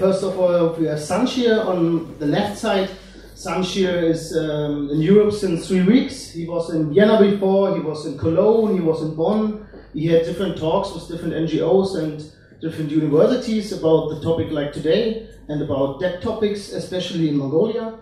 First 0.00 0.22
of 0.22 0.38
all, 0.38 0.74
we 0.74 0.86
have 0.86 1.00
Sanchir 1.00 1.66
on 1.66 2.16
the 2.20 2.26
left 2.26 2.56
side. 2.56 2.88
Sanchir 3.34 4.04
is 4.04 4.32
um, 4.36 4.90
in 4.90 5.00
Europe 5.02 5.34
since 5.34 5.66
three 5.66 5.82
weeks. 5.82 6.30
He 6.30 6.46
was 6.46 6.72
in 6.72 6.94
Vienna 6.94 7.18
before, 7.18 7.74
he 7.74 7.80
was 7.80 8.06
in 8.06 8.16
Cologne, 8.16 8.74
he 8.74 8.80
was 8.80 9.02
in 9.02 9.16
Bonn. 9.16 9.66
He 9.92 10.06
had 10.06 10.24
different 10.24 10.56
talks 10.56 10.94
with 10.94 11.08
different 11.08 11.34
NGOs 11.34 11.98
and 11.98 12.24
different 12.60 12.92
universities 12.92 13.72
about 13.72 14.10
the 14.10 14.20
topic 14.20 14.52
like 14.52 14.72
today 14.72 15.30
and 15.48 15.62
about 15.62 15.98
that 15.98 16.22
topics, 16.22 16.70
especially 16.72 17.30
in 17.30 17.36
Mongolia. 17.36 17.98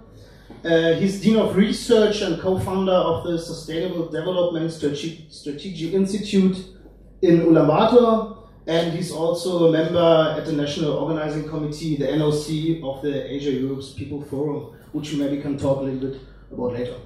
Uh, 0.67 0.93
he's 0.97 1.19
Dean 1.23 1.37
of 1.39 1.57
Research 1.57 2.21
and 2.21 2.39
co-founder 2.39 2.93
of 2.93 3.25
the 3.25 3.39
Sustainable 3.39 4.11
Development 4.11 4.71
Strategic, 4.71 5.33
Strategic 5.33 5.95
Institute 5.95 6.59
in 7.23 7.41
Ulaanbaatar, 7.41 8.36
and 8.67 8.93
he's 8.93 9.13
also 9.13 9.69
a 9.69 9.73
member 9.73 10.35
at 10.37 10.45
the 10.45 10.53
National 10.53 10.95
Organizing 10.95 11.49
Committee, 11.49 11.97
the 11.97 12.07
NOC, 12.07 12.83
of 12.83 13.03
the 13.03 13.33
Asia 13.33 13.53
Europe's 13.53 13.91
People 13.91 14.23
Forum, 14.25 14.77
which 14.93 15.13
we 15.13 15.19
maybe 15.19 15.41
can 15.41 15.57
talk 15.57 15.79
a 15.79 15.83
little 15.83 16.11
bit 16.11 16.21
about 16.51 16.73
later. 16.73 16.97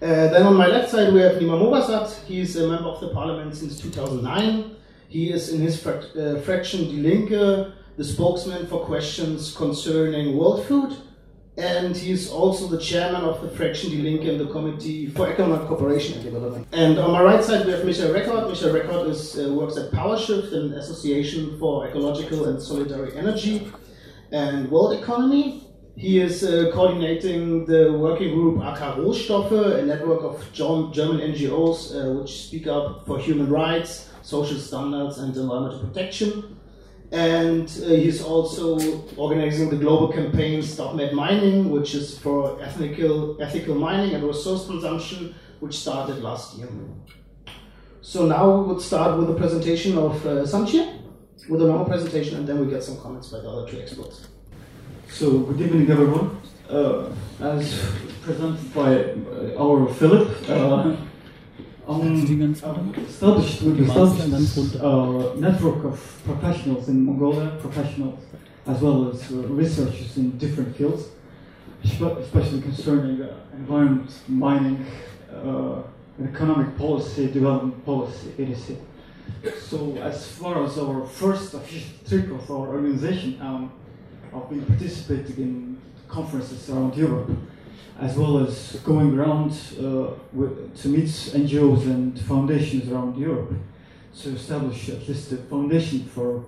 Uh, 0.00 0.28
then 0.28 0.42
on 0.42 0.56
my 0.56 0.66
left 0.66 0.90
side 0.90 1.12
we 1.12 1.20
have 1.20 1.36
Niema 1.36 1.60
Movassat. 1.60 2.24
He's 2.24 2.56
a 2.56 2.66
member 2.66 2.88
of 2.88 3.00
the 3.00 3.08
parliament 3.08 3.54
since 3.54 3.80
2009. 3.80 4.74
He 5.08 5.30
is 5.30 5.50
in 5.50 5.60
his 5.60 5.80
frac- 5.80 6.16
uh, 6.16 6.40
fraction 6.40 6.84
Die 6.84 7.02
Linke, 7.02 7.72
the 7.96 8.04
spokesman 8.04 8.66
for 8.66 8.80
questions 8.84 9.54
concerning 9.54 10.36
world 10.36 10.64
food 10.66 10.96
and 11.56 11.94
he's 11.94 12.30
also 12.30 12.66
the 12.66 12.78
chairman 12.78 13.22
of 13.22 13.42
the 13.42 13.48
Fraction 13.48 13.90
Die 13.90 14.02
Linke 14.02 14.24
in 14.24 14.38
the 14.38 14.46
Committee 14.46 15.08
for 15.08 15.28
Economic 15.28 15.68
Cooperation 15.68 16.14
and 16.14 16.24
Development. 16.24 16.66
And 16.72 16.98
on 16.98 17.12
my 17.12 17.22
right 17.22 17.44
side, 17.44 17.66
we 17.66 17.72
have 17.72 17.84
Michael 17.84 18.10
Reckordt. 18.10 18.48
Michael 18.48 18.72
Reckordt 18.72 19.08
is, 19.10 19.38
uh, 19.38 19.52
works 19.52 19.76
at 19.76 19.90
PowerShift, 19.90 20.54
an 20.54 20.72
association 20.74 21.58
for 21.58 21.86
ecological 21.86 22.46
and 22.46 22.58
solidary 22.58 23.14
energy 23.16 23.70
and 24.30 24.70
world 24.70 24.98
economy. 24.98 25.68
He 25.94 26.20
is 26.20 26.42
uh, 26.42 26.70
coordinating 26.72 27.66
the 27.66 27.92
working 27.92 28.32
group 28.34 28.56
AK 28.62 28.96
Rohstoffe, 28.96 29.78
a 29.78 29.84
network 29.84 30.22
of 30.22 30.50
German 30.54 31.20
NGOs 31.20 31.92
uh, 31.92 32.12
which 32.18 32.46
speak 32.46 32.66
up 32.66 33.04
for 33.06 33.18
human 33.18 33.50
rights, 33.50 34.08
social 34.22 34.58
standards, 34.58 35.18
and 35.18 35.36
environmental 35.36 35.80
protection 35.80 36.56
and 37.12 37.68
uh, 37.84 37.88
he's 37.90 38.22
also 38.22 38.78
organizing 39.16 39.68
the 39.68 39.76
global 39.76 40.08
campaign 40.08 40.62
Stop 40.62 40.94
Mad 40.94 41.12
Mining, 41.12 41.70
which 41.70 41.94
is 41.94 42.18
for 42.18 42.60
ethical, 42.62 43.40
ethical 43.40 43.74
mining 43.74 44.14
and 44.14 44.24
resource 44.24 44.66
consumption, 44.66 45.34
which 45.60 45.74
started 45.74 46.22
last 46.22 46.56
year. 46.56 46.68
So 48.00 48.26
now 48.26 48.56
we 48.56 48.72
would 48.72 48.82
start 48.82 49.18
with 49.18 49.28
a 49.30 49.34
presentation 49.34 49.98
of 49.98 50.26
uh, 50.26 50.30
Sanchir, 50.46 51.00
with 51.50 51.60
a 51.60 51.66
normal 51.66 51.84
presentation, 51.84 52.38
and 52.38 52.48
then 52.48 52.58
we 52.58 52.70
get 52.70 52.82
some 52.82 52.98
comments 52.98 53.28
by 53.28 53.40
the 53.40 53.48
other 53.48 53.70
two 53.70 53.78
experts. 53.78 54.28
So, 55.08 55.40
good 55.40 55.60
evening, 55.60 55.90
everyone. 55.90 56.40
Uh, 56.70 57.10
as 57.40 57.78
presented 58.22 58.72
by 58.72 59.04
uh, 59.04 59.62
our 59.62 59.92
Philip, 59.94 60.28
uh, 60.48 60.96
um, 61.88 62.94
established 62.96 63.62
with 63.62 63.80
established 63.80 64.76
uh, 64.76 65.34
network 65.34 65.84
of 65.84 66.22
professionals 66.24 66.88
in 66.88 67.04
Mongolia, 67.04 67.56
professionals 67.60 68.20
as 68.66 68.80
well 68.80 69.10
as 69.10 69.32
uh, 69.32 69.36
researchers 69.48 70.16
in 70.16 70.38
different 70.38 70.76
fields, 70.76 71.08
especially 71.84 72.60
concerning 72.62 73.22
uh, 73.22 73.34
environment, 73.54 74.10
mining, 74.28 74.86
uh, 75.32 75.82
economic 76.22 76.76
policy, 76.78 77.32
development 77.32 77.84
policy, 77.84 78.32
etc. 78.38 78.76
So, 79.58 79.96
as 79.96 80.30
far 80.32 80.64
as 80.64 80.78
our 80.78 81.04
first 81.06 81.54
official 81.54 81.90
trip 82.06 82.30
of 82.30 82.48
our 82.50 82.68
organization, 82.68 83.40
um, 83.40 83.72
I've 84.34 84.48
been 84.48 84.64
participating 84.64 85.36
in 85.36 85.80
conferences 86.08 86.70
around 86.70 86.96
Europe 86.96 87.30
as 88.02 88.16
well 88.16 88.44
as 88.44 88.80
going 88.84 89.16
around 89.16 89.52
uh, 89.78 90.10
with, 90.32 90.76
to 90.76 90.88
meet 90.88 91.04
NGOs 91.04 91.84
and 91.84 92.18
foundations 92.22 92.90
around 92.90 93.16
Europe 93.16 93.52
to 94.20 94.30
establish 94.30 94.88
at 94.88 95.08
least 95.08 95.30
a 95.30 95.36
foundation 95.36 96.04
for 96.06 96.44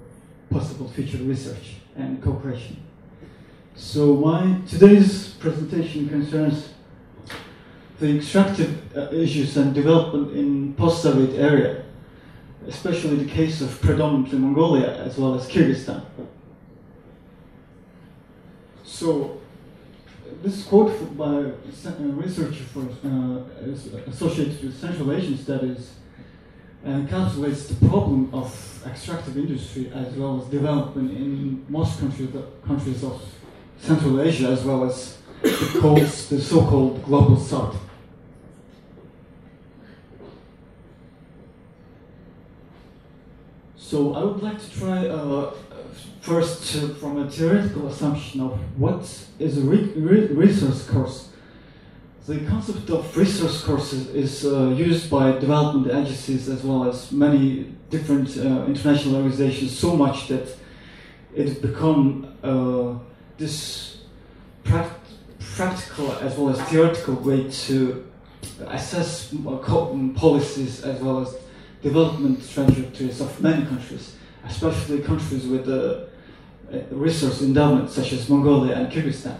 possible 0.50 0.88
future 0.88 1.18
research 1.18 1.76
and 1.94 2.20
cooperation. 2.20 2.82
So 3.76 4.16
my 4.16 4.58
today's 4.66 5.28
presentation 5.34 6.08
concerns 6.08 6.70
the 8.00 8.16
extractive 8.16 8.96
uh, 8.96 9.12
issues 9.12 9.56
and 9.56 9.72
development 9.72 10.36
in 10.36 10.74
post-Soviet 10.74 11.38
area, 11.38 11.84
especially 12.66 13.14
the 13.14 13.30
case 13.30 13.60
of 13.60 13.80
predominantly 13.80 14.40
Mongolia 14.40 15.04
as 15.04 15.16
well 15.16 15.36
as 15.36 15.48
Kyrgyzstan. 15.48 16.04
So 18.82 19.40
this 20.44 20.64
quote 20.64 21.16
by 21.16 21.36
a 21.36 21.52
researcher 22.22 22.64
for, 22.64 22.82
uh, 22.82 24.10
associated 24.10 24.62
with 24.62 24.78
Central 24.78 25.10
Asian 25.12 25.38
Studies 25.38 25.92
encapsulates 26.86 27.68
the 27.68 27.88
problem 27.88 28.28
of 28.34 28.82
extractive 28.86 29.38
industry 29.38 29.90
as 29.94 30.12
well 30.14 30.42
as 30.42 30.48
development 30.48 31.10
in 31.12 31.64
most 31.70 31.98
countries, 31.98 32.28
countries 32.66 33.02
of 33.02 33.22
Central 33.78 34.20
Asia 34.20 34.48
as 34.48 34.62
well 34.64 34.84
as 34.84 35.16
the, 35.40 35.78
calls, 35.80 36.28
the 36.28 36.38
so-called 36.38 37.02
global 37.04 37.38
south. 37.38 37.76
So 43.78 44.12
I 44.12 44.24
would 44.24 44.42
like 44.42 44.60
to 44.60 44.78
try 44.78 45.08
uh, 45.08 45.54
first 46.24 46.74
uh, 46.76 46.88
from 46.94 47.18
a 47.18 47.30
theoretical 47.30 47.86
assumption 47.86 48.40
of 48.40 48.58
what 48.78 49.02
is 49.38 49.58
a 49.58 49.60
re 49.60 49.92
re 49.94 50.26
resource 50.28 50.88
curse. 50.88 51.28
The 52.26 52.38
concept 52.46 52.88
of 52.88 53.14
resource 53.14 53.62
curses 53.62 54.08
is 54.08 54.46
uh, 54.46 54.68
used 54.68 55.10
by 55.10 55.32
development 55.32 55.94
agencies 55.94 56.48
as 56.48 56.62
well 56.64 56.88
as 56.88 57.12
many 57.12 57.74
different 57.90 58.28
uh, 58.38 58.64
international 58.64 59.16
organizations 59.16 59.78
so 59.78 59.94
much 59.94 60.28
that 60.28 60.48
it 61.34 61.60
become 61.60 62.34
uh, 62.42 62.94
this 63.36 63.98
pra 64.64 64.88
practical 65.56 66.10
as 66.22 66.38
well 66.38 66.48
as 66.48 66.58
theoretical 66.70 67.14
way 67.16 67.50
to 67.50 68.02
assess 68.68 69.34
uh, 69.34 69.56
policies 70.16 70.82
as 70.82 70.98
well 71.02 71.20
as 71.20 71.36
development 71.82 72.40
trajectories 72.50 73.20
of 73.20 73.40
many 73.42 73.66
countries, 73.66 74.16
especially 74.46 75.02
countries 75.02 75.46
with 75.46 75.68
uh, 75.68 76.06
resource 76.90 77.42
endowment 77.42 77.90
such 77.90 78.12
as 78.12 78.28
Mongolia 78.28 78.76
and 78.76 78.92
Kyrgyzstan. 78.92 79.36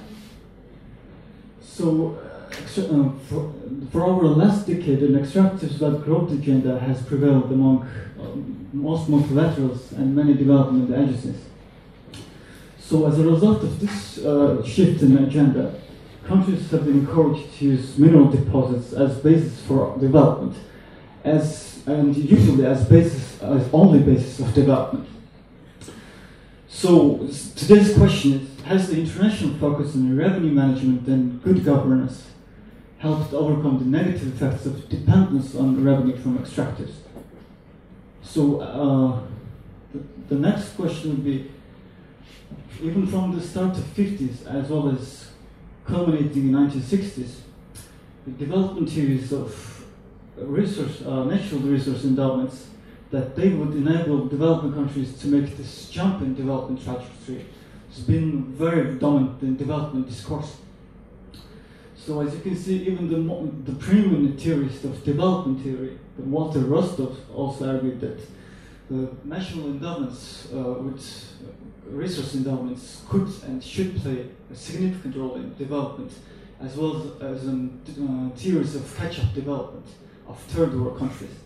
So, 1.63 2.19
uh, 2.51 3.11
for, 3.29 3.53
for, 3.91 4.05
over 4.05 4.29
the 4.29 4.35
last 4.35 4.67
decade, 4.67 5.03
an 5.03 5.19
extractive 5.19 5.81
led 5.81 6.05
growth 6.05 6.31
agenda 6.31 6.79
has 6.79 7.03
prevailed 7.03 7.51
among 7.51 7.89
um, 8.21 8.69
most 8.73 9.11
multilaterals 9.11 9.91
and 9.93 10.15
many 10.15 10.35
development 10.35 10.91
agencies. 10.91 11.45
So, 12.79 13.07
as 13.07 13.19
a 13.19 13.29
result 13.29 13.63
of 13.65 13.81
this 13.81 14.19
uh, 14.19 14.65
shift 14.65 15.03
in 15.03 15.19
agenda, 15.19 15.75
countries 16.25 16.71
have 16.71 16.85
been 16.85 17.01
encouraged 17.01 17.55
to 17.59 17.65
use 17.65 17.99
mineral 17.99 18.31
deposits 18.31 18.93
as 18.93 19.19
basis 19.19 19.61
for 19.63 19.99
development, 19.99 20.57
as 21.25 21.83
and 21.87 22.17
usually 22.17 22.65
as 22.67 22.85
basis 22.87 23.43
as 23.43 23.69
only 23.73 23.99
basis 23.99 24.41
of 24.41 24.55
development. 24.55 25.09
So 26.75 27.29
today's 27.55 27.95
question 27.95 28.33
is, 28.33 28.65
has 28.65 28.89
the 28.89 28.99
international 28.99 29.55
focus 29.55 29.95
on 29.95 30.17
revenue 30.17 30.51
management 30.51 31.07
and 31.07 31.41
good 31.41 31.65
governance 31.65 32.27
helped 32.99 33.33
overcome 33.33 33.79
the 33.79 33.85
negative 33.85 34.35
effects 34.35 34.67
of 34.67 34.89
dependence 34.89 35.55
on 35.55 35.85
revenue 35.85 36.17
from 36.17 36.37
extractors? 36.37 36.91
So 38.23 38.61
uh, 38.61 39.21
the, 39.95 40.35
the 40.35 40.41
next 40.41 40.71
question 40.71 41.11
would 41.11 41.25
be, 41.25 41.53
even 42.83 43.07
from 43.07 43.39
the 43.39 43.41
start 43.41 43.79
of 43.79 43.85
50s 43.85 44.45
as 44.45 44.69
well 44.69 44.89
as 44.89 45.29
culminating 45.87 46.49
in 46.49 46.53
1960s, 46.55 47.37
the 48.27 48.33
development 48.33 48.91
theories 48.91 49.33
of 49.33 49.87
resource, 50.37 51.03
uh, 51.03 51.25
natural 51.25 51.61
resource 51.61 52.03
endowments 52.03 52.67
that 53.11 53.37
they 53.37 53.51
would 53.51 53.75
enable 53.75 54.27
developing 54.27 54.73
countries 54.73 55.19
to 55.21 55.29
make 55.29 55.57
this 55.57 55.89
jump 55.91 56.23
in 56.23 56.35
development 56.35 56.83
trajectory 56.83 57.47
has 57.89 58.05
been 58.05 58.45
very 58.55 58.95
dominant 58.97 59.41
in 59.43 59.57
development 59.57 60.09
discourse. 60.09 60.57
So 61.97 62.21
as 62.21 62.35
you 62.35 62.41
can 62.41 62.57
see, 62.57 62.87
even 62.87 63.09
the, 63.09 63.73
the 63.73 63.79
premium 63.79 64.37
theorist 64.37 64.85
of 64.85 65.03
development 65.05 65.63
theory, 65.63 65.99
Walter 66.19 66.61
Rostow, 66.61 67.15
also 67.35 67.75
argued 67.75 68.01
that 68.01 68.21
the 68.91 69.09
national 69.25 69.67
endowments 69.69 70.49
uh, 70.53 70.59
with 70.59 71.03
resource 71.87 72.35
endowments 72.35 73.03
could 73.09 73.29
and 73.47 73.63
should 73.63 73.97
play 74.03 74.27
a 74.53 74.55
significant 74.55 75.17
role 75.17 75.37
in 75.37 75.55
development, 75.57 76.13
as 76.61 76.77
well 76.77 77.17
as, 77.21 77.45
in 77.45 77.81
uh, 77.89 78.37
theories 78.37 78.75
of 78.75 78.97
catch-up 78.97 79.33
development 79.35 79.87
of 80.29 80.39
third 80.39 80.79
world 80.79 80.99
countries 80.99 81.31
uh, 81.31 81.44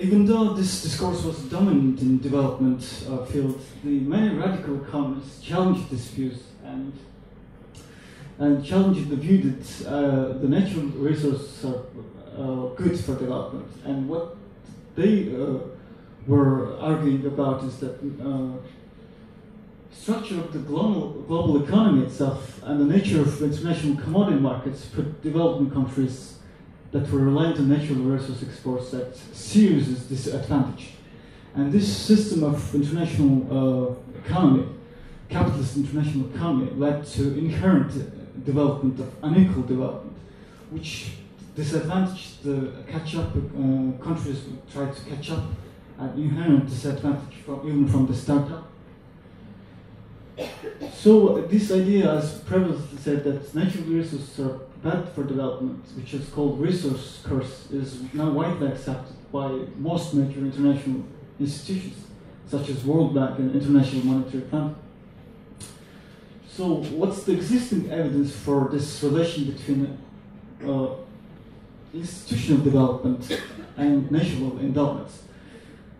even 0.00 0.26
though 0.26 0.54
this 0.54 0.82
discourse 0.82 1.22
was 1.24 1.38
dominant 1.44 2.00
in 2.00 2.18
development 2.18 2.82
uh, 3.08 3.24
field, 3.24 3.60
the 3.82 4.00
many 4.00 4.34
radical 4.34 4.82
economists 4.82 5.40
challenged 5.40 5.90
this 5.90 6.08
views 6.08 6.42
and 6.64 6.92
and 8.38 8.64
challenged 8.64 9.08
the 9.10 9.16
view 9.16 9.38
that 9.38 9.86
uh, 9.86 10.38
the 10.38 10.48
natural 10.48 10.86
resources 10.86 11.64
are 11.64 11.84
uh, 12.36 12.66
good 12.74 12.98
for 12.98 13.14
development. 13.16 13.70
And 13.84 14.08
what 14.08 14.36
they 14.96 15.34
uh, 15.34 15.58
were 16.26 16.76
arguing 16.78 17.24
about 17.26 17.62
is 17.62 17.78
that 17.78 17.96
uh, 18.24 18.58
structure 19.92 20.40
of 20.40 20.52
the 20.52 20.58
global, 20.58 21.22
global 21.28 21.62
economy 21.62 22.04
itself 22.06 22.60
and 22.64 22.80
the 22.80 22.84
nature 22.84 23.20
of 23.20 23.40
international 23.40 23.96
commodity 24.02 24.40
markets 24.40 24.86
put 24.86 25.22
developing 25.22 25.70
countries 25.70 26.38
that 26.94 27.10
were 27.10 27.18
reliant 27.18 27.58
on 27.58 27.68
natural 27.68 27.98
resource 27.98 28.40
exports 28.44 28.94
at 28.94 29.16
serious 29.16 29.88
disadvantage. 30.04 30.90
And 31.56 31.72
this 31.72 31.88
system 31.88 32.44
of 32.44 32.72
international 32.72 33.34
uh, 33.50 34.18
economy, 34.24 34.68
capitalist 35.28 35.76
international 35.76 36.32
economy, 36.32 36.70
led 36.76 37.04
to 37.06 37.36
inherent 37.36 37.90
development 38.44 39.00
of 39.00 39.12
unequal 39.24 39.64
development, 39.64 40.16
which 40.70 41.14
disadvantaged 41.56 42.44
the 42.44 42.70
catch 42.88 43.16
up 43.16 43.34
uh, 43.34 43.40
countries 44.00 44.44
try 44.72 44.88
to 44.88 45.00
catch 45.10 45.32
up 45.32 45.44
at 45.98 46.14
inherent 46.14 46.68
disadvantage 46.68 47.38
from, 47.44 47.66
even 47.66 47.88
from 47.88 48.06
the 48.06 48.14
startup. 48.14 48.70
So 50.92 51.42
this 51.50 51.72
idea, 51.72 52.12
as 52.18 52.38
previously 52.42 52.98
said, 52.98 53.24
that 53.24 53.52
natural 53.52 53.84
resources 53.84 54.38
are 54.38 54.60
bad 54.84 55.08
for 55.14 55.24
development, 55.24 55.82
which 55.96 56.12
is 56.12 56.28
called 56.28 56.60
resource 56.60 57.22
curse, 57.24 57.70
is 57.72 58.02
now 58.12 58.30
widely 58.30 58.68
accepted 58.68 59.16
by 59.32 59.48
most 59.78 60.12
major 60.12 60.40
international 60.40 61.02
institutions, 61.40 61.96
such 62.46 62.68
as 62.68 62.84
World 62.84 63.14
Bank 63.14 63.38
and 63.38 63.54
International 63.54 64.04
Monetary 64.04 64.44
Fund. 64.50 64.76
So, 66.46 66.82
what's 66.98 67.24
the 67.24 67.32
existing 67.32 67.90
evidence 67.90 68.36
for 68.36 68.68
this 68.70 69.02
relation 69.02 69.50
between 69.50 69.98
uh, 70.64 70.88
institutional 71.94 72.62
development 72.62 73.40
and 73.76 74.10
national 74.10 74.58
endowments? 74.60 75.22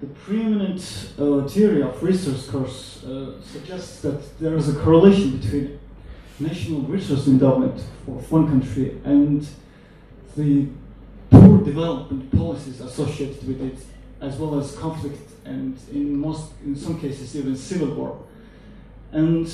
The 0.00 0.06
preeminent 0.08 0.80
uh, 1.18 1.48
theory 1.48 1.82
of 1.82 2.00
resource 2.02 2.48
curse 2.50 3.02
uh, 3.04 3.40
suggests 3.42 4.02
that 4.02 4.38
there 4.38 4.54
is 4.56 4.68
a 4.68 4.78
correlation 4.78 5.38
between 5.38 5.78
national 6.38 6.82
resource 6.82 7.26
endowment 7.26 7.80
of 8.08 8.30
one 8.30 8.48
country 8.48 9.00
and 9.04 9.46
the 10.36 10.66
poor 11.30 11.58
development 11.58 12.30
policies 12.36 12.80
associated 12.80 13.46
with 13.46 13.60
it, 13.60 13.78
as 14.20 14.36
well 14.36 14.58
as 14.58 14.76
conflict 14.76 15.30
and 15.44 15.78
in 15.92 16.18
most, 16.18 16.52
in 16.64 16.74
some 16.74 16.98
cases, 16.98 17.36
even 17.36 17.56
civil 17.56 17.94
war. 17.94 18.24
And 19.12 19.46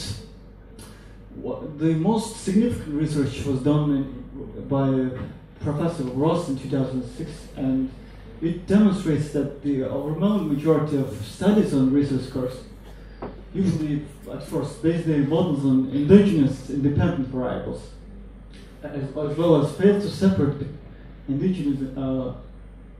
the 1.78 1.94
most 1.94 2.36
significant 2.38 2.94
research 2.94 3.44
was 3.44 3.60
done 3.60 4.24
by 4.68 5.10
Professor 5.62 6.04
Ross 6.04 6.48
in 6.48 6.58
2006, 6.58 7.30
and 7.56 7.90
it 8.40 8.66
demonstrates 8.66 9.32
that 9.32 9.62
the 9.62 9.84
overwhelming 9.84 10.54
majority 10.54 10.96
of 10.96 11.14
studies 11.26 11.74
on 11.74 11.92
resource 11.92 12.30
curse 12.30 12.56
usually 13.54 14.06
at 14.30 14.42
first 14.42 14.82
base 14.82 15.04
their 15.04 15.18
models 15.18 15.64
on 15.64 15.90
indigenous 15.90 16.70
independent 16.70 17.28
variables, 17.28 17.82
as, 18.82 19.02
as 19.02 19.36
well 19.36 19.64
as 19.64 19.74
fail 19.76 20.00
to 20.00 20.08
separate 20.08 20.66
indigenous 21.28 21.96
uh, 21.96 22.34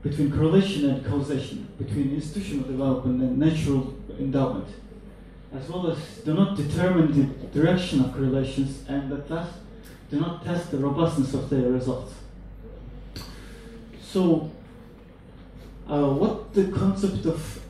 between 0.01 0.31
correlation 0.31 0.89
and 0.89 1.05
causation, 1.05 1.67
between 1.77 2.13
institutional 2.15 2.65
development 2.65 3.21
and 3.21 3.37
natural 3.37 3.93
endowment 4.19 4.67
as 5.53 5.67
well 5.67 5.91
as 5.91 5.97
do 6.23 6.33
not 6.33 6.55
determine 6.55 7.11
the 7.11 7.47
direction 7.47 8.01
of 8.01 8.13
correlations 8.13 8.83
and 8.87 9.11
at 9.11 9.29
last 9.29 9.53
do 10.09 10.19
not 10.19 10.43
test 10.43 10.71
the 10.71 10.77
robustness 10.77 11.33
of 11.33 11.49
their 11.49 11.69
results. 11.69 12.13
So, 14.01 14.51
uh, 15.87 16.09
what 16.09 16.53
the 16.53 16.65
concept 16.65 17.25
of 17.25 17.61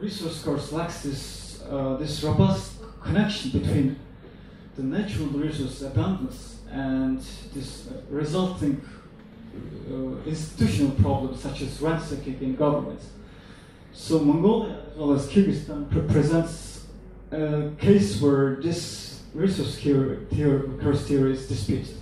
resource 0.00 0.42
curse 0.42 0.72
lacks 0.72 1.04
is 1.04 1.62
uh, 1.70 1.96
this 1.96 2.24
robust 2.24 2.72
connection 3.02 3.50
between 3.50 3.98
the 4.76 4.82
natural 4.82 5.26
resource 5.26 5.82
abundance 5.82 6.60
and 6.70 7.20
this 7.52 7.88
uh, 7.88 8.00
resulting 8.08 8.80
uh, 9.90 10.28
institutional 10.28 10.92
problems 10.92 11.40
such 11.40 11.60
as 11.60 11.80
rent 11.82 12.02
seeking 12.02 12.38
in 12.40 12.56
governments. 12.56 13.08
So 13.92 14.20
Mongolia, 14.20 14.80
as 14.92 14.96
well 14.96 15.12
as 15.12 15.28
Kyrgyzstan, 15.28 15.90
pre 15.90 16.02
presents 16.02 16.86
a 17.30 17.70
case 17.78 18.20
where 18.20 18.56
this 18.56 19.22
resource 19.34 19.78
curse 19.80 21.06
theory 21.06 21.32
is 21.32 21.46
disputed. 21.46 21.96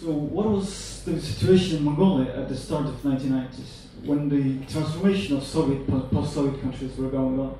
So 0.00 0.12
what 0.12 0.46
was 0.46 1.02
the 1.04 1.20
situation 1.20 1.78
in 1.78 1.84
Mongolia 1.84 2.34
at 2.36 2.48
the 2.48 2.56
start 2.56 2.86
of 2.86 3.02
1990s, 3.02 3.89
when 4.04 4.28
the 4.28 4.64
transformation 4.66 5.36
of 5.36 5.44
Soviet 5.44 5.86
post-Soviet 5.86 6.60
countries 6.60 6.96
were 6.96 7.08
going 7.08 7.38
on? 7.38 7.58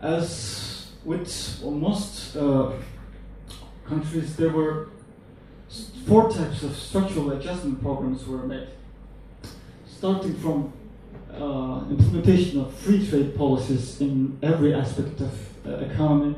As 0.00 0.92
with 1.04 1.62
most 1.64 2.36
uh, 2.36 2.72
countries, 3.86 4.36
there 4.36 4.50
were 4.50 4.88
four 6.06 6.30
types 6.30 6.62
of 6.62 6.76
structural 6.76 7.32
adjustment 7.32 7.82
programs 7.82 8.26
were 8.26 8.46
made, 8.46 8.68
starting 9.86 10.34
from 10.34 10.72
uh, 11.32 11.84
implementation 11.90 12.60
of 12.60 12.72
free 12.74 13.06
trade 13.06 13.36
policies 13.36 14.00
in 14.00 14.38
every 14.42 14.74
aspect 14.74 15.20
of 15.20 15.66
uh, 15.66 15.76
economy, 15.84 16.34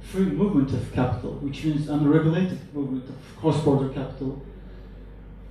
free 0.00 0.26
movement 0.26 0.72
of 0.72 0.92
capital, 0.92 1.34
which 1.34 1.64
means 1.64 1.88
unregulated 1.88 2.58
movement 2.74 3.08
of 3.08 3.14
cross-border 3.40 3.88
capital, 3.90 4.42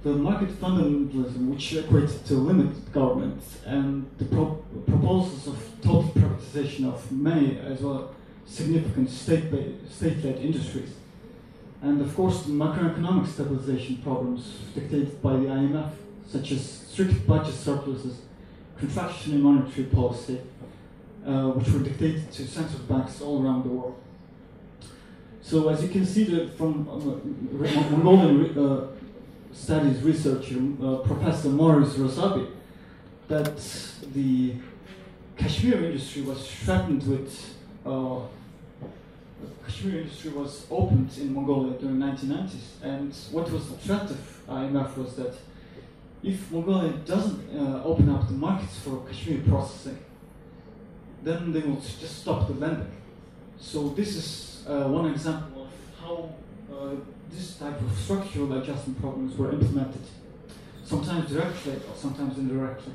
the 0.04 0.10
market 0.10 0.50
fundamentalism, 0.60 1.50
which 1.50 1.72
equates 1.74 2.26
to 2.28 2.34
limited 2.36 2.92
government, 2.92 3.42
and 3.66 4.10
the 4.18 4.26
pro 4.26 4.46
proposals 4.88 5.48
of 5.48 5.82
total 5.82 6.12
privatization 6.16 6.88
of 6.92 7.12
many 7.12 7.60
as 7.60 7.82
well 7.82 8.14
significant 8.46 9.10
state-led 9.10 9.90
state 9.90 10.26
industries. 10.26 10.94
And 11.82 12.02
of 12.02 12.16
course, 12.16 12.44
the 12.44 12.52
macroeconomic 12.52 13.28
stabilization 13.28 13.98
problems 13.98 14.60
dictated 14.76 15.22
by 15.22 15.34
the 15.34 15.46
IMF, 15.46 15.92
such 16.28 16.52
as 16.52 16.62
strict 16.90 17.26
budget 17.26 17.56
surpluses 17.56 18.22
contraction 18.78 19.34
in 19.34 19.42
monetary 19.42 19.86
policy, 19.88 20.40
uh, 21.26 21.50
which 21.50 21.70
were 21.70 21.80
dictated 21.80 22.32
to 22.32 22.48
central 22.48 22.82
banks 22.84 23.22
all 23.22 23.44
around 23.44 23.64
the 23.64 23.70
world. 23.70 23.96
So 25.42 25.70
as 25.70 25.82
you 25.84 25.90
can 25.90 26.06
see 26.06 26.24
that 26.26 26.58
from 26.58 26.88
uh, 26.90 27.96
Mongolian 27.96 28.58
uh, 28.58 28.88
studies 29.54 30.02
researcher, 30.02 30.60
uh, 30.84 30.98
Professor 30.98 31.50
Morris 31.50 31.94
Rossabi, 31.96 32.48
that 33.28 33.58
the 34.14 34.56
cashmere 35.38 35.86
industry 35.86 36.22
was 36.24 36.50
threatened 36.50 37.08
with 37.08 37.56
uh, 37.86 38.20
cashmere 39.66 40.02
industry 40.02 40.32
was 40.32 40.66
opened 40.70 41.10
in 41.18 41.34
Mongolia 41.34 41.74
during 41.80 41.98
1990s, 41.98 42.84
and 42.84 43.14
what 43.32 43.52
was 43.52 43.72
of 43.72 44.46
IMF 44.48 44.98
was 44.98 45.16
that 45.16 45.34
if 46.24 46.52
Mongolia 46.52 46.92
doesn't 47.06 47.58
uh, 47.58 47.84
open 47.84 48.10
up 48.10 48.28
the 48.28 48.34
markets 48.34 48.80
for 48.80 49.04
cashmere 49.08 49.42
processing, 49.48 49.98
then 51.24 51.52
they 51.52 51.62
will 51.62 51.78
just 51.78 52.22
stop 52.22 52.48
the 52.48 52.54
lending. 52.54 52.92
So 53.60 53.90
this 53.90 54.16
is 54.16 54.66
uh, 54.68 54.88
one 54.88 55.12
example 55.12 55.64
of 55.64 55.70
how 56.00 56.30
uh, 56.72 56.96
this 57.32 57.56
type 57.56 57.80
of 57.80 57.98
structural 57.98 58.54
adjustment 58.54 59.00
programs 59.00 59.38
were 59.38 59.52
implemented, 59.52 60.02
sometimes 60.84 61.30
directly 61.30 61.74
or 61.74 61.96
sometimes 61.96 62.38
indirectly. 62.38 62.94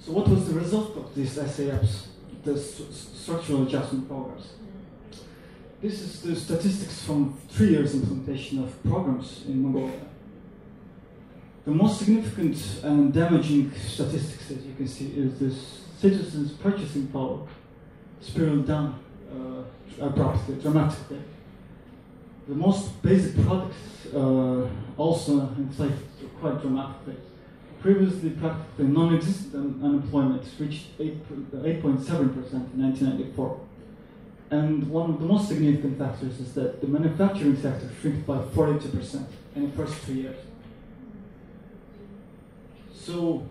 So 0.00 0.12
what 0.12 0.28
was 0.28 0.48
the 0.48 0.58
result 0.58 0.96
of 0.96 1.14
these 1.14 1.32
SAPs, 1.32 2.08
the 2.44 2.58
st 2.58 2.92
structural 2.92 3.62
adjustment 3.66 4.08
programs? 4.08 4.54
This 5.82 6.00
is 6.00 6.22
the 6.22 6.36
statistics 6.36 7.02
from 7.04 7.38
three 7.48 7.70
years 7.70 7.94
implementation 7.94 8.62
of 8.62 8.82
programs 8.82 9.44
in 9.46 9.62
Mongolia. 9.62 10.00
The 11.64 11.70
most 11.70 11.98
significant 11.98 12.56
and 12.82 13.12
damaging 13.12 13.72
statistics, 13.86 14.50
as 14.50 14.64
you 14.64 14.74
can 14.74 14.88
see, 14.88 15.12
is 15.16 15.38
the 15.38 15.50
citizens' 15.98 16.52
purchasing 16.52 17.06
power 17.08 17.46
spiraled 18.20 18.66
down 18.66 18.98
uh, 19.30 20.04
abruptly, 20.04 20.56
dramatically. 20.56 21.20
The 22.48 22.54
most 22.54 23.02
basic 23.02 23.34
products 23.44 23.76
uh, 24.14 24.68
also 24.96 25.40
inflated 25.56 25.98
quite 26.40 26.60
dramatically. 26.60 27.16
Previously, 27.80 28.30
practically 28.30 28.86
non-existent 28.86 29.82
unemployment 29.82 30.42
reached 30.58 30.98
8.7% 30.98 31.32
in 31.82 32.02
1994. 32.02 33.60
And 34.50 34.90
one 34.90 35.10
of 35.10 35.20
the 35.20 35.26
most 35.26 35.48
significant 35.48 35.98
factors 35.98 36.40
is 36.40 36.52
that 36.54 36.80
the 36.80 36.88
manufacturing 36.88 37.56
sector 37.56 37.88
shrank 38.00 38.26
by 38.26 38.38
42% 38.38 39.24
in 39.54 39.70
the 39.70 39.76
first 39.76 39.94
three 39.94 40.22
years. 40.22 40.36
So 42.92 43.48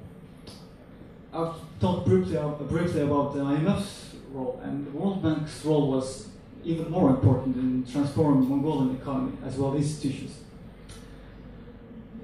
I've 1.34 1.56
talked 1.80 2.06
briefly, 2.06 2.38
briefly 2.68 3.02
about 3.02 3.34
the 3.34 3.40
IMF's 3.40 4.16
role, 4.32 4.60
and 4.64 4.86
the 4.88 4.92
World 4.92 5.24
Bank's 5.24 5.64
role 5.64 5.92
was 5.92 6.29
even 6.64 6.90
more 6.90 7.10
important 7.10 7.56
in 7.56 7.86
transforming 7.92 8.48
Mongolian 8.50 8.96
economy 8.96 9.38
as 9.46 9.56
well 9.56 9.74
as 9.76 9.82
institutions. 9.82 10.38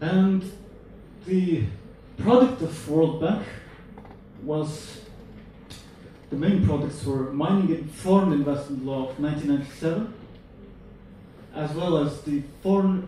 And 0.01 0.51
the 1.25 1.63
product 2.17 2.61
of 2.61 2.89
World 2.89 3.21
Bank 3.21 3.45
was 4.43 5.01
the 6.29 6.35
main 6.35 6.65
products 6.65 7.05
were 7.05 7.31
mining 7.31 7.71
and 7.71 7.91
foreign 7.91 8.33
investment 8.33 8.85
law 8.85 9.09
of 9.09 9.19
1997, 9.19 10.13
as 11.55 11.71
well 11.71 11.97
as 11.97 12.21
the 12.21 12.41
foreign 12.61 13.07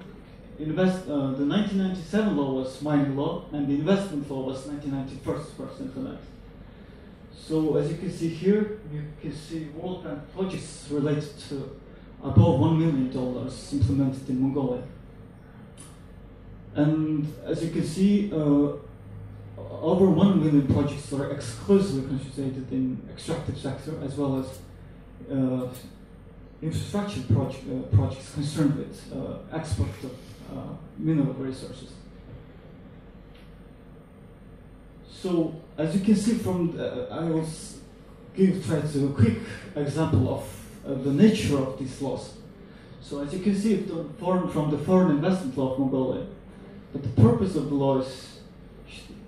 invest. 0.59 1.03
Uh, 1.03 1.33
the 1.33 1.45
1997 1.45 2.37
law 2.37 2.53
was 2.53 2.81
mining 2.81 3.17
law, 3.17 3.43
and 3.51 3.67
the 3.67 3.73
investment 3.73 4.29
law 4.29 4.43
was 4.43 4.65
1991 4.65 5.45
first 5.55 5.81
implemented. 5.81 6.19
So 7.45 7.77
as 7.77 7.89
you 7.91 7.97
can 7.97 8.11
see 8.11 8.29
here, 8.29 8.79
you 8.91 9.03
can 9.21 9.33
see 9.33 9.65
World 9.75 10.03
Bank 10.03 10.19
projects 10.33 10.87
related 10.89 11.37
to 11.49 11.79
above 12.23 12.59
one 12.59 12.79
million 12.79 13.11
dollars 13.11 13.73
implemented 13.73 14.27
in 14.29 14.41
Mongolia. 14.41 14.83
And 16.75 17.33
as 17.45 17.63
you 17.63 17.71
can 17.71 17.83
see, 17.83 18.31
uh, 18.31 18.73
over 19.81 20.09
1 20.09 20.43
million 20.43 20.67
projects 20.67 21.11
are 21.13 21.31
exclusively 21.31 22.07
concentrated 22.07 22.71
in 22.71 23.01
extractive 23.11 23.57
sector 23.57 23.93
as 24.03 24.15
well 24.15 24.39
as 24.39 24.59
uh, 25.31 25.67
infrastructure 26.61 27.21
project, 27.33 27.63
uh, 27.69 27.95
projects 27.95 28.33
concerned 28.33 28.75
with 28.77 29.13
uh, 29.13 29.55
export 29.55 29.89
of 30.03 30.11
uh, 30.55 30.73
mineral 30.97 31.33
resources. 31.33 31.91
So 35.27 35.53
as 35.77 35.93
you 35.93 35.99
can 35.99 36.15
see 36.15 36.35
from, 36.35 36.71
the, 36.71 37.11
uh, 37.11 37.19
I 37.19 37.25
will 37.25 37.45
give 38.33 38.65
try 38.65 38.79
to 38.79 39.07
a 39.07 39.09
quick 39.09 39.39
example 39.75 40.41
of 40.85 41.03
the 41.03 41.11
nature 41.11 41.57
of 41.57 41.77
these 41.77 42.01
laws. 42.01 42.37
So 43.01 43.19
as 43.19 43.33
you 43.33 43.39
can 43.39 43.53
see 43.53 43.75
foreign, 44.19 44.47
from 44.49 44.71
the 44.71 44.77
foreign 44.77 45.11
investment 45.11 45.57
law 45.57 45.73
of 45.73 45.79
Mongolia, 45.79 46.27
that 46.93 47.03
the 47.03 47.21
purpose 47.21 47.57
of 47.57 47.67
the 47.67 47.75
law 47.75 47.99
is 47.99 48.39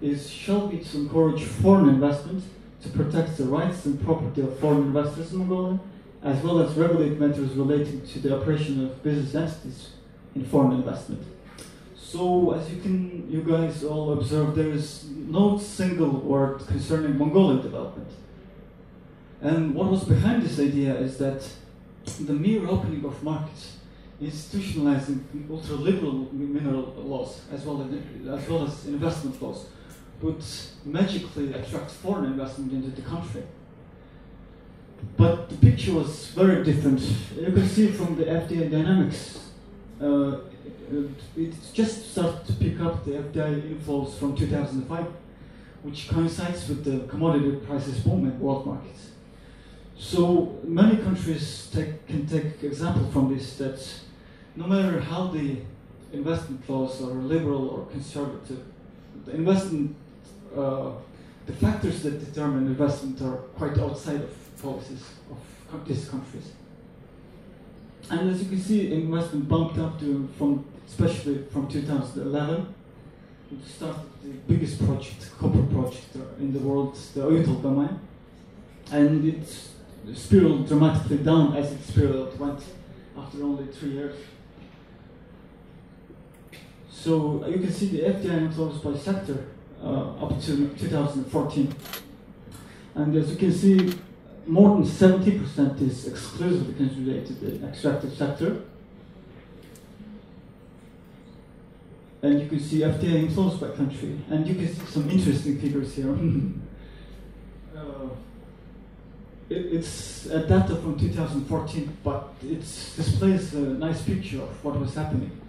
is 0.02 0.30
shall 0.30 0.68
be 0.68 0.78
to 0.78 0.98
encourage 1.00 1.44
foreign 1.44 1.90
investment, 1.90 2.46
to 2.82 2.90
protect 2.92 3.36
the 3.36 3.44
rights 3.44 3.86
and 3.86 4.02
property 4.02 4.40
of 4.40 4.58
foreign 4.60 4.84
investors 4.84 5.34
in 5.34 5.40
Mongolia, 5.40 5.80
as 6.24 6.42
well 6.42 6.62
as 6.62 6.78
regulate 6.78 7.20
matters 7.20 7.52
relating 7.56 8.08
to 8.08 8.20
the 8.20 8.40
operation 8.40 8.86
of 8.86 9.04
business 9.04 9.36
entities 9.36 9.90
in 10.34 10.46
foreign 10.46 10.72
investment. 10.72 11.22
So, 12.12 12.54
as 12.54 12.68
you 12.74 12.82
can, 12.82 13.30
you 13.30 13.44
guys 13.44 13.84
all 13.84 14.14
observe, 14.14 14.56
there 14.56 14.72
is 14.72 15.06
no 15.12 15.60
single 15.60 16.10
word 16.10 16.66
concerning 16.66 17.20
Mongolian 17.20 17.62
development. 17.62 18.10
And 19.42 19.76
what 19.76 19.92
was 19.92 20.06
behind 20.06 20.42
this 20.42 20.60
idea 20.60 20.96
is 20.96 21.20
that 21.20 21.48
the 22.20 22.34
mere 22.34 22.68
opening 22.68 23.06
of 23.06 23.22
markets, 23.22 23.78
institutionalizing 24.20 25.20
ultra-liberal 25.52 26.34
mineral 26.34 26.96
laws, 26.98 27.42
as 27.52 27.64
well 27.64 27.84
as, 27.84 28.42
as 28.42 28.50
well 28.50 28.66
as 28.66 28.88
investment 28.88 29.40
laws, 29.40 29.68
would 30.24 30.44
magically 30.86 31.54
attract 31.54 31.92
foreign 31.92 32.26
investment 32.26 32.74
into 32.74 32.90
the 32.90 33.04
country. 33.04 33.44
But 35.16 35.48
the 35.48 35.58
picture 35.58 35.94
was 35.94 36.30
very 36.30 36.64
different. 36.64 37.02
You 37.40 37.52
can 37.52 37.68
see 37.68 37.92
from 37.92 38.16
the 38.16 38.24
FDI 38.24 38.72
dynamics, 38.72 39.52
uh, 40.02 40.38
it 41.36 41.54
just 41.74 42.12
started 42.12 42.46
to 42.48 42.54
pick 42.54 42.80
up 42.80 43.06
the 43.06 43.12
FDI 43.12 43.76
inflows 43.76 44.18
from 44.18 44.36
2005, 44.36 45.06
which 45.84 46.10
coincides 46.10 46.68
with 46.70 46.84
the 46.84 47.08
commodity 47.08 47.52
prices 47.66 48.00
boom 48.00 48.26
in 48.26 48.40
world 48.40 48.66
markets. 48.66 49.12
So 49.98 50.60
many 50.64 50.98
countries 50.98 51.70
take, 51.74 52.08
can 52.08 52.26
take 52.26 52.64
example 52.64 53.10
from 53.12 53.36
this 53.36 53.58
that 53.58 53.80
no 54.56 54.66
matter 54.68 55.00
how 55.00 55.28
the 55.28 55.58
investment 56.14 56.68
laws 56.70 57.02
are 57.02 57.14
liberal 57.14 57.70
or 57.70 57.86
conservative, 57.88 58.64
the 59.26 59.36
investment 59.36 59.96
uh, 60.56 60.92
the 61.46 61.54
factors 61.54 62.04
that 62.04 62.24
determine 62.24 62.68
investment 62.68 63.22
are 63.22 63.38
quite 63.58 63.78
outside 63.80 64.22
of 64.22 64.62
policies 64.62 65.04
of 65.74 65.88
these 65.88 66.08
countries. 66.08 66.52
And 68.10 68.30
as 68.30 68.42
you 68.44 68.50
can 68.50 68.60
see, 68.60 68.92
investment 68.92 69.48
bumped 69.48 69.78
up 69.78 70.00
to 70.00 70.30
from 70.38 70.66
especially 70.90 71.44
from 71.52 71.68
2011. 71.68 72.74
We 73.52 73.58
started 73.68 74.02
the 74.24 74.30
biggest 74.48 74.84
project, 74.86 75.32
copper 75.40 75.64
project 75.64 76.16
in 76.40 76.54
the 76.54 76.60
world, 76.60 76.96
the 77.14 77.22
Oyu 77.22 77.64
mine, 77.76 78.00
and 78.92 79.26
it 79.26 79.48
spiraled 80.16 80.68
dramatically 80.68 81.18
down 81.18 81.56
as 81.56 81.72
it 81.72 81.84
spiraled 81.84 82.38
went 82.40 82.62
after 83.18 83.44
only 83.44 83.66
three 83.68 83.92
years. 83.92 84.16
So 86.92 87.46
you 87.48 87.60
can 87.60 87.72
see 87.72 87.88
the 87.88 88.02
FDI 88.02 88.52
inflows 88.52 88.84
by 88.84 88.98
sector 88.98 89.46
uh, 89.82 90.26
up 90.26 90.40
to 90.42 90.70
2014. 90.78 91.76
And 92.96 93.16
as 93.16 93.32
you 93.32 93.38
can 93.38 93.54
see, 93.54 93.94
more 94.46 94.76
than 94.76 94.84
70% 94.84 95.82
is 95.82 96.08
exclusively 96.08 96.74
concentrated 96.74 97.42
in 97.42 97.62
the 97.62 97.68
extractive 97.68 98.14
sector. 98.14 98.64
And 102.22 102.42
you 102.42 102.50
can 102.50 102.60
see 102.60 102.80
FDI 102.80 103.30
inflows 103.30 103.60
by 103.60 103.70
country. 103.76 104.20
And 104.30 104.46
you 104.48 104.56
can 104.56 104.68
see 104.68 104.86
some 104.86 105.10
interesting 105.10 105.60
figures 105.60 105.96
here. 105.96 106.10
uh, 107.78 108.10
it, 109.50 109.74
it's 109.74 110.26
a 110.26 110.46
data 110.46 110.76
from 110.76 111.00
2014, 111.00 111.98
but 112.04 112.34
it 112.44 112.60
displays 112.60 113.54
a 113.54 113.62
nice 113.62 114.02
picture 114.02 114.42
of 114.42 114.64
what 114.64 114.80
was 114.80 114.94
happening 114.96 115.40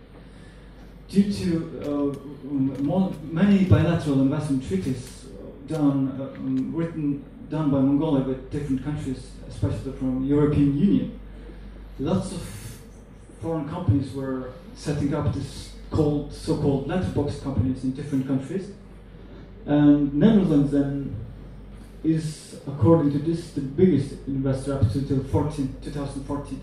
due 1.11 1.33
to 1.33 1.81
uh, 1.85 2.83
more, 2.83 3.13
many 3.31 3.65
bilateral 3.65 4.21
investment 4.23 4.67
treaties 4.67 5.27
done, 5.67 6.17
uh, 6.21 6.37
um, 6.37 6.73
written 6.75 7.25
done 7.51 7.71
by 7.71 7.81
Mongolia 7.81 8.25
with 8.25 8.51
different 8.51 8.85
countries, 8.85 9.31
especially 9.49 9.93
from 9.93 10.25
European 10.25 10.79
Union, 10.79 11.19
lots 11.99 12.33
of 12.33 12.79
foreign 13.43 13.69
companies 13.69 14.13
were 14.13 14.51
setting 14.77 15.13
up 15.15 15.35
this 15.35 15.70
called 15.91 16.33
so-called 16.33 16.87
letterbox 16.89 17.41
companies 17.41 17.85
in 17.85 17.93
different 17.93 18.27
countries. 18.27 18.71
And 19.67 20.15
Netherlands 20.15 20.73
then 20.73 21.17
is, 22.03 22.61
according 22.67 23.13
to 23.13 23.19
this, 23.19 23.51
the 23.51 23.61
biggest 23.61 24.15
investor 24.27 24.75
up 24.75 24.93
to 24.93 25.25
14, 25.25 25.77
2014. 25.83 26.61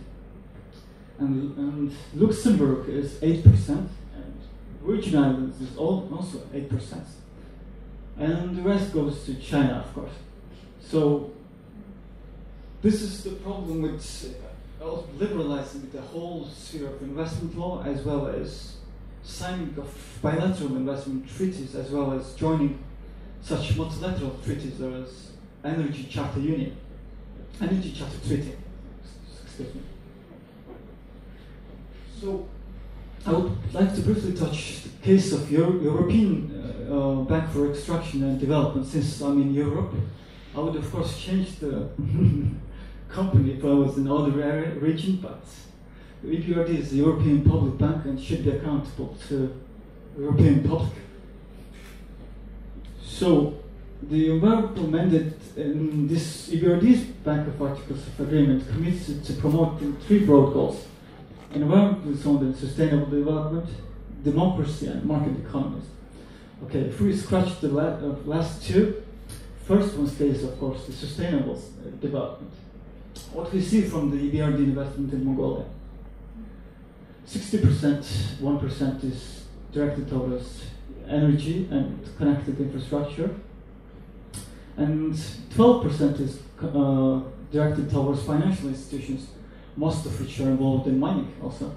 And, 1.19 1.57
and 1.57 1.96
Luxembourg 2.15 2.89
is 2.89 3.13
8%, 3.15 3.69
and 3.69 3.89
Virgin 4.81 5.17
Islands 5.17 5.62
is 5.62 5.75
also 5.77 6.39
8%. 6.53 7.03
And 8.17 8.57
the 8.57 8.62
rest 8.63 8.93
goes 8.93 9.24
to 9.25 9.36
China, 9.36 9.84
of 9.86 9.93
course. 9.93 10.13
So, 10.81 11.31
this 12.81 13.01
is 13.01 13.24
the 13.24 13.31
problem 13.31 13.81
with 13.81 14.36
uh, 14.81 15.01
liberalizing 15.19 15.89
the 15.91 16.01
whole 16.01 16.46
sphere 16.46 16.88
of 16.88 17.01
investment 17.01 17.57
law 17.57 17.84
as 17.84 18.03
well 18.03 18.27
as 18.27 18.76
signing 19.27 19.75
of 19.77 20.19
bilateral 20.22 20.77
investment 20.77 21.29
treaties 21.29 21.75
as 21.75 21.89
well 21.91 22.13
as 22.13 22.34
joining 22.34 22.79
such 23.41 23.75
multilateral 23.75 24.38
treaties 24.43 24.81
as 24.81 25.31
Energy 25.63 26.07
Charter 26.10 26.39
Union, 26.39 26.75
Energy 27.62 27.91
Charter 27.91 28.17
Treaty. 28.25 28.53
Excuse 29.46 29.75
me. 29.75 29.81
So, 32.19 32.48
I 33.25 33.31
would 33.34 33.74
like 33.74 33.93
to 33.96 34.01
briefly 34.01 34.34
touch 34.34 34.84
the 34.84 34.89
case 35.03 35.34
of 35.34 35.51
Euro 35.51 35.79
European 35.81 36.88
uh, 36.89 36.96
uh, 36.96 37.15
Bank 37.24 37.51
for 37.51 37.69
Extraction 37.69 38.24
and 38.24 38.39
Development. 38.39 38.86
Since 38.88 39.22
I'm 39.22 39.41
in 39.41 39.53
Europe, 39.53 39.93
I 40.55 40.60
would 40.60 40.75
of 40.75 40.89
course 40.91 41.19
change 41.19 41.60
the 41.60 41.89
company 43.10 43.53
if 43.53 43.63
I 43.63 43.67
was 43.67 43.98
in 43.98 44.07
other 44.07 44.31
region, 44.79 45.19
but 45.22 45.43
EBRD 46.26 46.70
is 46.70 46.92
the 46.92 46.98
European 46.98 47.44
Public 47.44 47.78
Bank 47.78 48.06
and 48.06 48.20
should 48.20 48.44
be 48.44 48.52
accountable 48.52 49.16
to 49.28 49.56
European 50.18 50.68
public. 50.68 50.94
So 53.04 53.60
the 54.02 54.32
environmental 54.32 54.88
mandate 54.88 55.34
in 55.56 56.08
this 56.08 56.50
EBRD's 56.50 57.04
Bank 57.24 57.48
of 57.48 57.62
Articles 57.62 58.08
of 58.08 58.20
Agreement 58.20 58.68
commits 58.68 59.08
to 59.08 59.34
promoting 59.34 59.96
three 59.98 60.26
broad 60.26 60.54
goals 60.54 60.86
environmental 61.54 62.16
sound 62.16 62.42
and 62.42 62.56
sustainable 62.56 63.08
development, 63.08 63.70
democracy, 64.24 64.88
and 64.88 65.04
market 65.06 65.40
economies. 65.40 65.86
Okay, 66.66 66.80
if 66.80 67.00
we 67.00 67.16
scratch 67.16 67.60
the 67.62 67.70
la 67.70 67.84
uh, 67.84 68.16
last 68.26 68.64
two, 68.64 69.02
first 69.66 69.96
one 69.96 70.08
stays, 70.08 70.44
of 70.44 70.60
course, 70.60 70.86
the 70.86 70.94
sustainable 70.94 71.56
uh, 71.56 71.90
development. 72.02 72.52
What 73.32 73.52
we 73.54 73.62
see 73.62 73.84
from 73.84 74.12
the 74.12 74.18
EBRD 74.18 74.58
investment 74.58 75.14
in 75.14 75.26
Mongolia 75.26 75.66
60%, 77.27 78.39
1% 78.39 79.03
is 79.03 79.43
directed 79.74 80.10
towards 80.10 80.63
energy 81.07 81.67
and 81.69 82.07
connected 82.17 82.60
infrastructure. 82.60 83.36
And 84.77 85.13
12% 85.13 86.19
is 86.19 86.39
uh, 86.62 87.22
directed 87.51 87.89
towards 87.89 88.24
financial 88.24 88.69
institutions, 88.69 89.27
most 89.75 90.05
of 90.05 90.19
which 90.19 90.39
are 90.39 90.50
involved 90.50 90.88
in 90.88 91.00
mining 91.00 91.34
also. 91.43 91.74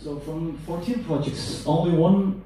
So 0.00 0.18
from 0.20 0.58
14 0.58 1.04
projects, 1.04 1.64
only 1.66 1.96
one 1.96 2.42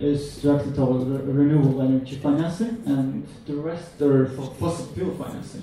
is 0.00 0.40
directed 0.40 0.74
towards 0.74 1.04
re 1.04 1.32
renewable 1.32 1.82
energy 1.82 2.16
financing, 2.16 2.82
and 2.86 3.26
the 3.46 3.54
rest 3.54 4.00
are 4.00 4.26
for 4.26 4.46
fossil 4.54 4.86
fuel 4.86 5.14
financing. 5.14 5.62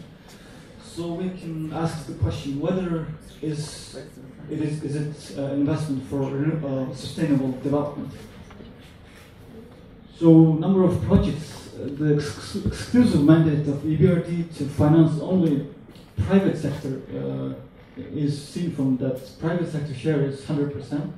So 0.95 1.13
we 1.15 1.29
can 1.31 1.73
ask 1.73 2.05
the 2.07 2.13
question 2.13 2.61
whether 2.61 3.07
is 3.41 3.97
it 4.49 4.61
is 4.61 4.81
is 4.81 4.95
it 4.95 5.37
uh, 5.37 5.51
investment 5.51 6.07
for 6.09 6.23
uh, 6.23 6.93
sustainable 6.95 7.51
development. 7.61 8.13
So 10.17 10.53
number 10.53 10.85
of 10.85 11.03
projects, 11.03 11.67
uh, 11.75 11.89
the 11.99 12.15
ex 12.15 12.55
exclusive 12.55 13.25
mandate 13.25 13.67
of 13.67 13.83
EBRD 13.83 14.55
to 14.57 14.69
finance 14.69 15.19
only 15.19 15.67
private 16.27 16.57
sector 16.57 17.01
uh, 17.11 17.55
is 17.97 18.41
seen 18.41 18.71
from 18.71 18.95
that 18.99 19.19
private 19.41 19.69
sector 19.69 19.93
share 19.93 20.21
is 20.21 20.39
100% 20.43 21.11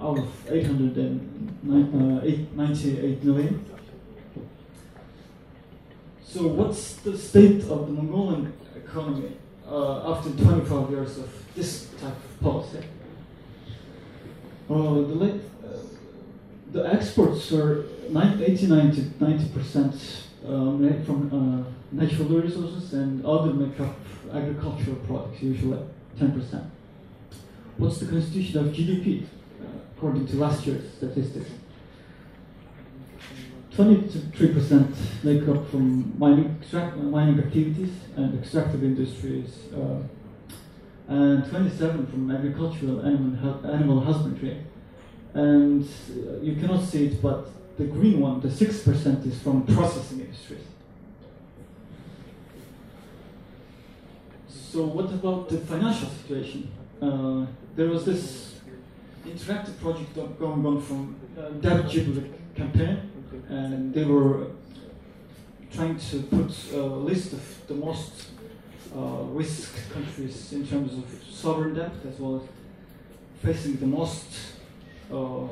out 0.00 0.18
of 0.18 0.50
898 0.50 3.22
uh. 3.22 3.54
So 6.24 6.48
what's 6.48 6.94
the 6.96 7.16
state 7.16 7.62
of 7.70 7.86
the 7.86 7.92
Mongolian 7.92 8.52
economy 8.90 9.36
uh, 9.68 10.12
after 10.12 10.30
25 10.30 10.90
years 10.90 11.18
of 11.18 11.54
this 11.54 11.86
type 12.00 12.16
of 12.16 12.40
policy? 12.40 12.84
Uh, 14.68 14.74
the, 14.74 15.16
late, 15.22 15.40
uh, 15.64 15.68
the 16.72 16.92
exports 16.92 17.52
are 17.52 17.84
89 18.14 18.92
to 18.92 19.24
90 19.24 19.48
percent 19.50 19.94
um, 20.46 21.04
from 21.04 21.20
uh, 21.32 21.70
natural 21.92 22.28
resources 22.28 22.92
and 22.92 23.24
other 23.24 23.52
make 23.52 23.78
up 23.80 23.96
agricultural 24.32 24.96
products, 25.06 25.42
usually 25.42 25.78
10 26.18 26.32
percent. 26.32 26.64
What's 27.76 27.98
the 27.98 28.06
constitution 28.06 28.58
of 28.58 28.72
GDP? 28.72 29.26
according 30.00 30.26
to 30.26 30.36
last 30.36 30.66
year's 30.66 30.90
statistics. 30.96 31.50
23% 33.76 34.94
make 35.22 35.48
up 35.48 35.70
from 35.70 36.18
mining, 36.18 36.56
extract, 36.60 36.96
mining 36.96 37.38
activities 37.38 37.90
and 38.16 38.38
extractive 38.38 38.82
industries, 38.82 39.58
uh, 39.74 40.02
and 41.08 41.48
27 41.48 42.06
from 42.06 42.30
agricultural 42.30 43.00
animal, 43.00 43.66
animal 43.66 44.00
husbandry. 44.00 44.64
And 45.34 45.84
uh, 45.84 46.40
you 46.40 46.56
cannot 46.56 46.84
see 46.84 47.06
it, 47.06 47.22
but 47.22 47.48
the 47.78 47.84
green 47.84 48.20
one, 48.20 48.40
the 48.40 48.48
6% 48.48 49.26
is 49.26 49.42
from 49.42 49.64
processing 49.66 50.20
industries. 50.20 50.64
So 54.48 54.84
what 54.84 55.06
about 55.06 55.48
the 55.48 55.58
financial 55.58 56.08
situation? 56.08 56.70
Uh, 57.02 57.46
there 57.74 57.88
was 57.88 58.04
this 58.04 58.60
interactive 59.26 59.78
project 59.80 60.14
going 60.38 60.64
on 60.64 60.80
from 60.80 61.16
uh, 61.38 61.48
Debt 61.60 61.90
campaign, 62.54 63.09
and 63.50 63.92
they 63.92 64.04
were 64.04 64.46
trying 65.72 65.98
to 65.98 66.22
put 66.22 66.72
a 66.72 66.82
list 66.82 67.32
of 67.32 67.66
the 67.66 67.74
most 67.74 68.28
uh, 68.96 69.24
risk 69.40 69.90
countries 69.92 70.52
in 70.52 70.66
terms 70.66 70.92
of 70.94 71.04
sovereign 71.28 71.74
debt, 71.74 71.92
as 72.08 72.18
well 72.18 72.36
as 72.36 72.42
facing 73.42 73.76
the 73.76 73.86
most 73.86 74.26
uh, 75.12 75.46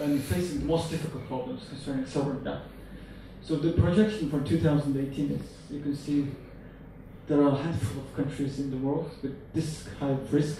and 0.00 0.22
facing 0.24 0.60
the 0.60 0.66
most 0.66 0.90
difficult 0.90 1.26
problems 1.26 1.62
concerning 1.68 2.06
sovereign 2.06 2.42
debt. 2.42 2.62
So 3.42 3.56
the 3.56 3.72
projection 3.72 4.30
for 4.30 4.40
2018 4.40 5.30
is, 5.30 5.40
you 5.70 5.80
can 5.80 5.96
see 5.96 6.28
there 7.26 7.40
are 7.42 7.50
a 7.50 7.56
handful 7.56 8.02
of 8.02 8.16
countries 8.16 8.58
in 8.58 8.70
the 8.70 8.76
world 8.76 9.10
with 9.22 9.36
this 9.52 9.86
high 9.98 10.16
risk 10.30 10.58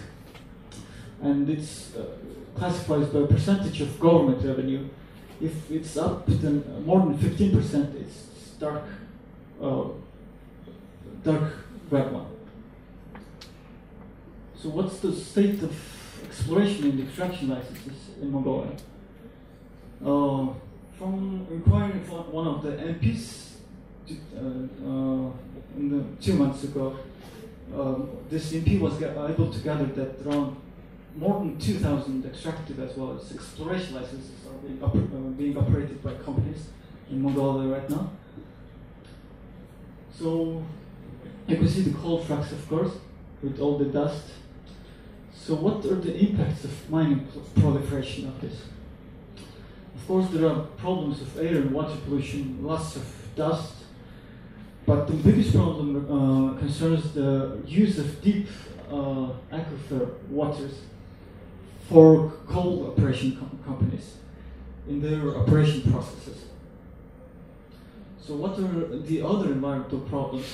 and 1.23 1.49
it's 1.51 1.95
uh, 1.97 2.07
classified 2.57 3.13
by 3.13 3.23
percentage 3.27 3.81
of 3.81 3.99
government 4.01 4.45
revenue. 4.45 4.89
If 5.41 5.71
it's 5.71 5.97
up 5.97 6.27
then 6.27 6.85
more 6.85 7.01
than 7.01 7.17
15%, 7.17 7.95
it's 8.01 8.51
dark, 8.59 8.85
uh, 9.63 9.85
dark 11.25 11.53
red 11.91 12.13
one. 12.13 12.27
So 14.57 14.69
what's 14.69 14.99
the 14.99 15.13
state 15.13 15.63
of 15.63 15.75
exploration 16.25 16.85
and 16.91 17.01
extraction 17.01 17.49
licenses 17.49 18.11
in 18.21 18.31
Mongolia? 18.31 18.73
Uh, 20.05 20.49
from 20.99 21.47
inquiring 21.51 22.01
one 22.11 22.47
of 22.47 22.63
the 22.63 22.73
MPs 22.73 23.53
uh, 24.11 24.39
uh, 24.39 25.31
the, 25.79 26.05
two 26.21 26.35
months 26.35 26.65
ago, 26.65 26.99
um, 27.75 28.09
this 28.29 28.53
MP 28.53 28.79
was 28.79 29.01
able 29.03 29.51
to 29.51 29.59
gather 29.61 29.87
that 29.87 30.27
around 30.27 30.57
more 31.17 31.41
than 31.41 31.59
2,000 31.59 32.25
extractive 32.25 32.79
as 32.81 32.97
well 32.97 33.17
as 33.17 33.33
exploration 33.33 33.95
licenses 33.95 34.47
are 34.47 34.55
being, 34.67 34.83
op 34.83 34.95
uh, 34.95 34.99
being 35.37 35.57
operated 35.57 36.03
by 36.03 36.15
companies 36.15 36.69
in 37.11 37.23
Mongolia 37.23 37.69
right 37.75 37.91
now. 37.91 38.11
So 40.17 40.63
you 41.49 41.57
can 41.57 41.69
see 41.69 41.83
the 41.83 41.97
coal 41.99 42.25
trucks, 42.25 42.53
of 42.53 42.69
course, 42.69 42.93
with 43.43 43.59
all 43.59 43.79
the 43.79 43.87
dust. 43.87 44.27
So 45.35 45.55
what 45.55 45.85
are 45.87 45.97
the 45.97 46.17
impacts 46.17 46.65
of 46.65 46.91
mining 46.91 47.27
proliferation 47.55 48.29
of 48.29 48.41
this? 48.41 48.63
Of 49.97 50.07
course, 50.07 50.29
there 50.31 50.49
are 50.49 50.61
problems 50.77 51.21
of 51.23 51.39
air 51.39 51.57
and 51.57 51.73
water 51.73 51.97
pollution, 52.05 52.59
lots 52.63 52.97
of 52.97 53.05
dust, 53.35 53.75
but 54.87 55.07
the 55.07 55.15
biggest 55.15 55.55
problem 55.55 55.97
uh, 55.97 56.59
concerns 56.59 57.13
the 57.13 57.61
use 57.67 57.99
of 57.99 58.23
deep 58.23 58.47
uh, 58.89 59.29
aquifer 59.53 60.19
waters 60.29 60.75
for 61.91 62.33
coal 62.47 62.87
operation 62.87 63.37
com 63.37 63.51
companies 63.65 64.15
in 64.89 65.03
their 65.03 65.37
operation 65.37 65.83
processes. 65.91 66.45
So 68.21 68.35
what 68.37 68.59
are 68.61 68.97
the 68.99 69.23
other 69.23 69.53
environmental 69.53 70.01
problems? 70.01 70.47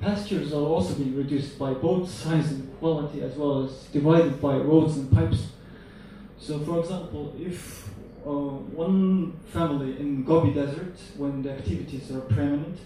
Pastures 0.00 0.52
are 0.52 0.66
also 0.74 0.94
being 0.94 1.16
reduced 1.16 1.58
by 1.58 1.74
both 1.74 2.08
size 2.08 2.52
and 2.52 2.78
quality 2.78 3.22
as 3.22 3.34
well 3.34 3.64
as 3.64 3.70
divided 3.92 4.40
by 4.40 4.56
roads 4.56 4.96
and 4.96 5.10
pipes. 5.10 5.48
So 6.38 6.60
for 6.60 6.78
example, 6.80 7.34
if 7.36 7.88
uh, 8.24 8.30
one 8.30 9.32
family 9.52 9.98
in 9.98 10.22
Gobi 10.22 10.52
Desert, 10.52 10.96
when 11.16 11.42
the 11.42 11.50
activities 11.50 12.12
are 12.12 12.20
permanent, 12.20 12.78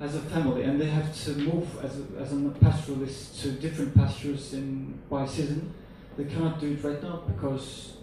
as 0.00 0.16
a 0.16 0.20
family, 0.20 0.64
and 0.64 0.80
they 0.80 0.90
have 0.90 1.14
to 1.24 1.30
move 1.36 1.68
as 1.82 2.00
a, 2.00 2.20
as 2.20 2.32
a 2.32 2.36
pastoralist 2.64 3.40
to 3.40 3.52
different 3.52 3.94
pastures 3.94 4.52
in 4.52 4.98
by 5.08 5.24
season, 5.24 5.72
they 6.16 6.24
cannot 6.24 6.60
do 6.60 6.72
it 6.72 6.84
right 6.84 7.02
now 7.02 7.22
because 7.26 7.94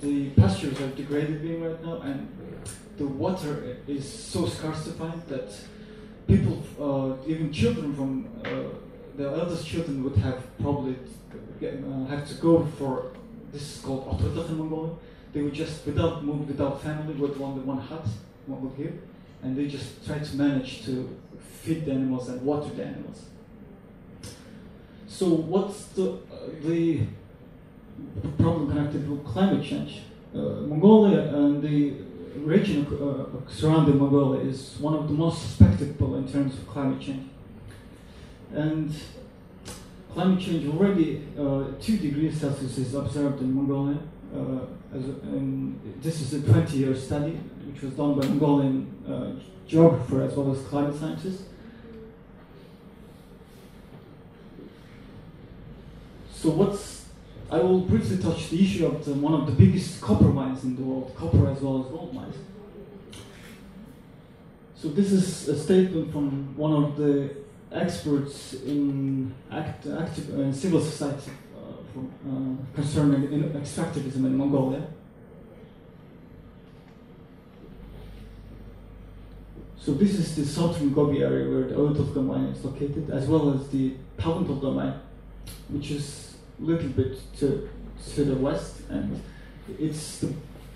the 0.00 0.30
pastures 0.30 0.80
are 0.80 0.88
degraded 0.88 1.62
right 1.62 1.84
now 1.84 2.00
and 2.02 2.28
the 2.98 3.06
water 3.06 3.76
is 3.86 4.10
so 4.10 4.46
find 4.46 5.22
that 5.28 5.54
people, 6.26 6.62
uh, 6.80 7.28
even 7.28 7.52
children 7.52 7.94
from 7.94 8.28
uh, 8.44 8.76
the 9.16 9.24
eldest 9.24 9.66
children 9.66 10.02
would 10.04 10.16
have 10.16 10.42
probably 10.58 10.96
get, 11.60 11.74
uh, 11.74 12.06
have 12.06 12.26
to 12.28 12.34
go 12.34 12.66
for 12.78 13.12
this 13.52 13.76
is 13.76 13.82
called 13.82 14.06
Otodach 14.06 14.48
in 14.48 14.58
Mongolia. 14.58 14.92
They 15.32 15.42
would 15.42 15.54
just 15.54 15.86
without 15.86 16.24
move, 16.24 16.48
without 16.48 16.82
family, 16.82 17.14
with 17.14 17.40
only 17.40 17.62
one 17.62 17.78
hut, 17.78 18.06
one 18.46 18.62
would 18.62 18.76
give, 18.76 18.94
and 19.42 19.56
they 19.56 19.66
just 19.66 20.04
try 20.06 20.18
to 20.18 20.36
manage 20.36 20.84
to 20.86 21.16
feed 21.62 21.84
the 21.84 21.92
animals 21.92 22.28
and 22.28 22.42
water 22.42 22.70
the 22.74 22.84
animals. 22.84 23.26
So 25.06 25.28
what's 25.28 25.86
the 25.86 26.12
uh, 26.12 26.48
the 28.22 28.28
problem 28.42 28.68
connected 28.70 29.08
with 29.08 29.24
climate 29.24 29.64
change. 29.64 30.02
Uh, 30.34 30.66
Mongolia 30.66 31.34
and 31.34 31.62
the 31.62 31.94
region 32.36 32.86
uh, 32.86 33.50
surrounding 33.50 33.98
Mongolia 33.98 34.40
is 34.42 34.76
one 34.78 34.94
of 34.94 35.08
the 35.08 35.14
most 35.14 35.42
suspected 35.42 35.98
in 36.00 36.28
terms 36.30 36.54
of 36.58 36.66
climate 36.68 37.00
change. 37.00 37.28
And 38.52 38.94
climate 40.12 40.40
change 40.40 40.68
already 40.68 41.26
uh, 41.38 41.64
2 41.80 41.96
degrees 41.98 42.40
Celsius 42.40 42.78
is 42.78 42.94
observed 42.94 43.40
in 43.40 43.54
Mongolia. 43.54 43.98
Uh, 44.34 44.66
as 44.94 45.08
a, 45.08 45.12
this 46.02 46.20
is 46.20 46.34
a 46.34 46.42
20 46.42 46.76
year 46.78 46.94
study 46.94 47.38
which 47.66 47.82
was 47.82 47.92
done 47.94 48.18
by 48.18 48.26
Mongolian 48.26 48.86
uh, 49.08 49.32
geographer 49.66 50.22
as 50.22 50.34
well 50.34 50.52
as 50.52 50.62
climate 50.66 50.98
scientists. 50.98 51.44
So 56.32 56.50
what's 56.50 56.95
I 57.50 57.58
will 57.58 57.80
briefly 57.80 58.18
touch 58.18 58.50
the 58.50 58.60
issue 58.60 58.86
of 58.86 59.04
the, 59.04 59.14
one 59.14 59.34
of 59.34 59.46
the 59.46 59.52
biggest 59.52 60.00
copper 60.00 60.24
mines 60.24 60.64
in 60.64 60.74
the 60.74 60.82
world, 60.82 61.14
copper 61.16 61.48
as 61.48 61.60
well 61.60 61.84
as 61.84 61.86
gold 61.86 62.12
mines. 62.12 62.34
So 64.74 64.88
this 64.88 65.12
is 65.12 65.48
a 65.48 65.58
statement 65.58 66.12
from 66.12 66.56
one 66.56 66.84
of 66.84 66.96
the 66.96 67.30
experts 67.72 68.54
in 68.54 69.32
act, 69.50 69.86
active, 69.86 70.38
uh, 70.38 70.52
civil 70.52 70.80
society 70.80 71.30
uh, 71.56 71.92
from, 71.92 72.10
uh, 72.26 72.74
concerning 72.74 73.28
extractivism 73.52 74.26
in 74.26 74.36
Mongolia. 74.36 74.86
So 79.78 79.94
this 79.94 80.14
is 80.14 80.34
the 80.34 80.44
southern 80.44 80.92
Gobi 80.92 81.22
area 81.22 81.48
where 81.48 81.68
the 81.68 81.76
Oyu 81.76 81.94
Tolgoi 81.94 82.26
mine 82.26 82.44
is 82.46 82.64
located, 82.64 83.08
as 83.10 83.28
well 83.28 83.54
as 83.54 83.68
the 83.68 83.94
Palantovka 84.18 84.74
mine, 84.74 85.00
which 85.68 85.92
is 85.92 86.35
little 86.58 86.88
bit 86.88 87.18
to, 87.38 87.68
to 88.14 88.24
the 88.24 88.36
west, 88.36 88.80
and 88.88 89.20
it's 89.78 90.20
the 90.20 90.32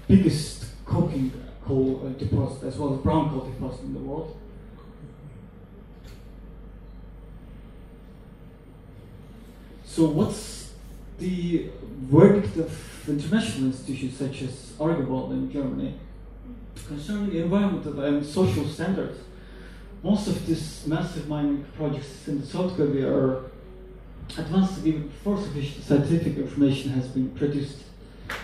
biggest 0.08 0.66
coking 0.84 1.32
coal 1.64 2.02
uh, 2.04 2.18
deposit, 2.18 2.66
as 2.66 2.76
well 2.76 2.94
as 2.94 3.00
brown 3.00 3.30
coal 3.30 3.40
deposit 3.40 3.82
in 3.82 3.94
the 3.94 4.00
world. 4.00 4.36
So 9.84 10.04
what's 10.06 10.72
the 11.18 11.68
verdict 12.02 12.56
of 12.56 13.08
international 13.08 13.66
institutions 13.66 14.16
such 14.16 14.42
as 14.42 14.72
Urgewald 14.78 15.32
in 15.32 15.52
Germany 15.52 15.94
concerning 16.86 17.30
the 17.30 17.42
environmental 17.42 18.00
and 18.00 18.24
social 18.24 18.66
standards? 18.66 19.18
Most 20.02 20.28
of 20.28 20.46
these 20.46 20.86
massive 20.86 21.28
mining 21.28 21.64
projects 21.76 22.26
in 22.28 22.42
South 22.42 22.74
Korea 22.76 23.12
are 23.12 23.49
advanced 24.38 24.84
even 24.84 25.08
before 25.08 25.36
sufficient 25.36 25.84
scientific 25.84 26.36
information 26.36 26.90
has 26.92 27.08
been 27.08 27.30
produced 27.30 27.82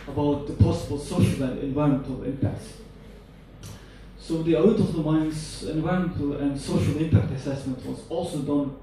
about 0.09 0.46
the 0.46 0.53
possible 0.55 0.99
social 0.99 1.42
and 1.44 1.59
environmental 1.62 2.22
impacts. 2.25 2.75
So 4.18 4.42
the 4.42 4.57
audit 4.57 4.81
of 4.81 4.92
the 4.92 5.03
mine's 5.03 5.62
environmental 5.64 6.37
and 6.38 6.61
social 6.61 6.96
impact 6.99 7.31
assessment 7.33 7.85
was 7.87 8.01
also 8.09 8.38
done 8.38 8.77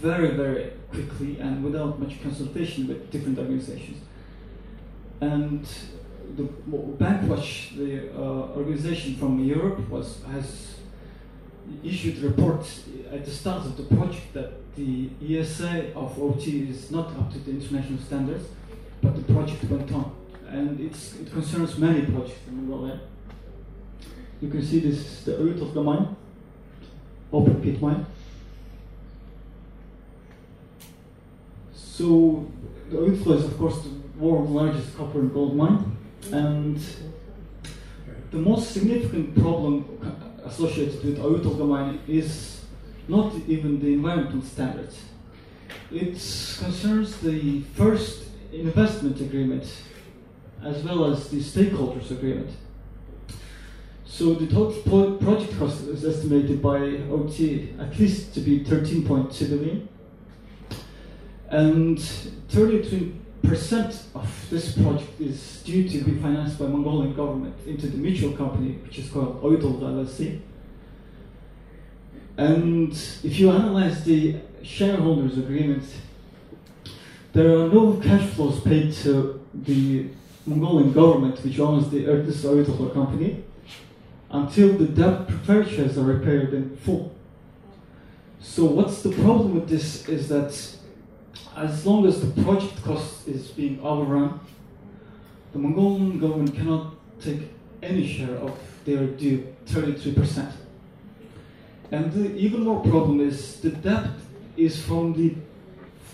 very, 0.00 0.30
very 0.30 0.72
quickly 0.90 1.38
and 1.38 1.62
without 1.62 1.98
much 2.00 2.22
consultation 2.22 2.88
with 2.88 3.10
different 3.10 3.38
organizations. 3.38 4.02
And 5.20 5.66
the 6.36 6.44
Bankwatch, 6.44 7.76
the 7.76 8.12
uh, 8.12 8.56
organization 8.56 9.16
from 9.16 9.38
Europe, 9.44 9.88
was 9.88 10.22
has 10.30 10.76
issued 11.82 12.18
reports 12.18 12.84
at 13.12 13.24
the 13.24 13.30
start 13.30 13.66
of 13.66 13.76
the 13.76 13.82
project 13.96 14.32
that 14.34 14.52
the 14.76 15.08
ESA 15.26 15.94
of 15.94 16.22
OT 16.22 16.68
is 16.68 16.90
not 16.90 17.08
up 17.16 17.32
to 17.32 17.38
the 17.38 17.50
international 17.50 17.98
standards, 17.98 18.44
but 19.02 19.16
the 19.16 19.32
project 19.32 19.64
went 19.64 19.90
on. 19.92 20.14
And 20.48 20.78
it's, 20.80 21.14
it 21.14 21.32
concerns 21.32 21.78
many 21.78 22.02
projects 22.02 22.46
in 22.46 22.56
Mongolia. 22.56 23.00
You 24.40 24.50
can 24.50 24.64
see 24.64 24.80
this 24.80 24.98
is 24.98 25.24
the 25.24 25.38
root 25.38 25.62
of 25.62 25.72
the 25.72 25.82
mine, 25.82 26.14
open 27.32 27.60
pit 27.62 27.80
mine. 27.80 28.04
So 31.74 32.46
the 32.90 32.98
Uitflow 32.98 33.38
is 33.38 33.44
of 33.44 33.58
course 33.58 33.82
the 33.82 33.90
world's 34.18 34.50
largest 34.50 34.96
copper 34.96 35.20
and 35.20 35.32
gold 35.32 35.56
mine, 35.56 35.96
and 36.30 36.78
the 38.30 38.36
most 38.36 38.72
significant 38.72 39.34
problem 39.34 39.84
associated 40.44 41.02
with 41.02 41.18
Uitflow 41.18 41.66
mine 41.66 42.00
is 42.06 42.55
not 43.08 43.34
even 43.46 43.80
the 43.80 43.92
environmental 43.92 44.42
standards. 44.42 45.00
It 45.90 46.12
concerns 46.58 47.16
the 47.18 47.60
first 47.74 48.24
investment 48.52 49.20
agreement 49.20 49.64
as 50.62 50.82
well 50.82 51.04
as 51.12 51.28
the 51.28 51.38
stakeholders 51.38 52.10
agreement. 52.10 52.50
So 54.04 54.34
the 54.34 54.46
total 54.46 55.16
project 55.18 55.58
cost 55.58 55.82
is 55.88 56.04
estimated 56.04 56.62
by 56.62 56.78
OT 57.10 57.74
at 57.78 57.98
least 57.98 58.34
to 58.34 58.40
be 58.40 58.60
13.2 58.60 59.50
billion. 59.50 59.88
And 61.48 61.98
33% 61.98 63.12
of 64.14 64.46
this 64.50 64.72
project 64.72 65.20
is 65.20 65.62
due 65.64 65.88
to 65.88 65.98
be 66.02 66.12
financed 66.20 66.58
by 66.58 66.66
Mongolian 66.66 67.14
government 67.14 67.54
into 67.66 67.86
the 67.88 67.98
mutual 67.98 68.32
company, 68.32 68.72
which 68.84 68.98
is 68.98 69.10
called 69.10 69.42
Oidol 69.42 69.80
LLC. 69.80 70.40
And 72.36 72.92
if 73.22 73.38
you 73.38 73.50
analyze 73.50 74.04
the 74.04 74.36
shareholders 74.62 75.38
agreement, 75.38 75.84
there 77.32 77.58
are 77.58 77.68
no 77.68 77.94
cash 78.02 78.28
flows 78.30 78.60
paid 78.60 78.92
to 79.04 79.40
the 79.54 80.08
Mongolian 80.44 80.92
government, 80.92 81.42
which 81.42 81.58
owns 81.58 81.90
the 81.90 82.00
this 82.00 82.44
Oidol 82.44 82.92
company, 82.92 83.44
until 84.30 84.72
the 84.74 84.86
debt 84.86 85.28
shares 85.68 85.96
are 85.96 86.04
repaired 86.04 86.52
in 86.52 86.76
full. 86.76 87.14
So 88.40 88.64
what's 88.66 89.02
the 89.02 89.12
problem 89.12 89.54
with 89.54 89.68
this 89.68 90.08
is 90.08 90.28
that 90.28 90.52
as 91.56 91.86
long 91.86 92.06
as 92.06 92.20
the 92.20 92.42
project 92.42 92.82
cost 92.82 93.26
is 93.26 93.48
being 93.48 93.80
overrun, 93.80 94.40
the 95.52 95.58
Mongolian 95.58 96.18
government 96.18 96.54
cannot 96.54 96.94
take 97.20 97.50
any 97.82 98.06
share 98.06 98.36
of 98.36 98.58
their 98.84 99.06
due 99.06 99.54
33%. 99.66 100.52
And 101.90 102.12
the 102.12 102.34
even 102.36 102.64
more 102.64 102.82
problem 102.82 103.20
is 103.20 103.60
the 103.60 103.70
debt 103.70 104.10
is 104.56 104.82
from 104.82 105.12
the 105.14 105.34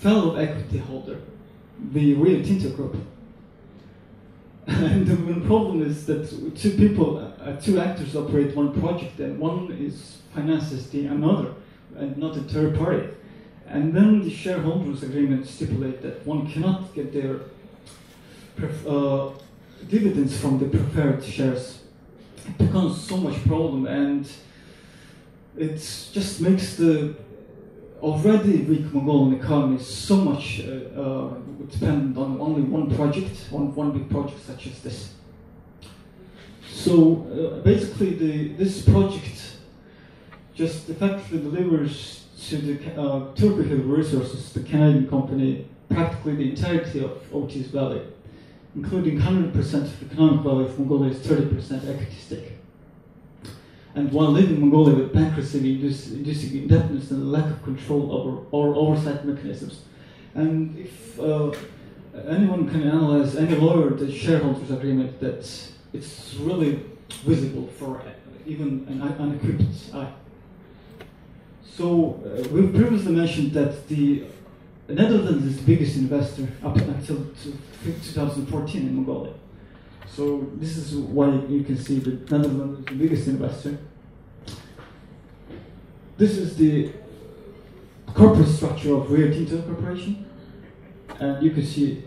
fellow 0.00 0.36
equity 0.36 0.78
holder, 0.78 1.20
the 1.92 2.14
Rio 2.14 2.42
Tinto 2.42 2.70
Group. 2.70 2.96
And 4.66 5.06
the 5.06 5.40
problem 5.46 5.82
is 5.82 6.06
that 6.06 6.28
two 6.56 6.70
people, 6.76 7.18
uh, 7.18 7.56
two 7.56 7.80
actors 7.80 8.14
operate 8.14 8.54
one 8.54 8.78
project, 8.80 9.18
and 9.18 9.38
one 9.40 9.72
is 9.72 10.18
finances 10.34 10.88
the 10.90 11.06
another, 11.06 11.54
and 11.96 12.16
not 12.16 12.36
a 12.36 12.40
third 12.42 12.78
party. 12.78 13.08
And 13.66 13.92
then 13.92 14.22
the 14.22 14.30
shareholders 14.30 15.02
agreement 15.02 15.46
stipulate 15.46 16.02
that 16.02 16.24
one 16.26 16.50
cannot 16.50 16.94
get 16.94 17.12
their 17.12 17.40
uh, 18.86 19.30
dividends 19.88 20.38
from 20.38 20.58
the 20.58 20.66
preferred 20.66 21.24
shares. 21.24 21.82
It 22.46 22.58
becomes 22.58 23.00
so 23.00 23.16
much 23.16 23.44
problem, 23.46 23.86
and 23.86 24.30
it 25.56 25.76
just 26.12 26.40
makes 26.40 26.76
the 26.76 27.14
already 28.00 28.62
weak 28.62 28.92
Mongolian 28.92 29.40
economy 29.40 29.78
so 29.78 30.16
much 30.16 30.60
uh, 30.60 31.00
uh, 31.00 31.34
dependent 31.70 32.16
on 32.18 32.40
only 32.40 32.62
one 32.62 32.94
project, 32.94 33.48
on 33.52 33.74
one 33.74 33.92
big 33.92 34.10
project 34.10 34.40
such 34.44 34.66
as 34.66 34.80
this. 34.80 35.14
So 36.68 37.26
uh, 37.30 37.62
basically, 37.62 38.14
the, 38.14 38.48
this 38.54 38.82
project 38.82 39.56
just 40.54 40.88
effectively 40.88 41.38
delivers 41.38 42.24
to 42.48 42.56
the 42.56 43.00
uh, 43.00 43.34
Turquoise 43.34 43.68
Hill 43.68 43.78
Resources, 43.78 44.52
the 44.52 44.62
Canadian 44.62 45.08
company, 45.08 45.66
practically 45.88 46.34
the 46.36 46.50
entirety 46.50 47.04
of 47.04 47.22
Otis 47.32 47.68
Valley, 47.68 48.02
including 48.74 49.18
100% 49.20 49.54
of 49.54 50.00
the 50.00 50.06
economic 50.06 50.40
value 50.40 50.64
of 50.64 50.78
Mongolia's 50.78 51.18
30% 51.18 51.88
equity 51.88 52.16
stake. 52.18 52.51
And 53.94 54.10
while 54.10 54.30
living 54.30 54.56
in 54.56 54.60
Mongolia 54.60 54.94
with 54.94 55.12
bankruptcy, 55.12 55.58
inducing 55.58 56.62
indebtedness 56.62 57.10
and 57.10 57.30
lack 57.30 57.44
of 57.44 57.62
control 57.62 58.12
over 58.12 58.38
or 58.50 58.74
oversight 58.74 59.24
mechanisms. 59.24 59.82
And 60.34 60.78
if 60.78 61.20
uh, 61.20 61.52
anyone 62.26 62.68
can 62.68 62.82
analyze, 62.84 63.36
any 63.36 63.54
lawyer, 63.54 63.90
the 63.90 64.10
shareholders 64.10 64.70
agreement, 64.70 65.20
that 65.20 65.46
it's 65.92 66.34
really 66.40 66.84
visible 67.24 67.66
for 67.78 68.00
even 68.46 68.86
an 68.88 69.02
unequipped 69.02 69.94
eye. 69.94 70.12
So 71.76 72.20
uh, 72.24 72.48
we've 72.48 72.74
previously 72.74 73.12
mentioned 73.12 73.52
that 73.52 73.88
the 73.88 74.24
Netherlands 74.88 75.44
is 75.46 75.58
the 75.58 75.64
biggest 75.64 75.96
investor 75.96 76.48
up 76.62 76.76
until 76.76 77.26
2014 77.84 78.82
in 78.82 78.96
Mongolia. 78.96 79.34
So 80.14 80.46
this 80.56 80.76
is 80.76 80.94
why 80.94 81.30
you 81.48 81.64
can 81.64 81.78
see 81.78 81.98
that 82.00 82.30
Netherlands 82.30 82.80
is 82.80 82.84
the 82.84 82.94
biggest 82.94 83.28
investor. 83.28 83.78
This 86.18 86.36
is 86.36 86.54
the 86.56 86.92
corporate 88.12 88.48
structure 88.48 88.94
of 88.94 89.10
Rio 89.10 89.30
Tinto 89.32 89.62
Corporation. 89.62 90.26
And 91.18 91.42
you 91.42 91.52
can 91.52 91.64
see 91.64 92.04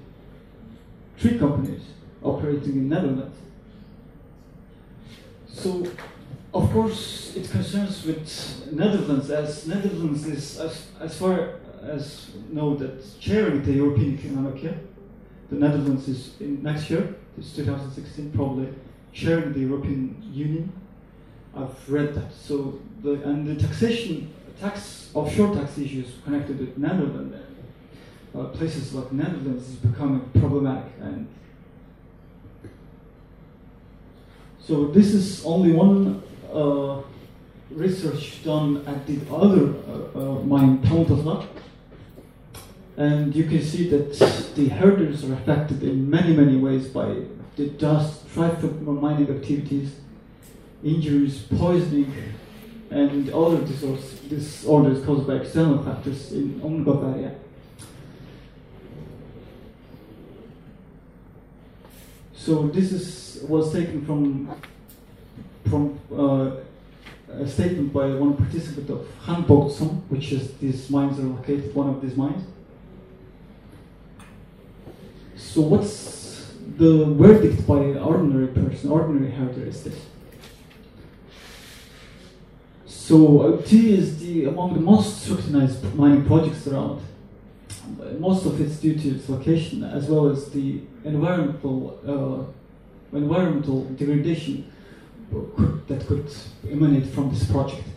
three 1.17 1.39
companies 1.39 1.81
operating 2.21 2.73
in 2.73 2.89
Netherlands. 2.89 3.37
So, 5.47 5.87
of 6.53 6.71
course, 6.71 7.35
it 7.35 7.49
concerns 7.49 8.05
with 8.05 8.71
Netherlands 8.71 9.31
as 9.31 9.65
Netherlands 9.65 10.27
is, 10.27 10.59
as, 10.59 10.87
as 10.99 11.17
far 11.17 11.55
as 11.81 12.31
know 12.51 12.75
that 12.75 13.19
chairing 13.19 13.63
the 13.63 13.73
European 13.73 14.19
Economic. 14.19 14.94
The 15.49 15.55
Netherlands 15.55 16.07
is 16.07 16.39
in 16.39 16.63
next 16.63 16.89
year, 16.89 17.15
it's 17.37 17.55
2016, 17.55 18.31
probably 18.31 18.69
chairing 19.13 19.53
the 19.53 19.59
European 19.59 20.21
Union. 20.33 20.71
I've 21.55 21.89
read 21.89 22.15
that. 22.15 22.33
So 22.33 22.79
the 23.01 23.13
and 23.23 23.47
the 23.47 23.55
taxation, 23.55 24.33
tax 24.59 25.11
offshore 25.13 25.55
tax 25.55 25.77
issues 25.77 26.07
connected 26.23 26.59
with 26.59 26.77
Netherlands, 26.77 27.35
uh, 28.35 28.45
places 28.45 28.93
like 28.93 29.11
Netherlands 29.11 29.69
is 29.69 29.75
becoming 29.75 30.21
problematic 30.39 30.91
and. 30.99 31.27
So 34.59 34.87
this 34.87 35.13
is 35.13 35.45
only 35.45 35.73
one 35.73 36.23
uh, 36.51 37.01
research 37.69 38.43
done 38.43 38.83
at 38.87 39.05
the 39.05 39.19
other 39.31 39.75
uh, 39.87 40.19
uh 40.19 40.43
mine, 40.43 40.79
Tamutasla. 40.79 41.45
And 42.97 43.35
you 43.35 43.43
can 43.43 43.61
see 43.61 43.89
that 43.89 44.13
the 44.55 44.69
herders 44.69 45.23
are 45.25 45.33
affected 45.33 45.83
in 45.83 46.09
many, 46.09 46.33
many 46.33 46.57
ways 46.57 46.87
by 46.87 47.23
the 47.57 47.67
dust, 47.67 48.27
trifid 48.29 48.81
mining 48.81 49.29
activities, 49.29 49.95
injuries, 50.83 51.39
poisoning, 51.57 52.13
and 52.89 53.29
other 53.31 53.61
disorders, 53.65 54.19
disorders 54.29 55.05
caused 55.05 55.27
by 55.27 55.35
external 55.35 55.83
factors 55.83 56.31
in 56.31 56.61
Omgov 56.61 57.15
area. 57.15 57.35
So 62.33 62.67
this 62.67 62.91
is 62.91 63.43
was 63.49 63.73
taken 63.73 64.05
from 64.05 64.55
from 65.67 65.99
uh, 66.15 66.51
a 67.33 67.47
statement 67.47 67.91
by 67.91 68.07
one 68.13 68.37
participant 68.37 68.89
of 68.89 69.07
Hanbogdson, 69.25 70.03
which 70.09 70.31
is 70.31 70.53
these 70.57 70.89
mines 70.89 71.19
are 71.19 71.23
located 71.23 71.73
one 71.73 71.89
of 71.89 72.01
these 72.01 72.15
mines. 72.15 72.43
So 75.51 75.61
what's 75.61 76.51
the 76.77 77.05
verdict 77.05 77.65
by 77.65 77.77
an 77.77 77.97
ordinary 77.99 78.47
person, 78.47 78.91
ordinary 78.91 79.31
herder 79.31 79.65
is 79.65 79.83
this? 79.83 79.95
So 82.85 83.61
T 83.65 83.93
is 83.93 84.19
the 84.19 84.45
among 84.45 84.73
the 84.73 84.81
most 84.81 85.21
scrutinized 85.23 85.95
mining 85.95 86.25
projects 86.25 86.67
around. 86.67 87.01
Most 88.19 88.45
of 88.45 88.59
it's 88.59 88.77
due 88.77 88.95
to 88.97 89.15
its 89.15 89.29
location, 89.29 89.83
as 89.83 90.07
well 90.07 90.27
as 90.27 90.49
the 90.49 90.81
environmental 91.03 91.77
uh, 92.05 93.17
environmental 93.17 93.85
degradation 93.85 94.69
that 95.87 96.05
could 96.07 96.27
emanate 96.69 97.07
from 97.13 97.29
this 97.29 97.49
project. 97.49 97.87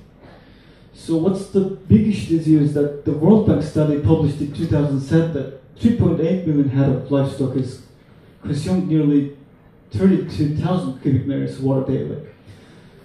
So 0.92 1.16
what's 1.16 1.46
the 1.48 1.60
big 1.60 2.08
issue 2.08 2.60
is 2.60 2.74
that 2.74 3.04
the 3.04 3.12
World 3.12 3.46
Bank 3.46 3.62
study 3.62 4.00
published 4.00 4.40
in 4.40 4.52
2000 4.52 5.00
said 5.00 5.32
that 5.34 5.60
3.8 5.80 6.46
million 6.46 6.68
head 6.70 6.88
of 6.88 7.10
livestock 7.10 7.56
is 7.56 7.82
consumed 8.42 8.88
nearly 8.88 9.36
32,000 9.92 11.00
cubic 11.00 11.26
meters 11.26 11.58
of 11.58 11.64
water 11.64 11.92
daily. 11.92 12.26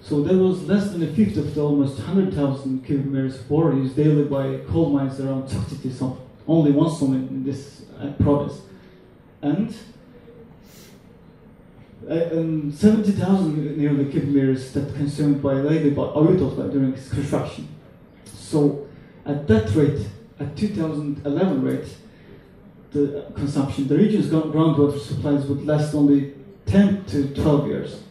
So 0.02 0.22
there 0.22 0.38
was 0.38 0.64
less 0.64 0.92
than 0.92 1.04
a 1.04 1.08
fifth 1.08 1.38
of 1.38 1.56
the 1.56 1.62
almost 1.62 1.98
100,000 1.98 2.86
cubic 2.86 3.06
meters 3.06 3.40
of 3.40 3.50
water 3.50 3.76
used 3.76 3.96
daily 3.96 4.26
by 4.26 4.58
coal 4.70 4.90
mines 4.90 5.20
around 5.20 5.48
Tokti 5.48 6.18
only 6.46 6.72
one 6.72 6.94
zone 6.94 7.14
in 7.14 7.44
this 7.44 7.84
uh, 8.00 8.12
province. 8.22 8.62
And 9.42 9.74
uh, 12.10 12.38
um, 12.38 12.72
70,000 12.72 13.78
nearly 13.78 14.12
cubic 14.12 14.30
meters 14.30 14.74
that 14.74 14.94
consumed 14.96 15.42
by 15.42 15.54
Lady 15.54 15.92
by 15.92 16.04
Ayutthaya 16.04 16.72
during 16.72 16.94
its 16.94 17.10
construction. 17.10 17.70
So 18.26 18.88
at 19.26 19.48
that 19.48 19.74
rate, 19.74 20.06
at 20.40 20.58
2011 20.58 21.62
rate, 21.62 21.88
the 22.94 23.26
consumption, 23.36 23.88
the 23.88 23.98
region's 23.98 24.28
groundwater 24.28 25.00
supplies 25.00 25.46
would 25.46 25.66
last 25.66 25.94
only 25.94 26.34
10 26.66 27.06
to 27.06 27.34
12 27.34 27.68
years. 27.68 28.04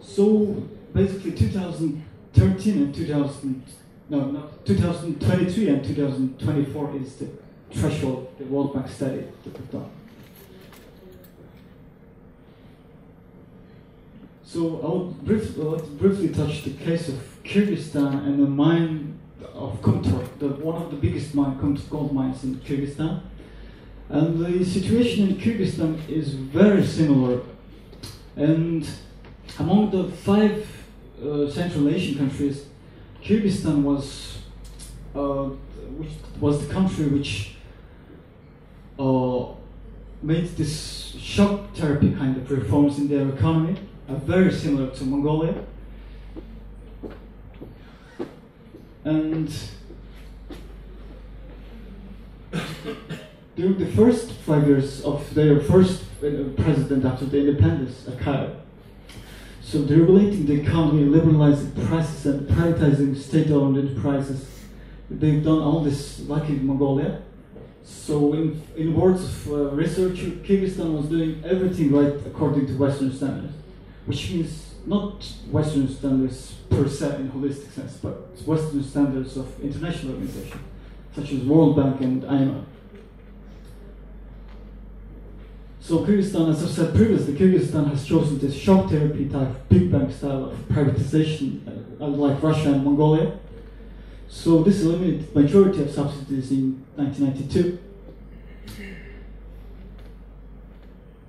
So 0.00 0.68
basically 0.94 1.32
2013 1.32 2.82
and 2.82 2.94
2000, 2.94 3.62
no, 4.10 4.30
no, 4.30 4.50
2023 4.64 5.68
and 5.68 5.84
2024 5.84 6.96
is 6.96 7.16
the 7.16 7.28
threshold 7.70 8.32
the 8.38 8.44
World 8.44 8.74
Bank 8.74 8.88
study 8.88 9.24
that 9.44 9.72
we've. 9.72 9.82
So 14.44 14.80
I 14.80 14.88
would 14.96 15.24
briefly, 15.26 15.82
briefly 15.98 16.28
touch 16.30 16.64
the 16.64 16.70
case 16.70 17.08
of 17.08 17.16
Kyrgyzstan 17.44 18.26
and 18.26 18.42
the 18.42 18.48
mine 18.48 19.18
of 19.52 19.80
Kumtor, 19.82 20.26
the, 20.38 20.48
one 20.48 20.80
of 20.80 20.90
the 20.90 20.96
biggest 20.96 21.34
mine, 21.34 21.58
gold 21.90 22.14
mines 22.14 22.42
in 22.44 22.56
Kyrgyzstan. 22.56 23.20
And 24.10 24.38
the 24.44 24.64
situation 24.64 25.28
in 25.28 25.36
Kyrgyzstan 25.36 26.08
is 26.08 26.30
very 26.30 26.84
similar. 26.84 27.42
And 28.36 28.88
among 29.58 29.90
the 29.90 30.04
five 30.04 30.66
uh, 31.22 31.50
Central 31.50 31.88
Asian 31.88 32.16
countries, 32.16 32.66
Kyrgyzstan 33.22 33.82
was, 33.82 34.38
uh, 35.14 35.50
which 35.98 36.12
was 36.40 36.66
the 36.66 36.72
country 36.72 37.06
which 37.06 37.56
uh, 38.98 39.46
made 40.22 40.48
this 40.56 41.14
shock 41.18 41.74
therapy 41.74 42.12
kind 42.14 42.36
of 42.36 42.50
reforms 42.50 42.98
in 42.98 43.08
their 43.08 43.28
economy 43.28 43.76
are 44.08 44.16
very 44.16 44.52
similar 44.52 44.90
to 44.90 45.04
Mongolia. 45.04 45.54
And 49.04 49.52
during 53.58 53.78
the 53.78 53.86
first 53.86 54.32
five 54.46 54.66
years 54.66 55.04
of 55.04 55.34
their 55.34 55.60
first 55.60 56.04
uh, 56.22 56.44
president 56.56 57.04
after 57.04 57.26
the 57.26 57.38
independence, 57.38 58.04
Akar, 58.08 58.54
so 59.60 59.82
deregulating 59.82 60.46
the 60.46 60.62
economy, 60.62 61.04
liberalizing 61.04 61.72
prices, 61.86 62.24
and 62.24 62.48
privatizing 62.48 63.14
state-owned 63.14 63.76
enterprises, 63.76 64.48
they've 65.10 65.44
done 65.44 65.58
all 65.58 65.80
this 65.80 66.20
like 66.20 66.48
in 66.48 66.66
Mongolia. 66.66 67.20
So 67.84 68.32
in, 68.32 68.62
in 68.76 68.94
words 68.94 69.24
of 69.24 69.52
uh, 69.52 69.54
researcher, 69.72 70.30
Kyrgyzstan 70.46 70.96
was 70.96 71.06
doing 71.06 71.42
everything 71.44 71.92
right 71.92 72.14
according 72.26 72.66
to 72.68 72.78
Western 72.78 73.12
standards 73.12 73.52
which 74.08 74.30
means 74.30 74.74
not 74.86 75.22
Western 75.50 75.86
standards 75.86 76.54
per 76.70 76.88
se 76.88 77.16
in 77.16 77.30
holistic 77.30 77.70
sense, 77.72 77.98
but 77.98 78.14
Western 78.46 78.82
standards 78.82 79.36
of 79.36 79.46
international 79.60 80.14
organizations, 80.14 80.62
such 81.14 81.30
as 81.32 81.40
World 81.40 81.76
Bank 81.76 82.00
and 82.00 82.22
IMF. 82.22 82.64
So 85.88 86.04
Kyrgyzstan, 86.04 86.50
as 86.50 86.62
I've 86.62 86.68
said 86.68 86.94
previously, 86.94 87.32
Kyrgyzstan 87.32 87.88
has 87.88 88.04
chosen 88.06 88.38
this 88.38 88.54
shock 88.54 88.90
therapy 88.90 89.26
type, 89.26 89.48
big 89.70 89.90
bang 89.90 90.12
style 90.12 90.50
of 90.50 90.58
privatization, 90.68 91.66
uh, 91.98 92.08
like 92.08 92.42
Russia 92.42 92.74
and 92.74 92.84
Mongolia. 92.84 93.38
So 94.28 94.62
this 94.62 94.82
eliminated 94.82 95.34
majority 95.34 95.80
of 95.80 95.90
subsidies 95.90 96.50
in 96.50 96.84
1992. 96.96 97.78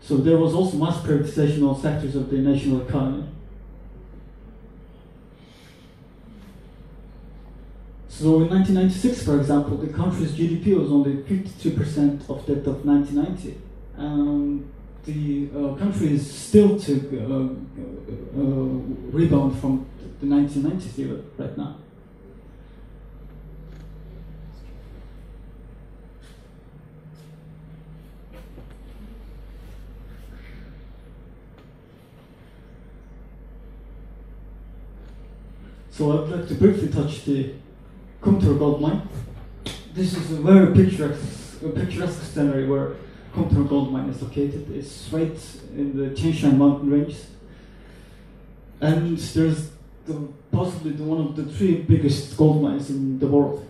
So 0.01 0.17
there 0.17 0.37
was 0.37 0.53
also 0.53 0.75
mass 0.75 0.97
privatization 0.97 1.65
on 1.65 1.81
sectors 1.81 2.17
of 2.17 2.29
the 2.29 2.39
national 2.39 2.81
economy. 2.81 3.29
So 8.09 8.41
in 8.41 8.49
1996, 8.49 9.23
for 9.23 9.39
example, 9.39 9.77
the 9.77 9.93
country's 9.93 10.33
GDP 10.33 10.77
was 10.77 10.91
only 10.91 11.13
52% 11.13 12.29
of 12.29 12.45
that 12.45 12.67
of 12.67 12.85
1990. 12.85 13.68
Um, 13.99 14.71
the 15.03 15.49
uh, 15.53 15.75
country 15.75 16.13
is 16.13 16.33
still 16.33 16.79
to 16.79 16.93
uh, 17.19 18.39
uh, 18.39 18.43
rebound 19.11 19.59
from 19.59 19.85
the 20.21 20.25
1990s 20.25 20.99
era 20.99 21.19
right 21.37 21.57
now. 21.57 21.75
So 35.91 36.23
I'd 36.23 36.29
like 36.29 36.47
to 36.47 36.53
briefly 36.53 36.87
touch 36.87 37.25
the 37.25 37.53
Kumtor 38.21 38.57
gold 38.57 38.79
mine. 38.79 39.01
This 39.93 40.15
is 40.15 40.31
a 40.31 40.35
very 40.35 40.73
picturesque, 40.73 41.61
a 41.61 41.67
picturesque 41.67 42.21
scenery 42.23 42.65
where 42.65 42.95
Kumtor 43.33 43.67
gold 43.67 43.91
mine 43.91 44.09
is 44.09 44.21
located. 44.21 44.69
It's 44.71 45.09
right 45.11 45.37
in 45.75 45.95
the 45.95 46.09
Tianshan 46.09 46.57
mountain 46.57 46.89
range. 46.89 47.15
And 48.81 49.17
there's 49.17 49.69
the, 50.05 50.27
possibly 50.51 50.91
the, 50.91 51.03
one 51.03 51.19
of 51.19 51.35
the 51.35 51.45
three 51.45 51.81
biggest 51.81 52.35
gold 52.37 52.61
mines 52.61 52.89
in 52.89 53.19
the 53.19 53.27
world. 53.27 53.65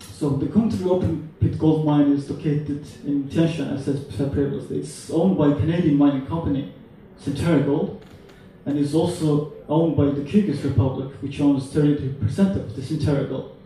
So 0.00 0.30
the 0.30 0.46
Kumtor 0.46 0.86
open 0.90 1.28
pit 1.40 1.58
gold 1.58 1.84
mine 1.84 2.12
is 2.12 2.28
located 2.30 2.86
in 3.04 3.24
Tianshan, 3.24 3.72
as 3.72 3.88
I 3.88 4.16
said 4.16 4.32
previously. 4.32 4.80
It's 4.80 5.10
owned 5.10 5.36
by 5.36 5.52
Canadian 5.52 5.96
mining 5.96 6.26
company 6.26 6.72
Centerra 7.22 7.64
Gold 7.64 8.04
and 8.66 8.78
is 8.78 8.94
also 8.94 9.52
owned 9.68 9.96
by 9.96 10.06
the 10.06 10.20
Kyrgyz 10.22 10.62
Republic, 10.64 11.12
which 11.20 11.40
owns 11.40 11.64
32% 11.72 12.56
of 12.56 12.76
the 12.76 12.82
Centerra 12.82 13.28
gold. 13.28 13.56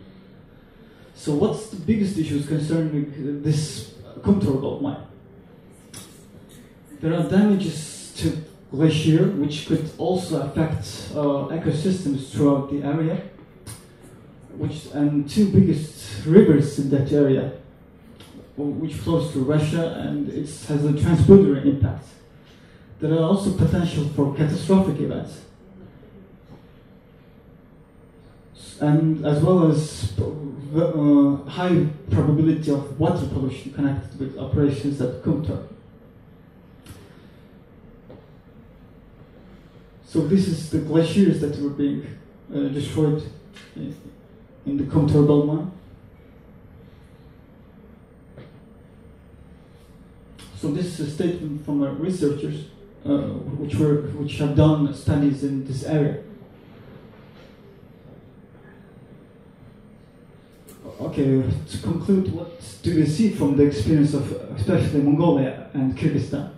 So 1.14 1.34
what's 1.34 1.68
the 1.68 1.76
biggest 1.76 2.16
issues 2.18 2.46
concerning 2.46 3.42
this 3.42 3.94
Kumtor 4.20 4.60
gold 4.60 4.82
mine? 4.82 5.04
There 7.02 7.12
are 7.12 7.28
damages 7.28 8.14
to 8.16 8.42
glacier, 8.70 9.24
which 9.24 9.66
could 9.66 9.90
also 9.98 10.40
affect 10.40 11.10
uh, 11.14 11.52
ecosystems 11.52 12.30
throughout 12.30 12.70
the 12.70 12.82
area, 12.82 13.20
which 14.56 14.86
and 14.94 15.28
two 15.28 15.50
biggest 15.50 16.24
rivers 16.24 16.78
in 16.78 16.88
that 16.90 17.12
area, 17.12 17.52
which 18.56 18.94
flows 18.94 19.30
through 19.30 19.44
Russia, 19.44 19.98
and 19.98 20.30
it 20.30 20.48
has 20.68 20.84
a 20.86 20.92
transboundary 20.92 21.66
impact 21.66 22.06
there 23.02 23.14
are 23.14 23.24
also 23.24 23.52
potential 23.54 24.08
for 24.10 24.32
catastrophic 24.36 25.00
events. 25.00 25.40
And 28.80 29.26
as 29.26 29.42
well 29.42 29.70
as 29.70 30.12
uh, 30.20 31.36
high 31.50 31.86
probability 32.10 32.70
of 32.70 32.98
water 32.98 33.26
pollution 33.26 33.72
connected 33.72 34.20
with 34.20 34.38
operations 34.38 35.00
at 35.00 35.22
Kumtor. 35.22 35.66
So 40.12 40.20
this 40.20 40.46
is 40.46 40.68
the 40.68 40.80
glaciers 40.80 41.40
that 41.40 41.58
were 41.58 41.70
being 41.70 42.06
uh, 42.54 42.68
destroyed 42.68 43.22
in 43.74 44.76
the 44.76 44.84
Comtorbel 44.84 45.46
mine. 45.46 45.72
So 50.60 50.70
this 50.70 51.00
is 51.00 51.08
a 51.08 51.10
statement 51.10 51.64
from 51.64 51.82
uh, 51.82 51.92
researchers 51.92 52.66
uh, 53.06 53.20
which 53.56 53.74
were 53.76 54.02
which 54.20 54.36
have 54.36 54.54
done 54.54 54.92
studies 54.92 55.44
in 55.44 55.64
this 55.64 55.84
area. 55.84 56.22
Okay, 61.00 61.42
to 61.70 61.78
conclude, 61.78 62.30
what 62.34 62.60
do 62.82 62.94
we 62.94 63.06
see 63.06 63.30
from 63.30 63.56
the 63.56 63.64
experience 63.64 64.12
of 64.12 64.30
especially 64.58 65.00
Mongolia 65.00 65.70
and 65.72 65.96
Kyrgyzstan? 65.96 66.50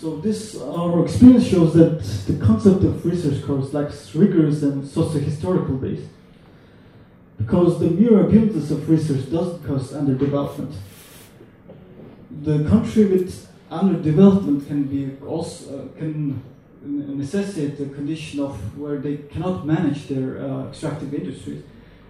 So 0.00 0.16
this 0.16 0.58
our 0.58 1.04
experience 1.04 1.46
shows 1.46 1.74
that 1.74 2.00
the 2.26 2.42
concept 2.42 2.84
of 2.84 3.04
resource 3.04 3.44
curse 3.44 3.74
lacks 3.74 4.14
rigorous 4.14 4.62
and 4.62 4.88
socio-historical 4.88 5.74
base. 5.74 6.06
Because 7.36 7.78
the 7.80 7.90
mere 7.90 8.20
abundance 8.20 8.70
of 8.70 8.88
research 8.88 9.30
doesn't 9.30 9.62
cause 9.66 9.92
underdevelopment. 9.92 10.72
The 12.42 12.66
country 12.66 13.04
with 13.04 13.46
underdevelopment 13.70 14.66
can 14.66 14.84
be 14.84 15.22
also 15.22 15.90
uh, 15.90 15.98
can 15.98 16.42
necessitate 16.82 17.76
the 17.76 17.94
condition 17.94 18.40
of 18.40 18.78
where 18.78 18.96
they 18.96 19.18
cannot 19.18 19.66
manage 19.66 20.08
their 20.08 20.42
uh, 20.42 20.68
extractive 20.68 21.12
industries 21.12 21.62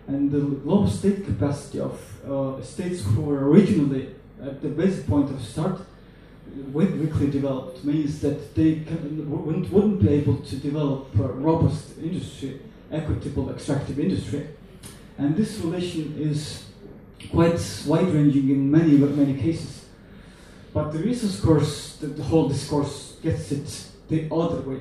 and 0.07 0.31
the 0.31 0.39
low 0.39 0.87
state 0.87 1.25
capacity 1.25 1.81
of 1.81 1.99
uh, 2.25 2.63
states 2.63 3.03
who 3.03 3.23
were 3.23 3.49
originally 3.49 4.15
at 4.41 4.63
the 4.63 4.69
basic 4.69 5.09
point 5.09 5.29
of 5.29 5.43
start 5.43 5.81
weakly 6.73 7.31
developed 7.31 7.85
means 7.85 8.21
that 8.21 8.55
they 8.55 8.75
wouldn't, 8.75 9.71
wouldn't, 9.73 10.03
be 10.03 10.09
able 10.11 10.37
to 10.37 10.57
develop 10.57 11.15
a 11.19 11.23
robust 11.23 11.99
industry, 11.99 12.61
equitable 12.91 13.51
extractive 13.51 13.99
industry. 13.99 14.49
And 15.19 15.37
this 15.37 15.59
relation 15.59 16.17
is 16.19 16.65
quite 17.31 17.61
wide-ranging 17.87 18.49
in 18.51 18.71
many, 18.71 18.97
many 18.97 19.35
cases. 19.35 19.87
But 20.73 20.93
the 20.93 21.01
resource 21.01 21.41
curse, 21.41 21.97
the, 21.97 22.07
the 22.07 22.23
whole 22.23 22.49
discourse 22.49 23.17
gets 23.23 23.53
it 23.53 23.87
the 24.09 24.33
other 24.35 24.61
way. 24.63 24.81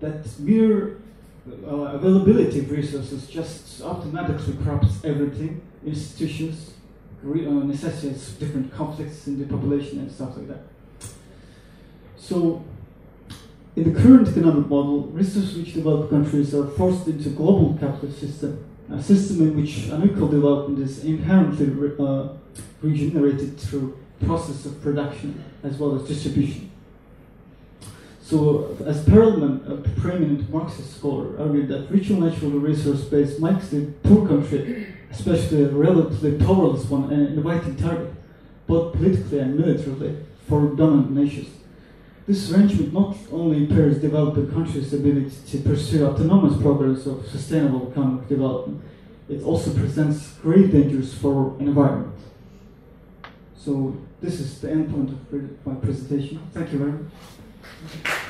That 0.00 0.26
mere 0.38 1.00
uh, 1.66 1.96
availability 1.96 2.60
of 2.60 2.70
resources 2.70 3.26
just 3.26 3.82
automatically 3.82 4.56
corrupts 4.64 5.04
everything, 5.04 5.62
institutions, 5.84 6.72
uh, 7.24 7.28
necessitates 7.28 8.32
different 8.32 8.72
conflicts 8.72 9.26
in 9.26 9.38
the 9.38 9.46
population 9.46 10.00
and 10.00 10.10
stuff 10.10 10.36
like 10.36 10.48
that. 10.48 10.62
So, 12.20 12.62
in 13.74 13.92
the 13.92 14.00
current 14.00 14.28
economic 14.28 14.68
model, 14.68 15.04
resource-rich 15.04 15.72
developed 15.72 16.10
countries 16.10 16.54
are 16.54 16.66
forced 16.66 17.06
into 17.06 17.30
global 17.30 17.76
capitalist 17.80 18.20
system, 18.20 18.62
a 18.92 19.02
system 19.02 19.40
in 19.40 19.56
which 19.56 19.88
unequal 19.88 20.28
development 20.28 20.80
is 20.80 21.02
inherently 21.04 21.66
re- 21.66 21.96
uh, 21.98 22.28
regenerated 22.82 23.58
through 23.58 23.98
process 24.26 24.66
of 24.66 24.82
production 24.82 25.42
as 25.62 25.78
well 25.78 25.96
as 25.96 26.06
distribution. 26.06 26.70
So, 28.22 28.76
as 28.84 29.04
Perelman, 29.06 29.68
a 29.68 30.00
preeminent 30.00 30.50
Marxist 30.50 30.98
scholar, 30.98 31.40
argued 31.40 31.68
that 31.68 31.90
regional 31.90 32.28
natural 32.28 32.50
resource 32.50 33.02
base 33.04 33.40
makes 33.40 33.68
the 33.68 33.86
poor 34.02 34.28
country, 34.28 34.88
especially 35.10 35.64
a 35.64 35.68
relatively 35.68 36.38
powerless 36.38 36.84
one, 36.84 37.10
an 37.10 37.26
inviting 37.28 37.76
target, 37.76 38.12
both 38.66 38.92
politically 38.92 39.38
and 39.38 39.58
militarily, 39.58 40.16
for 40.46 40.68
dominant 40.76 41.12
nations. 41.12 41.48
This 42.30 42.52
arrangement 42.52 42.92
not 42.92 43.16
only 43.32 43.56
impairs 43.56 43.98
developing 43.98 44.52
countries' 44.52 44.94
ability 44.94 45.32
to 45.48 45.58
pursue 45.68 46.06
autonomous 46.06 46.56
progress 46.62 47.04
of 47.06 47.26
sustainable 47.26 47.90
economic 47.90 48.28
development, 48.28 48.84
it 49.28 49.42
also 49.42 49.74
presents 49.74 50.34
great 50.34 50.70
dangers 50.70 51.12
for 51.12 51.56
environment. 51.58 52.14
So 53.56 53.96
this 54.20 54.38
is 54.38 54.60
the 54.60 54.70
end 54.70 54.94
point 54.94 55.10
of 55.10 55.66
my 55.66 55.74
presentation. 55.74 56.38
Thank 56.54 56.72
you 56.72 56.78
very 56.78 56.92
much. 56.92 58.29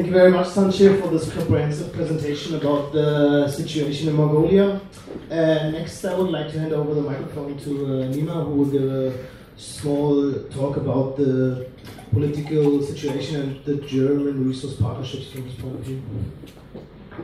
Thank 0.00 0.12
you 0.14 0.18
very 0.18 0.30
much, 0.30 0.46
Sanchir, 0.46 0.98
for 0.98 1.08
this 1.08 1.30
comprehensive 1.30 1.92
presentation 1.92 2.54
about 2.54 2.90
the 2.90 3.46
situation 3.48 4.08
in 4.08 4.16
Mongolia. 4.16 4.80
Uh, 5.30 5.34
next, 5.76 6.02
I 6.06 6.14
would 6.14 6.30
like 6.30 6.50
to 6.52 6.58
hand 6.58 6.72
over 6.72 6.94
the 6.94 7.02
microphone 7.02 7.58
to 7.58 7.70
uh, 7.70 7.88
Nima, 8.08 8.42
who 8.46 8.52
will 8.52 8.70
give 8.70 8.90
a 8.90 9.12
small 9.58 10.32
talk 10.56 10.78
about 10.78 11.18
the 11.18 11.68
political 12.12 12.82
situation 12.82 13.42
and 13.42 13.64
the 13.66 13.74
German 13.86 14.48
resource 14.48 14.76
partnerships 14.76 15.32
from 15.32 15.44
this 15.44 15.54
point 15.56 15.74
of 15.74 15.82
view. 15.82 16.00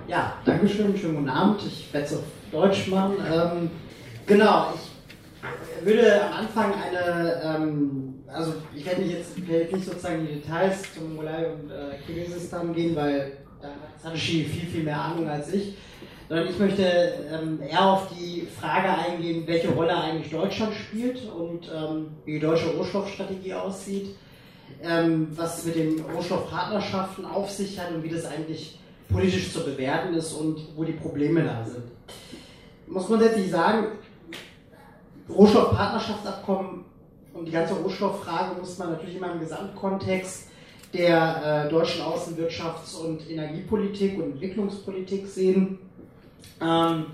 Ja, 0.07 0.35
Dankeschön, 0.45 0.95
schönen 0.99 1.17
guten 1.17 1.31
Abend. 1.31 1.63
Ich 1.67 1.91
werde 1.95 2.07
es 2.07 2.13
auf 2.13 2.25
Deutsch 2.53 2.89
machen. 2.89 3.15
Ähm, 3.27 3.71
genau, 4.27 4.75
ich 4.75 5.87
würde 5.87 6.23
am 6.27 6.33
Anfang 6.45 6.75
eine, 6.75 7.41
ähm, 7.43 8.16
also 8.33 8.55
ich 8.75 8.85
werde 8.85 9.03
jetzt, 9.03 9.49
werde 9.49 9.75
nicht 9.75 9.87
sozusagen 9.87 10.27
die 10.27 10.35
Details 10.35 10.83
zum 10.95 11.09
Mongolei 11.09 11.51
und 11.51 11.71
äh, 11.71 11.97
Kirgisistan 12.05 12.75
gehen, 12.75 12.97
weil 12.97 13.39
da 13.61 13.69
hat 13.69 14.01
Satoshi 14.03 14.45
viel, 14.45 14.69
viel 14.69 14.85
mehr 14.85 15.01
Ahnung 15.01 15.29
als 15.29 15.53
ich, 15.53 15.77
sondern 16.29 16.49
ich 16.49 16.59
möchte 16.59 16.83
ähm, 16.83 17.61
eher 17.63 17.85
auf 17.85 18.09
die 18.09 18.47
Frage 18.61 18.89
eingehen, 18.89 19.47
welche 19.47 19.69
Rolle 19.69 19.97
eigentlich 19.97 20.31
Deutschland 20.31 20.75
spielt 20.75 21.21
und 21.31 21.71
ähm, 21.75 22.09
wie 22.25 22.33
die 22.33 22.41
deutsche 22.41 22.71
Rohstoffstrategie 22.71 23.55
aussieht, 23.55 24.17
ähm, 24.83 25.29
was 25.37 25.65
mit 25.65 25.77
den 25.77 26.01
Rohstoffpartnerschaften 26.01 27.25
auf 27.25 27.51
sich 27.51 27.79
hat 27.79 27.93
und 27.93 28.03
wie 28.03 28.11
das 28.11 28.27
eigentlich 28.27 28.79
politisch 29.09 29.53
zu 29.53 29.65
bewerten 29.65 30.15
ist 30.15 30.33
und 30.33 30.61
wo 30.75 30.83
die 30.83 30.93
Probleme 30.93 31.45
da 31.45 31.65
sind. 31.65 31.85
Muss 32.89 33.09
man 33.09 33.21
letztlich 33.21 33.51
sagen, 33.51 33.87
Rohstoffpartnerschaftsabkommen 35.29 36.85
und 37.37 37.47
die 37.47 37.53
ganze 37.53 37.75
Rohstofffrage 37.75 38.59
muss 38.59 38.79
man 38.79 38.93
natürlich 38.93 39.17
immer 39.17 39.33
im 39.33 39.41
Gesamtkontext 39.41 40.49
der 40.93 41.67
äh, 41.67 41.71
deutschen 41.71 42.03
Außenwirtschafts- 42.03 42.97
und 42.97 43.29
Energiepolitik 43.31 44.17
und 44.19 44.33
Entwicklungspolitik 44.33 45.27
sehen. 45.27 45.79
Ähm, 46.61 47.07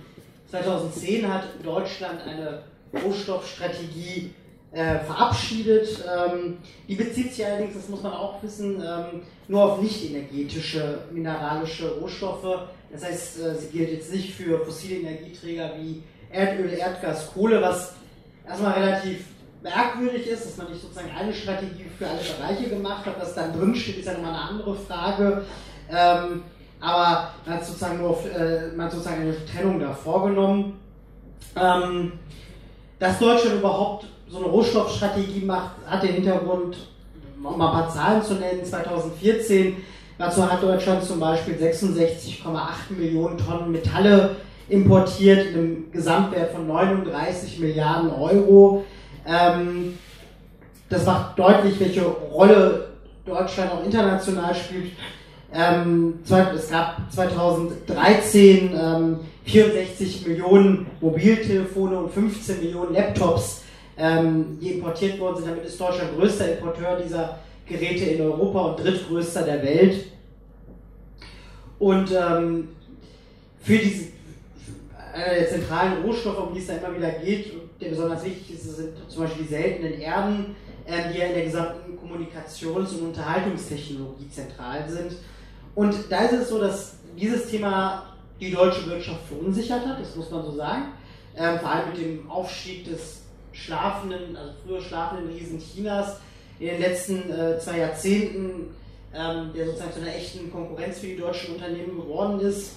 2010 0.51 1.33
hat 1.33 1.45
Deutschland 1.65 2.21
eine 2.23 2.63
Rohstoffstrategie 3.05 4.31
äh, 4.73 4.99
verabschiedet. 5.01 6.05
Ähm, 6.05 6.59
die 6.87 6.95
bezieht 6.95 7.33
sich 7.33 7.45
allerdings, 7.45 7.75
das 7.75 7.89
muss 7.89 8.03
man 8.03 8.13
auch 8.13 8.43
wissen, 8.43 8.77
ähm, 8.77 9.23
nur 9.49 9.65
auf 9.65 9.83
nicht 9.83 10.11
energetische 10.11 11.01
mineralische 11.11 11.91
Rohstoffe. 11.99 12.69
Das 12.93 13.05
heißt, 13.05 13.41
äh, 13.41 13.55
sie 13.55 13.69
gilt 13.69 13.91
jetzt 13.91 14.13
nicht 14.13 14.35
für 14.35 14.59
fossile 14.65 15.01
Energieträger 15.01 15.73
wie 15.79 16.03
Erdöl, 16.31 16.73
Erdgas, 16.73 17.33
Kohle, 17.33 17.61
was 17.61 17.95
erstmal 18.47 18.73
relativ 18.73 19.25
merkwürdig 19.63 20.27
ist, 20.27 20.47
dass 20.47 20.57
man 20.57 20.71
nicht 20.71 20.83
sozusagen 20.83 21.11
eine 21.17 21.33
Strategie 21.33 21.87
für 21.97 22.07
alle 22.07 22.21
Bereiche 22.21 22.69
gemacht 22.69 23.07
hat. 23.07 23.21
Was 23.21 23.35
dann 23.35 23.59
drin 23.59 23.75
steht, 23.75 23.99
ist 23.99 24.07
ja 24.07 24.15
nochmal 24.15 24.35
eine 24.35 24.43
andere 24.43 24.75
Frage. 24.75 25.45
Ähm, 25.91 26.43
aber 26.81 27.31
man 27.47 27.55
hat 27.55 27.65
sozusagen 27.65 27.99
nur 27.99 28.19
äh, 28.25 28.75
man 28.75 28.91
sozusagen 28.91 29.23
eine 29.23 29.47
Trennung 29.47 29.79
da 29.79 29.93
vorgenommen. 29.93 30.81
Ähm, 31.55 32.13
dass 32.99 33.19
Deutschland 33.19 33.59
überhaupt 33.59 34.07
so 34.29 34.39
eine 34.39 34.47
Rohstoffstrategie 34.47 35.45
macht, 35.45 35.73
hat 35.87 36.03
den 36.03 36.15
Hintergrund, 36.15 36.77
um 37.37 37.59
mal 37.59 37.67
ein 37.67 37.73
paar 37.73 37.91
Zahlen 37.91 38.23
zu 38.23 38.35
nennen, 38.35 38.65
2014, 38.65 39.77
dazu 40.19 40.51
hat 40.51 40.63
Deutschland 40.63 41.05
zum 41.05 41.21
Beispiel 41.21 41.55
66,8 41.55 42.93
Millionen 42.97 43.39
Tonnen 43.39 43.71
Metalle 43.71 44.37
importiert 44.69 45.47
in 45.47 45.55
einem 45.55 45.93
Gesamtwert 45.93 46.53
von 46.53 46.67
39 46.67 47.59
Milliarden 47.59 48.11
Euro. 48.11 48.85
Ähm, 49.27 49.99
das 50.89 51.07
macht 51.07 51.39
deutlich, 51.39 51.79
welche 51.81 52.05
Rolle 52.05 52.89
Deutschland 53.25 53.73
auch 53.73 53.85
international 53.85 54.55
spielt. 54.55 54.93
Ähm, 55.55 56.21
es 56.25 56.71
gab 56.71 57.13
2013 57.13 58.75
ähm, 58.75 59.21
64 59.45 60.27
Millionen 60.27 60.87
Mobiltelefone 61.01 61.99
und 61.99 62.13
15 62.13 62.61
Millionen 62.61 62.95
Laptops, 62.95 63.63
ähm, 63.99 64.59
die 64.61 64.73
importiert 64.73 65.19
worden 65.21 65.37
sind. 65.37 65.49
Damit 65.49 65.65
ist 65.65 65.81
Deutschland 65.81 66.17
größter 66.17 66.59
Importeur 66.59 66.99
dieser 67.01 67.39
Geräte 67.67 68.05
in 68.05 68.23
Europa 68.23 68.61
und 68.61 68.81
drittgrößter 68.83 69.43
der 69.43 69.63
Welt. 69.63 70.07
Und 71.79 72.11
ähm, 72.13 72.69
für 73.63 73.79
diese 73.79 74.13
einer 75.13 75.35
der 75.35 75.49
zentralen 75.49 76.03
Rohstoffe, 76.03 76.49
um 76.49 76.55
die 76.55 76.61
es 76.61 76.67
da 76.67 76.75
immer 76.75 76.97
wieder 76.97 77.11
geht, 77.11 77.53
der 77.83 77.91
besonders 77.91 78.25
wichtig 78.25 78.55
ist, 78.55 78.77
sind 78.77 78.95
zum 79.09 79.23
Beispiel 79.23 79.45
die 79.45 79.49
seltenen 79.49 80.01
Erden, 80.01 80.57
äh, 80.87 81.13
die 81.13 81.19
ja 81.19 81.27
in 81.27 81.35
der 81.35 81.45
gesamten 81.45 81.99
Kommunikations- 81.99 82.93
und 82.95 83.09
Unterhaltungstechnologie 83.09 84.29
zentral 84.31 84.89
sind. 84.89 85.17
Und 85.75 85.95
da 86.11 86.25
ist 86.25 86.33
es 86.33 86.49
so, 86.49 86.59
dass 86.59 86.97
dieses 87.17 87.49
Thema 87.49 88.15
die 88.41 88.51
deutsche 88.51 88.87
Wirtschaft 88.87 89.21
verunsichert 89.29 89.87
hat, 89.87 90.01
das 90.01 90.17
muss 90.17 90.31
man 90.31 90.45
so 90.45 90.53
sagen. 90.53 90.93
Ähm, 91.37 91.59
vor 91.61 91.71
allem 91.71 91.91
mit 91.91 91.99
dem 91.99 92.31
Aufstieg 92.31 92.85
des 92.85 93.23
schlafenden, 93.53 94.37
also 94.37 94.53
früher 94.65 94.81
schlafenden 94.81 95.29
Riesen 95.29 95.59
Chinas 95.59 96.17
in 96.59 96.69
den 96.69 96.81
letzten 96.81 97.31
äh, 97.31 97.59
zwei 97.59 97.79
Jahrzehnten, 97.79 98.75
ähm, 99.15 99.51
der 99.55 99.67
sozusagen 99.67 99.93
zu 99.93 100.01
einer 100.01 100.15
echten 100.15 100.51
Konkurrenz 100.51 100.99
für 100.99 101.07
die 101.07 101.17
deutschen 101.17 101.55
Unternehmen 101.55 101.97
geworden 101.97 102.41
ist. 102.41 102.73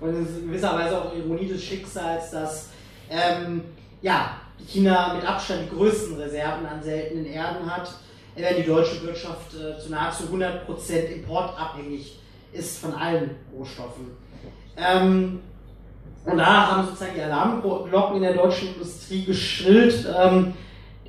Und 0.00 0.10
in 0.10 0.46
gewisser 0.46 0.74
Weise 0.74 1.02
auch 1.02 1.14
Ironie 1.14 1.46
des 1.46 1.62
Schicksals, 1.62 2.30
dass 2.30 2.68
ähm, 3.10 3.64
ja, 4.02 4.36
China 4.66 5.14
mit 5.14 5.26
Abstand 5.26 5.62
die 5.70 5.76
größten 5.76 6.16
Reserven 6.16 6.66
an 6.66 6.82
seltenen 6.82 7.26
Erden 7.26 7.70
hat, 7.70 7.90
während 8.34 8.58
die 8.58 8.66
deutsche 8.66 9.02
Wirtschaft 9.02 9.54
äh, 9.54 9.78
zu 9.78 9.90
nahezu 9.90 10.24
100% 10.24 11.06
importabhängig 11.14 12.18
ist 12.52 12.78
von 12.78 12.94
allen 12.94 13.30
Rohstoffen. 13.56 14.10
Ähm, 14.76 15.40
und 16.24 16.38
da 16.38 16.70
haben 16.70 16.86
sozusagen 16.86 17.14
die 17.14 17.22
Alarmglocken 17.22 18.16
in 18.16 18.22
der 18.22 18.34
deutschen 18.34 18.74
Industrie 18.74 19.24
geschrillt, 19.24 20.06
ähm, 20.18 20.52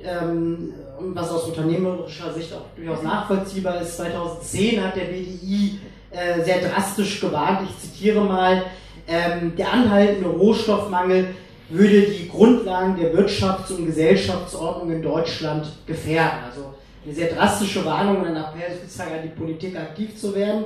ähm, 0.02 0.72
was 0.98 1.30
aus 1.30 1.44
unternehmerischer 1.44 2.32
Sicht 2.32 2.52
auch 2.52 2.64
durchaus 2.76 3.02
nachvollziehbar 3.02 3.80
ist. 3.80 3.96
2010 3.96 4.82
hat 4.82 4.96
der 4.96 5.04
BDI 5.04 5.78
äh, 6.10 6.42
sehr 6.42 6.60
drastisch 6.60 7.20
gewarnt, 7.20 7.68
ich 7.68 7.90
zitiere 7.90 8.22
mal, 8.22 8.64
ähm, 9.06 9.54
der 9.56 9.72
anhaltende 9.72 10.28
Rohstoffmangel 10.28 11.34
würde 11.72 12.02
die 12.02 12.28
Grundlagen 12.28 12.96
der 12.96 13.14
Wirtschafts- 13.14 13.72
und 13.72 13.86
Gesellschaftsordnung 13.86 14.92
in 14.92 15.02
Deutschland 15.02 15.66
gefährden. 15.86 16.44
Also 16.48 16.74
eine 17.04 17.14
sehr 17.14 17.32
drastische 17.32 17.84
Warnung 17.84 18.18
und 18.18 18.26
ein 18.26 18.36
Appell 18.36 18.78
sozusagen 18.80 19.12
an 19.12 19.22
die 19.22 19.28
Politik 19.28 19.76
aktiv 19.76 20.16
zu 20.16 20.34
werden. 20.34 20.64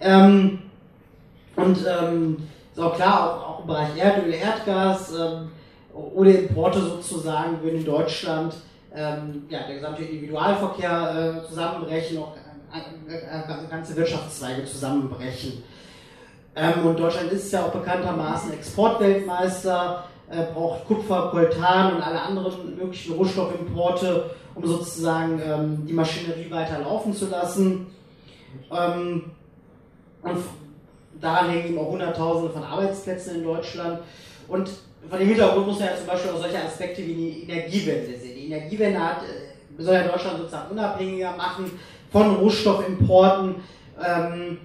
Ähm, 0.00 0.58
und 1.56 1.78
ähm, 1.86 2.36
ist 2.72 2.80
auch 2.80 2.94
klar, 2.94 3.20
auch, 3.22 3.48
auch, 3.48 3.60
im 3.60 3.66
Bereich 3.66 3.96
Erdöl, 3.96 4.32
Erdgas 4.32 5.12
ähm, 5.12 5.48
oder 5.92 6.30
Importe 6.30 6.80
sozusagen 6.80 7.60
würden 7.62 7.78
in 7.78 7.84
Deutschland 7.84 8.54
ähm, 8.94 9.44
ja, 9.48 9.60
der 9.66 9.76
gesamte 9.76 10.02
Individualverkehr 10.02 11.42
äh, 11.44 11.48
zusammenbrechen, 11.48 12.18
auch 12.18 12.36
äh, 12.72 13.14
äh, 13.14 13.68
ganze 13.68 13.96
Wirtschaftszweige 13.96 14.64
zusammenbrechen. 14.64 15.62
Ähm, 16.54 16.86
und 16.86 16.98
Deutschland 16.98 17.30
ist 17.32 17.52
ja 17.52 17.64
auch 17.64 17.72
bekanntermaßen 17.72 18.52
Exportweltmeister, 18.52 20.04
äh, 20.30 20.52
braucht 20.52 20.86
Kupfer, 20.86 21.28
Coltan 21.30 21.96
und 21.96 22.02
alle 22.02 22.20
anderen 22.20 22.76
möglichen 22.76 23.14
Rohstoffimporte, 23.14 24.30
um 24.54 24.66
sozusagen 24.66 25.40
ähm, 25.44 25.86
die 25.86 25.92
Maschinerie 25.92 26.50
weiter 26.50 26.80
laufen 26.80 27.14
zu 27.14 27.26
lassen. 27.26 27.86
Ähm, 28.70 29.30
und 30.22 30.38
daran 31.20 31.50
hängen 31.50 31.68
eben 31.68 31.78
auch 31.78 31.90
Hunderttausende 31.90 32.50
von 32.50 32.62
Arbeitsplätzen 32.62 33.36
in 33.36 33.44
Deutschland. 33.44 34.00
Und 34.48 34.70
von 35.08 35.18
dem 35.18 35.28
Hintergrund 35.28 35.66
muss 35.66 35.78
man 35.78 35.88
ja 35.88 35.96
zum 35.96 36.06
Beispiel 36.06 36.30
auch 36.32 36.40
solche 36.40 36.62
Aspekte 36.62 37.06
wie 37.06 37.14
die 37.14 37.42
Energiewende 37.44 38.18
sehen. 38.18 38.36
Die 38.36 38.46
Energiewende 38.52 38.98
hat, 38.98 39.22
äh, 39.22 39.82
soll 39.82 39.94
ja 39.94 40.08
Deutschland 40.08 40.38
sozusagen 40.38 40.72
unabhängiger 40.72 41.36
machen 41.36 41.70
von 42.10 42.36
Rohstoffimporten. 42.36 43.56
Ähm, 44.04 44.58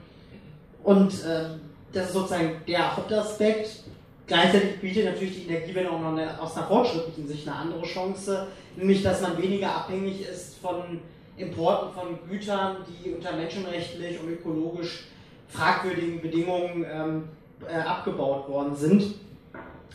und 0.83 1.13
äh, 1.23 1.45
das 1.93 2.07
ist 2.07 2.13
sozusagen 2.13 2.61
der 2.67 2.97
Hauptaspekt. 2.97 3.83
Gleichzeitig 4.33 4.81
bietet 4.81 5.05
natürlich 5.05 5.45
die 5.45 5.47
Energiewende 5.47 5.91
auch 5.91 5.99
noch 5.99 6.13
eine, 6.13 6.41
aus 6.41 6.57
einer 6.57 6.65
fortschrittlichen 6.65 7.27
Sicht 7.27 7.47
eine 7.47 7.55
andere 7.55 7.83
Chance, 7.83 8.47
nämlich 8.75 9.03
dass 9.03 9.21
man 9.21 9.39
weniger 9.39 9.75
abhängig 9.75 10.27
ist 10.27 10.57
von 10.57 11.01
Importen 11.37 11.93
von 11.93 12.17
Gütern, 12.27 12.77
die 12.87 13.11
unter 13.11 13.33
menschenrechtlich 13.33 14.19
und 14.19 14.29
ökologisch 14.29 15.05
fragwürdigen 15.49 16.19
Bedingungen 16.19 16.83
ähm, 16.91 17.29
äh, 17.69 17.79
abgebaut 17.79 18.49
worden 18.49 18.75
sind. 18.75 19.03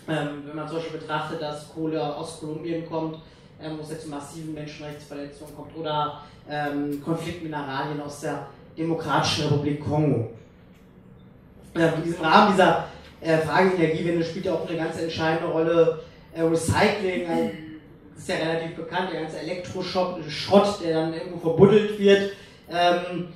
Ähm, 0.09 0.45
wenn 0.47 0.55
man 0.55 0.68
zum 0.68 0.76
Beispiel 0.76 1.01
betrachtet, 1.01 1.43
dass 1.43 1.74
Kohle 1.74 2.16
aus 2.16 2.39
Kolumbien 2.39 2.89
kommt, 2.89 3.18
ähm, 3.61 3.72
wo 3.76 3.82
es 3.82 3.91
jetzt 3.91 4.05
zu 4.05 4.09
massiven 4.09 4.55
Menschenrechtsverletzungen 4.55 5.57
kommt, 5.57 5.76
oder 5.76 6.22
ähm, 6.49 7.03
Konfliktmineralien 7.05 8.01
aus 8.01 8.20
der 8.20 8.47
Demokratischen 8.76 9.49
Republik 9.49 9.84
Kongo. 9.84 10.30
Ähm, 11.74 11.93
in 11.97 12.03
diesem 12.05 12.24
Rahmen 12.24 12.53
dieser 12.53 12.84
äh, 13.21 13.39
Frage 13.39 13.77
Energiewende 13.77 14.25
spielt 14.25 14.47
ja 14.47 14.55
auch 14.55 14.69
eine 14.69 14.77
ganz 14.77 15.01
entscheidende 15.01 15.51
Rolle 15.51 16.01
äh, 16.35 16.43
Recycling. 16.43 17.27
Ein, 17.27 17.51
ist 18.16 18.29
ja 18.29 18.37
relativ 18.37 18.77
bekannt, 18.77 19.11
der 19.12 19.23
ganze 19.23 19.39
Elektroschrott, 19.39 20.83
der 20.83 21.01
dann 21.01 21.14
irgendwo 21.14 21.39
verbuddelt 21.39 21.99
wird. 21.99 22.33
Ähm, 22.69 23.29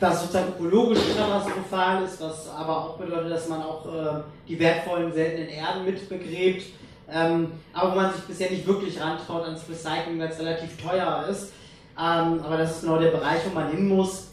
was 0.00 0.22
sozusagen 0.22 0.54
ökologisch 0.54 1.00
katastrophal 1.14 2.02
ist, 2.04 2.20
was 2.22 2.48
aber 2.48 2.84
auch 2.84 2.96
bedeutet, 2.96 3.32
dass 3.32 3.48
man 3.48 3.62
auch 3.62 3.86
äh, 3.86 4.22
die 4.48 4.58
wertvollen 4.58 5.12
seltenen 5.12 5.48
Erden 5.48 5.84
mit 5.84 6.08
begräbt, 6.08 6.64
ähm, 7.12 7.52
aber 7.74 7.92
wo 7.92 7.96
man 7.96 8.14
sich 8.14 8.22
bisher 8.22 8.50
nicht 8.50 8.66
wirklich 8.66 8.98
rantraut 8.98 9.44
ans 9.44 9.62
Recycling, 9.68 10.18
weil 10.18 10.28
es 10.28 10.38
relativ 10.38 10.82
teuer 10.82 11.26
ist. 11.30 11.52
Ähm, 11.98 12.40
aber 12.42 12.56
das 12.56 12.76
ist 12.76 12.80
genau 12.82 12.98
der 12.98 13.10
Bereich, 13.10 13.40
wo 13.46 13.54
man 13.54 13.70
hin 13.70 13.88
muss. 13.88 14.29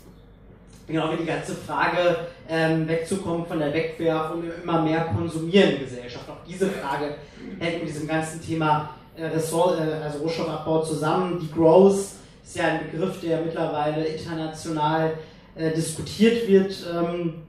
Genau 0.88 1.12
wie 1.12 1.18
die 1.18 1.26
ganze 1.26 1.54
Frage, 1.54 2.28
ähm, 2.48 2.88
wegzukommen 2.88 3.46
von 3.46 3.60
der 3.60 3.74
Wegwerf 3.74 4.32
und 4.32 4.50
immer 4.64 4.82
mehr 4.82 5.02
konsumieren 5.14 5.80
Gesellschaft. 5.80 6.30
Auch 6.30 6.46
diese 6.48 6.70
Frage 6.70 7.16
hängt 7.60 7.80
mit 7.80 7.90
diesem 7.90 8.08
ganzen 8.08 8.42
Thema 8.42 8.92
äh, 9.18 9.26
Ressort, 9.26 9.80
äh, 9.80 9.94
also 10.02 10.20
Rohstoffabbau 10.20 10.84
zusammen. 10.84 11.40
Die 11.42 11.52
Growth 11.52 11.98
ist 12.42 12.56
ja 12.56 12.64
ein 12.68 12.90
Begriff, 12.90 13.20
der 13.20 13.42
mittlerweile 13.42 14.06
international 14.06 15.16
äh, 15.56 15.72
diskutiert 15.72 16.48
wird, 16.48 16.74
ähm, 16.94 17.44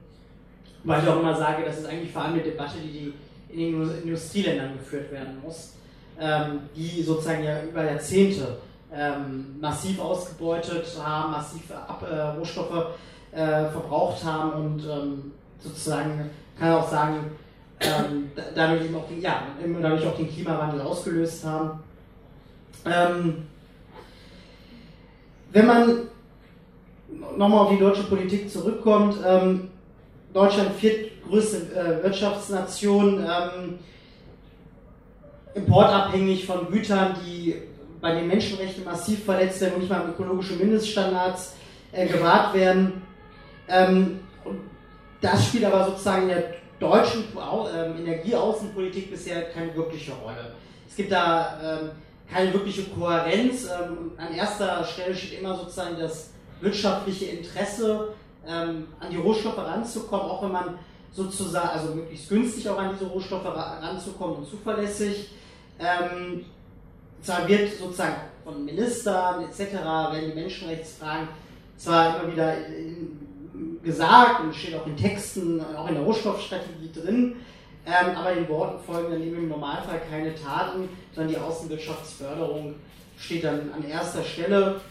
weil 0.83 1.01
ich 1.01 1.07
auch 1.07 1.19
immer 1.21 1.35
sage, 1.35 1.63
das 1.63 1.79
ist 1.79 1.85
eigentlich 1.85 2.11
vor 2.11 2.23
allem 2.23 2.33
eine 2.33 2.43
Debatte, 2.43 2.79
die, 2.83 2.91
die 2.91 3.13
in 3.53 3.59
den 3.79 4.03
Industrieländern 4.03 4.77
geführt 4.77 5.11
werden 5.11 5.37
muss, 5.41 5.75
ähm, 6.19 6.61
die 6.75 7.01
sozusagen 7.01 7.43
ja 7.43 7.63
über 7.63 7.85
Jahrzehnte 7.85 8.57
ähm, 8.93 9.59
massiv 9.59 9.99
ausgebeutet 9.99 10.85
haben, 11.01 11.31
massiv 11.31 11.71
Ab 11.71 12.05
äh, 12.09 12.37
Rohstoffe 12.37 12.87
äh, 13.31 13.69
verbraucht 13.69 14.23
haben 14.23 14.51
und 14.53 14.83
ähm, 14.85 15.31
sozusagen, 15.59 16.29
kann 16.59 16.73
auch 16.73 16.89
sagen, 16.89 17.17
ähm, 17.81 18.31
dadurch, 18.55 18.85
eben 18.85 18.95
auch 18.95 19.07
den, 19.07 19.21
ja, 19.21 19.43
dadurch 19.81 20.05
auch 20.05 20.17
den 20.17 20.29
Klimawandel 20.29 20.81
ausgelöst 20.81 21.45
haben. 21.45 21.79
Ähm, 22.85 23.45
wenn 25.51 25.65
man 25.65 25.99
nochmal 27.37 27.59
auf 27.61 27.69
die 27.71 27.79
deutsche 27.79 28.03
Politik 28.03 28.49
zurückkommt, 28.49 29.15
ähm, 29.25 29.69
Deutschland 30.33 30.71
viertgrößte 30.75 31.73
äh, 31.75 32.03
Wirtschaftsnation, 32.03 33.23
ähm, 33.23 33.79
importabhängig 35.55 36.45
von 36.45 36.69
Gütern, 36.69 37.15
die 37.25 37.55
bei 38.01 38.13
den 38.15 38.27
Menschenrechten 38.27 38.85
massiv 38.85 39.25
verletzt 39.25 39.59
werden 39.61 39.75
und 39.75 39.79
nicht 39.81 39.89
mal 39.89 40.07
ökologische 40.07 40.55
Mindeststandards 40.55 41.55
äh, 41.91 42.07
gewahrt 42.07 42.53
werden. 42.53 43.01
Ähm, 43.69 44.19
das 45.21 45.47
spielt 45.47 45.65
aber 45.65 45.85
sozusagen 45.85 46.23
in 46.23 46.29
der 46.29 46.43
deutschen 46.79 47.25
äh, 47.35 47.99
Energieaußenpolitik 47.99 49.11
bisher 49.11 49.49
keine 49.51 49.75
wirkliche 49.75 50.13
Rolle. 50.13 50.53
Es 50.89 50.95
gibt 50.95 51.11
da 51.11 51.59
ähm, 51.61 51.89
keine 52.31 52.53
wirkliche 52.53 52.83
Kohärenz. 52.83 53.65
Ähm, 53.65 54.11
an 54.17 54.33
erster 54.33 54.83
Stelle 54.83 55.15
steht 55.15 55.39
immer 55.39 55.55
sozusagen 55.55 55.99
das 55.99 56.31
wirtschaftliche 56.61 57.25
Interesse, 57.25 58.09
ähm, 58.47 58.87
an 58.99 59.09
die 59.11 59.17
Rohstoffe 59.17 59.57
ranzukommen, 59.57 60.25
auch 60.25 60.43
wenn 60.43 60.51
man 60.51 60.79
sozusagen, 61.11 61.69
also 61.69 61.93
möglichst 61.95 62.29
günstig 62.29 62.69
auch 62.69 62.77
an 62.77 62.91
diese 62.93 63.09
Rohstoffe 63.09 63.45
ranzukommen 63.45 64.37
und 64.37 64.49
zuverlässig. 64.49 65.31
Ähm, 65.79 66.45
zwar 67.21 67.47
wird 67.47 67.77
sozusagen 67.77 68.15
von 68.43 68.63
Ministern 68.63 69.43
etc., 69.43 69.73
werden 69.73 70.31
die 70.31 70.39
Menschenrechtsfragen 70.39 71.27
zwar 71.77 72.21
immer 72.21 72.31
wieder 72.31 72.53
gesagt 73.83 74.41
und 74.41 74.55
steht 74.55 74.75
auch 74.75 74.85
in 74.85 74.97
Texten, 74.97 75.63
auch 75.75 75.87
in 75.87 75.95
der 75.95 76.03
Rohstoffstrategie 76.03 76.91
drin, 76.93 77.37
ähm, 77.85 78.15
aber 78.15 78.35
den 78.35 78.47
Worten 78.49 78.83
folgen 78.83 79.11
dann 79.11 79.23
eben 79.23 79.37
im 79.37 79.49
Normalfall 79.49 80.01
keine 80.09 80.33
Taten, 80.35 80.89
sondern 81.13 81.33
die 81.33 81.39
Außenwirtschaftsförderung 81.39 82.75
steht 83.17 83.43
dann 83.43 83.71
an 83.73 83.83
erster 83.87 84.23
Stelle. 84.23 84.81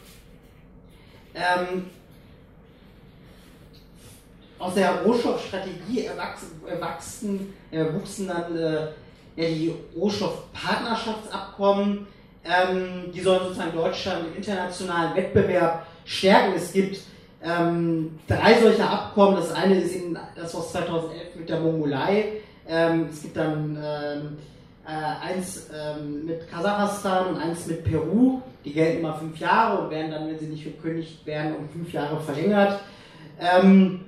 Ähm, 1.34 1.86
aus 4.59 4.74
der 4.74 5.03
Rohstoffstrategie 5.03 6.07
erwachsen, 6.07 6.61
erwachsen, 6.66 7.55
äh, 7.70 7.84
dann 8.26 8.57
äh, 8.57 8.89
ja, 9.36 9.49
die 9.49 9.72
Rohstoffpartnerschaftsabkommen. 9.97 12.09
Ähm, 12.45 13.12
die 13.12 13.20
sollen 13.20 13.43
sozusagen 13.43 13.76
Deutschland 13.76 14.28
im 14.28 14.36
internationalen 14.36 15.14
Wettbewerb 15.14 15.86
stärken. 16.05 16.55
Es 16.57 16.72
gibt 16.72 16.99
ähm, 17.43 18.18
drei 18.26 18.61
solcher 18.61 18.91
Abkommen. 18.91 19.36
Das 19.36 19.53
eine 19.53 19.80
ist 19.80 19.95
eben 19.95 20.16
das 20.34 20.55
aus 20.55 20.72
2011 20.72 21.36
mit 21.36 21.49
der 21.49 21.61
Mongolei. 21.61 22.24
Ähm, 22.68 23.09
es 23.11 23.22
gibt 23.22 23.36
dann 23.36 23.76
ähm, 23.82 24.39
äh, 24.86 25.26
eins 25.26 25.68
ähm, 25.74 26.26
mit 26.26 26.51
Kasachstan 26.51 27.28
und 27.28 27.36
eins 27.41 27.66
mit 27.66 27.84
Peru. 27.84 28.41
Die 28.64 28.72
gelten 28.72 29.01
immer 29.01 29.14
fünf 29.14 29.39
Jahre 29.39 29.82
und 29.82 29.91
werden 29.91 30.11
dann, 30.11 30.26
wenn 30.28 30.39
sie 30.39 30.47
nicht 30.47 30.64
gekündigt 30.64 31.24
werden, 31.26 31.57
um 31.57 31.68
fünf 31.68 31.93
Jahre 31.93 32.20
verlängert. 32.20 32.80
Ähm, 33.41 34.01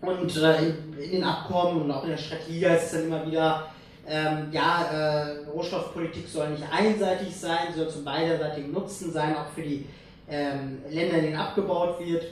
Und 0.00 0.36
äh, 0.36 0.68
in, 0.68 1.10
den 1.10 1.24
Abkommen 1.24 1.82
und 1.82 1.90
auch 1.90 2.04
in 2.04 2.10
der 2.10 2.18
Strategie 2.18 2.64
heißt 2.66 2.86
es 2.86 2.92
dann 2.92 3.08
immer 3.08 3.26
wieder, 3.26 3.66
ähm, 4.08 4.48
ja, 4.52 4.84
äh, 4.92 5.50
Rohstoffpolitik 5.50 6.28
soll 6.28 6.50
nicht 6.50 6.64
einseitig 6.72 7.34
sein, 7.36 7.74
soll 7.74 7.88
zum 7.88 8.04
beiderseitigen 8.04 8.72
Nutzen 8.72 9.12
sein, 9.12 9.36
auch 9.36 9.48
für 9.54 9.62
die 9.62 9.86
ähm, 10.30 10.78
Länder, 10.90 11.16
in 11.18 11.24
denen 11.24 11.36
abgebaut 11.36 11.98
wird. 12.00 12.24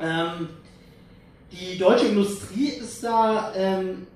Ähm, 0.00 0.48
die 1.50 1.78
deutsche 1.78 2.06
Industrie 2.06 2.68
ist 2.68 3.04
da 3.04 3.52
ähm, 3.54 4.06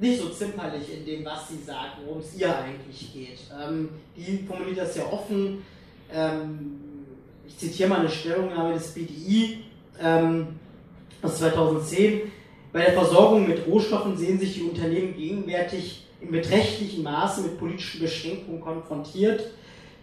nicht 0.00 0.20
so 0.20 0.28
zimperlich 0.28 0.96
in 0.96 1.04
dem, 1.04 1.24
was 1.24 1.48
sie 1.48 1.62
sagt, 1.64 1.98
worum 2.04 2.20
es 2.20 2.36
ihr 2.38 2.56
eigentlich 2.56 3.12
geht. 3.12 3.38
Ähm, 3.52 3.90
die 4.16 4.44
formuliert 4.46 4.78
das 4.78 4.94
sehr 4.94 5.12
offen. 5.12 5.62
Ähm, 6.12 6.80
ich 7.46 7.58
zitiere 7.58 7.88
mal 7.88 8.00
eine 8.00 8.08
Stellungnahme 8.08 8.74
des 8.74 8.94
BDI 8.94 9.64
ähm, 10.00 10.48
aus 11.22 11.38
2010. 11.38 12.22
Bei 12.72 12.84
der 12.84 12.92
Versorgung 12.92 13.48
mit 13.48 13.66
Rohstoffen 13.66 14.16
sehen 14.16 14.38
sich 14.38 14.54
die 14.54 14.62
Unternehmen 14.62 15.16
gegenwärtig 15.16 16.06
in 16.20 16.30
beträchtlichem 16.30 17.02
Maße 17.02 17.42
mit 17.42 17.58
politischen 17.58 18.00
Beschränkungen 18.00 18.60
konfrontiert. 18.60 19.50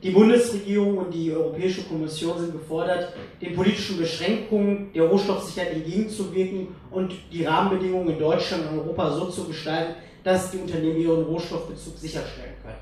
Die 0.04 0.12
Bundesregierung 0.12 0.98
und 0.98 1.12
die 1.14 1.32
Europäische 1.32 1.84
Kommission 1.84 2.40
sind 2.40 2.52
gefordert, 2.52 3.14
den 3.42 3.56
politischen 3.56 3.98
Beschränkungen 3.98 4.92
der 4.94 5.04
Rohstoffsicherheit 5.04 5.74
entgegenzuwirken 5.74 6.68
und 6.92 7.14
die 7.32 7.46
Rahmenbedingungen 7.46 8.10
in 8.10 8.20
Deutschland 8.20 8.70
und 8.70 8.80
Europa 8.80 9.12
so 9.12 9.26
zu 9.30 9.46
gestalten, 9.46 9.96
dass 10.24 10.52
die 10.52 10.58
Unternehmen 10.58 11.00
ihren 11.00 11.24
Rohstoffbezug 11.24 11.98
sicherstellen 11.98 12.54
können. 12.62 12.78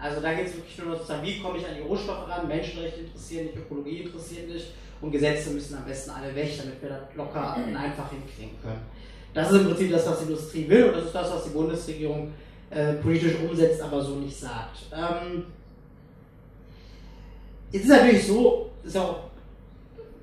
Also 0.00 0.20
da 0.20 0.32
geht 0.34 0.46
es 0.46 0.56
wirklich 0.56 0.78
nur 0.78 0.96
noch 0.96 1.04
sagen, 1.04 1.26
wie 1.26 1.40
komme 1.40 1.58
ich 1.58 1.66
an 1.66 1.74
die 1.76 1.82
Rohstoffe 1.82 2.28
ran, 2.28 2.46
Menschenrechte 2.46 3.00
interessieren 3.00 3.46
nicht, 3.46 3.56
Ökologie 3.56 4.02
interessiert 4.02 4.48
nicht 4.48 4.66
und 5.00 5.10
Gesetze 5.10 5.50
müssen 5.50 5.76
am 5.76 5.84
besten 5.84 6.10
alle 6.10 6.34
weg, 6.34 6.52
damit 6.56 6.80
wir 6.80 6.88
das 6.90 7.00
locker 7.16 7.56
und 7.56 7.76
einfach 7.76 8.10
hinkriegen 8.10 8.60
können. 8.62 8.82
Das 9.34 9.50
ist 9.50 9.60
im 9.60 9.66
Prinzip 9.66 9.90
das, 9.90 10.06
was 10.06 10.18
die 10.20 10.24
Industrie 10.26 10.68
will 10.68 10.84
und 10.84 10.96
das 10.96 11.04
ist 11.06 11.14
das, 11.14 11.32
was 11.32 11.44
die 11.44 11.50
Bundesregierung 11.50 12.32
äh, 12.70 12.94
politisch 12.94 13.34
umsetzt, 13.48 13.82
aber 13.82 14.02
so 14.02 14.16
nicht 14.16 14.36
sagt. 14.36 14.86
Ähm, 14.92 15.44
jetzt 17.72 17.84
ist 17.84 17.90
natürlich 17.90 18.26
so, 18.26 18.70
ist 18.84 18.96
auch 18.96 19.30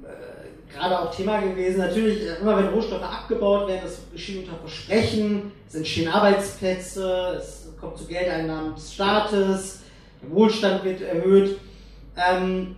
äh, 0.03 0.73
gerade 0.73 0.99
auch 0.99 1.15
Thema 1.15 1.39
gewesen, 1.39 1.79
natürlich 1.79 2.21
äh, 2.21 2.35
immer 2.41 2.57
wenn 2.57 2.67
Rohstoffe 2.67 3.03
abgebaut 3.03 3.67
werden, 3.67 3.81
das 3.83 3.99
geschieht 4.11 4.45
unter 4.45 4.57
Versprechen, 4.57 5.51
es 5.67 5.75
entstehen 5.75 6.07
Arbeitsplätze, 6.07 7.35
es 7.37 7.69
kommt 7.79 7.97
zu 7.97 8.05
Geldeinnahmen 8.05 8.75
des 8.75 8.93
Staates, 8.93 9.79
der 10.21 10.31
Wohlstand 10.31 10.83
wird 10.83 11.01
erhöht. 11.01 11.59
Ähm, 12.17 12.75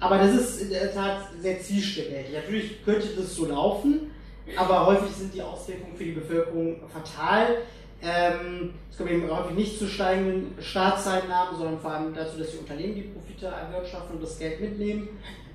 aber 0.00 0.18
das 0.18 0.34
ist 0.34 0.62
in 0.62 0.70
der 0.70 0.94
Tat 0.94 1.22
sehr 1.40 1.60
zielstrebig. 1.60 2.26
Natürlich 2.32 2.84
könnte 2.84 3.08
das 3.16 3.34
so 3.34 3.46
laufen, 3.46 4.12
aber 4.56 4.86
häufig 4.86 5.14
sind 5.14 5.34
die 5.34 5.42
Auswirkungen 5.42 5.96
für 5.96 6.04
die 6.04 6.12
Bevölkerung 6.12 6.76
fatal. 6.92 7.56
Ähm, 8.00 8.74
es 8.90 8.96
kommt 8.96 9.10
eben 9.10 9.28
häufig 9.30 9.56
nicht 9.56 9.78
zu 9.78 9.88
steigenden 9.88 10.54
Staatseinnahmen, 10.60 11.56
sondern 11.56 11.80
vor 11.80 11.90
allem 11.92 12.14
dazu, 12.14 12.38
dass 12.38 12.52
die 12.52 12.58
Unternehmen 12.58 12.94
die 12.94 13.02
Profite 13.02 13.46
erwirtschaften 13.46 14.16
und 14.16 14.22
das 14.22 14.38
Geld 14.38 14.60
mitnehmen. 14.60 15.08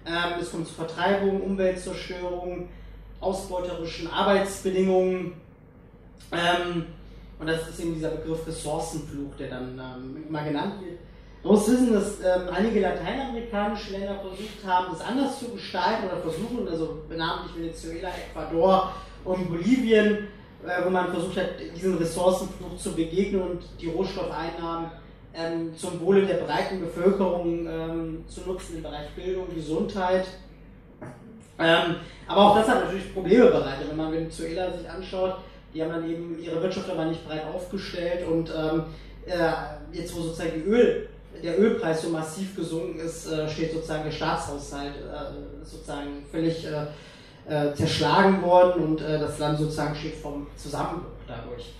Ähm, 0.05 0.39
es 0.41 0.51
kommt 0.51 0.67
zu 0.67 0.73
Vertreibung, 0.73 1.41
Umweltzerstörung, 1.41 2.67
ausbeuterischen 3.21 4.11
Arbeitsbedingungen. 4.11 5.33
Ähm, 6.31 6.85
und 7.39 7.47
das 7.47 7.67
ist 7.69 7.79
eben 7.79 7.95
dieser 7.95 8.09
Begriff 8.09 8.45
Ressourcenfluch, 8.45 9.35
der 9.37 9.49
dann 9.49 9.79
ähm, 9.79 10.23
immer 10.27 10.43
genannt 10.43 10.75
wird. 10.81 10.99
Man 11.43 11.53
muss 11.53 11.69
wissen, 11.69 11.93
dass 11.93 12.19
ähm, 12.19 12.47
einige 12.53 12.79
lateinamerikanische 12.79 13.91
Länder 13.91 14.15
versucht 14.19 14.65
haben, 14.65 14.93
das 14.93 15.01
anders 15.01 15.39
zu 15.39 15.49
gestalten 15.49 16.05
oder 16.07 16.21
versuchen, 16.21 16.67
also 16.69 17.01
namentlich 17.09 17.57
Venezuela, 17.57 18.09
Ecuador 18.29 18.93
und 19.25 19.49
Bolivien, 19.49 20.27
äh, 20.65 20.85
wo 20.85 20.89
man 20.89 21.11
versucht 21.11 21.37
hat, 21.37 21.49
diesen 21.75 21.97
Ressourcenfluch 21.97 22.77
zu 22.77 22.93
begegnen 22.93 23.41
und 23.41 23.63
die 23.79 23.87
Rohstoffeinnahmen 23.87 24.91
ähm, 25.35 25.75
zum 25.75 25.99
Wohle 26.01 26.25
der 26.25 26.35
breiten 26.35 26.79
Bevölkerung 26.79 27.67
ähm, 27.67 28.23
zu 28.27 28.41
nutzen 28.41 28.77
im 28.77 28.83
Bereich 28.83 29.09
Bildung, 29.15 29.53
Gesundheit. 29.53 30.25
Ähm, 31.59 31.95
aber 32.27 32.41
auch 32.41 32.55
das 32.57 32.67
hat 32.67 32.85
natürlich 32.85 33.13
Probleme 33.13 33.45
bereitet, 33.45 33.89
wenn 33.89 33.97
man 33.97 34.11
Venezuela 34.11 34.71
sich 34.71 34.89
anschaut. 34.89 35.35
Die 35.73 35.81
haben 35.81 35.91
dann 35.91 36.09
eben 36.09 36.39
ihre 36.41 36.61
Wirtschaft 36.61 36.89
aber 36.89 37.05
nicht 37.05 37.25
breit 37.27 37.43
aufgestellt 37.53 38.27
und 38.27 38.49
ähm, 38.49 38.83
äh, 39.25 39.97
jetzt, 39.97 40.15
wo 40.15 40.21
sozusagen 40.21 40.63
Öl 40.65 41.09
der 41.43 41.59
Ölpreis 41.59 42.03
so 42.03 42.09
massiv 42.09 42.55
gesunken 42.55 42.99
ist, 42.99 43.31
äh, 43.31 43.49
steht 43.49 43.73
sozusagen 43.73 44.03
der 44.03 44.11
Staatshaushalt 44.11 44.93
äh, 44.95 45.65
sozusagen 45.65 46.23
völlig 46.31 46.67
äh, 47.47 47.73
zerschlagen 47.73 48.41
worden 48.41 48.83
und 48.83 49.01
das 49.01 49.39
Land 49.39 49.59
sozusagen 49.59 49.95
steht 49.95 50.15
vom 50.15 50.47
Zusammenbruch 50.55 51.11
dadurch. 51.27 51.73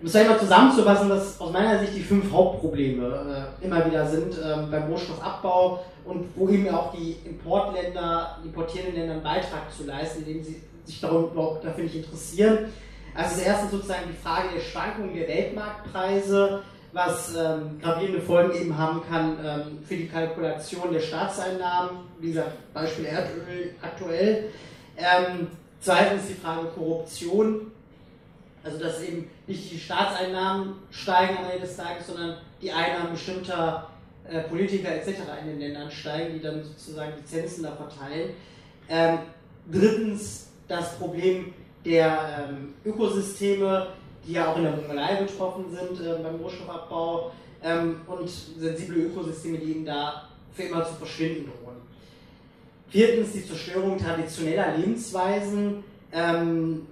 Um 0.00 0.06
es 0.06 0.16
einmal 0.16 0.38
zusammenzufassen, 0.38 1.08
dass 1.08 1.40
aus 1.40 1.52
meiner 1.52 1.78
Sicht 1.78 1.94
die 1.94 2.00
fünf 2.00 2.32
Hauptprobleme 2.32 3.48
immer 3.60 3.84
wieder 3.84 4.06
sind 4.06 4.34
ähm, 4.42 4.70
beim 4.70 4.84
Rohstoffabbau 4.84 5.84
und 6.06 6.28
wo 6.36 6.48
eben 6.48 6.68
auch 6.70 6.94
die 6.94 7.16
Importländer, 7.24 8.38
die 8.42 8.48
importierenden 8.48 8.94
Länder 8.94 9.14
einen 9.14 9.22
Beitrag 9.22 9.70
zu 9.76 9.84
leisten, 9.84 10.24
indem 10.24 10.42
sie 10.42 10.62
sich 10.84 11.00
darum, 11.00 11.30
dafür 11.62 11.84
nicht 11.84 11.96
interessieren. 11.96 12.72
Also 13.14 13.36
das 13.36 13.46
erste 13.46 13.68
sozusagen 13.68 14.04
die 14.08 14.22
Frage 14.22 14.48
der 14.54 14.60
Schwankungen 14.60 15.14
der 15.14 15.26
Weltmarktpreise, 15.28 16.62
was 16.96 17.34
ähm, 17.36 17.78
gravierende 17.82 18.22
Folgen 18.22 18.58
eben 18.58 18.78
haben 18.78 19.02
kann 19.06 19.36
ähm, 19.44 19.78
für 19.86 19.96
die 19.96 20.08
Kalkulation 20.08 20.90
der 20.94 21.00
Staatseinnahmen, 21.00 21.90
wie 22.20 22.28
gesagt, 22.28 22.52
Beispiel 22.72 23.04
Erdöl 23.04 23.74
aktuell. 23.82 24.48
Ähm, 24.96 25.48
zweitens 25.78 26.26
die 26.26 26.34
Frage 26.34 26.68
Korruption, 26.68 27.70
also 28.64 28.78
dass 28.78 29.02
eben 29.02 29.28
nicht 29.46 29.70
die 29.70 29.78
Staatseinnahmen 29.78 30.76
steigen 30.90 31.36
am 31.36 31.44
Ende 31.44 31.66
des 31.66 31.76
Tages, 31.76 32.06
sondern 32.06 32.38
die 32.62 32.72
Einnahmen 32.72 33.12
bestimmter 33.12 33.90
äh, 34.26 34.40
Politiker 34.44 34.88
etc. 34.90 35.20
in 35.42 35.48
den 35.48 35.58
Ländern 35.60 35.90
steigen, 35.90 36.32
die 36.32 36.40
dann 36.40 36.64
sozusagen 36.64 37.12
Lizenzen 37.18 37.64
da 37.64 37.72
verteilen. 37.72 38.30
Ähm, 38.88 39.18
drittens 39.70 40.48
das 40.66 40.96
Problem 40.96 41.52
der 41.84 42.48
ähm, 42.48 42.74
Ökosysteme, 42.86 43.88
die 44.26 44.32
ja 44.32 44.50
auch 44.50 44.56
in 44.56 44.64
der 44.64 44.72
Mongolei 44.72 45.16
betroffen 45.16 45.64
sind 45.70 46.06
äh, 46.06 46.14
beim 46.22 46.36
Rohstoffabbau 46.36 47.32
ähm, 47.62 48.00
und 48.06 48.28
sensible 48.28 49.04
Ökosysteme, 49.04 49.58
die 49.58 49.70
eben 49.70 49.84
da 49.84 50.28
für 50.52 50.64
immer 50.64 50.84
zu 50.84 50.94
verschwinden 50.94 51.46
drohen. 51.46 51.76
Viertens 52.88 53.32
die 53.32 53.46
Zerstörung 53.46 53.98
traditioneller 53.98 54.76
Lebensweisen, 54.76 55.84
ähm, 56.12 56.86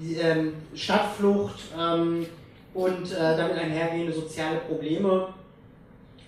die, 0.00 0.14
ähm, 0.14 0.54
Stadtflucht 0.74 1.60
ähm, 1.78 2.26
und 2.74 3.12
äh, 3.12 3.36
damit 3.36 3.58
einhergehende 3.58 4.12
soziale 4.12 4.58
Probleme. 4.58 5.28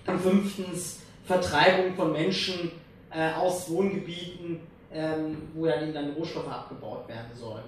Und 0.07 0.19
fünftens 0.19 0.99
Vertreibung 1.25 1.93
von 1.95 2.11
Menschen 2.11 2.71
äh, 3.11 3.33
aus 3.33 3.69
Wohngebieten, 3.69 4.59
ähm, 4.93 5.37
wo 5.53 5.65
dann 5.65 5.83
eben 5.83 5.93
dann 5.93 6.11
Rohstoffe 6.13 6.49
abgebaut 6.49 7.07
werden 7.07 7.31
sollen. 7.35 7.63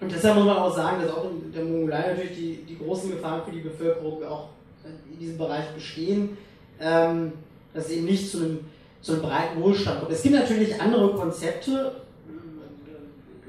Und 0.00 0.12
deshalb 0.12 0.36
muss 0.36 0.44
man 0.44 0.56
auch 0.58 0.74
sagen, 0.74 1.02
dass 1.02 1.10
auch 1.10 1.24
in 1.24 1.52
der 1.52 1.64
Mongolei 1.64 2.08
natürlich 2.10 2.36
die, 2.36 2.56
die 2.68 2.78
großen 2.78 3.10
Gefahren 3.10 3.42
für 3.44 3.52
die 3.52 3.60
Bevölkerung 3.60 4.22
auch 4.24 4.48
in 4.84 5.18
diesem 5.18 5.38
Bereich 5.38 5.68
bestehen, 5.70 6.36
ähm, 6.80 7.32
dass 7.72 7.86
es 7.86 7.92
eben 7.92 8.04
nicht 8.04 8.30
zu 8.30 8.38
einem, 8.38 8.60
zu 9.00 9.12
einem 9.12 9.22
breiten 9.22 9.62
Wohlstand 9.62 10.00
kommt. 10.00 10.12
Es 10.12 10.22
gibt 10.22 10.34
natürlich 10.34 10.80
andere 10.80 11.14
Konzepte. 11.14 11.92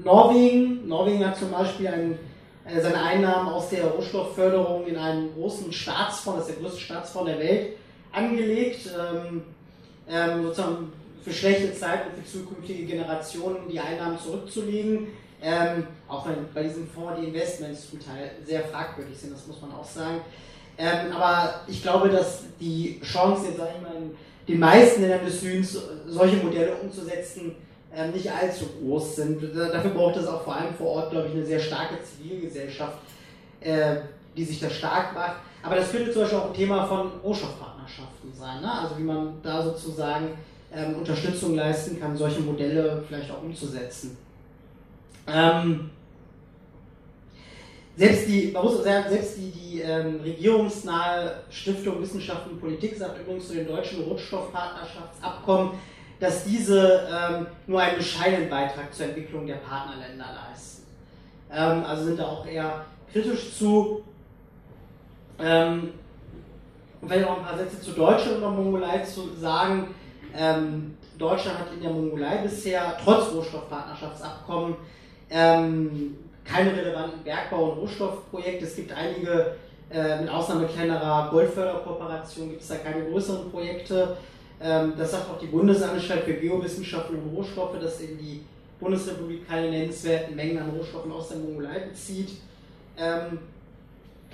Norwegen, 0.02 0.88
Norwegen 0.88 1.26
hat 1.26 1.36
zum 1.36 1.50
Beispiel 1.50 1.88
ein, 1.88 2.18
äh, 2.64 2.80
seine 2.80 3.02
Einnahmen 3.02 3.48
aus 3.48 3.68
der 3.68 3.86
Rohstoffförderung 3.86 4.86
in 4.86 4.96
einen 4.96 5.34
großen 5.34 5.72
Staatsfonds, 5.72 6.40
das 6.40 6.48
ist 6.48 6.56
der 6.56 6.62
größte 6.62 6.80
Staatsfonds 6.80 7.30
der 7.30 7.38
Welt, 7.40 7.76
angelegt, 8.12 8.88
ähm, 8.98 9.42
ähm, 10.08 10.44
sozusagen 10.44 10.92
für 11.22 11.32
schlechte 11.32 11.74
Zeiten 11.74 12.10
für 12.16 12.24
zukünftige 12.24 12.84
Generationen 12.84 13.68
die 13.70 13.78
Einnahmen 13.78 14.18
zurückzulegen. 14.18 15.08
Ähm, 15.40 15.86
auch 16.08 16.26
wenn 16.26 16.36
bei 16.52 16.64
diesem 16.64 16.88
Fonds 16.88 17.20
die 17.20 17.28
Investments 17.28 17.90
zum 17.90 18.00
Teil 18.00 18.30
sehr 18.44 18.62
fragwürdig 18.62 19.16
sind, 19.16 19.32
das 19.32 19.46
muss 19.46 19.60
man 19.60 19.72
auch 19.72 19.84
sagen. 19.84 20.20
Ähm, 20.76 21.12
aber 21.12 21.60
ich 21.66 21.82
glaube, 21.82 22.08
dass 22.08 22.44
die 22.60 23.00
Chance, 23.02 23.46
jetzt 23.48 23.58
sage 23.58 23.70
ich 23.76 23.82
mal, 23.82 23.96
in 23.96 24.16
den 24.46 24.60
meisten 24.60 25.02
Ländern 25.02 25.24
des 25.24 25.40
Südens 25.40 25.78
solche 26.06 26.36
Modelle 26.36 26.74
umzusetzen, 26.76 27.54
ähm, 27.94 28.12
nicht 28.12 28.30
allzu 28.30 28.66
groß 28.80 29.16
sind. 29.16 29.42
Dafür 29.56 29.90
braucht 29.90 30.16
es 30.16 30.26
auch 30.26 30.42
vor 30.42 30.56
allem 30.56 30.74
vor 30.74 30.88
Ort, 30.88 31.10
glaube 31.10 31.28
ich, 31.28 31.34
eine 31.34 31.44
sehr 31.44 31.60
starke 31.60 31.96
Zivilgesellschaft, 32.02 32.98
äh, 33.60 33.96
die 34.36 34.44
sich 34.44 34.60
da 34.60 34.70
stark 34.70 35.14
macht. 35.14 35.36
Aber 35.62 35.76
das 35.76 35.90
könnte 35.90 36.12
zum 36.12 36.22
Beispiel 36.22 36.38
auch 36.38 36.46
ein 36.46 36.54
Thema 36.54 36.86
von 36.86 37.10
Rohstoffpartnerschaften 37.24 38.32
sein. 38.32 38.60
Ne? 38.60 38.72
Also 38.72 38.98
wie 38.98 39.02
man 39.02 39.34
da 39.42 39.62
sozusagen 39.62 40.28
ähm, 40.72 40.96
Unterstützung 40.96 41.56
leisten 41.56 41.98
kann, 41.98 42.16
solche 42.16 42.40
Modelle 42.40 43.02
vielleicht 43.08 43.30
auch 43.30 43.42
umzusetzen. 43.42 44.16
Ähm, 45.28 45.90
selbst 47.96 48.28
die, 48.28 48.52
man 48.52 48.62
muss 48.62 48.82
sagen, 48.84 49.08
selbst 49.08 49.36
die, 49.36 49.50
die 49.50 49.80
ähm, 49.80 50.20
regierungsnahe 50.22 51.42
Stiftung 51.50 52.00
Wissenschaft 52.00 52.48
und 52.48 52.60
Politik 52.60 52.96
sagt 52.96 53.20
übrigens 53.20 53.48
zu 53.48 53.54
den 53.54 53.66
deutschen 53.66 54.04
Rohstoffpartnerschaftsabkommen, 54.04 55.72
dass 56.20 56.44
diese 56.44 57.08
ähm, 57.12 57.46
nur 57.66 57.80
einen 57.80 57.96
bescheidenen 57.96 58.48
Beitrag 58.48 58.94
zur 58.94 59.06
Entwicklung 59.06 59.46
der 59.46 59.56
Partnerländer 59.56 60.26
leisten. 60.48 60.84
Ähm, 61.52 61.84
also 61.84 62.04
sind 62.04 62.20
da 62.20 62.26
auch 62.26 62.46
eher 62.46 62.84
kritisch 63.12 63.56
zu. 63.56 64.04
Ähm, 65.40 65.92
und 67.00 67.08
vielleicht 67.08 67.28
auch 67.28 67.38
ein 67.38 67.44
paar 67.44 67.58
Sätze 67.58 67.80
zu 67.80 67.92
Deutschland 67.92 68.36
und 68.36 68.42
der 68.42 68.50
Mongolei 68.50 68.98
zu 69.00 69.34
sagen. 69.34 69.94
Ähm, 70.36 70.96
Deutschland 71.16 71.58
hat 71.58 71.72
in 71.74 71.82
der 71.82 71.90
Mongolei 71.90 72.38
bisher 72.38 72.96
trotz 73.02 73.32
Rohstoffpartnerschaftsabkommen 73.32 74.76
ähm, 75.30 76.16
keine 76.44 76.74
relevanten 76.74 77.22
Bergbau- 77.24 77.72
und 77.72 77.78
Rohstoffprojekte. 77.80 78.64
Es 78.64 78.76
gibt 78.76 78.92
einige, 78.92 79.56
äh, 79.90 80.20
mit 80.20 80.30
Ausnahme 80.30 80.66
kleinerer 80.66 81.28
Goldförderkooperationen, 81.30 82.50
gibt 82.50 82.62
es 82.62 82.68
da 82.68 82.76
keine 82.76 83.04
größeren 83.04 83.50
Projekte. 83.50 84.16
Ähm, 84.60 84.94
das 84.96 85.12
sagt 85.12 85.30
auch 85.30 85.38
die 85.38 85.46
Bundesanstalt 85.46 86.24
für 86.24 86.34
Geowissenschaften 86.34 87.16
und 87.16 87.36
Rohstoffe, 87.36 87.78
dass 87.80 88.00
in 88.00 88.18
die 88.18 88.42
Bundesrepublik 88.80 89.46
keine 89.46 89.70
nennenswerten 89.70 90.34
Mengen 90.34 90.58
an 90.58 90.70
Rohstoffen 90.70 91.12
aus 91.12 91.28
der 91.28 91.38
Mongolei 91.38 91.80
bezieht. 91.80 92.30
Ähm, 92.96 93.38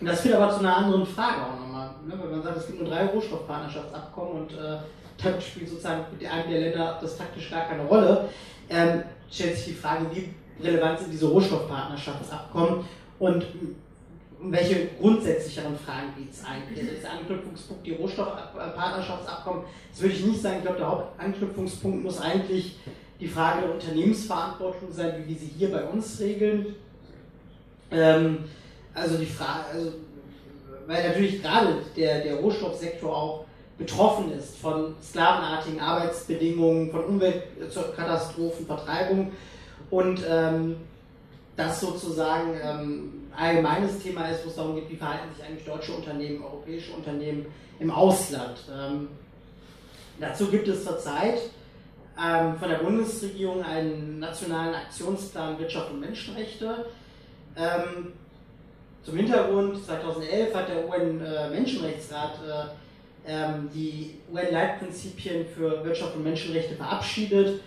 das 0.01 0.20
führt 0.20 0.34
aber 0.34 0.53
zu 0.53 0.61
einer 0.61 0.76
anderen 0.76 1.07
Frage 1.07 1.42
auch 1.42 1.61
nochmal. 1.61 1.90
Ne? 2.07 2.18
Wenn 2.20 2.30
man 2.30 2.42
sagt, 2.42 2.57
es 2.59 2.66
gibt 2.66 2.80
nur 2.80 2.90
drei 2.90 3.07
Rohstoffpartnerschaftsabkommen 3.07 4.42
und 4.42 4.53
äh, 4.53 4.78
dann 5.22 5.40
spielt 5.40 5.68
sozusagen 5.68 6.05
mit 6.18 6.28
einem 6.28 6.51
der 6.51 6.61
Länder 6.61 6.99
das 7.01 7.14
faktisch 7.14 7.51
gar 7.51 7.66
keine 7.68 7.84
Rolle, 7.84 8.28
ähm, 8.68 9.03
stellt 9.30 9.57
sich 9.57 9.66
die 9.66 9.72
Frage, 9.80 10.07
wie 10.12 10.30
relevant 10.63 11.01
sind 11.01 11.13
diese 11.13 11.27
Rohstoffpartnerschaftsabkommen 11.27 12.85
und 13.19 13.45
um 14.41 14.53
welche 14.53 14.89
grundsätzlicheren 15.01 15.79
Fragen 15.79 16.13
geht 16.19 16.31
es 16.31 16.45
eigentlich? 16.45 16.79
Also 16.79 17.01
der 17.01 17.13
Anknüpfungspunkt 17.13 17.87
die 17.87 17.93
Rohstoffpartnerschaftsabkommen? 17.93 19.65
Das 19.91 20.03
würde 20.03 20.15
ich 20.15 20.25
nicht 20.25 20.43
sagen. 20.43 20.57
Ich 20.59 20.63
glaube, 20.63 20.79
der 20.79 20.89
Hauptanknüpfungspunkt 20.89 22.05
muss 22.05 22.21
eigentlich 22.21 22.77
die 23.21 23.29
Frage 23.29 23.63
der 23.63 23.73
Unternehmensverantwortung 23.73 24.93
sein, 24.93 25.15
wie 25.25 25.31
wir 25.31 25.39
sie 25.39 25.51
hier 25.57 25.71
bei 25.71 25.83
uns 25.85 26.21
regeln. 26.21 26.75
Ähm, 27.91 28.45
also 28.93 29.17
die 29.17 29.27
Frage, 29.27 29.65
also, 29.73 29.93
weil 30.87 31.09
natürlich 31.09 31.43
gerade 31.43 31.79
der, 31.97 32.21
der 32.21 32.37
Rohstoffsektor 32.37 33.17
auch 33.17 33.45
betroffen 33.79 34.33
ist 34.33 34.59
von 34.59 34.95
sklavenartigen 35.03 35.81
Arbeitsbedingungen, 35.81 36.91
von 36.91 37.05
Umweltkatastrophen, 37.05 38.67
Vertreibung 38.67 39.33
und 39.95 40.20
ähm, 40.28 40.76
das 41.57 41.80
sozusagen 41.80 42.59
ähm, 42.61 43.28
allgemeines 43.36 44.01
Thema 44.01 44.28
ist, 44.28 44.45
wo 44.45 44.49
es 44.49 44.57
darum 44.57 44.74
geht, 44.74 44.90
wie 44.90 44.97
verhalten 44.97 45.32
sich 45.32 45.45
eigentlich 45.45 45.64
deutsche 45.64 45.92
Unternehmen, 45.92 46.42
europäische 46.42 46.92
Unternehmen 46.92 47.47
im 47.78 47.92
Ausland. 47.92 48.59
Ähm, 48.76 49.09
dazu 50.18 50.49
gibt 50.49 50.66
es 50.66 50.84
zurzeit 50.84 51.38
ähm, 52.20 52.59
von 52.59 52.68
der 52.68 52.78
Bundesregierung 52.78 53.62
einen 53.62 54.18
nationalen 54.18 54.74
Aktionsplan 54.74 55.61
Wirtschaft 55.61 55.92
und 55.92 56.01
Menschenrechte. 56.01 56.86
Ähm, 57.57 58.14
zum 59.05 59.16
Hintergrund, 59.16 59.84
2011 59.84 60.55
hat 60.57 60.68
der 60.70 60.88
UN-Menschenrechtsrat 60.88 62.40
äh, 62.49 63.32
ähm, 63.32 63.70
die 63.72 64.16
UN-Leitprinzipien 64.32 65.47
für 65.47 65.84
Wirtschaft 65.84 66.16
und 66.16 66.24
Menschenrechte 66.24 66.74
verabschiedet 66.74 67.61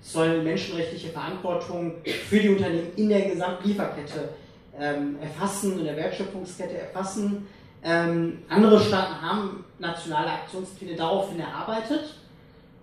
sollen 0.00 0.40
die 0.40 0.46
menschenrechtliche 0.46 1.08
Verantwortung 1.08 1.94
für 2.28 2.40
die 2.40 2.48
Unternehmen 2.48 2.92
in 2.96 3.08
der 3.08 3.22
gesamten 3.22 3.68
Lieferkette 3.68 4.30
ähm, 4.78 5.16
erfassen, 5.20 5.78
in 5.78 5.84
der 5.84 5.96
Wertschöpfungskette 5.96 6.78
erfassen. 6.78 7.46
Ähm, 7.82 8.38
andere 8.48 8.78
Staaten 8.80 9.20
haben 9.20 9.64
nationale 9.78 10.30
Aktionspläne 10.30 10.96
daraufhin 10.96 11.40
erarbeitet. 11.40 12.14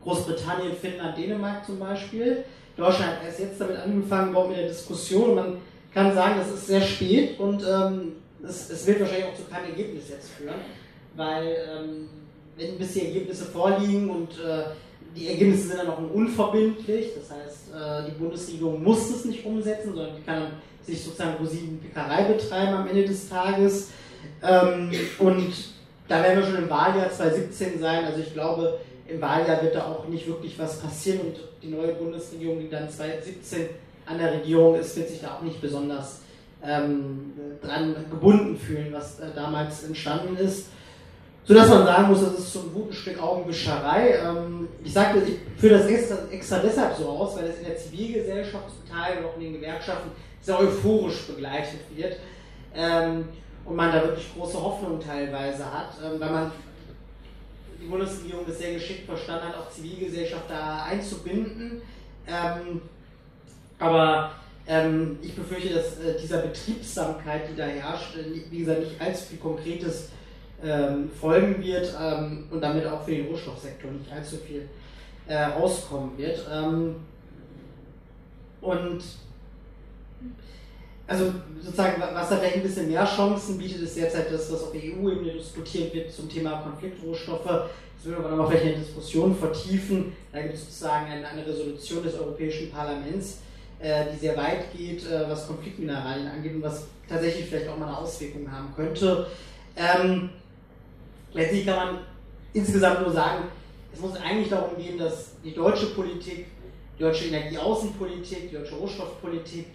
Großbritannien, 0.03 0.75
Finnland, 0.75 1.17
Dänemark 1.17 1.65
zum 1.65 1.79
Beispiel. 1.79 2.43
Deutschland 2.75 3.13
hat 3.13 3.23
erst 3.25 3.39
jetzt 3.39 3.59
damit 3.59 3.77
angefangen, 3.77 4.29
überhaupt 4.29 4.49
mit 4.49 4.59
der 4.59 4.67
Diskussion. 4.67 5.35
Man 5.35 5.57
kann 5.93 6.13
sagen, 6.13 6.35
das 6.37 6.49
ist 6.49 6.67
sehr 6.67 6.81
spät 6.81 7.39
und 7.39 7.63
ähm, 7.63 8.13
es, 8.43 8.69
es, 8.69 8.85
wird 8.85 8.99
wahrscheinlich 8.99 9.25
auch 9.25 9.35
zu 9.35 9.43
keinem 9.43 9.71
Ergebnis 9.71 10.09
jetzt 10.09 10.29
führen, 10.29 10.55
weil 11.15 11.55
ähm, 11.67 12.09
wenn 12.55 12.77
bis 12.77 12.93
die 12.93 13.05
Ergebnisse 13.07 13.45
vorliegen 13.45 14.09
und 14.09 14.31
äh, 14.33 14.65
die 15.15 15.27
Ergebnisse 15.27 15.67
sind 15.67 15.79
dann 15.79 15.89
auch 15.89 15.99
unverbindlich, 16.13 17.11
das 17.15 17.31
heißt, 17.31 17.69
äh, 17.73 18.09
die 18.09 18.17
Bundesregierung 18.17 18.83
muss 18.83 19.09
es 19.09 19.25
nicht 19.25 19.45
umsetzen, 19.45 19.93
sondern 19.93 20.15
die 20.15 20.23
kann 20.23 20.47
sich 20.83 21.03
sozusagen 21.03 21.37
Rosinenpickerei 21.37 22.23
betreiben 22.23 22.73
am 22.73 22.87
Ende 22.87 23.05
des 23.05 23.27
Tages. 23.29 23.89
Ähm, 24.41 24.91
und 25.19 25.53
da 26.07 26.23
werden 26.23 26.39
wir 26.39 26.45
schon 26.45 26.63
im 26.63 26.69
Wahljahr 26.69 27.11
2017 27.11 27.79
sein. 27.79 28.05
Also 28.05 28.21
ich 28.21 28.33
glaube, 28.33 28.79
im 29.07 29.21
Wahljahr 29.21 29.61
wird 29.61 29.75
da 29.75 29.85
auch 29.85 30.07
nicht 30.07 30.27
wirklich 30.27 30.57
was 30.57 30.79
passieren 30.79 31.21
und 31.21 31.35
die 31.61 31.69
neue 31.69 31.93
Bundesregierung, 31.93 32.59
die 32.59 32.69
dann 32.69 32.89
2017 32.89 33.69
an 34.05 34.17
der 34.17 34.33
Regierung 34.33 34.79
ist, 34.79 34.95
wird 34.95 35.09
sich 35.09 35.21
da 35.21 35.35
auch 35.35 35.41
nicht 35.41 35.59
besonders 35.61 36.21
ähm, 36.63 37.33
dran 37.61 37.95
gebunden 38.09 38.57
fühlen, 38.57 38.87
was 38.91 39.19
äh, 39.19 39.27
damals 39.35 39.83
entstanden 39.83 40.37
ist 40.37 40.67
sodass 41.47 41.69
man 41.69 41.85
sagen 41.85 42.07
muss, 42.09 42.21
das 42.21 42.39
ist 42.39 42.53
so 42.53 42.59
ein 42.59 42.73
gutes 42.73 42.97
Stück 42.97 43.21
Augenwischerei. 43.21 44.17
Ähm, 44.17 44.67
ich 44.83 44.91
sagte, 44.91 45.19
ich 45.19 45.37
führe 45.59 45.79
das 45.79 45.87
extra, 45.87 46.17
extra, 46.29 46.59
deshalb 46.59 46.97
so 46.97 47.07
aus, 47.07 47.37
weil 47.37 47.45
es 47.45 47.59
in 47.59 47.65
der 47.65 47.77
Zivilgesellschaft 47.77 48.65
zum 48.69 48.97
Teil 48.97 49.19
und 49.19 49.25
auch 49.25 49.35
in 49.37 49.43
den 49.43 49.53
Gewerkschaften 49.53 50.11
sehr 50.41 50.59
euphorisch 50.59 51.25
begleitet 51.27 51.79
wird 51.95 52.17
ähm, 52.75 53.29
und 53.63 53.75
man 53.75 53.93
da 53.93 54.03
wirklich 54.03 54.27
große 54.35 54.61
Hoffnung 54.61 54.99
teilweise 54.99 55.65
hat, 55.65 55.91
ähm, 56.03 56.19
weil 56.19 56.31
man 56.31 56.51
die 57.81 57.85
Bundesregierung 57.85 58.43
das 58.45 58.57
sehr 58.57 58.73
geschickt 58.73 59.05
verstanden 59.05 59.47
hat, 59.47 59.57
auch 59.57 59.69
Zivilgesellschaft 59.69 60.49
da 60.49 60.83
einzubinden. 60.83 61.81
aber 63.79 64.31
ich 65.21 65.33
befürchte, 65.33 65.73
dass 65.73 65.97
äh, 65.99 66.19
dieser 66.21 66.39
Betriebsamkeit, 66.39 67.43
die 67.49 67.55
da 67.55 67.63
herrscht, 67.63 68.17
äh, 68.17 68.51
wie 68.51 68.59
gesagt, 68.59 68.81
nicht 68.81 68.99
allzu 68.99 69.25
viel 69.27 69.37
Konkretes 69.37 70.09
ähm, 70.63 71.09
folgen 71.19 71.63
wird 71.63 71.93
ähm, 72.01 72.45
und 72.49 72.61
damit 72.61 72.85
auch 72.87 73.03
für 73.03 73.11
den 73.11 73.27
Rohstoffsektor 73.27 73.91
nicht 73.91 74.11
allzu 74.11 74.37
viel 74.37 74.67
äh, 75.27 75.43
rauskommen 75.43 76.17
wird. 76.17 76.45
Ähm, 76.51 76.95
und 78.61 79.03
also 81.05 81.31
sozusagen, 81.61 82.01
was 82.01 82.29
da 82.29 82.35
vielleicht 82.35 82.57
ein 82.57 82.63
bisschen 82.63 82.89
mehr 82.89 83.05
Chancen 83.05 83.57
bietet, 83.57 83.81
ist 83.81 83.95
derzeit 83.95 84.31
das, 84.31 84.51
was 84.51 84.63
auf 84.63 84.73
EU-Ebene 84.73 85.33
diskutiert 85.33 85.93
wird 85.93 86.11
zum 86.11 86.29
Thema 86.29 86.61
Konfliktrohstoffe. 86.61 87.45
Das 87.45 88.05
würden 88.05 88.23
wir 88.23 88.29
nochmal 88.29 88.47
vielleicht 88.47 88.65
in 88.65 88.71
der 88.71 88.79
Diskussion 88.79 89.35
vertiefen. 89.35 90.13
Da 90.33 90.41
gibt 90.41 90.55
es 90.55 90.65
sozusagen 90.65 91.05
eine, 91.05 91.25
eine 91.25 91.47
Resolution 91.47 92.03
des 92.03 92.19
Europäischen 92.19 92.71
Parlaments, 92.71 93.39
äh, 93.79 94.05
die 94.13 94.19
sehr 94.19 94.35
weit 94.35 94.71
geht, 94.75 95.09
äh, 95.09 95.29
was 95.29 95.47
Konfliktmineralien 95.47 96.27
angeht 96.27 96.55
und 96.55 96.63
was 96.63 96.87
tatsächlich 97.07 97.45
vielleicht 97.45 97.69
auch 97.69 97.77
mal 97.77 97.87
eine 97.87 97.97
Auswirkung 97.97 98.51
haben 98.51 98.73
könnte. 98.75 99.27
Ähm, 99.77 100.29
letztlich 101.37 101.65
kann 101.65 101.75
man 101.75 101.99
insgesamt 102.53 103.01
nur 103.01 103.11
sagen, 103.11 103.45
es 103.93 103.99
muss 103.99 104.15
eigentlich 104.17 104.49
darum 104.49 104.75
gehen, 104.75 104.97
dass 104.97 105.31
die 105.43 105.53
deutsche 105.53 105.87
Politik, 105.87 106.47
die 106.97 107.03
deutsche 107.03 107.25
Energieaußenpolitik, 107.25 108.49
die 108.49 108.55
deutsche 108.55 108.75
Rohstoffpolitik 108.75 109.67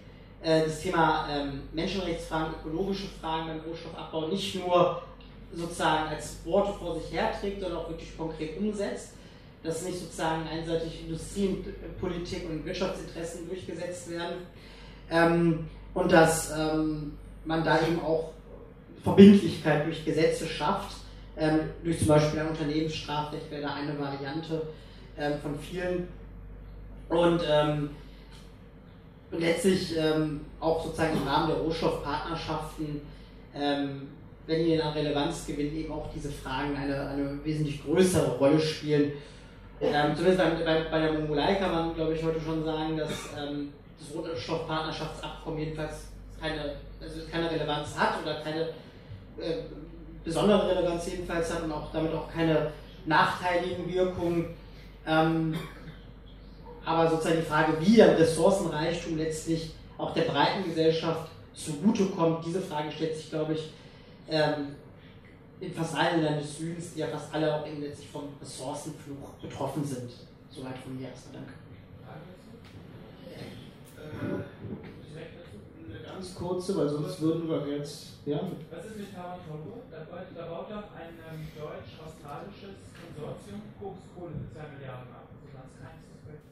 äh, 0.43 0.63
das 0.65 0.81
Thema 0.81 1.27
ähm, 1.31 1.61
Menschenrechtsfragen, 1.73 2.55
ökologische 2.59 3.07
Fragen 3.19 3.47
beim 3.47 3.59
Rohstoffabbau 3.61 4.27
nicht 4.27 4.55
nur 4.55 5.01
sozusagen 5.53 6.09
als 6.09 6.37
Worte 6.45 6.73
vor 6.73 6.99
sich 6.99 7.11
herträgt, 7.11 7.61
sondern 7.61 7.79
auch 7.79 7.89
wirklich 7.89 8.15
konkret 8.17 8.57
umsetzt. 8.57 9.13
Dass 9.63 9.83
nicht 9.83 9.97
sozusagen 9.97 10.45
einseitig 10.45 11.05
Industriepolitik 11.05 12.49
und 12.49 12.65
Wirtschaftsinteressen 12.65 13.47
durchgesetzt 13.47 14.11
werden. 14.11 14.35
Ähm, 15.09 15.67
und 15.93 16.11
dass 16.11 16.51
ähm, 16.51 17.13
man 17.45 17.63
da 17.63 17.79
eben 17.81 18.01
auch 18.01 18.31
Verbindlichkeit 19.03 19.85
durch 19.85 20.03
Gesetze 20.03 20.47
schafft, 20.47 20.97
ähm, 21.37 21.59
durch 21.83 21.99
zum 21.99 22.07
Beispiel 22.07 22.39
ein 22.39 22.49
Unternehmensstrafrecht 22.49 23.49
wäre 23.49 23.63
da 23.63 23.73
eine 23.73 23.97
Variante 23.99 24.61
ähm, 25.17 25.33
von 25.41 25.57
vielen. 25.57 26.07
Und 27.09 27.41
ähm, 27.49 27.89
letztlich 29.31 29.97
ähm, 29.97 30.41
auch 30.59 30.83
sozusagen 30.83 31.17
im 31.17 31.27
Rahmen 31.27 31.49
der 31.49 31.57
Rohstoffpartnerschaften, 31.57 33.01
ähm, 33.55 34.09
wenn 34.45 34.65
die 34.65 34.81
an 34.81 34.93
Relevanz 34.93 35.47
gewinnen, 35.47 35.75
eben 35.75 35.93
auch 35.93 36.09
diese 36.13 36.31
Fragen 36.31 36.75
eine, 36.75 37.09
eine 37.09 37.43
wesentlich 37.43 37.83
größere 37.83 38.37
Rolle 38.37 38.59
spielen. 38.59 39.13
Ähm, 39.81 40.15
zumindest 40.15 40.65
bei, 40.65 40.83
bei, 40.89 40.99
der 40.99 41.13
Mongolei 41.13 41.55
kann 41.55 41.71
man, 41.71 41.95
glaube 41.95 42.13
ich, 42.13 42.23
heute 42.23 42.39
schon 42.39 42.63
sagen, 42.63 42.95
dass 42.97 43.09
das 43.33 44.15
Rohstoffpartnerschaftsabkommen 44.15 45.59
jedenfalls 45.59 46.07
keine, 46.39 46.75
also 47.01 47.21
keine 47.31 47.49
Relevanz 47.49 47.97
hat 47.97 48.21
oder 48.21 48.41
keine 48.41 48.69
äh, 49.39 49.63
besondere 50.23 50.69
Relevanz 50.69 51.07
jedenfalls 51.07 51.53
hat 51.53 51.63
und 51.63 51.71
auch 51.71 51.91
damit 51.91 52.13
auch 52.13 52.31
keine 52.31 52.71
nachteiligen 53.05 53.91
Wirkungen. 53.91 54.53
Ähm, 55.05 55.55
aber 56.85 57.09
sozusagen 57.09 57.39
die 57.39 57.45
Frage, 57.45 57.73
wie 57.79 57.97
dann 57.97 58.11
Ressourcenreichtum 58.11 59.17
letztlich 59.17 59.73
auch 59.97 60.13
der 60.13 60.23
breiten 60.23 60.63
Gesellschaft 60.65 61.29
zugutekommt, 61.53 62.45
diese 62.45 62.61
Frage 62.61 62.91
stellt 62.91 63.15
sich, 63.15 63.29
glaube 63.29 63.53
ich, 63.53 63.71
ähm, 64.29 64.75
in 65.59 65.73
fast 65.73 65.95
allen 65.95 66.21
Ländern 66.21 66.41
des 66.41 66.57
Südens, 66.57 66.93
die 66.93 66.99
ja 66.99 67.07
fast 67.07 67.33
alle 67.33 67.55
auch 67.55 67.65
eben 67.65 67.81
letztlich 67.81 68.09
vom 68.09 68.23
Ressourcenfluch 68.41 69.29
betroffen 69.41 69.83
sind. 69.83 70.11
Soweit 70.49 70.77
von 70.77 70.97
mir 70.97 71.07
erstmal, 71.07 71.35
danke. 71.35 71.62
Ganz 76.23 76.35
kurze, 76.35 76.77
weil 76.77 76.87
sonst 76.87 77.19
würden 77.19 77.49
wir 77.49 77.67
jetzt. 77.67 78.13
Ja? 78.25 78.39
Was 78.71 78.85
ist 78.85 78.97
mit 78.97 79.13
Tarantogo? 79.13 79.83
Da, 79.91 80.07
da 80.07 80.47
baut 80.47 80.71
doch 80.71 80.95
ein 80.95 81.19
ähm, 81.19 81.43
deutsch-australisches 81.51 82.79
Konsortium 82.95 83.59
Kokskohle 83.75 84.31
für 84.31 84.47
2 84.55 84.63
Milliarden 84.71 85.11
ab. 85.11 85.27
Also 85.35 85.51
das 85.51 85.67
kann 85.75 85.99
ich 85.99 86.07
suspekt. 86.07 86.47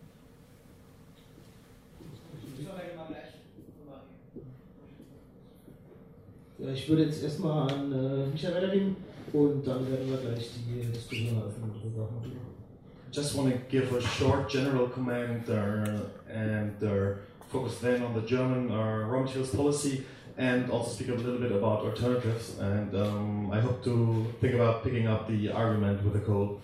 Ich 6.76 6.90
würde 6.90 7.06
jetzt 7.06 7.24
erstmal 7.24 7.72
an 7.72 7.94
äh, 7.94 8.28
Michael 8.28 8.56
weitergeben 8.56 8.98
und 9.32 9.66
dann 9.66 9.90
werden 9.90 10.12
wir 10.12 10.18
gleich 10.18 10.50
die 10.68 10.92
Diskussion 10.92 11.38
eröffnen 11.38 11.72
drüber. 11.82 12.10
Just 13.14 13.38
want 13.38 13.54
to 13.54 13.60
give 13.70 13.96
a 13.96 14.02
short 14.02 14.50
general 14.50 14.90
comment 14.90 15.48
uh, 15.48 16.10
and 16.30 16.84
uh, 16.84 17.16
focus 17.52 17.80
then 17.80 18.02
on 18.02 18.14
the 18.14 18.22
German 18.22 18.72
uh, 18.72 19.06
raw 19.08 19.22
materials 19.22 19.54
policy 19.54 20.06
and 20.38 20.72
also 20.72 20.92
speak 20.92 21.10
a 21.10 21.14
little 21.14 21.40
bit 21.40 21.52
about 21.52 21.82
alternatives. 21.82 22.58
And 22.60 22.96
um, 22.96 23.52
I 23.52 23.60
hope 23.60 23.84
to 23.84 24.26
think 24.40 24.56
about 24.56 24.84
picking 24.84 25.08
up 25.08 25.28
the 25.28 25.52
argument 25.52 26.04
with 26.04 26.14
the 26.14 26.20
coal. 26.20 26.62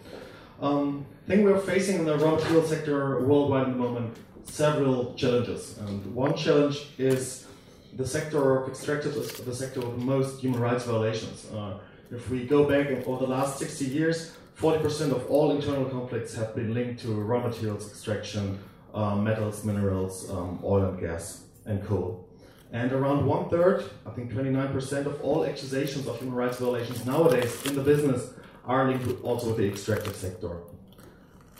Um, 0.61 1.05
I 1.25 1.31
think 1.31 1.43
we're 1.43 1.59
facing 1.59 1.99
in 1.99 2.05
the 2.05 2.17
raw 2.17 2.35
material 2.35 2.63
sector 2.63 3.19
worldwide 3.25 3.67
at 3.67 3.73
the 3.73 3.77
moment 3.77 4.17
several 4.45 5.13
challenges. 5.15 5.77
And 5.77 6.15
one 6.15 6.35
challenge 6.35 6.87
is 6.97 7.45
the 7.93 8.07
sector 8.07 8.57
of 8.57 8.71
extractives 8.71 9.17
is 9.17 9.31
the 9.33 9.53
sector 9.53 9.81
with 9.81 9.97
most 9.97 10.39
human 10.39 10.59
rights 10.59 10.85
violations. 10.85 11.45
Uh, 11.53 11.79
if 12.11 12.29
we 12.29 12.45
go 12.45 12.63
back 12.63 12.87
over 13.05 13.25
the 13.25 13.29
last 13.29 13.59
60 13.59 13.85
years, 13.85 14.31
40% 14.59 15.11
of 15.11 15.29
all 15.29 15.51
internal 15.51 15.85
conflicts 15.85 16.33
have 16.35 16.55
been 16.55 16.73
linked 16.73 17.01
to 17.01 17.09
raw 17.09 17.45
materials 17.45 17.89
extraction, 17.89 18.57
uh, 18.97 19.15
metals, 19.15 19.63
minerals, 19.63 20.29
um, 20.31 20.59
oil 20.63 20.85
and 20.85 20.99
gas, 20.99 21.43
and 21.65 21.85
coal. 21.85 22.27
And 22.71 22.91
around 22.91 23.25
one 23.25 23.47
third, 23.47 23.85
I 24.07 24.09
think 24.09 24.33
29% 24.33 25.05
of 25.05 25.21
all 25.21 25.45
accusations 25.45 26.07
of 26.07 26.17
human 26.19 26.35
rights 26.35 26.57
violations 26.57 27.05
nowadays 27.05 27.53
in 27.67 27.75
the 27.75 27.83
business 27.83 28.33
are 28.65 28.89
linked 28.89 29.23
also 29.23 29.47
with 29.49 29.57
the 29.57 29.67
extractive 29.67 30.15
sector. 30.15 30.57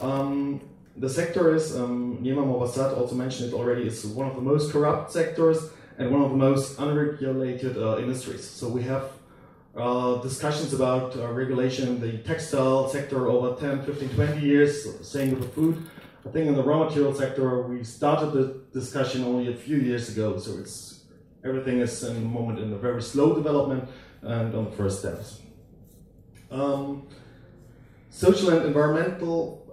Um, 0.02 0.62
the 0.98 1.10
sector 1.10 1.54
is, 1.54 1.76
um, 1.76 2.18
Niema 2.24 2.44
Movassat 2.44 2.98
also 2.98 3.16
mentioned 3.16 3.54
it 3.54 3.56
already, 3.56 3.88
is 3.88 4.04
one 4.06 4.28
of 4.28 4.36
the 4.36 4.42
most 4.42 4.72
corrupt 4.72 5.12
sectors 5.12 5.70
and 6.00 6.12
one 6.12 6.24
of 6.24 6.32
the 6.32 6.38
most 6.38 6.80
unregulated 6.80 7.78
uh, 7.78 8.00
industries. 8.00 8.44
So 8.44 8.68
we 8.68 8.82
have 8.84 9.12
uh, 9.76 10.16
discussions 10.22 10.74
about 10.74 11.16
uh, 11.16 11.28
regulation 11.28 11.88
in 11.88 12.02
the 12.02 12.18
textile 12.18 12.90
sector 12.90 13.28
over 13.28 13.60
10, 13.60 13.84
15, 13.84 14.10
20 14.10 14.42
years, 14.42 15.08
same 15.08 15.30
with 15.32 15.42
the 15.42 15.50
food. 15.50 15.88
I 16.28 16.30
think 16.30 16.48
in 16.48 16.56
the 16.56 16.64
raw 16.64 16.84
material 16.84 17.14
sector, 17.14 17.62
we 17.62 17.86
started 17.86 18.34
the 18.34 18.62
discussion 18.78 19.24
only 19.24 19.48
a 19.48 19.56
few 19.56 19.78
years 19.78 20.10
ago, 20.10 20.38
so 20.38 20.58
it's 20.60 21.06
everything 21.42 21.80
is 21.80 22.04
in 22.04 22.16
the 22.16 22.20
moment 22.20 22.60
in 22.60 22.74
a 22.74 22.78
very 22.78 23.02
slow 23.02 23.34
development 23.34 23.88
and 24.22 24.54
on 24.54 24.66
the 24.66 24.72
first 24.72 25.00
steps. 25.00 25.40
Um, 26.52 27.08
social 28.10 28.50
and 28.50 28.66
environmental 28.66 29.64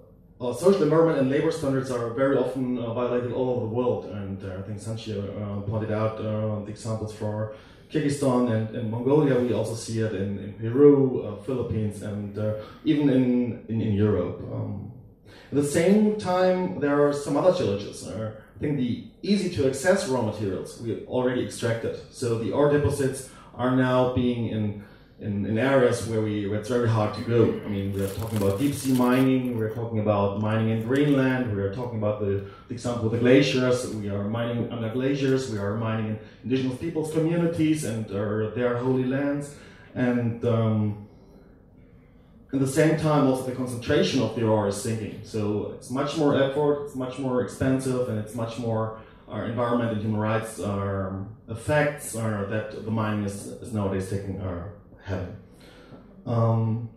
uh, 0.40 0.52
social 0.52 0.82
environment 0.84 1.18
and 1.18 1.28
labor 1.30 1.50
standards 1.50 1.90
are 1.90 2.11
very 2.11 2.36
often 2.36 2.78
uh, 2.78 2.92
violated 2.92 3.32
all 3.32 3.50
over 3.50 3.61
the 3.66 3.74
world, 3.74 4.05
and 4.07 4.38
uh, 4.44 4.59
I 4.59 4.62
think 4.62 4.78
Sanchir 4.78 5.22
uh, 5.22 5.61
pointed 5.62 5.90
out 5.90 6.18
uh, 6.18 6.61
the 6.64 6.70
examples 6.70 7.12
for 7.14 7.55
Kyrgyzstan 7.90 8.52
and, 8.52 8.76
and, 8.76 8.90
Mongolia. 8.90 9.40
We 9.40 9.52
also 9.55 9.74
see 9.74 10.00
it 10.00 10.14
in, 10.14 10.38
in 10.38 10.52
Peru, 10.55 11.22
uh, 11.22 11.42
Philippines, 11.42 12.02
and 12.02 12.38
even 12.84 13.09
in, 13.09 13.64
in, 13.68 13.80
in 13.80 13.92
Europe. 13.92 14.40
Um, 14.52 14.84
at 15.50 15.54
the 15.54 15.64
same 15.64 16.18
time, 16.18 16.80
there 16.80 17.06
are 17.06 17.12
some 17.12 17.36
other 17.36 17.56
challenges. 17.56 18.08
I 18.08 18.32
think 18.58 18.76
the 18.76 19.06
easy 19.22 19.50
to 19.56 19.68
access 19.68 20.08
raw 20.08 20.22
materials 20.22 20.80
we 20.80 21.04
already 21.06 21.44
extracted. 21.44 21.96
So 22.10 22.38
the 22.38 22.52
ore 22.52 22.70
deposits 22.70 23.30
are 23.54 23.74
now 23.74 24.14
being 24.14 24.48
in 24.48 24.84
in, 25.20 25.46
in 25.46 25.58
areas 25.58 26.06
where, 26.06 26.20
we, 26.20 26.48
where 26.48 26.58
it's 26.58 26.68
very 26.68 26.88
hard 26.88 27.14
to 27.14 27.20
go. 27.22 27.60
I 27.64 27.68
mean, 27.68 27.92
we're 27.92 28.08
talking 28.08 28.36
about 28.36 28.58
deep 28.58 28.74
sea 28.74 28.92
mining, 28.92 29.56
we're 29.56 29.74
talking 29.74 30.00
about 30.00 30.40
mining 30.40 30.70
in 30.70 30.82
Greenland, 30.82 31.54
we're 31.54 31.72
talking 31.72 31.98
about 31.98 32.20
the, 32.20 32.44
the 32.68 32.74
example 32.74 33.06
of 33.06 33.12
the 33.12 33.18
glaciers, 33.18 33.94
we 33.94 34.08
are 34.10 34.24
mining 34.24 34.70
under 34.72 34.90
glaciers, 34.90 35.50
we 35.50 35.58
are 35.58 35.76
mining 35.76 36.06
in 36.06 36.18
indigenous 36.42 36.78
peoples' 36.78 37.12
communities 37.12 37.84
and 37.84 38.06
uh, 38.10 38.50
their 38.54 38.76
holy 38.76 39.04
lands. 39.04 39.54
And 39.94 40.44
um, 40.44 41.06
at 42.55 42.61
the 42.61 42.66
same 42.66 42.96
time, 42.96 43.26
also 43.26 43.42
the 43.50 43.57
concentration 43.57 44.22
of 44.22 44.34
the 44.36 44.44
ore 44.44 44.68
is 44.68 44.80
sinking. 44.80 45.20
So 45.24 45.72
it's 45.74 45.90
much 45.90 46.16
more 46.16 46.40
effort, 46.40 46.84
it's 46.84 46.94
much 46.94 47.18
more 47.18 47.42
expensive, 47.42 48.09
and 48.09 48.18
it's 48.18 48.34
much 48.34 48.59
more 48.59 49.00
our 49.28 49.46
environment 49.46 49.92
and 49.92 50.00
human 50.02 50.20
rights 50.20 50.61
are 50.61 51.26
effects 51.48 52.14
are 52.14 52.46
that 52.46 52.84
the 52.84 52.90
mining 52.90 53.24
is, 53.24 53.46
is 53.46 53.72
nowadays 53.72 54.09
taking 54.09 54.40
our 54.40 54.72
heaven. 55.02 55.36
Um, 56.26 56.90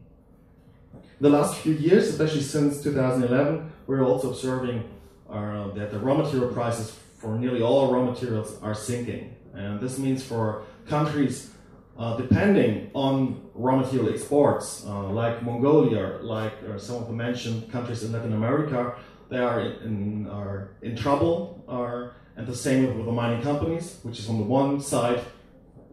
the 1.20 1.30
last 1.30 1.58
few 1.58 1.74
years, 1.74 2.08
especially 2.10 2.42
since 2.42 2.84
2011, 2.84 3.72
we're 3.88 4.06
also 4.06 4.30
observing 4.30 4.84
uh, 5.30 5.70
that 5.72 5.92
the 5.92 6.00
raw 6.00 6.16
material 6.16 6.50
prices 6.54 6.96
for 7.18 7.38
nearly 7.38 7.62
all 7.62 7.92
raw 7.92 8.04
materials 8.04 8.62
are 8.62 8.76
sinking. 8.76 9.36
And 9.54 9.80
this 9.80 9.98
means 9.98 10.24
for 10.24 10.64
countries 10.86 11.50
uh, 11.50 11.57
depending 12.18 12.92
on 12.94 13.42
raw 13.58 13.76
material 13.76 14.10
exports, 14.14 14.86
uh, 14.86 15.04
like 15.10 15.42
Mongolia, 15.44 16.20
like 16.22 16.54
uh, 16.70 16.78
some 16.78 16.98
of 16.98 17.08
the 17.08 17.14
mentioned 17.14 17.72
countries 17.72 18.04
in 18.04 18.12
Latin 18.12 18.34
America, 18.34 18.94
they 19.30 19.40
are 19.40 19.60
in, 19.62 20.28
are 20.28 20.70
in 20.82 20.96
trouble, 20.96 21.64
are, 21.68 22.14
and 22.36 22.48
the 22.48 22.56
same 22.56 22.98
with 22.98 23.06
the 23.06 23.12
mining 23.12 23.42
companies, 23.42 24.00
which 24.04 24.20
is 24.20 24.30
on 24.30 24.38
the 24.38 24.44
one 24.44 24.80
side, 24.80 25.22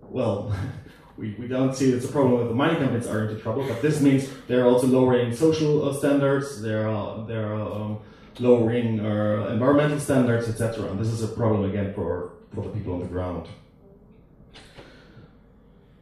well, 0.02 0.54
we, 1.16 1.34
we 1.38 1.48
don't 1.48 1.74
see 1.74 1.90
it's 1.90 2.04
a 2.04 2.08
problem 2.08 2.38
that 2.40 2.48
the 2.48 2.54
mining 2.54 2.76
companies 2.76 3.06
are 3.06 3.24
into 3.24 3.40
trouble, 3.40 3.66
but 3.66 3.80
this 3.80 4.00
means 4.00 4.28
they're 4.46 4.66
also 4.66 4.86
lowering 4.86 5.34
social 5.34 5.88
uh, 5.88 5.94
standards, 5.94 6.60
they're, 6.60 6.88
uh, 6.88 7.24
they're 7.24 7.54
um, 7.54 7.98
lowering 8.38 9.00
uh, 9.00 9.48
environmental 9.50 9.98
standards, 9.98 10.48
etc. 10.48 10.90
And 10.90 11.00
this 11.00 11.08
is 11.08 11.22
a 11.22 11.28
problem 11.28 11.68
again 11.68 11.94
for, 11.94 12.32
for 12.54 12.62
the 12.62 12.70
people 12.70 12.94
on 12.94 13.00
the 13.00 13.06
ground. 13.06 13.48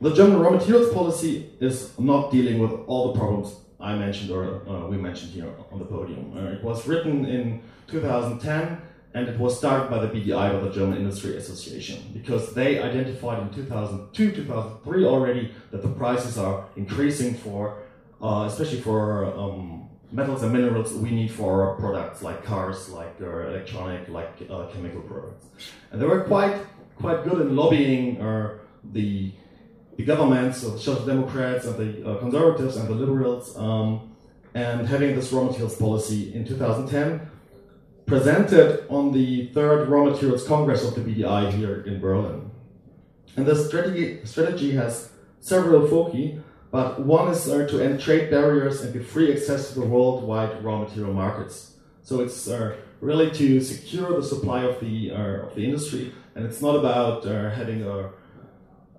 The 0.02 0.12
German 0.12 0.40
raw 0.40 0.50
materials 0.50 0.92
policy 0.92 1.48
is 1.60 1.96
not 1.96 2.32
dealing 2.32 2.58
with 2.58 2.72
all 2.88 3.12
the 3.12 3.18
problems 3.20 3.54
I 3.78 3.94
mentioned 3.94 4.32
or 4.32 4.68
uh, 4.68 4.88
we 4.88 4.96
mentioned 4.96 5.30
here 5.30 5.54
on 5.70 5.78
the 5.78 5.84
podium. 5.84 6.36
Uh, 6.36 6.56
it 6.56 6.64
was 6.64 6.88
written 6.88 7.24
in 7.24 7.62
2010 7.86 8.78
and 9.14 9.28
it 9.28 9.38
was 9.38 9.56
started 9.56 9.88
by 9.88 10.04
the 10.04 10.08
BDI, 10.08 10.54
or 10.54 10.60
the 10.64 10.70
German 10.70 10.98
Industry 10.98 11.36
Association, 11.36 11.98
because 12.12 12.52
they 12.52 12.80
identified 12.82 13.42
in 13.42 13.50
2002, 13.54 14.32
2003 14.32 15.04
already 15.04 15.54
that 15.70 15.82
the 15.82 15.88
prices 15.88 16.36
are 16.36 16.66
increasing 16.74 17.34
for, 17.34 17.78
uh, 18.20 18.46
especially 18.48 18.80
for 18.80 19.26
um, 19.38 19.88
metals 20.10 20.42
and 20.42 20.52
minerals 20.52 20.94
we 20.94 21.12
need 21.12 21.30
for 21.30 21.76
products 21.76 22.22
like 22.22 22.42
cars, 22.42 22.88
like 22.88 23.14
uh, 23.20 23.46
electronic, 23.50 24.08
like 24.08 24.32
uh, 24.50 24.66
chemical 24.72 25.02
products. 25.02 25.46
And 25.92 26.02
they 26.02 26.06
were 26.06 26.24
quite 26.24 26.56
quite 26.96 27.22
good 27.22 27.40
in 27.42 27.54
lobbying 27.54 28.20
uh, 28.20 28.58
the 28.92 29.32
the 29.96 30.04
governments, 30.04 30.58
so 30.58 30.70
the 30.70 30.78
Social 30.78 31.04
Democrats 31.04 31.66
and 31.66 31.76
the 31.76 32.10
uh, 32.10 32.18
conservatives 32.18 32.76
and 32.76 32.88
the 32.88 32.94
liberals, 32.94 33.56
um, 33.56 34.14
and 34.54 34.86
having 34.86 35.14
this 35.16 35.32
raw 35.32 35.44
materials 35.44 35.76
policy 35.76 36.34
in 36.34 36.44
2010 36.44 37.28
presented 38.06 38.84
on 38.90 39.12
the 39.12 39.46
third 39.48 39.88
Raw 39.88 40.04
Materials 40.04 40.46
Congress 40.46 40.84
of 40.84 40.94
the 40.94 41.00
BDI 41.00 41.52
here 41.52 41.82
in 41.82 42.00
Berlin. 42.00 42.50
And 43.36 43.46
this 43.46 43.66
strategy, 43.66 44.20
strategy 44.24 44.72
has 44.72 45.10
several 45.40 45.86
foci, 45.86 46.38
but 46.70 47.00
one 47.00 47.28
is 47.28 47.48
uh, 47.48 47.66
to 47.68 47.80
end 47.80 48.00
trade 48.00 48.30
barriers 48.30 48.82
and 48.82 48.92
give 48.92 49.06
free 49.06 49.32
access 49.32 49.72
to 49.72 49.80
the 49.80 49.86
worldwide 49.86 50.62
raw 50.62 50.78
material 50.78 51.14
markets. 51.14 51.76
So 52.02 52.20
it's 52.20 52.48
uh, 52.48 52.76
really 53.00 53.30
to 53.30 53.60
secure 53.60 54.20
the 54.20 54.26
supply 54.26 54.64
of 54.64 54.80
the 54.80 55.12
uh, 55.12 55.46
of 55.46 55.54
the 55.54 55.64
industry, 55.64 56.12
and 56.34 56.44
it's 56.44 56.60
not 56.60 56.76
about 56.76 57.26
uh, 57.26 57.50
having 57.50 57.82
a 57.84 58.10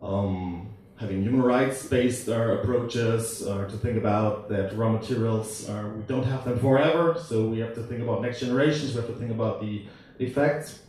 um, 0.01 0.72
having 0.97 1.21
human 1.23 1.41
rights 1.41 1.85
based 1.85 2.29
uh, 2.29 2.59
approaches 2.59 3.45
uh, 3.47 3.65
to 3.65 3.77
think 3.77 3.97
about 3.97 4.47
that 4.49 4.75
raw 4.77 4.89
materials 4.89 5.67
uh, 5.69 5.89
we 5.95 6.03
don't 6.03 6.23
have 6.23 6.45
them 6.45 6.59
forever 6.59 7.17
so 7.19 7.47
we 7.47 7.59
have 7.59 7.73
to 7.73 7.83
think 7.83 8.01
about 8.01 8.21
next 8.21 8.39
generations 8.39 8.93
we 8.93 9.01
have 9.01 9.09
to 9.09 9.15
think 9.15 9.31
about 9.31 9.59
the 9.59 9.85
effects. 10.19 10.79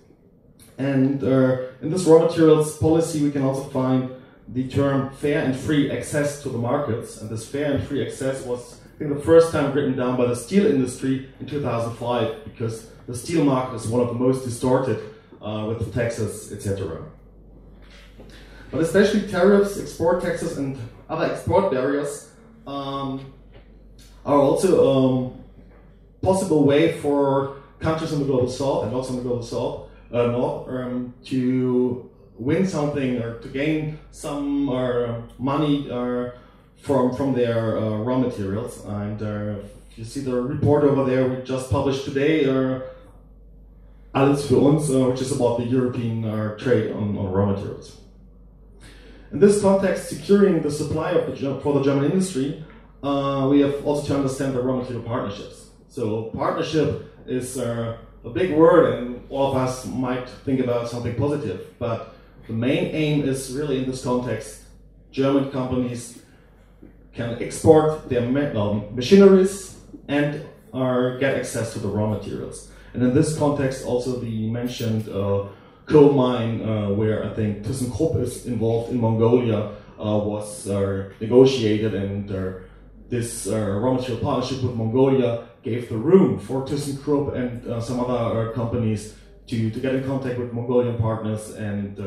And 0.76 1.22
uh, 1.22 1.68
in 1.82 1.90
this 1.90 2.04
raw 2.04 2.26
materials 2.26 2.76
policy 2.78 3.22
we 3.22 3.30
can 3.30 3.42
also 3.42 3.64
find 3.70 4.10
the 4.48 4.68
term 4.68 5.10
fair 5.10 5.42
and 5.44 5.56
free 5.56 5.90
access 5.90 6.42
to 6.42 6.48
the 6.48 6.58
markets. 6.58 7.20
And 7.20 7.30
this 7.30 7.48
fair 7.48 7.72
and 7.72 7.82
free 7.84 8.04
access 8.06 8.44
was 8.44 8.80
I 8.94 8.98
think 8.98 9.14
the 9.14 9.20
first 9.22 9.52
time 9.52 9.72
written 9.72 9.96
down 9.96 10.16
by 10.16 10.26
the 10.26 10.36
steel 10.36 10.66
industry 10.66 11.28
in 11.40 11.46
2005 11.46 12.44
because 12.44 12.90
the 13.06 13.16
steel 13.16 13.44
market 13.44 13.76
is 13.76 13.88
one 13.88 14.00
of 14.00 14.08
the 14.08 14.14
most 14.14 14.44
distorted 14.44 15.00
uh, 15.42 15.66
with 15.68 15.92
taxes 15.92 16.52
etc 16.52 17.02
but 18.74 18.82
especially 18.82 19.28
tariffs, 19.28 19.78
export 19.78 20.20
taxes, 20.20 20.58
and 20.58 20.76
other 21.08 21.26
export 21.26 21.70
barriers 21.70 22.32
um, 22.66 23.32
are 24.26 24.38
also 24.38 24.70
um, 24.90 25.44
possible 26.20 26.64
way 26.64 26.98
for 26.98 27.58
countries 27.78 28.12
in 28.12 28.18
the 28.18 28.24
global 28.24 28.48
south 28.48 28.84
and 28.84 28.94
also 28.94 29.10
in 29.12 29.18
the 29.18 29.22
global 29.22 29.44
south 29.44 29.90
uh, 30.12 30.26
north 30.26 30.68
um, 30.68 31.14
to 31.24 32.10
win 32.36 32.66
something 32.66 33.22
or 33.22 33.38
to 33.38 33.48
gain 33.48 33.96
some 34.10 34.68
uh, 34.68 35.20
money 35.38 35.88
uh, 35.88 36.30
from 36.78 37.14
from 37.14 37.32
their 37.32 37.78
uh, 37.78 37.98
raw 37.98 38.18
materials. 38.18 38.84
And 38.86 39.22
uh, 39.22 39.62
you 39.94 40.04
see 40.04 40.20
the 40.20 40.34
report 40.34 40.82
over 40.82 41.04
there 41.04 41.28
we 41.28 41.42
just 41.44 41.70
published 41.70 42.04
today, 42.06 42.46
uh, 42.46 42.80
Alles 44.12 44.46
für 44.46 44.58
uns, 44.58 44.90
uh, 44.90 45.08
which 45.08 45.20
is 45.20 45.32
about 45.32 45.58
the 45.58 45.64
European 45.64 46.24
uh, 46.24 46.56
trade 46.56 46.92
on, 46.92 47.18
on 47.18 47.32
raw 47.32 47.46
materials. 47.46 48.03
In 49.32 49.40
this 49.40 49.60
context, 49.60 50.08
securing 50.08 50.62
the 50.62 50.70
supply 50.70 51.12
of 51.12 51.26
the, 51.26 51.60
for 51.60 51.74
the 51.74 51.82
German 51.82 52.10
industry, 52.10 52.64
uh, 53.02 53.48
we 53.50 53.60
have 53.60 53.84
also 53.84 54.06
to 54.06 54.16
understand 54.16 54.54
the 54.54 54.62
raw 54.62 54.76
material 54.76 55.02
partnerships. 55.02 55.68
So 55.88 56.24
partnership 56.34 57.12
is 57.26 57.58
uh, 57.58 57.96
a 58.24 58.30
big 58.30 58.54
word, 58.54 58.94
and 58.94 59.22
all 59.28 59.50
of 59.50 59.56
us 59.56 59.86
might 59.86 60.28
think 60.44 60.60
about 60.60 60.88
something 60.88 61.14
positive, 61.14 61.78
but 61.78 62.14
the 62.46 62.52
main 62.52 62.94
aim 62.94 63.28
is 63.28 63.52
really 63.52 63.78
in 63.78 63.90
this 63.90 64.02
context, 64.02 64.62
German 65.10 65.50
companies 65.50 66.22
can 67.12 67.40
export 67.42 68.08
their 68.08 68.24
um, 68.56 68.94
machineries 68.94 69.78
and 70.08 70.44
uh, 70.72 71.16
get 71.18 71.36
access 71.36 71.72
to 71.72 71.78
the 71.78 71.88
raw 71.88 72.08
materials. 72.08 72.70
And 72.92 73.02
in 73.02 73.14
this 73.14 73.38
context, 73.38 73.84
also 73.84 74.18
the 74.20 74.50
mentioned 74.50 75.08
uh, 75.08 75.46
coal 75.86 76.12
mine, 76.12 76.62
uh, 76.62 76.90
where 76.90 77.24
I 77.24 77.34
think 77.34 77.64
ThyssenKrupp 77.64 78.20
is 78.22 78.46
involved 78.46 78.90
in 78.90 79.00
Mongolia, 79.00 79.72
uh, 79.98 80.18
was 80.18 80.68
uh, 80.68 81.10
negotiated, 81.20 81.94
and 81.94 82.28
this 83.08 83.46
raw 83.46 83.92
material 83.92 84.22
partnership 84.22 84.62
with 84.62 84.74
Mongolia 84.74 85.48
gave 85.62 85.88
the 85.88 85.96
room 85.96 86.38
for 86.38 86.66
ThyssenKrupp 86.66 87.34
and 87.34 87.82
some 87.82 88.00
other 88.00 88.52
companies 88.52 89.14
to, 89.46 89.70
to 89.70 89.80
get 89.80 89.94
in 89.94 90.04
contact 90.04 90.38
with 90.38 90.52
Mongolian 90.52 90.96
partners 90.98 91.50
and 91.50 92.00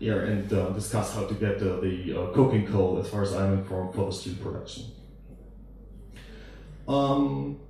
yeah, 0.00 0.14
and 0.14 0.50
uh, 0.52 0.70
discuss 0.70 1.14
how 1.14 1.26
to 1.26 1.34
get 1.34 1.56
uh, 1.56 1.78
the 1.80 2.14
uh, 2.16 2.32
coking 2.32 2.66
coal, 2.66 2.98
as 2.98 3.08
far 3.08 3.22
as 3.22 3.34
I'm 3.34 3.52
informed, 3.52 3.94
for 3.94 4.06
the 4.06 4.12
steel 4.12 4.34
production. 4.42 4.84
Um, 6.88 7.60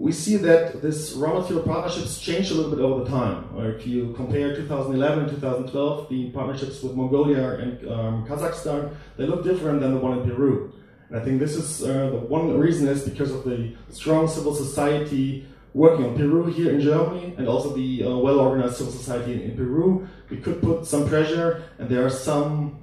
we 0.00 0.12
see 0.12 0.36
that 0.38 0.80
this 0.80 1.12
raw 1.12 1.38
material 1.38 1.62
partnerships 1.62 2.18
changed 2.18 2.50
a 2.52 2.54
little 2.54 2.70
bit 2.70 2.80
over 2.80 3.04
the 3.04 3.10
time. 3.10 3.44
if 3.76 3.86
you 3.86 4.14
compare 4.14 4.56
2011 4.56 5.24
and 5.24 5.30
2012, 5.30 6.08
the 6.08 6.30
partnerships 6.30 6.82
with 6.82 6.94
Mongolia 6.94 7.58
and 7.58 7.86
um, 7.86 8.26
Kazakhstan, 8.26 8.94
they 9.18 9.26
look 9.26 9.44
different 9.44 9.80
than 9.82 9.92
the 9.92 10.00
one 10.00 10.18
in 10.18 10.24
Peru. 10.26 10.72
And 11.10 11.18
I 11.18 11.22
think 11.22 11.38
this 11.38 11.54
is 11.54 11.82
uh, 11.82 12.08
the 12.14 12.16
one 12.16 12.56
reason 12.56 12.88
is 12.88 13.02
because 13.02 13.30
of 13.30 13.44
the 13.44 13.74
strong 13.90 14.26
civil 14.26 14.54
society 14.54 15.46
working 15.74 16.06
on 16.06 16.16
Peru 16.16 16.46
here 16.46 16.72
in 16.72 16.80
Germany 16.80 17.34
and 17.36 17.46
also 17.46 17.76
the 17.76 18.04
uh, 18.04 18.16
well-organized 18.16 18.76
civil 18.76 18.94
society 18.94 19.34
in, 19.34 19.50
in, 19.50 19.56
Peru. 19.56 20.08
We 20.30 20.38
could 20.38 20.62
put 20.62 20.86
some 20.86 21.08
pressure, 21.08 21.62
and 21.78 21.90
there 21.90 22.06
are 22.06 22.16
some. 22.30 22.78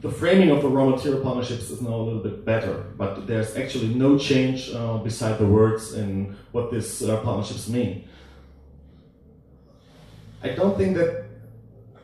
The 0.00 0.10
framing 0.10 0.50
of 0.50 0.62
the 0.62 0.68
raw 0.68 0.86
material 0.86 1.22
partnerships 1.22 1.70
is 1.70 1.80
now 1.80 1.94
a 1.94 2.02
little 2.02 2.22
bit 2.22 2.44
better, 2.44 2.86
but 2.96 3.26
there's 3.26 3.56
actually 3.56 3.94
no 3.94 4.18
change 4.18 4.70
uh, 4.74 4.98
beside 4.98 5.38
the 5.38 5.46
words 5.46 5.94
in 5.94 6.36
what 6.52 6.72
these 6.72 7.02
uh, 7.02 7.20
partnerships 7.20 7.68
mean. 7.68 8.08
I 10.42 10.48
don't 10.50 10.76
think 10.76 10.96
that 10.96 11.26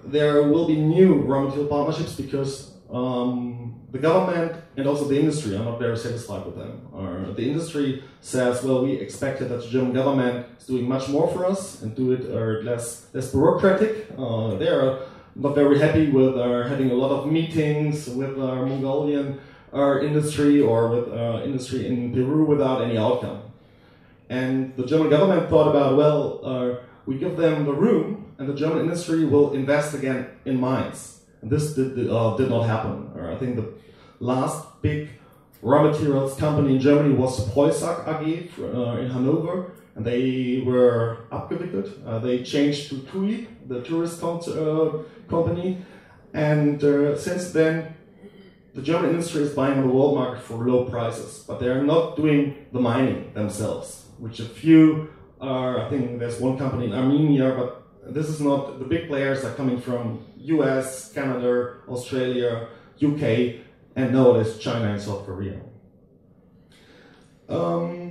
there 0.04 0.42
will 0.44 0.66
be 0.66 0.76
new 0.76 1.14
raw 1.14 1.42
material 1.42 1.68
partnerships 1.68 2.14
because 2.14 2.72
um, 2.90 3.80
the 3.90 3.98
government 3.98 4.52
and 4.76 4.86
also 4.86 5.04
the 5.06 5.18
industry 5.18 5.54
are 5.54 5.64
not 5.64 5.78
very 5.78 5.96
satisfied 5.96 6.46
with 6.46 6.56
them. 6.56 6.88
Or 6.92 7.32
the 7.34 7.42
industry 7.42 8.02
says, 8.20 8.62
well, 8.62 8.82
we 8.84 8.92
expected 8.92 9.48
that 9.50 9.62
the 9.62 9.68
German 9.68 9.92
government 9.92 10.46
is 10.58 10.66
doing 10.66 10.88
much 10.88 11.08
more 11.08 11.28
for 11.28 11.44
us 11.44 11.82
and 11.82 11.94
do 11.94 12.12
it 12.12 12.22
uh, 12.30 12.62
less 12.62 13.06
less 13.12 13.30
bureaucratic. 13.30 14.08
Uh, 14.16 14.54
they 14.54 14.68
are 14.68 15.00
not 15.34 15.54
very 15.54 15.78
happy 15.78 16.10
with 16.10 16.36
uh, 16.36 16.68
having 16.68 16.90
a 16.90 16.94
lot 16.94 17.10
of 17.10 17.30
meetings 17.30 18.08
with 18.08 18.38
our 18.38 18.66
Mongolian 18.66 19.40
uh, 19.72 20.00
industry 20.00 20.60
or 20.60 20.88
with 20.88 21.08
uh, 21.08 21.42
industry 21.44 21.86
in 21.86 22.12
Peru 22.12 22.44
without 22.44 22.82
any 22.82 22.98
outcome. 22.98 23.42
And 24.28 24.74
the 24.76 24.86
German 24.86 25.10
government 25.10 25.48
thought 25.48 25.68
about, 25.68 25.96
well, 25.96 26.40
uh, 26.44 26.84
we 27.06 27.16
give 27.16 27.36
them 27.36 27.64
the 27.64 27.72
room 27.72 28.32
and 28.38 28.48
the 28.48 28.54
German 28.54 28.80
industry 28.80 29.24
will 29.24 29.52
invest 29.52 29.94
again 29.94 30.28
in 30.44 30.60
mines. 30.60 31.20
And 31.40 31.50
this 31.50 31.74
did, 31.74 32.10
uh, 32.10 32.36
did 32.36 32.48
not 32.48 32.62
happen. 32.62 33.10
I 33.18 33.36
think 33.36 33.56
the 33.56 33.72
last 34.20 34.82
big 34.82 35.08
raw 35.62 35.82
materials 35.82 36.36
company 36.36 36.74
in 36.74 36.80
Germany 36.80 37.14
was 37.14 37.48
Preussag 37.50 38.06
AG 38.08 38.50
uh, 38.58 38.96
in 38.98 39.10
Hanover, 39.10 39.72
and 39.94 40.04
they 40.04 40.62
were 40.64 41.18
abgewickelt. 41.30 41.90
Uh, 42.06 42.18
they 42.18 42.42
changed 42.42 42.88
to 42.90 42.98
TUI, 43.02 43.48
the 43.66 43.82
tourist 43.82 44.22
uh, 44.22 44.90
company, 45.28 45.84
and 46.32 46.82
uh, 46.82 47.16
since 47.16 47.50
then 47.52 47.94
the 48.74 48.82
German 48.82 49.10
industry 49.10 49.42
is 49.42 49.52
buying 49.52 49.78
on 49.78 49.86
the 49.86 49.92
world 49.92 50.14
market 50.14 50.42
for 50.42 50.56
low 50.66 50.84
prices, 50.84 51.44
but 51.46 51.60
they 51.60 51.68
are 51.68 51.82
not 51.82 52.16
doing 52.16 52.66
the 52.72 52.80
mining 52.80 53.32
themselves, 53.34 54.06
which 54.18 54.40
a 54.40 54.44
few 54.44 55.10
are, 55.40 55.84
I 55.84 55.90
think 55.90 56.18
there's 56.18 56.40
one 56.40 56.56
company 56.56 56.86
in 56.86 56.94
Armenia, 56.94 57.54
but 57.54 58.14
this 58.14 58.28
is 58.28 58.40
not, 58.40 58.78
the 58.78 58.84
big 58.86 59.08
players 59.08 59.44
are 59.44 59.52
coming 59.54 59.78
from 59.78 60.24
US, 60.36 61.12
Canada, 61.12 61.74
Australia, 61.86 62.68
UK, 62.96 63.60
and 63.94 64.12
now 64.12 64.24
nowadays 64.24 64.58
China 64.58 64.92
and 64.92 65.02
South 65.02 65.26
Korea. 65.26 65.60
Um, 67.48 68.01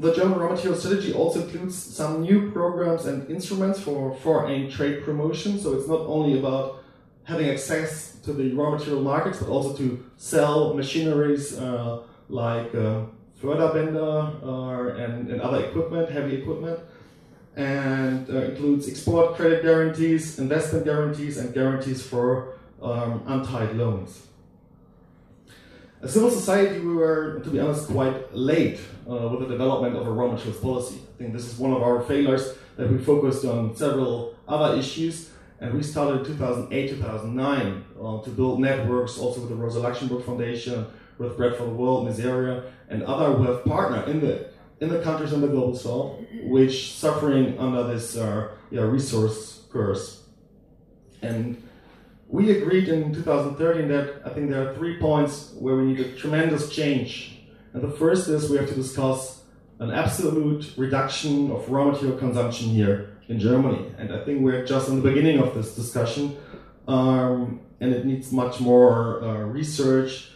the 0.00 0.14
German 0.14 0.38
raw 0.38 0.50
material 0.50 0.78
strategy 0.78 1.12
also 1.12 1.42
includes 1.42 1.76
some 1.76 2.22
new 2.22 2.50
programs 2.50 3.06
and 3.06 3.28
instruments 3.30 3.78
for 3.80 4.14
foreign 4.16 4.70
trade 4.70 5.04
promotion. 5.04 5.58
So 5.58 5.74
it's 5.76 5.88
not 5.88 6.00
only 6.00 6.38
about 6.38 6.82
having 7.24 7.48
access 7.48 8.16
to 8.24 8.32
the 8.32 8.52
raw 8.54 8.70
material 8.70 9.02
markets, 9.02 9.38
but 9.38 9.48
also 9.48 9.76
to 9.76 10.04
sell 10.16 10.74
machineries 10.74 11.58
uh, 11.58 12.02
like 12.28 12.74
uh, 12.74 13.04
Förderbänder 13.40 14.42
uh, 14.42 15.02
and, 15.02 15.30
and 15.30 15.40
other 15.40 15.64
equipment, 15.64 16.10
heavy 16.10 16.36
equipment 16.36 16.78
and 17.56 18.28
uh, 18.30 18.42
includes 18.42 18.88
export 18.88 19.34
credit 19.34 19.62
guarantees, 19.62 20.38
investment 20.38 20.84
guarantees, 20.84 21.36
and 21.36 21.52
guarantees 21.52 22.02
for 22.02 22.54
um, 22.80 23.22
untied 23.26 23.74
loans. 23.76 24.26
As 26.02 26.14
civil 26.14 26.30
society, 26.30 26.80
we 26.80 26.94
were, 26.94 27.40
to 27.40 27.50
be 27.50 27.60
honest, 27.60 27.88
quite 27.88 28.34
late 28.34 28.80
uh, 29.08 29.28
with 29.28 29.40
the 29.40 29.48
development 29.48 29.96
of 29.96 30.06
a 30.06 30.10
raw 30.10 30.28
materials 30.28 30.58
policy. 30.58 30.96
I 30.96 31.18
think 31.18 31.34
this 31.34 31.46
is 31.46 31.58
one 31.58 31.72
of 31.72 31.82
our 31.82 32.00
failures 32.00 32.54
that 32.76 32.90
we 32.90 32.96
focused 32.96 33.44
on 33.44 33.76
several 33.76 34.34
other 34.48 34.78
issues, 34.78 35.28
and 35.60 35.74
we 35.74 35.82
started 35.82 36.20
in 36.20 36.24
2008, 36.24 36.88
2009 36.88 37.84
uh, 38.00 38.22
to 38.22 38.30
build 38.30 38.60
networks 38.60 39.18
also 39.18 39.40
with 39.40 39.50
the 39.50 39.54
Rosa 39.54 39.80
Luxemburg 39.80 40.24
Foundation, 40.24 40.86
with 41.18 41.36
Bread 41.36 41.54
for 41.56 41.64
the 41.64 41.70
World, 41.70 42.08
Misereor, 42.08 42.70
and 42.88 43.02
other 43.02 43.34
who 43.34 43.42
have 43.42 43.62
partnered 43.66 44.08
in 44.08 44.20
the 44.20 44.48
in 44.80 44.88
the 44.88 45.02
countries 45.02 45.34
in 45.34 45.42
the 45.42 45.48
global 45.48 45.76
south, 45.76 46.16
which 46.44 46.94
suffering 46.94 47.58
under 47.58 47.82
this 47.84 48.16
uh, 48.16 48.48
yeah, 48.70 48.80
resource 48.80 49.64
curse. 49.70 50.22
And 51.20 51.62
we 52.30 52.56
agreed 52.56 52.88
in 52.88 53.12
2013 53.12 53.88
that 53.88 54.22
I 54.24 54.30
think 54.30 54.50
there 54.50 54.68
are 54.68 54.74
three 54.74 54.98
points 54.98 55.52
where 55.58 55.74
we 55.74 55.82
need 55.82 56.00
a 56.00 56.12
tremendous 56.12 56.70
change. 56.70 57.40
And 57.72 57.82
the 57.82 57.90
first 57.90 58.28
is 58.28 58.48
we 58.48 58.56
have 58.56 58.68
to 58.68 58.74
discuss 58.74 59.42
an 59.80 59.90
absolute 59.90 60.72
reduction 60.76 61.50
of 61.50 61.68
raw 61.68 61.86
material 61.86 62.16
consumption 62.18 62.68
here 62.68 63.16
in 63.28 63.40
Germany. 63.40 63.92
And 63.98 64.12
I 64.12 64.24
think 64.24 64.42
we're 64.42 64.64
just 64.64 64.88
in 64.88 64.96
the 64.96 65.02
beginning 65.02 65.40
of 65.40 65.54
this 65.54 65.74
discussion, 65.74 66.36
um, 66.86 67.60
and 67.80 67.92
it 67.92 68.04
needs 68.06 68.30
much 68.30 68.60
more 68.60 69.22
uh, 69.24 69.38
research. 69.46 70.30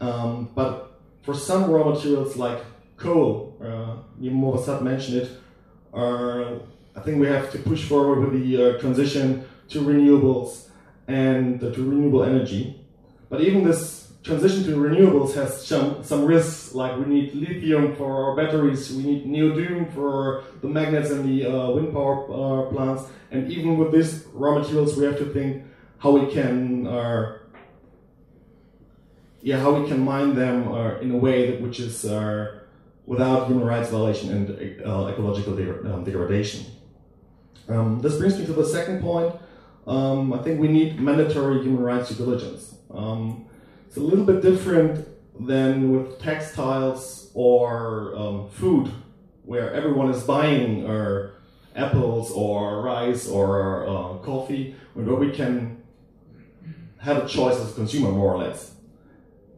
Um, 0.00 0.50
but 0.54 0.98
for 1.22 1.34
some 1.34 1.70
raw 1.70 1.88
materials 1.88 2.36
like 2.36 2.58
coal, 2.96 3.56
uh, 3.60 3.96
Movassat 4.20 4.82
mentioned 4.82 5.18
it, 5.18 5.30
uh, 5.94 6.58
I 6.96 7.00
think 7.04 7.20
we 7.20 7.26
have 7.28 7.52
to 7.52 7.58
push 7.58 7.84
forward 7.84 8.20
with 8.20 8.42
the 8.42 8.56
uh, 8.56 8.78
transition 8.80 9.46
to 9.68 9.80
renewables 9.80 10.65
and 11.08 11.60
to 11.60 11.68
renewable 11.68 12.24
energy. 12.24 12.80
But 13.28 13.40
even 13.40 13.64
this 13.64 14.12
transition 14.22 14.64
to 14.64 14.70
renewables 14.76 15.34
has 15.34 15.64
some, 15.64 16.02
some 16.02 16.24
risks, 16.24 16.74
like 16.74 16.96
we 16.98 17.04
need 17.04 17.34
lithium 17.34 17.94
for 17.94 18.24
our 18.24 18.36
batteries, 18.36 18.92
we 18.92 19.02
need 19.02 19.26
neodymium 19.26 19.92
for 19.94 20.44
the 20.62 20.68
magnets 20.68 21.10
and 21.10 21.24
the 21.28 21.46
uh, 21.46 21.70
wind 21.70 21.92
power 21.92 22.24
uh, 22.24 22.70
plants, 22.70 23.04
and 23.30 23.50
even 23.50 23.76
with 23.78 23.92
these 23.92 24.26
raw 24.32 24.58
materials, 24.58 24.96
we 24.96 25.04
have 25.04 25.18
to 25.18 25.26
think 25.26 25.64
how 25.98 26.10
we 26.10 26.30
can 26.32 26.86
uh, 26.86 27.38
yeah, 29.46 29.60
how 29.60 29.70
we 29.80 29.86
can 29.86 30.00
mine 30.00 30.34
them 30.34 30.66
uh, 30.66 30.98
in 30.98 31.12
a 31.12 31.16
way 31.16 31.48
that 31.48 31.60
which 31.60 31.78
is 31.78 32.04
uh, 32.04 32.58
without 33.06 33.46
human 33.46 33.64
rights 33.64 33.90
violation 33.90 34.30
and 34.32 34.50
uh, 34.84 35.06
ecological 35.06 35.54
de- 35.54 35.94
um, 35.94 36.02
degradation. 36.02 36.66
Um, 37.68 38.00
this 38.00 38.16
brings 38.18 38.36
me 38.36 38.44
to 38.46 38.52
the 38.52 38.64
second 38.64 39.00
point. 39.02 39.32
Um, 39.86 40.32
I 40.32 40.38
think 40.38 40.60
we 40.60 40.68
need 40.68 41.00
mandatory 41.00 41.62
human 41.62 41.82
rights 41.82 42.08
due 42.08 42.16
diligence. 42.16 42.74
Um, 42.92 43.46
it's 43.86 43.96
a 43.96 44.00
little 44.00 44.24
bit 44.24 44.42
different 44.42 45.06
than 45.38 45.92
with 45.92 46.20
textiles 46.20 47.30
or 47.34 48.16
um, 48.16 48.48
food, 48.50 48.90
where 49.44 49.72
everyone 49.72 50.10
is 50.10 50.24
buying 50.24 50.86
or 50.86 51.34
apples 51.76 52.32
or 52.32 52.82
rice 52.82 53.28
or 53.28 53.86
uh, 53.86 54.18
coffee, 54.24 54.74
where 54.94 55.14
we 55.14 55.30
can 55.30 55.82
have 56.98 57.18
a 57.18 57.28
choice 57.28 57.56
as 57.56 57.70
a 57.70 57.74
consumer, 57.74 58.10
more 58.10 58.34
or 58.34 58.38
less. 58.38 58.74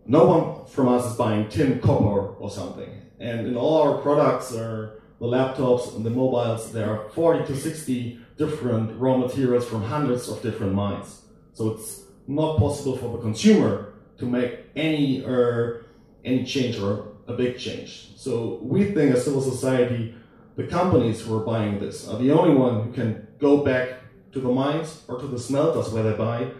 No 0.04 0.24
one 0.24 0.66
from 0.66 0.88
us 0.88 1.10
is 1.10 1.16
buying 1.16 1.48
tin, 1.48 1.80
copper, 1.80 2.34
or 2.34 2.50
something. 2.50 2.90
And 3.18 3.46
in 3.46 3.56
all 3.56 3.82
our 3.82 4.02
products, 4.02 4.52
or 4.52 5.00
the 5.20 5.26
laptops 5.26 5.94
and 5.96 6.04
the 6.04 6.10
mobiles, 6.10 6.72
there 6.72 6.90
are 6.90 7.08
40 7.10 7.46
to 7.46 7.56
60 7.56 8.20
different 8.38 8.98
raw 8.98 9.16
materials 9.16 9.66
from 9.68 9.82
hundreds 9.82 10.28
of 10.28 10.40
different 10.42 10.72
mines. 10.72 11.22
So 11.52 11.70
it's 11.72 12.02
not 12.26 12.58
possible 12.58 12.96
for 12.96 13.12
the 13.12 13.18
consumer 13.18 13.92
to 14.18 14.24
make 14.24 14.60
any 14.76 15.24
or 15.24 15.86
any 16.24 16.44
change 16.44 16.78
or 16.78 17.08
a 17.26 17.34
big 17.34 17.58
change. 17.58 18.12
So 18.16 18.60
we 18.62 18.84
think 18.84 19.14
as 19.14 19.24
civil 19.24 19.42
society, 19.42 20.14
the 20.56 20.66
companies 20.66 21.20
who 21.20 21.36
are 21.36 21.44
buying 21.44 21.78
this 21.78 22.08
are 22.08 22.18
the 22.18 22.30
only 22.30 22.54
one 22.54 22.84
who 22.84 22.92
can 22.92 23.26
go 23.38 23.58
back 23.58 24.00
to 24.32 24.40
the 24.40 24.48
mines 24.48 25.02
or 25.08 25.18
to 25.18 25.26
the 25.26 25.38
smelters 25.38 25.90
where 25.90 26.02
they 26.02 26.16
buy 26.16 26.50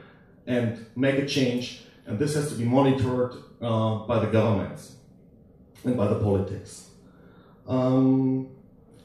and 0.47 0.87
make 0.97 1.17
a 1.19 1.27
change. 1.27 1.83
And 2.07 2.19
this 2.19 2.35
has 2.35 2.49
to 2.51 2.55
be 2.55 2.65
monitored 2.65 3.35
uh, 3.61 4.07
by 4.07 4.19
the 4.25 4.27
governments 4.27 4.97
and 5.85 5.97
by 5.97 6.09
the 6.09 6.19
politics. 6.21 6.91
Um, 7.67 8.49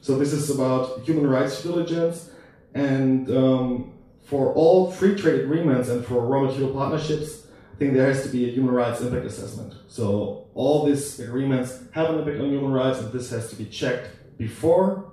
so 0.00 0.18
this 0.18 0.32
is 0.32 0.50
about 0.50 1.02
human 1.02 1.26
rights 1.26 1.62
diligence 1.62 2.30
and 2.74 3.30
um, 3.30 3.92
for 4.22 4.52
all 4.54 4.90
free 4.90 5.14
trade 5.14 5.40
agreements 5.40 5.88
and 5.88 6.04
for 6.04 6.26
raw 6.26 6.42
material 6.42 6.72
partnerships, 6.72 7.46
I 7.72 7.76
think 7.76 7.94
there 7.94 8.06
has 8.06 8.22
to 8.24 8.28
be 8.28 8.48
a 8.48 8.52
human 8.52 8.74
rights 8.74 9.00
impact 9.00 9.26
assessment. 9.26 9.74
So 9.88 10.46
all 10.54 10.84
these 10.84 11.20
agreements 11.20 11.78
have 11.92 12.10
an 12.10 12.18
impact 12.18 12.40
on 12.40 12.50
human 12.50 12.72
rights, 12.72 12.98
and 13.00 13.12
this 13.12 13.30
has 13.30 13.50
to 13.50 13.56
be 13.56 13.66
checked 13.66 14.10
before, 14.38 15.12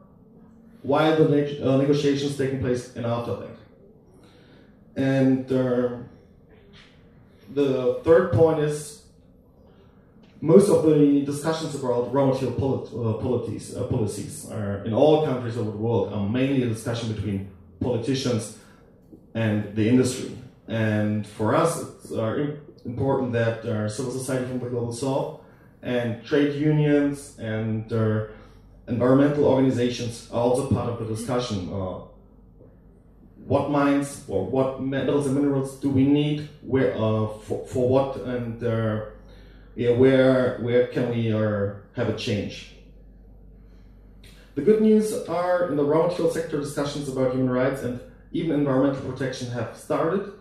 while 0.82 1.16
the 1.16 1.30
ne 1.30 1.62
uh, 1.62 1.78
negotiations 1.78 2.38
taking 2.38 2.60
place, 2.60 2.96
and 2.96 3.06
after 3.06 3.36
that. 3.36 3.58
And 4.96 5.52
uh, 5.52 5.90
the 7.54 8.00
third 8.04 8.34
point 8.34 8.60
is 8.60 9.01
most 10.42 10.70
of 10.70 10.84
the 10.84 11.22
discussions 11.22 11.76
about 11.76 12.12
raw 12.12 12.26
material 12.26 12.54
polit 12.54 12.88
uh, 12.88 13.14
policies, 13.22 13.76
uh, 13.76 13.84
policies 13.84 14.50
are 14.52 14.84
in 14.86 14.94
all 14.94 15.26
countries 15.26 15.56
of 15.56 15.66
the 15.66 15.72
world 15.72 16.12
are 16.12 16.28
mainly 16.28 16.64
a 16.64 16.68
discussion 16.68 17.14
between 17.14 17.50
politicians 17.80 18.58
and 19.36 19.76
the 19.76 19.88
industry. 19.88 20.36
And 20.68 21.28
for 21.28 21.56
us, 21.56 21.82
it's 21.82 22.12
uh, 22.12 22.56
important 22.86 23.34
that 23.34 23.66
our 23.66 23.88
civil 23.88 24.12
society 24.12 24.48
from 24.48 24.60
the 24.60 24.70
global 24.70 24.94
south 24.94 25.42
and 25.84 26.24
trade 26.26 26.56
unions 26.56 27.38
and 27.40 27.92
environmental 28.88 29.46
organizations 29.46 30.30
are 30.32 30.42
also 30.42 30.68
part 30.68 30.90
of 30.90 31.00
the 31.00 31.06
discussion. 31.06 31.70
Uh, 31.72 32.02
what 33.46 33.70
mines 33.70 34.24
or 34.28 34.46
what 34.46 34.82
metals 34.82 35.26
and 35.28 35.36
minerals 35.36 35.76
do 35.80 35.90
we 35.90 36.06
need? 36.06 36.50
Where 36.62 36.94
uh, 36.94 37.28
for, 37.28 37.66
for 37.68 37.90
what 37.90 38.18
and 38.18 38.64
yeah, 39.82 39.90
where 39.90 40.60
where 40.60 40.86
can 40.88 41.10
we 41.10 41.34
uh, 41.34 41.74
have 41.96 42.08
a 42.08 42.16
change? 42.16 42.76
The 44.54 44.62
good 44.62 44.80
news 44.80 45.12
are 45.28 45.70
in 45.70 45.76
the 45.76 45.84
raw 45.84 46.06
material 46.06 46.32
sector 46.32 46.60
discussions 46.60 47.10
about 47.10 47.32
human 47.32 47.50
rights 47.50 47.82
and 47.82 48.00
even 48.32 48.60
environmental 48.60 49.02
protection 49.12 49.50
have 49.52 49.76
started. 49.76 50.34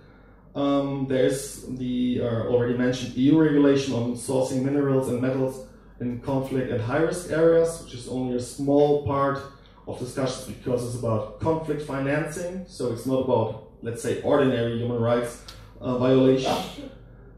Um, 0.55 1.07
there's 1.09 1.62
the 1.62 2.20
uh, 2.22 2.53
already 2.53 2.76
mentioned 2.76 3.14
EU 3.14 3.41
regulation 3.41 3.95
on 3.95 4.12
sourcing 4.14 4.62
minerals 4.62 5.09
and 5.09 5.22
metals 5.22 5.66
in 6.01 6.20
conflict 6.20 6.70
and 6.70 6.80
high 6.82 7.05
risk 7.11 7.30
areas, 7.30 7.82
which 7.82 7.95
is 7.95 8.09
only 8.09 8.36
a 8.36 8.41
small 8.41 9.07
part 9.07 9.38
of 9.86 9.99
discussions 9.99 10.55
because 10.55 10.84
it's 10.84 10.99
about 11.03 11.41
conflict 11.41 11.80
financing. 11.80 12.66
So 12.68 12.93
it's 12.93 13.07
not 13.07 13.20
about, 13.24 13.70
let's 13.80 14.03
say, 14.03 14.20
ordinary 14.20 14.76
human 14.76 15.01
rights 15.01 15.43
uh, 15.80 15.97
violation. 15.97 16.57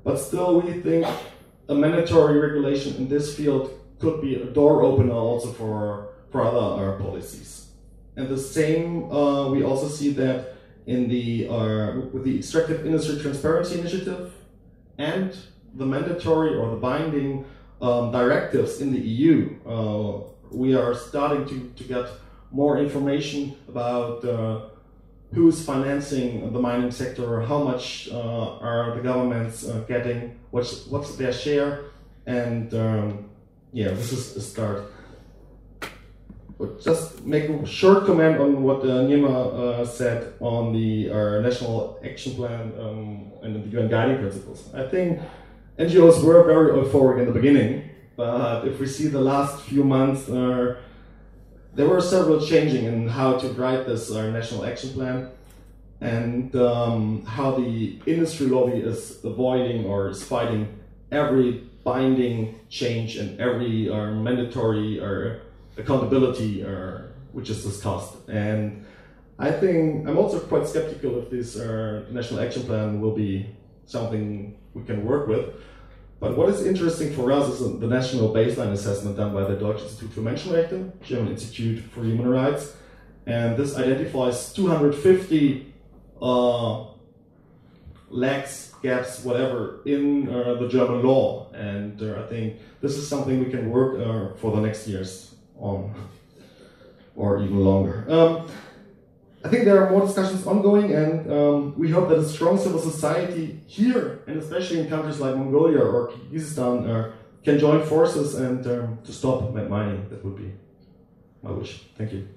But 0.02 0.16
still, 0.16 0.60
we 0.60 0.72
think 0.80 1.06
a 1.68 1.74
mandatory 1.74 2.38
regulation 2.38 2.96
in 2.96 3.08
this 3.08 3.36
field 3.36 3.78
could 3.98 4.20
be 4.20 4.34
a 4.34 4.46
door 4.46 4.82
opener 4.82 5.12
also 5.12 5.52
for, 5.52 6.08
for 6.30 6.42
other 6.42 6.94
uh, 6.94 6.98
policies. 6.98 7.68
And 8.16 8.28
the 8.28 8.38
same, 8.38 9.10
uh, 9.10 9.48
we 9.48 9.62
also 9.62 9.88
see 9.88 10.10
that 10.14 10.54
in 10.86 11.08
the 11.08 11.48
uh, 11.48 12.00
with 12.12 12.24
the 12.24 12.38
extractive 12.38 12.84
industry 12.84 13.20
transparency 13.20 13.78
initiative 13.78 14.32
and 14.98 15.36
the 15.74 15.86
mandatory 15.86 16.56
or 16.56 16.70
the 16.70 16.76
binding 16.76 17.44
um, 17.80 18.10
directives 18.10 18.80
in 18.80 18.92
the 18.92 18.98
EU. 18.98 19.54
Uh, 19.64 20.20
we 20.50 20.74
are 20.74 20.94
starting 20.94 21.46
to, 21.46 21.82
to 21.82 21.84
get 21.84 22.06
more 22.50 22.78
information 22.78 23.56
about 23.68 24.22
uh, 25.32 25.34
who's 25.34 25.64
financing 25.64 26.52
the 26.52 26.58
mining 26.58 26.90
sector, 26.90 27.42
how 27.42 27.62
much 27.62 28.08
uh, 28.12 28.58
are 28.58 28.94
the 28.94 29.02
governments 29.02 29.68
uh, 29.68 29.80
getting, 29.88 30.38
what's, 30.50 30.86
what's 30.86 31.16
their 31.16 31.32
share, 31.32 31.84
and 32.26 32.72
um, 32.74 33.30
yeah, 33.72 33.88
this 33.88 34.12
is 34.12 34.36
a 34.36 34.40
start 34.40 34.84
But 36.58 36.80
just 36.80 37.24
make 37.24 37.48
a 37.48 37.66
short 37.66 38.06
comment 38.06 38.38
on 38.38 38.62
what 38.62 38.80
uh, 38.82 39.02
Niema 39.02 39.80
uh, 39.80 39.84
said 39.84 40.34
on 40.40 40.72
the 40.72 41.10
uh, 41.10 41.40
National 41.40 41.98
Action 42.04 42.34
Plan 42.34 42.72
um, 42.78 43.32
and 43.42 43.64
the 43.64 43.78
UN 43.78 43.88
Guiding 43.88 44.18
Principles. 44.18 44.72
I 44.74 44.86
think 44.86 45.20
NGOs 45.78 46.22
were 46.22 46.44
very 46.44 46.70
euphoric 46.70 47.18
in 47.18 47.26
the 47.26 47.32
beginning, 47.32 47.90
but 48.16 48.68
if 48.68 48.78
we 48.78 48.86
see 48.86 49.08
the 49.08 49.20
last 49.20 49.62
few 49.62 49.82
months, 49.82 50.28
uh, 50.28 50.76
there 51.74 51.88
were 51.88 52.00
several 52.00 52.40
changing 52.40 52.84
in 52.84 53.08
how 53.08 53.38
to 53.38 53.48
write 53.48 53.86
this 53.86 54.10
uh, 54.10 54.30
National 54.30 54.64
Action 54.64 54.90
Plan 54.90 55.30
and 56.00 56.54
um, 56.56 57.24
how 57.24 57.52
the 57.52 57.98
industry 58.06 58.46
lobby 58.46 58.78
is 58.78 59.24
avoiding 59.24 59.86
or 59.86 60.08
is 60.10 60.22
fighting 60.22 60.68
every 61.10 61.62
binding 61.84 62.58
change 62.68 63.16
and 63.16 63.40
every 63.40 63.88
uh, 63.88 64.10
mandatory 64.10 65.00
or 65.00 65.42
accountability 65.78 66.64
uh, 66.64 66.98
which 67.32 67.48
is 67.48 67.64
discussed. 67.64 68.16
And 68.28 68.84
I 69.38 69.50
think 69.50 70.06
I'm 70.06 70.18
also 70.18 70.40
quite 70.40 70.66
skeptical 70.66 71.22
if 71.22 71.30
this 71.30 71.56
uh, 71.56 72.04
national 72.10 72.40
action 72.40 72.64
plan 72.64 73.00
will 73.00 73.14
be 73.14 73.46
something 73.86 74.56
we 74.74 74.84
can 74.84 75.04
work 75.04 75.26
with. 75.26 75.54
But 76.22 76.36
what 76.36 76.48
is 76.50 76.64
interesting 76.64 77.12
for 77.14 77.32
us 77.32 77.48
is 77.48 77.80
the 77.80 77.88
national 77.88 78.32
baseline 78.32 78.70
assessment 78.70 79.16
done 79.16 79.34
by 79.34 79.42
the 79.42 79.56
Deutsche 79.56 79.82
Institut 79.82 80.12
für 80.12 80.20
Menschenrechte, 80.20 80.92
German 81.02 81.32
Institute 81.32 81.80
for 81.80 82.04
Human 82.04 82.28
Rights. 82.28 82.76
And 83.26 83.56
this 83.56 83.76
identifies 83.76 84.52
250 84.52 85.74
uh, 86.22 86.84
lacks, 88.08 88.72
gaps, 88.84 89.24
whatever, 89.24 89.80
in 89.84 90.28
uh, 90.28 90.54
the 90.60 90.68
German 90.68 91.02
law. 91.02 91.50
And 91.54 92.00
uh, 92.00 92.22
I 92.22 92.28
think 92.28 92.60
this 92.80 92.96
is 92.96 93.08
something 93.08 93.40
we 93.40 93.50
can 93.50 93.68
work 93.72 93.98
uh, 93.98 94.36
for 94.36 94.52
the 94.54 94.60
next 94.60 94.86
years 94.86 95.34
on, 95.58 95.92
or 97.16 97.42
even 97.42 97.64
longer. 97.64 98.06
Um, 98.08 98.48
I 99.44 99.48
think 99.48 99.64
there 99.64 99.84
are 99.84 99.90
more 99.90 100.06
discussions 100.06 100.46
ongoing, 100.46 100.92
and 100.94 101.30
um, 101.32 101.74
we 101.76 101.90
hope 101.90 102.08
that 102.10 102.18
a 102.18 102.28
strong 102.28 102.58
civil 102.58 102.78
society 102.78 103.60
here, 103.66 104.22
and 104.28 104.40
especially 104.40 104.78
in 104.80 104.88
countries 104.88 105.18
like 105.18 105.36
Mongolia 105.36 105.80
or 105.80 106.12
Kyrgyzstan, 106.12 106.88
uh, 106.88 107.10
can 107.42 107.58
join 107.58 107.84
forces 107.84 108.36
and 108.36 108.64
um, 108.68 108.98
to 109.04 109.12
stop 109.12 109.52
mad 109.52 109.68
mining. 109.68 110.08
That 110.10 110.24
would 110.24 110.36
be 110.36 110.52
my 111.42 111.50
wish. 111.50 111.82
Thank 111.98 112.12
you. 112.12 112.28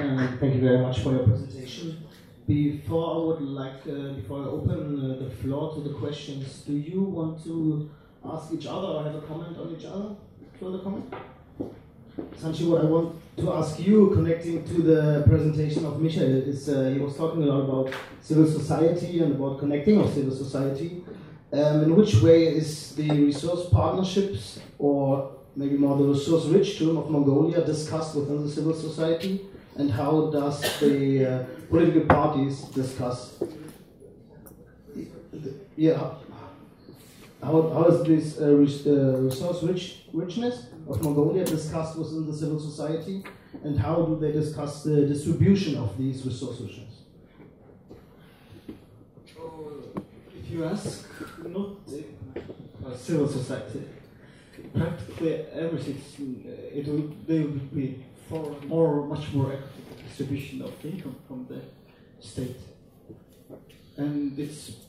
Um, 0.00 0.38
thank 0.40 0.54
you 0.54 0.60
very 0.62 0.78
much 0.78 1.00
for 1.00 1.12
your 1.12 1.24
presentation. 1.24 2.02
Before 2.48 3.14
I 3.14 3.18
would 3.26 3.42
like, 3.42 3.86
uh, 3.86 4.14
before 4.14 4.44
I 4.44 4.46
open 4.46 4.98
uh, 4.98 5.22
the 5.22 5.30
floor 5.30 5.74
to 5.74 5.80
the 5.80 5.94
questions, 5.94 6.62
do 6.66 6.72
you 6.72 7.02
want 7.02 7.44
to 7.44 7.90
ask 8.24 8.52
each 8.52 8.66
other 8.66 8.88
or 8.88 9.04
have 9.04 9.14
a 9.14 9.20
comment 9.20 9.58
on 9.58 9.76
each 9.78 9.84
other? 9.84 10.16
Further 10.60 10.78
comment? 10.78 11.14
Sanchir, 12.40 12.68
what 12.70 12.82
I 12.82 12.84
want 12.84 13.20
to 13.38 13.52
ask 13.52 13.80
you, 13.80 14.10
connecting 14.10 14.64
to 14.64 14.82
the 14.82 15.24
presentation 15.26 15.84
of 15.86 16.00
Michael, 16.00 16.22
is 16.22 16.68
uh, 16.68 16.90
he 16.92 16.98
was 16.98 17.16
talking 17.16 17.42
a 17.42 17.46
lot 17.46 17.60
about 17.68 17.94
civil 18.20 18.46
society 18.46 19.20
and 19.20 19.34
about 19.34 19.58
connecting 19.58 20.00
of 20.00 20.12
civil 20.12 20.34
society. 20.34 21.02
Um, 21.52 21.84
in 21.84 21.96
which 21.96 22.22
way 22.22 22.46
is 22.46 22.94
the 22.94 23.10
resource 23.10 23.68
partnerships, 23.70 24.60
or 24.78 25.32
maybe 25.56 25.76
more 25.76 25.96
the 25.98 26.04
resource 26.04 26.46
rich 26.46 26.78
term 26.78 26.96
of 26.96 27.10
Mongolia, 27.10 27.64
discussed 27.64 28.14
within 28.14 28.44
the 28.44 28.50
civil 28.50 28.74
society? 28.74 29.46
and 29.76 29.90
how 29.90 30.30
does 30.30 30.60
the 30.80 31.26
uh, 31.26 31.44
political 31.70 32.02
parties 32.02 32.62
discuss 32.74 33.42
yeah 35.76 36.10
how, 37.42 37.70
how 37.70 37.84
is 37.86 38.02
this 38.04 38.40
uh, 38.40 38.44
uh, 38.44 39.18
resource 39.18 39.62
rich, 39.62 40.04
richness 40.12 40.66
of 40.88 41.02
Mongolia 41.02 41.44
discussed 41.44 41.98
within 41.98 42.26
the 42.26 42.36
civil 42.36 42.60
society 42.60 43.24
and 43.64 43.78
how 43.78 44.02
do 44.02 44.18
they 44.18 44.32
discuss 44.32 44.84
the 44.84 45.06
distribution 45.06 45.76
of 45.76 45.98
these 45.98 46.24
resource 46.24 46.60
richness? 46.60 47.02
you 50.52 50.64
ask 50.64 51.06
not 51.46 51.78
uh, 52.86 52.96
civil 52.96 53.26
society, 53.26 53.82
practically 54.74 55.34
everything, 55.52 56.44
uh, 56.46 56.78
it 56.78 56.86
will, 56.86 57.10
they 57.26 57.40
will 57.40 57.66
be 57.74 58.04
for 58.28 58.56
more, 58.66 59.06
much 59.06 59.32
more 59.32 59.56
distribution 60.06 60.62
of 60.62 60.72
income 60.84 61.16
from 61.26 61.46
the 61.48 61.60
state. 62.20 62.56
And 63.96 64.38
it's 64.38 64.68
if 64.68 64.81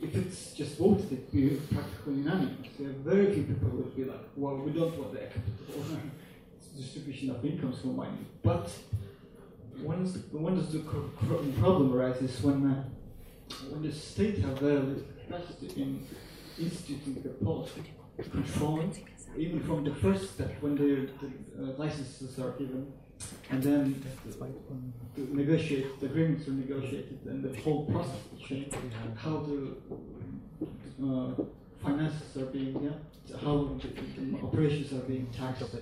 it's 0.00 0.52
just 0.52 0.78
voted, 0.78 1.10
it 1.12 1.32
be 1.32 1.60
practically 1.72 2.14
unanimous. 2.14 2.68
There 2.78 2.90
are 2.90 2.92
very 2.92 3.34
few 3.34 3.44
people 3.44 3.70
will 3.70 3.84
be 3.84 4.04
like, 4.04 4.20
well, 4.36 4.56
we 4.56 4.72
don't 4.72 4.96
want 4.96 5.12
the 5.12 5.22
equitable 5.24 5.84
distribution 6.76 7.30
of 7.30 7.44
incomes 7.44 7.80
from 7.80 7.96
mining. 7.96 8.26
But 8.42 8.70
when, 9.82 10.06
when 10.32 10.54
does 10.56 10.72
the 10.72 10.80
problem 10.80 11.94
arises 11.94 12.40
when 12.42 12.70
uh, 12.70 12.84
when 13.70 13.82
the 13.82 13.92
state 13.92 14.38
have 14.38 14.58
very 14.58 14.78
little 14.78 15.04
capacity 15.20 15.82
in 15.82 16.06
instituting 16.58 17.22
the 17.22 17.30
policy, 17.44 17.82
controlling, 18.30 19.06
even 19.36 19.60
from 19.60 19.84
the 19.84 19.94
first 19.94 20.34
step 20.34 20.54
when 20.60 20.74
the, 20.74 21.08
the 21.20 21.72
uh, 21.72 21.76
licenses 21.76 22.38
are 22.38 22.50
given, 22.52 22.92
and 23.50 23.62
then 23.62 24.02
negotiate, 25.16 26.00
the 26.00 26.06
agreements 26.06 26.48
are 26.48 26.52
negotiated, 26.52 27.18
and 27.26 27.42
the 27.42 27.60
whole 27.60 27.84
process 27.86 28.20
change, 28.46 28.72
how 29.16 29.38
the 29.48 29.76
uh, 31.04 31.30
finances 31.82 32.36
are 32.36 32.46
being, 32.46 32.74
yeah, 32.82 33.36
how 33.40 33.76
the, 33.80 33.88
the 34.20 34.38
operations 34.42 34.92
are 34.92 35.04
being 35.06 35.26
taxed, 35.26 35.74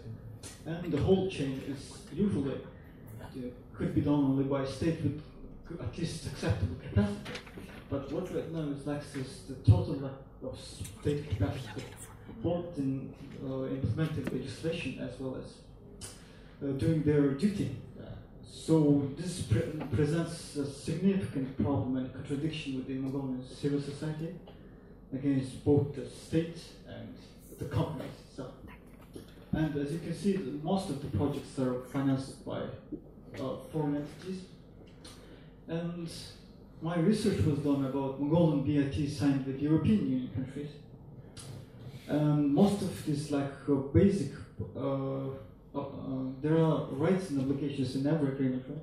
and 0.64 0.92
the 0.92 1.00
whole 1.00 1.28
chain 1.30 1.62
is 1.68 1.92
usually 2.12 2.54
uh, 2.54 3.26
could 3.74 3.94
be 3.94 4.00
done 4.00 4.14
only 4.14 4.44
by 4.44 4.64
state 4.64 5.02
with 5.02 5.22
at 5.80 5.98
least 5.98 6.26
acceptable 6.26 6.76
capacity. 6.82 7.40
But 7.90 8.10
what 8.12 8.34
right 8.34 8.50
now 8.52 8.68
is 8.70 8.86
lacks 8.86 9.14
is 9.14 9.42
the 9.48 9.54
total 9.70 9.94
lack 9.94 10.12
of 10.42 10.58
state 10.58 11.28
capacity, 11.30 11.84
both 12.42 12.78
in 12.78 13.12
uh, 13.44 13.66
implementing 13.66 14.24
legislation 14.24 14.98
as 15.00 15.18
well 15.20 15.36
as 15.36 15.65
doing 16.60 17.02
their 17.02 17.30
duty. 17.30 17.76
So 18.66 19.08
this 19.16 19.42
pre 19.42 19.60
presents 19.94 20.56
a 20.56 20.66
significant 20.66 21.56
problem 21.56 21.96
and 21.98 22.12
contradiction 22.12 22.76
within 22.76 23.02
Mongolian 23.02 23.42
civil 23.46 23.80
society 23.80 24.34
against 25.12 25.64
both 25.64 25.94
the 25.94 26.08
state 26.08 26.58
and 26.88 27.14
the 27.58 27.66
companies 27.66 28.10
itself. 28.28 28.54
And 29.52 29.76
as 29.76 29.92
you 29.92 30.00
can 30.00 30.14
see, 30.14 30.36
most 30.62 30.90
of 30.90 31.00
the 31.00 31.16
projects 31.16 31.58
are 31.58 31.82
financed 31.92 32.44
by 32.44 32.62
uh, 33.40 33.56
foreign 33.72 33.96
entities. 33.96 34.42
And 35.68 36.10
my 36.82 36.98
research 36.98 37.40
was 37.44 37.58
done 37.60 37.84
about 37.84 38.20
Mongolian 38.20 38.62
BIT 38.64 39.08
signed 39.10 39.46
with 39.46 39.60
European 39.60 40.10
Union 40.10 40.30
countries. 40.34 40.70
And 42.08 42.54
most 42.54 42.82
of 42.82 43.06
this 43.06 43.30
like 43.30 43.52
uh, 43.68 43.74
basic 43.74 44.32
uh, 44.76 44.78
uh, 44.78 44.82
uh, 44.82 45.28
Uh, 45.76 45.82
there 46.40 46.56
are 46.56 46.86
rights 46.92 47.30
and 47.30 47.40
obligations 47.40 47.96
in 47.96 48.06
every 48.06 48.28
agreement, 48.28 48.64
right? 48.68 48.78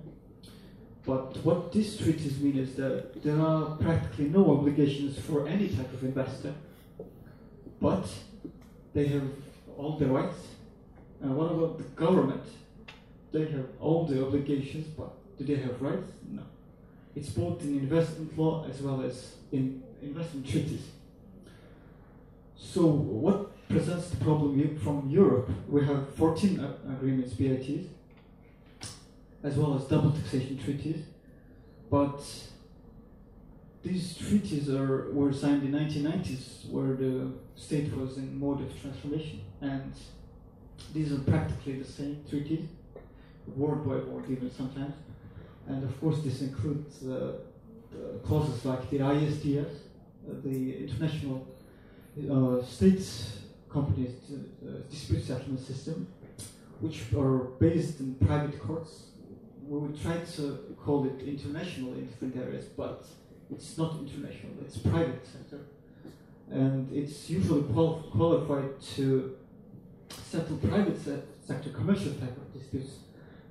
But 1.05 1.37
what 1.43 1.71
these 1.71 1.97
treaties 1.97 2.39
mean 2.39 2.57
is 2.57 2.75
that 2.75 3.21
there 3.23 3.39
are 3.39 3.75
practically 3.77 4.29
no 4.29 4.51
obligations 4.51 5.19
for 5.19 5.47
any 5.47 5.69
type 5.69 5.91
of 5.91 6.03
investor, 6.03 6.53
but 7.81 8.07
they 8.93 9.07
have 9.07 9.27
all 9.77 9.97
the 9.97 10.05
rights. 10.05 10.37
And 11.21 11.35
what 11.35 11.51
about 11.51 11.77
the 11.77 11.83
government? 11.95 12.43
They 13.31 13.45
have 13.45 13.65
all 13.79 14.05
the 14.05 14.25
obligations, 14.25 14.87
but 14.87 15.11
do 15.37 15.43
they 15.45 15.55
have 15.55 15.81
rights? 15.81 16.11
No. 16.29 16.43
It's 17.15 17.29
both 17.29 17.61
in 17.63 17.79
investment 17.79 18.37
law 18.37 18.65
as 18.69 18.81
well 18.81 19.01
as 19.01 19.33
in 19.51 19.81
investment 20.01 20.47
treaties. 20.47 20.85
So 22.55 22.85
what 22.85 23.62
presents 23.73 24.09
the 24.09 24.17
problem 24.17 24.77
from 24.77 25.09
Europe. 25.09 25.49
We 25.67 25.83
have 25.85 26.13
14 26.15 26.59
agreements, 26.87 27.33
BITs, 27.33 27.87
as 29.41 29.55
well 29.55 29.75
as 29.75 29.85
double 29.85 30.11
taxation 30.11 30.59
treaties. 30.59 31.03
But 31.89 32.23
these 33.81 34.15
treaties 34.15 34.69
are, 34.69 35.11
were 35.11 35.33
signed 35.33 35.63
in 35.63 35.71
1990s, 35.71 36.69
where 36.69 36.95
the 36.95 37.31
state 37.55 37.95
was 37.97 38.17
in 38.17 38.39
mode 38.39 38.61
of 38.61 38.79
transformation. 38.79 39.41
And 39.61 39.91
these 40.93 41.11
are 41.11 41.19
practically 41.19 41.79
the 41.79 41.91
same 41.91 42.23
treaties, 42.29 42.67
word 43.55 43.83
by 43.87 43.95
word 43.95 44.25
even 44.29 44.51
sometimes. 44.51 44.93
And 45.67 45.83
of 45.83 45.99
course, 45.99 46.19
this 46.23 46.41
includes 46.41 47.03
uh, 47.07 47.37
clauses 48.23 48.63
like 48.65 48.87
the 48.91 48.99
ISDS, 48.99 49.65
uh, 49.65 50.33
the 50.43 50.77
International 50.77 51.47
uh, 52.29 52.63
States 52.63 53.39
companies 53.73 54.11
uh, 54.31 54.87
dispute 54.89 55.23
settlement 55.23 55.59
system, 55.59 56.07
which 56.79 57.01
are 57.17 57.37
based 57.59 57.99
in 57.99 58.15
private 58.15 58.61
courts. 58.61 59.07
We 59.67 59.79
would 59.79 59.99
try 60.01 60.17
to 60.35 60.75
call 60.83 61.05
it 61.05 61.25
international 61.25 61.93
in 61.93 62.05
different 62.05 62.35
areas, 62.37 62.65
but 62.65 63.05
it's 63.49 63.77
not 63.77 63.97
international, 63.99 64.53
it's 64.65 64.77
private 64.77 65.25
sector. 65.25 65.61
And 66.51 66.91
it's 66.93 67.29
usually 67.29 67.63
qual 67.73 68.03
qualified 68.11 68.79
to 68.95 69.37
settle 70.09 70.57
private 70.57 70.99
se 71.03 71.19
sector 71.47 71.69
commercial 71.69 72.13
type 72.13 72.37
of 72.37 72.53
disputes 72.53 72.91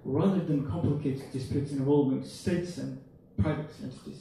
rather 0.05 0.41
than 0.49 0.69
complicated 0.71 1.31
disputes 1.33 1.73
involving 1.73 2.25
states 2.25 2.79
and 2.79 3.01
private 3.41 3.71
entities. 3.83 4.21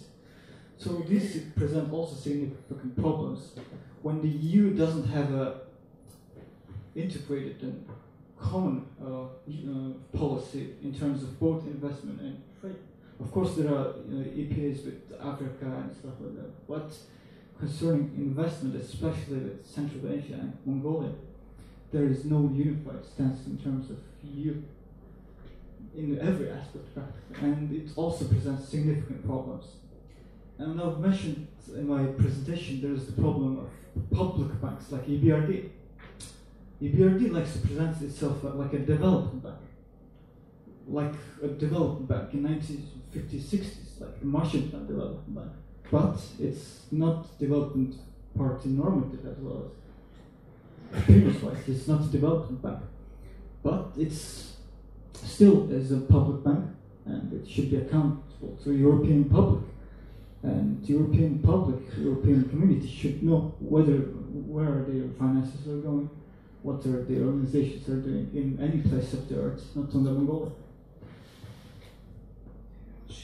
So 0.77 1.03
these 1.07 1.41
present 1.55 1.91
also 1.93 2.15
significant 2.15 2.99
problems 2.99 3.39
when 4.01 4.21
the 4.21 4.29
EU 4.29 4.73
doesn't 4.73 5.07
have 5.07 5.31
a 5.33 5.61
integrated 6.95 7.61
and 7.61 7.87
common 8.39 8.85
uh, 9.01 9.23
uh, 9.23 10.17
policy 10.17 10.75
in 10.81 10.93
terms 10.93 11.23
of 11.23 11.39
both 11.39 11.65
investment 11.65 12.19
and 12.21 12.41
trade. 12.59 12.75
Of 13.19 13.31
course, 13.31 13.55
there 13.55 13.67
are 13.67 13.93
EPAs 14.09 14.83
with 14.85 15.13
Africa 15.19 15.65
and 15.65 15.95
stuff 15.95 16.13
like 16.19 16.35
that, 16.37 16.67
but 16.67 16.91
concerning 17.59 18.11
investment, 18.17 18.75
especially 18.81 19.37
with 19.37 19.67
Central 19.67 20.11
Asia 20.11 20.33
and 20.33 20.57
Mongolia, 20.65 21.11
there 21.91 22.05
is 22.05 22.25
no 22.25 22.51
unified 22.53 23.05
stance 23.05 23.45
in 23.45 23.57
terms 23.57 23.91
of 23.91 23.97
EU 24.23 24.61
in 25.95 26.19
every 26.19 26.49
aspect 26.49 26.87
and 27.41 27.71
it 27.71 27.89
also 27.95 28.25
presents 28.25 28.69
significant 28.69 29.25
problems. 29.25 29.65
And 30.57 30.81
I've 30.81 30.99
mentioned 30.99 31.47
in 31.75 31.87
my 31.87 32.05
presentation 32.05 32.81
there 32.81 32.93
is 32.93 33.05
the 33.07 33.21
problem 33.21 33.59
of 33.59 34.09
public 34.09 34.61
banks 34.61 34.91
like 34.91 35.05
EBRD 35.07 35.69
EBRD 36.81 37.31
likes 37.31 37.53
to 37.53 37.59
present 37.59 38.01
itself 38.01 38.43
like 38.43 38.73
a 38.73 38.79
development 38.79 39.43
bank, 39.43 39.55
like 40.87 41.13
a 41.43 41.47
development 41.47 42.07
bank 42.07 42.33
in 42.33 42.41
1950s, 42.43 43.41
60s, 43.41 44.01
like 44.01 44.19
the 44.19 44.25
Marshall 44.25 44.61
Plan 44.63 44.87
Development 44.87 45.35
Bank. 45.35 45.51
But 45.91 46.19
it's 46.39 46.85
not 46.91 47.37
development 47.37 47.97
party 48.35 48.69
normative 48.69 49.25
as 49.27 49.37
well 49.37 49.71
as 50.93 51.03
previous. 51.03 51.43
It's 51.67 51.87
not 51.87 52.01
a 52.01 52.07
development 52.07 52.63
bank, 52.63 52.79
but 53.61 53.91
it's 53.95 54.55
still 55.13 55.71
is 55.71 55.91
a 55.91 55.97
public 55.97 56.43
bank, 56.43 56.65
and 57.05 57.31
it 57.31 57.47
should 57.47 57.69
be 57.69 57.77
accountable 57.77 58.57
to 58.63 58.69
the 58.69 58.75
European 58.75 59.25
public. 59.25 59.65
And 60.41 60.83
European 60.89 61.37
public, 61.37 61.83
European 61.99 62.49
community 62.49 62.87
should 62.87 63.21
know 63.21 63.53
whether 63.59 63.97
where 63.97 64.83
their 64.87 65.07
finances 65.19 65.67
are 65.67 65.77
going 65.81 66.09
what 66.63 66.85
are 66.85 67.03
the 67.03 67.19
organizations 67.19 67.87
are 67.89 68.01
doing 68.01 68.29
in 68.33 68.59
any 68.61 68.81
place 68.81 69.13
of 69.13 69.27
the 69.27 69.39
earth, 69.39 69.63
not 69.75 69.93
only 69.95 70.11
Mongolia. 70.11 70.51
Thank 73.07 73.19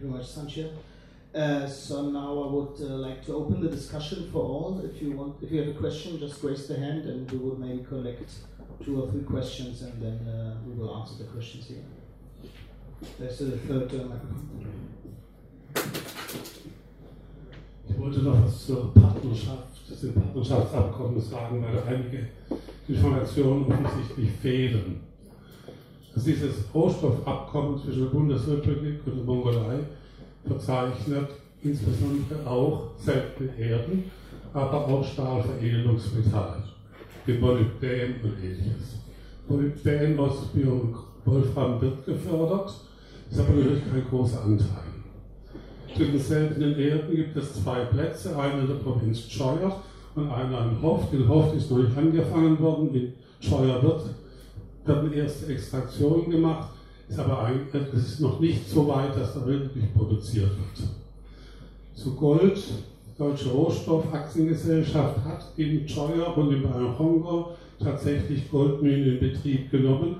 you 0.00 0.08
very 0.08 0.12
much, 0.12 0.26
Sanchir. 0.26 0.70
Uh, 1.34 1.66
so 1.66 2.10
now 2.10 2.42
I 2.42 2.46
would 2.52 2.80
uh, 2.80 2.94
like 2.96 3.24
to 3.26 3.34
open 3.34 3.60
the 3.60 3.68
discussion 3.68 4.30
for 4.32 4.42
all. 4.42 4.82
If 4.84 5.00
you 5.00 5.12
want, 5.12 5.36
if 5.42 5.50
you 5.52 5.60
have 5.60 5.68
a 5.68 5.78
question, 5.78 6.18
just 6.18 6.42
raise 6.42 6.66
the 6.66 6.76
hand, 6.76 7.04
and 7.04 7.30
we 7.30 7.38
will 7.38 7.56
maybe 7.56 7.84
collect 7.84 8.30
two 8.84 9.00
or 9.00 9.10
three 9.10 9.22
questions, 9.22 9.82
and 9.82 10.02
then 10.02 10.18
uh, 10.26 10.56
we 10.66 10.74
will 10.74 10.96
answer 10.96 11.22
the 11.22 11.30
questions 11.30 11.68
here. 11.68 11.84
There's 13.18 13.40
a 13.42 13.58
third 13.58 13.92
uh, 13.94 14.04
microphone. 14.04 14.66
Ich 17.88 17.98
wollte 17.98 18.22
noch 18.22 18.44
was 18.44 18.66
zur 18.66 18.92
Partnerschaft 18.94 19.69
des 19.90 20.12
Partnerschaftsabkommens 20.12 21.30
sagen, 21.30 21.64
weil 21.64 21.94
einige 21.94 22.26
Informationen 22.88 23.66
offensichtlich 23.66 24.30
fehlen. 24.40 25.00
Dass 26.14 26.24
dieses 26.24 26.64
Rohstoffabkommen 26.74 27.78
zwischen 27.78 28.04
der 28.04 28.10
Bundesrepublik 28.10 29.00
und 29.06 29.16
der 29.16 29.24
Mongolei 29.24 29.78
verzeichnet 30.46 31.28
insbesondere 31.62 32.46
auch 32.46 32.90
seltene 32.98 33.50
Erden, 33.58 34.04
aber 34.52 34.88
auch 34.88 35.04
Stahlveredelungsmetalle, 35.04 36.62
wie 37.26 37.38
Molybdän 37.38 38.14
und 38.22 38.32
ähnliches. 38.42 38.96
Molybdän 39.48 40.18
aus 40.18 40.48
Wolfram 41.24 41.80
wird 41.80 42.04
gefördert, 42.06 42.72
ist 43.30 43.38
aber 43.38 43.52
natürlich 43.52 43.82
kein 43.90 44.08
großer 44.08 44.42
Anteil. 44.42 44.89
Den 45.98 46.18
seltenen 46.18 46.78
Erden 46.78 47.14
gibt 47.14 47.36
es 47.36 47.62
zwei 47.62 47.84
Plätze, 47.84 48.38
einen 48.38 48.60
in 48.60 48.66
der 48.68 48.74
Provinz 48.74 49.20
Scheuer 49.28 49.82
und 50.14 50.30
einer 50.30 50.70
in 50.70 50.82
Hoft. 50.82 51.12
In 51.12 51.28
Hoft 51.28 51.56
ist 51.56 51.70
noch 51.70 51.78
nicht 51.78 51.96
angefangen 51.96 52.58
worden, 52.60 52.94
in 52.94 53.12
Scheuer 53.40 53.82
wird, 53.82 54.02
werden 54.84 55.12
erste 55.12 55.52
Extraktionen 55.52 56.30
gemacht, 56.30 56.68
ist 57.08 57.18
aber 57.18 57.44
ein, 57.44 57.60
es 57.92 58.12
ist 58.12 58.20
noch 58.20 58.40
nicht 58.40 58.68
so 58.68 58.86
weit, 58.88 59.16
dass 59.16 59.34
da 59.34 59.44
wirklich 59.46 59.92
produziert 59.94 60.50
wird. 60.50 60.88
Zu 61.94 62.14
Gold, 62.14 62.58
Deutsche 63.18 63.50
Rohstoffaktiengesellschaft 63.50 65.16
hat 65.24 65.52
in 65.56 65.86
Scheuer 65.86 66.36
und 66.38 66.52
in 66.52 66.62
Bayern-Hongo 66.62 67.50
tatsächlich 67.82 68.50
Goldminen 68.50 69.18
in 69.18 69.20
Betrieb 69.20 69.70
genommen, 69.70 70.16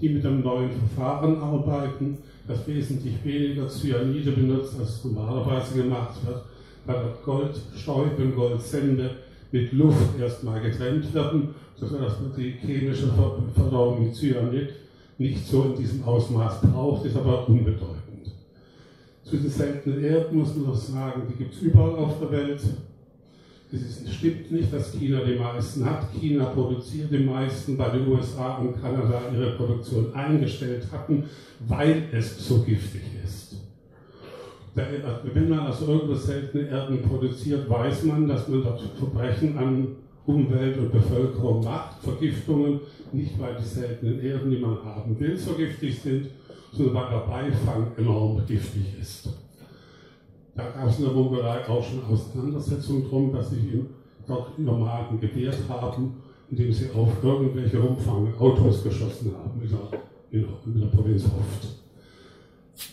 die 0.00 0.10
mit 0.10 0.26
einem 0.26 0.42
neuen 0.42 0.70
Verfahren 0.70 1.40
arbeiten, 1.40 2.18
das 2.46 2.66
wesentlich 2.66 3.14
weniger 3.24 3.68
Cyanide 3.68 4.32
benutzt, 4.32 4.74
als 4.78 5.04
normalerweise 5.04 5.82
gemacht 5.82 6.14
wird, 6.26 6.42
weil 6.86 6.96
dort 6.96 7.24
Goldstäube 7.24 8.26
Goldsende 8.34 9.10
mit 9.50 9.72
Luft 9.72 10.18
erstmal 10.18 10.60
getrennt 10.60 11.12
werden, 11.14 11.54
sodass 11.76 12.20
man 12.20 12.32
die 12.36 12.52
chemische 12.52 13.08
Verdauung 13.54 14.04
mit 14.04 14.14
Cyanid 14.14 14.70
nicht 15.16 15.46
so 15.46 15.62
in 15.64 15.76
diesem 15.76 16.02
Ausmaß 16.04 16.60
braucht, 16.62 17.06
ist 17.06 17.16
aber 17.16 17.48
unbedeutend. 17.48 18.32
Zu 19.22 19.36
den 19.36 19.48
seltenen 19.48 20.04
Erden 20.04 20.38
muss 20.38 20.54
man 20.54 20.66
noch 20.66 20.74
sagen, 20.74 21.22
die 21.30 21.36
gibt 21.36 21.54
es 21.54 21.62
überall 21.62 21.94
auf 21.94 22.18
der 22.18 22.30
Welt. 22.30 22.60
Es 23.74 24.14
stimmt 24.14 24.50
nicht, 24.50 24.72
dass 24.72 24.92
China 24.92 25.20
die 25.24 25.38
meisten 25.38 25.84
hat. 25.84 26.12
China 26.12 26.44
produziert 26.46 27.10
die 27.10 27.18
meisten, 27.18 27.76
weil 27.76 27.98
die 27.98 28.10
USA 28.10 28.56
und 28.56 28.80
Kanada 28.80 29.22
ihre 29.34 29.52
Produktion 29.52 30.14
eingestellt 30.14 30.86
hatten, 30.92 31.24
weil 31.66 32.04
es 32.12 32.46
so 32.46 32.62
giftig 32.62 33.02
ist. 33.24 33.56
Wenn 34.74 35.48
man 35.48 35.60
also 35.60 35.86
irgendwo 35.86 36.14
seltene 36.14 36.68
Erden 36.68 37.02
produziert, 37.02 37.68
weiß 37.68 38.04
man, 38.04 38.26
dass 38.26 38.48
man 38.48 38.62
dort 38.62 38.82
Verbrechen 38.98 39.56
an 39.56 39.88
Umwelt 40.26 40.78
und 40.78 40.90
Bevölkerung 40.90 41.62
macht. 41.62 42.02
Vergiftungen, 42.02 42.80
nicht 43.12 43.38
weil 43.38 43.56
die 43.56 43.68
seltenen 43.68 44.20
Erden, 44.20 44.50
die 44.50 44.58
man 44.58 44.82
haben 44.84 45.18
will, 45.20 45.36
so 45.36 45.52
giftig 45.52 46.00
sind, 46.00 46.28
sondern 46.72 46.94
weil 46.94 47.10
der 47.10 47.18
Beifang 47.18 47.92
enorm 47.96 48.42
giftig 48.46 48.98
ist. 49.00 49.28
Da 50.54 50.70
gab 50.70 50.88
es 50.88 50.98
in 50.98 51.04
der 51.04 51.14
Mongolei 51.14 51.66
auch 51.68 51.82
schon 51.82 52.04
Auseinandersetzungen 52.04 53.08
drum, 53.08 53.32
dass 53.32 53.50
sich 53.50 53.60
dort 54.26 54.58
Nomaden 54.58 55.20
gewehrt 55.20 55.58
haben, 55.68 56.14
indem 56.50 56.72
sie 56.72 56.90
auf 56.90 57.08
irgendwelche 57.22 57.80
umfangenden 57.80 58.38
Autos 58.38 58.82
geschossen 58.82 59.34
haben 59.36 59.60
in 59.60 59.68
der, 60.40 60.48
in 60.66 60.80
der 60.80 60.86
Provinz 60.86 61.24
Hoft. 61.24 61.68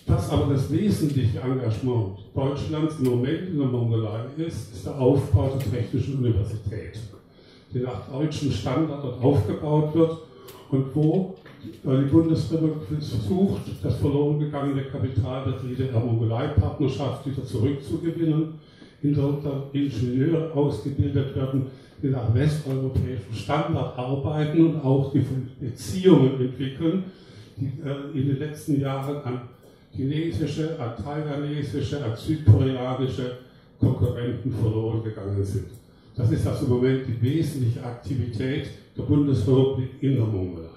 Was 0.08 0.30
aber 0.30 0.54
das 0.54 0.72
wesentliche 0.72 1.40
Engagement 1.40 2.20
Deutschlands 2.34 3.00
im 3.00 3.06
Moment 3.06 3.50
in 3.50 3.58
der 3.58 3.68
Mongolei 3.68 4.26
ist, 4.38 4.74
ist 4.74 4.86
der 4.86 5.00
Aufbau 5.00 5.50
der 5.50 5.72
Technischen 5.72 6.18
Universität, 6.18 7.00
die 7.74 7.80
nach 7.80 8.08
deutschem 8.10 8.52
Standard 8.52 9.04
dort 9.04 9.24
aufgebaut 9.24 9.94
wird 9.96 10.18
und 10.70 10.96
wo 10.96 11.36
die 11.64 12.10
Bundesrepublik 12.10 12.88
versucht, 12.88 13.62
das 13.84 13.96
verloren 13.98 14.40
gegangene 14.40 14.84
Kapital 14.84 15.44
der 15.46 15.60
DDR-Mongolei-Partnerschaft 15.60 17.26
wieder 17.28 17.46
zurückzugewinnen, 17.46 18.56
in 19.04 19.16
der 19.16 19.64
Ingenieure 19.74 20.54
ausgebildet 20.54 21.36
werden, 21.36 21.68
die 22.02 22.08
nach 22.08 22.34
westeuropäischem 22.34 23.34
Standard 23.34 23.98
arbeiten 23.98 24.66
und 24.66 24.84
auch 24.84 25.12
die 25.12 25.24
Beziehungen 25.60 26.40
entwickeln, 26.40 27.04
die 27.58 27.66
äh, 27.66 28.18
in 28.18 28.28
den 28.28 28.40
letzten 28.40 28.80
Jahren 28.80 29.18
an 29.24 29.42
chinesische, 29.92 30.80
an 30.80 31.04
taiwanesische, 31.04 32.04
an 32.04 32.16
südkoreanische 32.16 33.38
Konkurrenten 33.80 34.52
verloren 34.52 35.04
gegangen 35.04 35.44
sind. 35.44 35.68
Das 36.16 36.32
ist 36.32 36.46
also 36.46 36.66
im 36.66 36.72
Moment 36.72 37.02
die 37.08 37.22
wesentliche 37.22 37.84
Aktivität 37.84 38.68
der 38.98 39.04
Bundesrepublik 39.04 39.90
in 40.02 40.16
der 40.16 40.26
Mongolei 40.26 40.71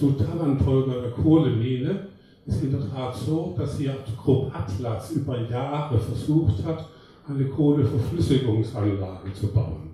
der 0.00 1.10
Kohlemine 1.10 2.08
ist 2.46 2.62
in 2.62 2.72
der 2.72 2.90
Tat 2.90 3.14
so, 3.14 3.54
dass 3.56 3.78
hier 3.78 3.96
Grupp 4.16 4.50
Atlas 4.54 5.12
über 5.12 5.40
Jahre 5.48 5.98
versucht 5.98 6.64
hat, 6.64 6.88
eine 7.28 7.44
Kohleverflüssigungsanlage 7.44 9.32
zu 9.32 9.48
bauen. 9.48 9.90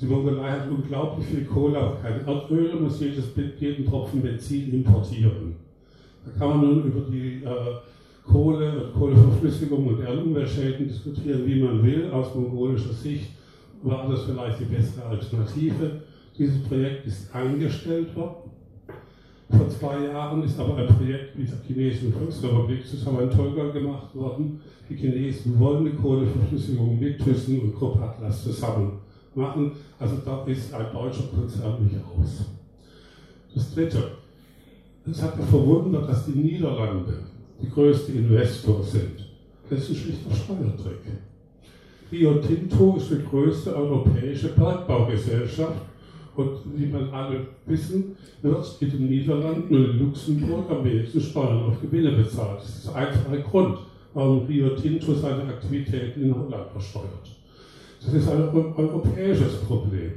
Die 0.00 0.06
Mongolei 0.06 0.50
hat 0.50 0.70
unglaublich 0.70 1.26
viel 1.26 1.44
Kohle, 1.44 1.78
aber 1.78 1.96
kein 1.96 2.26
Erdöl 2.26 2.70
und 2.72 2.84
muss 2.84 3.00
jedes, 3.00 3.24
jeden 3.58 3.86
Tropfen 3.86 4.22
Benzin 4.22 4.72
importieren. 4.72 5.56
Da 6.24 6.30
kann 6.38 6.48
man 6.48 6.60
nun 6.60 6.84
über 6.84 7.00
die 7.10 7.44
äh, 7.44 7.76
Kohle 8.26 8.84
und 8.84 8.94
Kohleverflüssigung 8.94 9.86
und 9.86 9.98
deren 9.98 10.22
Umweltschäden 10.22 10.88
diskutieren, 10.88 11.46
wie 11.46 11.62
man 11.62 11.84
will. 11.84 12.10
Aus 12.10 12.34
mongolischer 12.34 12.94
Sicht 12.94 13.32
war 13.82 14.08
das 14.08 14.24
vielleicht 14.24 14.60
die 14.60 14.64
bessere 14.64 15.04
Alternative. 15.04 16.00
Dieses 16.36 16.62
Projekt 16.62 17.06
ist 17.06 17.34
eingestellt 17.34 18.16
worden. 18.16 18.50
Vor 19.50 19.68
zwei 19.68 20.04
Jahren 20.04 20.42
ist 20.44 20.58
aber 20.58 20.76
ein 20.76 20.86
Projekt 20.86 21.36
mit 21.36 21.48
der 21.50 21.58
chinesischen 21.66 22.12
Volksrepublik 22.12 22.86
zusammen 22.86 23.22
in 23.22 23.30
Tolga 23.30 23.70
gemacht 23.70 24.14
worden. 24.14 24.60
Die 24.88 24.94
Chinesen 24.94 25.58
wollen 25.58 25.86
eine 25.86 25.96
Kohleverflüssigung 25.96 26.98
mit 26.98 27.18
Thyssen 27.18 27.60
und 27.60 27.74
Krupp 27.74 27.98
zusammen 28.30 28.98
machen. 29.34 29.72
Also 29.98 30.16
da 30.24 30.44
ist 30.44 30.72
ein 30.72 30.86
deutscher 30.92 31.24
Konzern 31.34 31.84
nicht 31.84 31.96
aus. 31.96 32.46
Das 33.54 33.74
Dritte. 33.74 34.12
Es 35.10 35.22
hat 35.22 35.36
mich 35.36 35.46
verwundert, 35.46 36.08
dass 36.08 36.26
die 36.26 36.38
Niederlande 36.38 37.14
die 37.60 37.70
größte 37.70 38.12
Investor 38.12 38.82
sind. 38.82 39.26
Das 39.68 39.80
ist 39.80 39.90
ein 39.90 39.96
schlichter 39.96 40.34
Steuertrick. 40.34 41.00
Rio 42.12 42.34
Tinto 42.34 42.96
ist 42.96 43.10
die 43.10 43.24
größte 43.28 43.74
europäische 43.74 44.48
Bergbaugesellschaft 44.48 45.89
und 46.36 46.50
wie 46.74 46.86
man 46.86 47.10
alle 47.10 47.40
wissen, 47.66 48.16
wird 48.42 48.76
in 48.80 48.90
den 48.90 49.08
Niederlanden 49.08 49.74
und 49.74 49.84
in 49.84 49.98
Luxemburg 49.98 50.70
am 50.70 50.84
wenigsten 50.84 51.20
Steuern 51.20 51.64
auf 51.64 51.80
Gewinne 51.80 52.12
bezahlt. 52.12 52.60
Das 52.60 52.68
ist 52.68 52.86
der 52.86 52.94
einfache 52.96 53.40
Grund, 53.40 53.78
warum 54.14 54.46
Rio 54.46 54.70
Tinto 54.70 55.14
seine 55.14 55.44
Aktivitäten 55.44 56.22
in 56.22 56.34
Holland 56.34 56.70
versteuert. 56.72 57.36
Das 58.04 58.14
ist 58.14 58.28
ein 58.28 58.48
europäisches 58.48 59.56
Problem. 59.66 60.12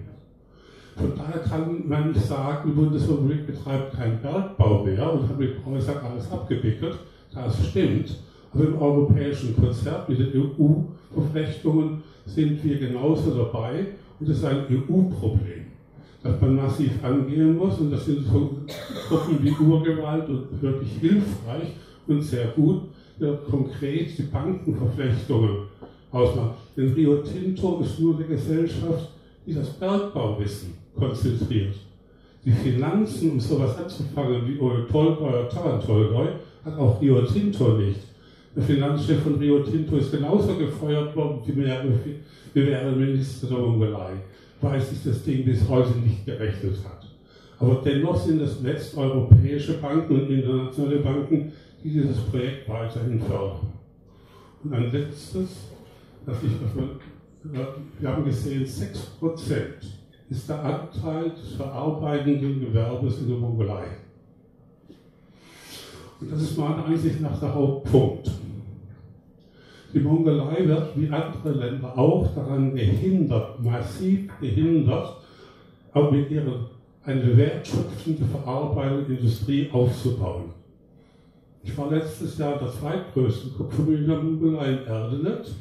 Von 0.95 1.13
daher 1.17 1.39
kann 1.39 1.87
man 1.87 2.11
nicht 2.11 2.25
sagen, 2.25 2.69
die 2.69 2.79
Bundesrepublik 2.79 3.47
betreibt 3.47 3.93
keinen 3.93 4.21
Bergbau 4.21 4.83
mehr 4.83 5.11
und 5.11 5.27
hat 5.27 5.39
mit 5.39 5.63
Preußern 5.63 5.97
alles 5.97 6.31
abgewickelt. 6.31 6.99
Das 7.33 7.67
stimmt. 7.67 8.15
Aber 8.53 8.65
im 8.65 8.79
europäischen 8.79 9.55
Konzert 9.55 10.07
mit 10.07 10.19
den 10.19 10.31
EU-Verflechtungen 10.39 12.03
sind 12.27 12.63
wir 12.63 12.77
genauso 12.77 13.31
dabei 13.31 13.87
und 14.19 14.29
es 14.29 14.37
ist 14.37 14.45
ein 14.45 14.65
EU-Problem 14.69 15.72
das 16.23 16.39
man 16.39 16.55
massiv 16.55 16.91
angehen 17.03 17.57
muss. 17.57 17.77
Und 17.79 17.91
das 17.91 18.05
sind 18.05 18.25
so 18.25 18.57
Gruppen 19.09 19.39
wie 19.41 19.51
Urgewalt 19.51 20.27
und 20.29 20.61
wirklich 20.61 20.91
hilfreich 20.99 21.73
und 22.07 22.21
sehr 22.21 22.47
gut, 22.47 22.83
ja, 23.19 23.33
konkret 23.49 24.17
die 24.17 24.23
Bankenverflechtungen 24.23 25.57
ausmachen. 26.11 26.51
Denn 26.75 26.93
Rio 26.93 27.17
Tinto 27.17 27.81
ist 27.81 27.99
nur 27.99 28.15
eine 28.15 28.25
Gesellschaft, 28.25 29.09
die 29.45 29.53
das 29.53 29.69
Bergbauwissen 29.71 30.73
konzentriert. 30.95 31.75
Die 32.45 32.51
Finanzen, 32.51 33.31
um 33.31 33.39
sowas 33.39 33.77
anzufangen 33.77 34.47
wie 34.47 34.59
Oil 34.59 34.85
oder 34.91 35.47
Tarantolgoi, 35.49 36.27
hat 36.65 36.77
auch 36.77 37.01
Rio 37.01 37.21
Tinto 37.21 37.77
nicht. 37.77 37.99
Der 38.55 38.63
Finanzchef 38.63 39.23
von 39.23 39.35
Rio 39.35 39.59
Tinto 39.59 39.97
ist 39.97 40.11
genauso 40.11 40.55
gefeuert 40.55 41.15
worden 41.15 41.39
wie 41.45 41.53
mehrere 42.61 42.91
Minister 42.91 43.47
der 43.47 43.57
Mongolei 43.57 44.13
weil 44.63 44.79
sich 44.81 45.03
das 45.03 45.23
Ding 45.23 45.43
bis 45.43 45.67
heute 45.67 45.97
nicht 45.99 46.25
gerechnet 46.25 46.77
hat. 46.85 47.05
Aber 47.59 47.81
dennoch 47.83 48.15
sind 48.15 48.41
es 48.41 48.63
westeuropäische 48.63 49.73
Banken 49.73 50.21
und 50.21 50.29
internationale 50.29 50.99
Banken, 50.99 51.51
die 51.83 51.89
dieses 51.89 52.17
Projekt 52.21 52.67
weiterhin 52.69 53.19
fördern. 53.19 53.73
Und 54.63 54.73
ein 54.73 54.91
letztes, 54.91 55.49
dass 56.25 56.37
ich, 56.41 56.51
dass 56.61 56.75
man, 56.75 56.91
wir 57.99 58.09
haben 58.09 58.23
gesehen, 58.23 58.65
6% 58.65 58.87
ist 60.29 60.49
der 60.49 60.63
Anteil 60.63 61.31
des 61.31 61.53
verarbeitenden 61.55 62.61
Gewerbes 62.61 63.19
in 63.19 63.27
der 63.27 63.37
Mongolei. 63.37 63.83
Und 66.21 66.31
das 66.31 66.41
ist 66.41 66.57
meiner 66.57 66.85
Ansicht 66.85 67.19
nach 67.19 67.37
der 67.37 67.53
Hauptpunkt. 67.53 68.31
Die 69.93 69.99
Mongolei 69.99 70.67
wird 70.67 70.97
wie 70.97 71.09
andere 71.09 71.51
Länder 71.51 71.97
auch 71.97 72.27
daran 72.33 72.75
gehindert, 72.75 73.63
massiv 73.63 74.31
gehindert, 74.39 75.17
auch 75.93 76.11
mit 76.11 76.31
ihrer 76.31 76.69
eine 77.05 77.35
wertschöpfende 77.37 78.23
Verarbeitungsindustrie 78.25 79.69
aufzubauen. 79.71 80.45
Ich 81.63 81.77
war 81.77 81.91
letztes 81.91 82.37
Jahr 82.37 82.57
der 82.57 82.71
zweitgrößte 82.71 83.49
Kupfermühle 83.49 84.07
der 84.07 84.21
Mongolei 84.21 84.71
in 84.71 84.87
Erdenet. 84.87 85.51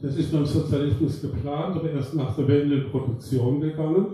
Das 0.00 0.16
ist 0.16 0.32
beim 0.32 0.44
Sozialismus 0.44 1.20
geplant, 1.20 1.76
aber 1.76 1.90
erst 1.90 2.14
nach 2.14 2.34
der 2.34 2.48
Wende 2.48 2.76
in 2.76 2.90
Produktion 2.90 3.60
gegangen. 3.60 4.06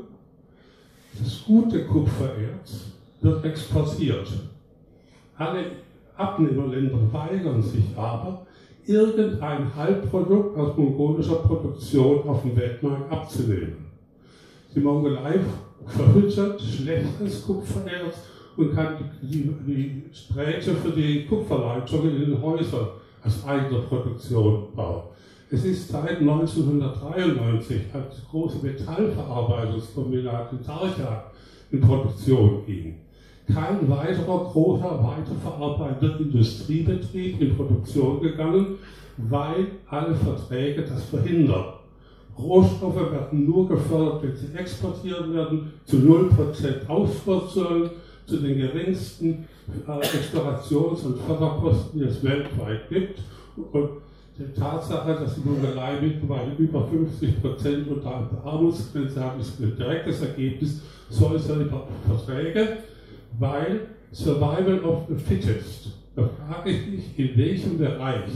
Das 1.18 1.42
gute 1.44 1.84
Kupfererz 1.86 2.92
wird 3.22 3.44
exportiert. 3.44 4.28
Alle 5.36 5.64
Abnehmerländer 6.16 6.98
weigern 7.12 7.62
sich 7.62 7.84
aber, 7.96 8.46
irgendein 8.88 9.74
Halbprodukt 9.74 10.56
aus 10.56 10.76
mongolischer 10.76 11.36
Produktion 11.36 12.26
auf 12.26 12.42
dem 12.42 12.56
Weltmarkt 12.56 13.12
abzunehmen. 13.12 13.86
Die 14.74 14.80
Mongolei 14.80 15.40
verhütet 15.86 16.60
schlechtes 16.60 17.44
Kupfererz 17.44 18.16
und 18.56 18.74
kann 18.74 18.96
die, 19.22 20.04
Sträte 20.12 20.74
für 20.74 20.90
die 20.90 21.26
Kupferleitungen 21.26 22.16
in 22.16 22.30
den 22.30 22.42
Häusern 22.42 22.88
aus 23.22 23.44
eigener 23.46 23.80
Produktion 23.82 24.74
bauen. 24.74 25.02
Es 25.50 25.64
ist 25.64 25.88
seit 25.88 26.18
1993, 26.18 27.82
als 27.92 28.22
große 28.30 28.58
Metallverarbeitungskombinat 28.64 30.52
in 30.52 30.62
Tarcha 30.62 31.30
in 31.70 31.80
Produktion 31.80 32.64
ging, 32.66 32.96
kein 33.52 33.88
weiterer 33.88 34.50
großer 34.52 35.02
weiterverarbeitender 35.02 36.20
Industriebetrieb 36.20 37.40
in 37.40 37.56
Produktion 37.56 38.20
gegangen, 38.20 38.78
weil 39.16 39.66
alle 39.88 40.14
Verträge 40.14 40.82
das 40.82 41.04
verhindern. 41.04 41.64
Rohstoffe 42.38 43.10
werden 43.10 43.46
nur 43.46 43.68
gefördert, 43.68 44.22
wenn 44.22 44.36
sie 44.36 44.56
exportiert 44.56 45.32
werden, 45.32 45.72
zu 45.84 45.96
0% 45.96 46.86
Ausfuhrzöllen, 46.86 47.90
zu 48.26 48.36
den 48.36 48.58
geringsten 48.58 49.48
äh, 49.86 49.90
Explorations- 49.90 51.04
und 51.04 51.18
Förderkosten, 51.22 51.98
die 51.98 52.06
es 52.06 52.22
weltweit 52.22 52.88
gibt. 52.88 53.20
Und 53.72 53.88
die 54.38 54.52
Tatsache, 54.58 55.14
dass 55.14 55.34
die 55.34 55.48
Mongolei 55.48 55.98
mittlerweile 56.00 56.52
über 56.58 56.86
50 56.86 57.42
Prozent 57.42 57.88
unter 57.88 58.28
der 58.30 58.52
Armutsgrenze 58.52 59.24
hat, 59.24 59.40
ist 59.40 59.58
ein 59.58 59.76
direktes 59.76 60.20
Ergebnis 60.22 60.80
solcher 61.10 61.56
Verträge, 62.06 62.78
weil 63.38 63.80
Survival 64.12 64.80
of 64.84 65.06
the 65.08 65.16
Fittest, 65.16 65.92
da 66.16 66.28
frage 66.28 66.70
ich 66.70 66.86
mich, 66.86 67.18
in 67.18 67.36
welchem 67.36 67.78
Bereich 67.78 68.30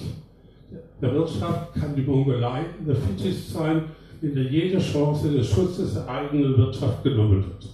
der 1.00 1.14
Wirtschaft 1.14 1.74
kann 1.74 1.94
die 1.96 2.02
Mongolei 2.02 2.64
the 2.86 2.94
fittest 2.94 3.52
sein, 3.52 3.84
in 4.20 4.34
der 4.34 4.44
jede 4.44 4.78
Chance 4.78 5.30
des 5.30 5.48
Schutzes 5.48 5.94
der 5.94 6.08
eigenen 6.08 6.56
Wirtschaft 6.56 7.02
genommen 7.02 7.44
wird. 7.44 7.72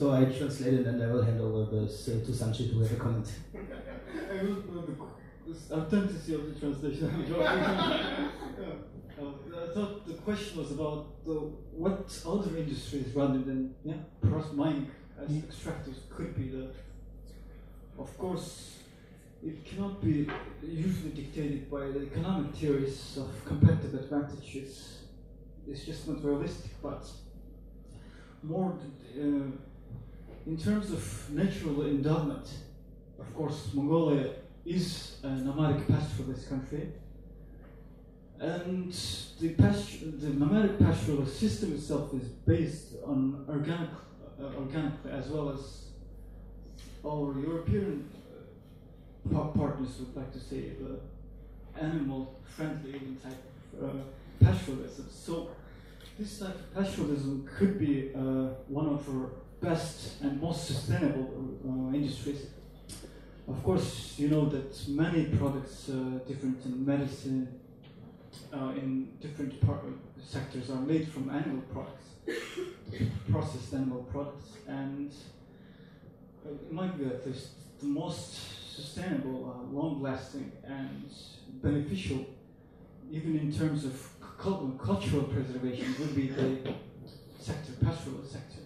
So 0.00 0.12
I 0.12 0.24
translate 0.24 0.72
it 0.80 0.86
and 0.86 1.02
I 1.02 1.08
will 1.08 1.22
hand 1.22 1.38
over 1.42 1.62
this 1.82 2.08
uh, 2.08 2.12
to 2.24 2.32
Sanchir 2.32 2.70
to 2.70 2.80
have 2.80 2.92
a 2.92 2.94
comment. 2.94 3.30
I 3.54 4.36
don't 4.38 4.74
know 4.74 4.80
the 4.80 4.94
this 5.46 5.70
authenticity 5.70 6.34
of 6.36 6.46
the 6.48 6.58
translation. 6.58 7.26
Uh, 9.20 9.32
I 9.64 9.74
thought 9.74 10.06
the 10.06 10.14
question 10.14 10.56
was 10.56 10.70
about 10.70 11.22
the, 11.26 11.32
what 11.32 12.08
other 12.26 12.56
industries 12.56 13.14
rather 13.14 13.40
than 13.40 13.74
yeah, 13.84 13.96
cross 14.26 14.50
mining 14.54 14.90
as 15.20 15.28
extractors 15.28 15.98
could 16.08 16.34
be 16.34 16.48
the. 16.48 16.70
Of 17.98 18.16
course, 18.16 18.78
it 19.44 19.62
cannot 19.66 20.02
be 20.02 20.26
usually 20.62 21.10
dictated 21.10 21.70
by 21.70 21.88
the 21.88 22.06
economic 22.06 22.54
theories 22.54 23.18
of 23.18 23.28
competitive 23.44 23.92
advantages. 23.92 25.00
It's 25.68 25.84
just 25.84 26.08
not 26.08 26.24
realistic, 26.24 26.70
but 26.82 27.06
more 28.42 28.78
uh, 29.20 29.24
in 30.46 30.56
terms 30.56 30.90
of 30.90 31.30
natural 31.30 31.86
endowment. 31.86 32.48
Of 33.18 33.34
course, 33.34 33.70
Mongolia 33.74 34.30
is 34.64 35.18
a 35.22 35.28
nomadic 35.28 35.86
pastoralist 35.86 36.48
country, 36.48 36.92
and 38.38 38.92
the, 39.40 39.50
pasture, 39.50 40.06
the 40.06 40.30
nomadic 40.30 40.78
pastoralist 40.78 41.36
system 41.36 41.74
itself 41.74 42.14
is 42.14 42.28
based 42.28 42.94
on 43.04 43.44
organic, 43.48 43.90
uh, 44.40 45.08
as 45.10 45.28
well 45.28 45.50
as 45.50 45.84
our 47.04 47.38
European 47.38 48.08
uh, 49.34 49.44
partners 49.48 49.98
would 49.98 50.16
like 50.16 50.32
to 50.32 50.40
say 50.40 50.70
the 50.80 51.00
animal-friendly 51.78 53.00
type 53.22 53.42
uh, 53.82 53.86
pastoralism. 54.42 55.10
So 55.10 55.50
this 56.18 56.38
type 56.38 56.54
of 56.54 56.74
pastoralism 56.74 57.46
could 57.46 57.78
be 57.78 58.10
uh, 58.14 58.54
one 58.68 58.86
of 58.86 59.08
our 59.08 59.30
best 59.60 60.20
and 60.22 60.40
most 60.40 60.66
sustainable 60.66 61.58
uh, 61.66 61.94
industries. 61.94 62.46
Of 63.48 63.62
course, 63.62 64.14
you 64.18 64.28
know 64.28 64.48
that 64.48 64.88
many 64.88 65.24
products, 65.24 65.88
uh, 65.90 66.20
different 66.26 66.64
in 66.64 66.86
medicine, 66.86 67.48
uh, 68.52 68.72
in 68.76 69.08
different 69.20 69.54
sectors, 70.22 70.70
are 70.70 70.80
made 70.80 71.08
from 71.08 71.30
animal 71.30 71.62
products, 71.72 72.06
processed 73.30 73.74
animal 73.74 74.04
products, 74.04 74.52
and 74.68 75.12
it 76.46 76.72
might 76.72 76.96
be 76.98 77.06
at 77.06 77.26
least 77.26 77.48
the 77.80 77.86
most 77.86 78.76
sustainable, 78.76 79.52
uh, 79.52 79.74
long-lasting, 79.76 80.52
and 80.64 81.10
beneficial, 81.62 82.24
even 83.10 83.38
in 83.38 83.52
terms 83.52 83.84
of 83.84 84.08
cul- 84.38 84.78
cultural 84.82 85.24
preservation, 85.24 85.94
would 85.98 86.14
be 86.14 86.28
the 86.28 86.72
sector, 87.38 87.72
pastoral 87.84 88.24
sector, 88.24 88.59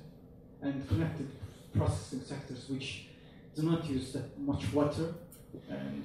and 0.65 0.89
connected 0.89 1.29
processing 1.77 2.23
sectors, 2.23 2.69
which 2.69 3.07
do 3.55 3.63
not 3.63 3.85
use 3.89 4.13
that 4.13 4.39
much 4.39 4.73
water, 4.73 5.15
and 5.69 6.05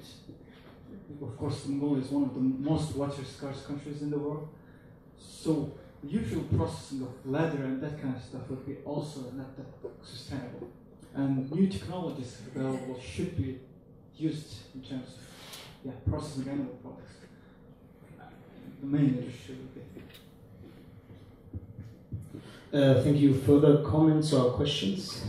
of 1.20 1.36
course, 1.36 1.66
Mongolia 1.66 2.02
is 2.02 2.10
one 2.10 2.24
of 2.24 2.34
the 2.34 2.40
most 2.40 2.94
water 2.94 3.24
scarce 3.24 3.62
countries 3.66 4.02
in 4.02 4.10
the 4.10 4.18
world. 4.18 4.48
So, 5.18 5.72
the 6.02 6.08
usual 6.08 6.42
processing 6.56 7.02
of 7.02 7.26
leather 7.26 7.64
and 7.64 7.82
that 7.82 8.00
kind 8.00 8.14
of 8.16 8.22
stuff 8.22 8.48
would 8.48 8.64
be 8.66 8.76
also 8.84 9.32
not 9.32 9.56
that 9.56 9.66
sustainable. 10.02 10.70
And 11.14 11.50
new 11.50 11.66
technologies 11.68 12.38
available 12.54 13.00
should 13.00 13.36
be 13.36 13.58
used 14.16 14.54
in 14.74 14.82
terms 14.82 15.08
of 15.08 15.20
yeah, 15.84 15.92
processing 16.08 16.48
animal 16.48 16.78
products. 16.82 17.14
The 18.80 18.86
main 18.86 19.18
industry 19.18 19.56
would 19.56 19.74
be. 19.74 19.89
Uh, 22.72 23.02
thank 23.02 23.16
you. 23.16 23.34
Further 23.34 23.82
comments 23.82 24.32
or 24.32 24.52
questions? 24.52 25.24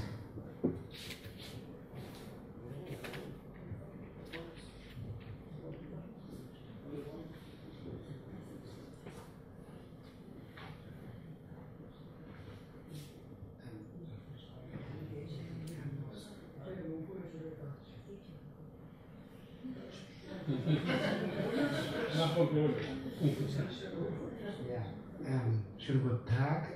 Ja, 24.70 24.86
ähm, 25.26 25.64
schönen 25.78 26.04
guten 26.04 26.26
Tag. 26.26 26.68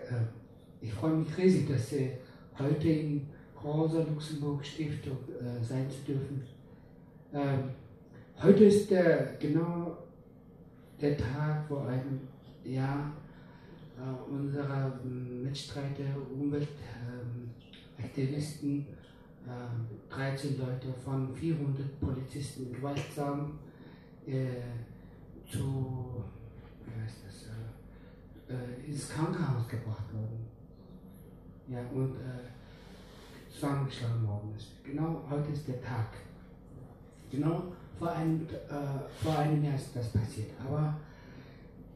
Ähm, 0.85 0.85
ich 0.85 0.93
freue 0.93 1.15
mich 1.15 1.35
riesig, 1.37 1.67
dass 1.67 1.89
Sie 1.89 2.11
heute 2.57 2.87
in 2.89 3.27
Rosa 3.63 4.01
Luxemburg 4.03 4.65
Stiftung 4.65 5.17
äh, 5.39 5.63
sein 5.63 5.87
zu 5.89 6.13
dürfen. 6.13 6.43
Ähm, 7.33 7.71
heute 8.41 8.65
ist 8.65 8.91
der, 8.91 9.35
genau 9.39 9.97
der 11.01 11.17
Tag, 11.17 11.69
wo 11.69 11.77
ein 11.79 12.21
ja, 12.63 13.11
äh, 13.97 14.01
unserer 14.31 14.99
ähm, 15.03 15.43
Mitstreiter, 15.43 16.15
Umweltaktivisten, 16.31 18.85
äh, 19.45 19.67
13 20.13 20.57
Leute 20.57 20.93
von 21.03 21.35
400 21.35 21.99
Polizisten 21.99 22.71
gewaltsam 22.73 23.59
äh, 24.25 24.61
zu 25.49 26.23
wie 26.85 26.93
heißt 27.01 27.17
das, 27.25 27.47
äh, 27.47 27.51
äh, 28.53 28.85
ins 28.87 29.09
Krankenhaus 29.09 29.67
gebracht 29.67 30.13
worden. 30.13 30.54
Ja, 31.67 31.79
und 31.93 32.15
äh, 32.15 33.51
zusammengeschlagen 33.51 34.27
worden 34.27 34.53
ist. 34.55 34.71
Genau 34.83 35.23
heute 35.29 35.51
ist 35.51 35.67
der 35.67 35.81
Tag. 35.81 36.09
Genau 37.31 37.63
vor 37.97 38.11
einem, 38.11 38.41
äh, 38.41 39.23
vor 39.23 39.37
einem 39.37 39.63
Jahr 39.63 39.75
ist 39.75 39.95
das 39.95 40.09
passiert. 40.09 40.51
Aber 40.63 40.95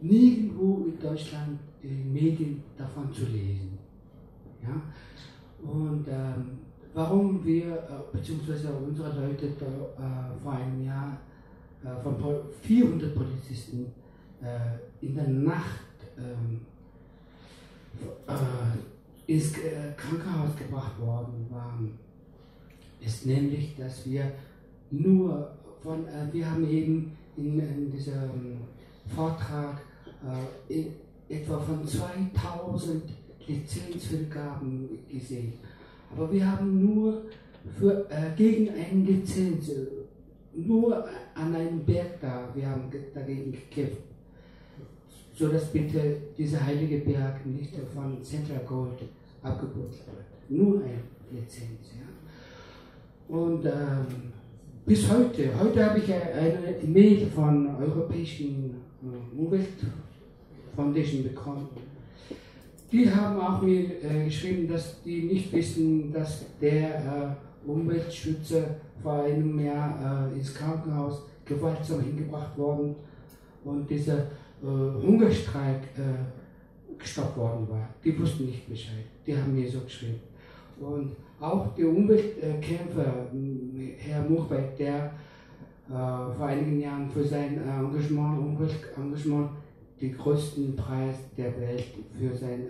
nirgendwo 0.02 0.86
in 0.86 1.00
Deutschland 1.00 1.60
in 1.82 2.14
Medien 2.14 2.64
davon 2.78 3.14
zu 3.14 3.26
lesen. 3.26 3.78
Ja? 4.64 4.82
Und 5.62 6.08
ähm, 6.08 6.60
warum 6.94 7.44
wir, 7.46 7.76
äh, 7.76 8.18
beziehungsweise 8.18 8.74
unsere 8.74 9.10
Leute 9.22 9.52
da, 9.60 9.66
äh, 9.66 10.40
vor 10.42 10.54
einem 10.54 10.84
Jahr 10.84 11.18
äh, 11.84 12.02
von 12.02 12.18
Pol 12.18 12.46
400 12.62 13.14
Polizisten 13.14 13.88
äh, 14.42 15.06
in 15.06 15.16
der 15.16 15.28
Nacht 15.28 15.86
ähm, 16.18 16.62
äh, 18.28 18.99
ins 19.30 19.54
äh, 19.60 19.94
Krankenhaus 19.96 20.56
gebracht 20.56 21.00
worden 21.00 21.46
waren, 21.52 21.92
ist 23.00 23.28
nämlich, 23.28 23.76
dass 23.78 24.04
wir 24.10 24.32
nur 24.90 25.52
von, 25.84 26.08
äh, 26.08 26.34
wir 26.34 26.50
haben 26.50 26.68
eben 26.68 27.16
in, 27.38 27.60
in 27.60 27.92
diesem 27.92 28.58
Vortrag 29.16 29.82
äh, 30.68 30.86
etwa 31.32 31.60
von 31.60 31.88
2000 31.88 33.04
Lizenzvergaben 33.48 34.90
gesehen. 35.08 35.54
Aber 36.12 36.32
wir 36.32 36.52
haben 36.52 36.84
nur 36.84 37.22
für, 37.78 38.10
äh, 38.10 38.36
gegen 38.36 38.70
eine 38.70 39.04
Lizenz, 39.04 39.70
nur 40.56 41.06
an 41.36 41.56
einem 41.56 41.86
Berg 41.86 42.20
da, 42.20 42.50
wir 42.56 42.68
haben 42.68 42.92
dagegen 43.14 43.52
gekämpft. 43.52 44.02
So 45.36 45.50
dass 45.50 45.72
bitte 45.72 46.18
dieser 46.36 46.66
heilige 46.66 46.98
Berg 46.98 47.46
nicht 47.46 47.74
von 47.94 48.24
Central 48.24 48.62
Gold 48.66 49.00
abgebaut 49.42 49.92
wird. 49.92 50.50
Nur 50.50 50.82
eine 50.82 51.00
Lizenz. 51.32 51.94
Ja. 51.94 53.36
Und 53.36 53.66
ähm, 53.66 54.32
bis 54.86 55.10
heute, 55.10 55.50
heute 55.60 55.86
habe 55.86 56.00
ich 56.00 56.12
eine 56.12 56.82
E-Mail 56.84 57.28
von 57.28 57.76
Europäischen 57.76 58.76
äh, 59.04 59.40
Umwelt 59.40 59.68
Foundation 60.76 61.24
bekommen. 61.24 61.68
Die 62.92 63.10
haben 63.10 63.40
auch 63.40 63.62
mir 63.62 64.04
äh, 64.04 64.26
geschrieben, 64.26 64.68
dass 64.68 65.04
die 65.04 65.24
nicht 65.24 65.54
wissen, 65.54 66.12
dass 66.12 66.46
der 66.60 67.36
äh, 67.66 67.70
Umweltschützer 67.70 68.78
vor 69.04 69.24
einem 69.24 69.60
Jahr 69.60 70.32
äh, 70.34 70.38
ins 70.38 70.54
Krankenhaus 70.56 71.22
gewaltsam 71.46 72.02
hingebracht 72.02 72.58
worden 72.58 72.96
und 73.64 73.90
dieser 73.90 74.18
äh, 74.18 74.26
Hungerstreik 74.64 75.84
äh, 75.98 76.39
gestoppt 77.00 77.38
worden 77.38 77.68
war. 77.70 77.90
Die 78.04 78.20
wussten 78.20 78.46
nicht 78.46 78.70
Bescheid. 78.70 79.06
Die 79.26 79.36
haben 79.36 79.56
mir 79.56 79.70
so 79.70 79.80
geschrieben. 79.82 80.20
Und 80.80 81.16
auch 81.40 81.74
der 81.76 81.88
Umweltkämpfer, 81.88 83.28
Herr 83.98 84.24
Muchbeck, 84.24 84.78
der 84.78 85.14
äh, 85.88 85.92
vor 85.92 86.46
einigen 86.46 86.80
Jahren 86.80 87.10
für 87.10 87.24
sein 87.24 87.58
Engagement, 87.58 88.40
Umweltengagement 88.40 89.50
den 90.02 90.18
größten 90.18 90.76
Preis 90.76 91.16
der 91.38 91.60
Welt 91.60 91.86
für 92.18 92.36
sein, 92.36 92.68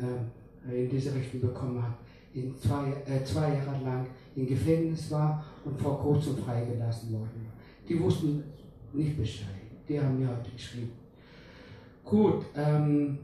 äh, 0.69 0.83
in 0.83 0.89
diese 0.89 1.13
Richtung 1.13 1.41
bekommen 1.41 1.81
hat, 1.81 1.97
in 2.33 2.55
zwei, 2.55 2.89
äh, 3.05 3.23
zwei 3.23 3.53
Jahre 3.53 3.83
lang 3.83 4.07
im 4.35 4.47
Gefängnis 4.47 5.11
war 5.11 5.43
und 5.65 5.79
vor 5.79 5.99
kurzem 5.99 6.37
freigelassen 6.37 7.13
worden 7.13 7.45
war. 7.45 7.53
Die 7.87 7.99
wussten 7.99 8.43
nicht 8.93 9.17
Bescheid. 9.17 9.47
Die 9.87 9.99
haben 9.99 10.19
mir 10.19 10.29
heute 10.29 10.51
geschrieben. 10.51 10.91
Gut, 12.03 12.45
ähm, 12.55 13.19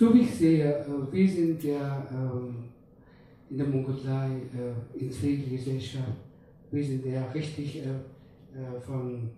so 0.00 0.14
wie 0.14 0.20
ich 0.20 0.34
sehe, 0.34 0.64
äh, 0.64 1.12
wir 1.12 1.28
sind 1.28 1.62
ja 1.62 2.06
ähm, 2.10 2.54
in 3.50 3.58
der 3.58 3.66
Mongolei 3.66 4.30
äh, 4.56 4.98
in 4.98 5.12
Zivilgesellschaft, 5.12 6.16
wir 6.70 6.82
sind 6.82 7.04
ja 7.04 7.26
richtig 7.32 7.80
äh, 7.80 8.80
von 8.80 9.28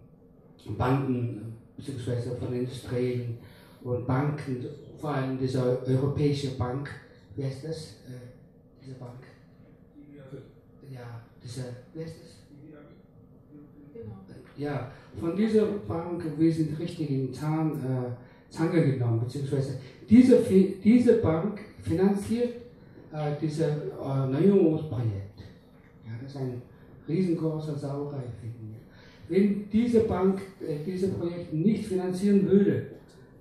Banden 0.79 1.57
bzw. 1.77 2.37
von 2.39 2.55
Industrien 2.55 3.39
und 3.83 4.07
Banken, 4.07 4.65
vor 5.01 5.11
allem 5.11 5.37
diese 5.37 5.83
Europäische 5.85 6.57
Bank, 6.57 6.89
wie 7.35 7.45
heißt 7.45 7.65
das? 7.65 7.97
Diese 8.81 8.95
Bank? 8.95 9.19
Ja, 10.89 11.23
diese, 11.43 11.65
wie 11.93 12.05
heißt 12.05 12.17
das? 12.23 12.33
Ja, 14.57 14.93
von 15.19 15.35
dieser 15.35 15.67
Bank, 15.89 16.23
wir 16.39 16.53
sind 16.53 16.79
richtig 16.79 17.11
in 17.11 17.35
Zahn, 17.35 17.73
äh, 17.73 18.53
Zange 18.53 18.93
genommen, 18.93 19.21
beziehungsweise 19.21 19.79
diese, 20.09 20.39
diese 20.85 21.15
Bank 21.19 21.61
finanziert 21.83 22.55
äh, 23.13 23.33
dieses 23.41 23.61
äh, 23.61 24.27
Neuerungsprojekt. 24.31 25.41
Ja, 26.05 26.13
das 26.21 26.31
ist 26.33 26.37
ein 26.37 26.63
riesengroßer 27.09 27.77
Sauerei. 27.77 28.23
Wenn 29.29 29.69
diese 29.71 30.01
Bank 30.01 30.41
äh, 30.61 30.85
dieses 30.85 31.13
Projekt 31.15 31.53
nicht 31.53 31.87
finanzieren 31.87 32.49
würde, 32.49 32.87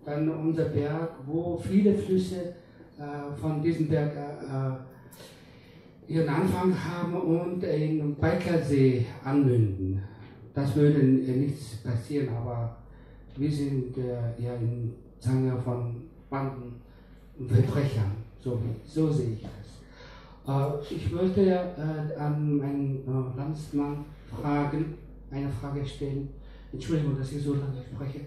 dann 0.06 0.30
unser 0.30 0.66
Berg, 0.66 1.12
wo 1.26 1.58
viele 1.58 1.94
Flüsse 1.94 2.56
äh, 2.98 3.36
von 3.40 3.62
diesem 3.62 3.88
Berg 3.88 4.14
äh, 4.16 6.14
ihren 6.14 6.30
Anfang 6.30 6.74
haben 6.74 7.14
und 7.14 7.64
in 7.64 8.16
Baikalsee 8.16 9.06
anmünden. 9.24 10.02
Das 10.54 10.76
würde 10.76 11.00
äh, 11.00 11.36
nichts 11.36 11.78
passieren, 11.78 12.30
aber 12.30 12.78
wir 13.38 13.52
sind 13.52 13.98
äh, 13.98 14.44
ja 14.44 14.54
in 14.56 14.94
Zange 15.20 15.58
von 15.62 16.11
Banden 16.32 16.82
und 17.38 17.52
Verbrechern. 17.52 18.14
So, 18.44 18.60
so 18.88 19.12
sehe 19.12 19.34
ich 19.34 19.42
das. 19.44 19.52
Äh, 20.48 20.96
ich 20.96 21.16
wollte 21.16 21.42
äh, 21.46 22.16
an 22.18 22.58
meinen 22.58 23.06
Landsmann 23.38 24.06
fragen, 24.42 24.96
eine 25.30 25.50
Frage 25.50 25.86
stellen. 25.86 26.30
Entschuldigung, 26.74 27.16
dass 27.20 27.32
ich 27.32 27.44
so 27.44 27.54
lange 27.54 27.84
spreche 27.94 28.22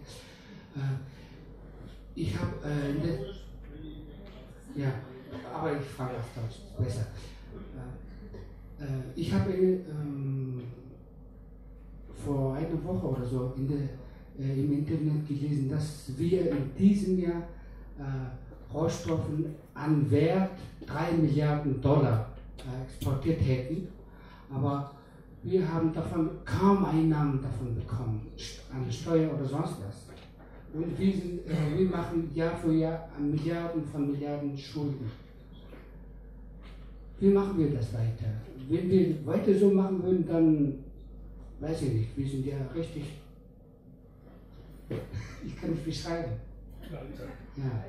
ich 2.14 2.38
habe, 2.38 2.52
äh, 2.64 3.18
ja, 4.80 4.92
aber 5.52 5.78
ich 5.78 5.86
frage 5.86 6.16
auf 6.16 6.28
Deutsch, 6.34 6.60
besser. 6.78 7.06
Äh, 8.78 8.84
äh, 8.84 8.86
ich 9.16 9.32
habe 9.32 9.52
ähm, 9.52 10.62
vor 12.24 12.54
einer 12.54 12.84
Woche 12.84 13.06
oder 13.06 13.26
so 13.26 13.52
in 13.56 13.68
der, 13.68 13.88
äh, 14.38 14.60
im 14.60 14.72
Internet 14.72 15.26
gelesen, 15.26 15.68
dass 15.68 16.16
wir 16.16 16.50
in 16.50 16.74
diesem 16.78 17.18
Jahr 17.18 17.48
äh, 17.98 18.72
Rohstoffen 18.74 19.54
an 19.74 20.10
Wert 20.10 20.50
3 20.86 21.12
Milliarden 21.12 21.80
Dollar 21.80 22.30
äh, 22.58 22.84
exportiert 22.84 23.40
hätten, 23.40 23.88
aber 24.52 24.92
wir 25.42 25.72
haben 25.72 25.92
davon 25.92 26.30
kaum 26.44 26.84
Einnahmen 26.84 27.42
davon 27.42 27.74
bekommen, 27.74 28.26
an 28.72 28.90
Steuer 28.90 29.34
oder 29.34 29.44
sonst 29.44 29.76
was. 29.86 30.04
Und 30.72 30.98
wir, 30.98 31.12
sind, 31.12 31.46
äh, 31.46 31.78
wir 31.78 31.88
machen 31.88 32.30
Jahr 32.34 32.56
für 32.56 32.72
Jahr 32.72 33.08
Milliarden 33.18 33.84
von 33.84 34.10
Milliarden 34.10 34.58
Schulden. 34.58 35.08
Wie 37.20 37.28
machen 37.28 37.56
wir 37.58 37.70
das 37.70 37.92
weiter? 37.94 38.26
Wenn 38.68 38.90
wir 38.90 39.26
weiter 39.26 39.56
so 39.56 39.70
machen 39.70 40.02
würden, 40.02 40.26
dann 40.26 40.84
weiß 41.60 41.82
ich 41.82 41.92
nicht, 41.92 42.16
wir 42.16 42.28
sind 42.28 42.46
ja 42.46 42.56
richtig. 42.74 43.04
Ich 45.46 45.60
kann 45.60 45.70
nicht 45.70 45.84
beschreiben. 45.84 46.32
Ja. 47.56 47.84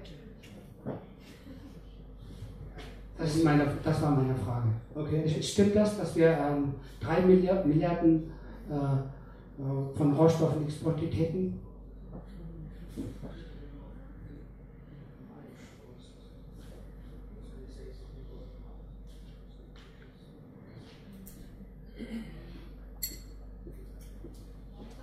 Das, 3.18 3.36
ist 3.36 3.44
meine, 3.44 3.66
das 3.84 4.02
war 4.02 4.12
meine 4.12 4.36
Frage. 4.36 4.68
Okay. 4.94 5.42
Stimmt 5.42 5.76
das, 5.76 5.98
dass 5.98 6.16
wir 6.16 6.30
ähm, 6.30 6.74
drei 7.00 7.22
Milliarden, 7.22 7.70
Milliarden 7.70 8.32
äh, 8.70 8.74
äh, 8.76 9.98
von 9.98 10.14
Rohstoffen 10.14 10.66
exportiert 10.66 11.16
hätten? 11.16 11.60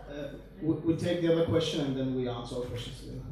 Uh, 0.09 0.37
we, 0.61 0.75
we 0.85 0.97
take 0.97 1.23
the 1.23 1.33
other 1.33 1.47
question 1.47 1.87
and 1.87 1.97
then 1.97 2.15
we 2.15 2.29
answer 2.29 2.57
all 2.57 2.63
questions 2.63 3.01
together. 3.01 3.32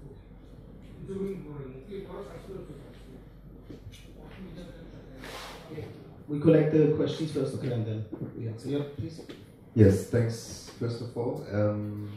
we 6.27 6.39
collect 6.39 6.71
the 6.71 6.93
questions 6.95 7.31
first, 7.31 7.55
okay, 7.55 7.71
and 7.71 7.85
then 7.85 8.05
we 8.37 8.47
answer. 8.47 8.69
Yeah, 8.69 8.83
please. 8.95 9.21
Yes, 9.75 10.07
thanks, 10.07 10.71
first 10.79 11.01
of 11.01 11.17
all. 11.17 11.45
Um, 11.51 12.11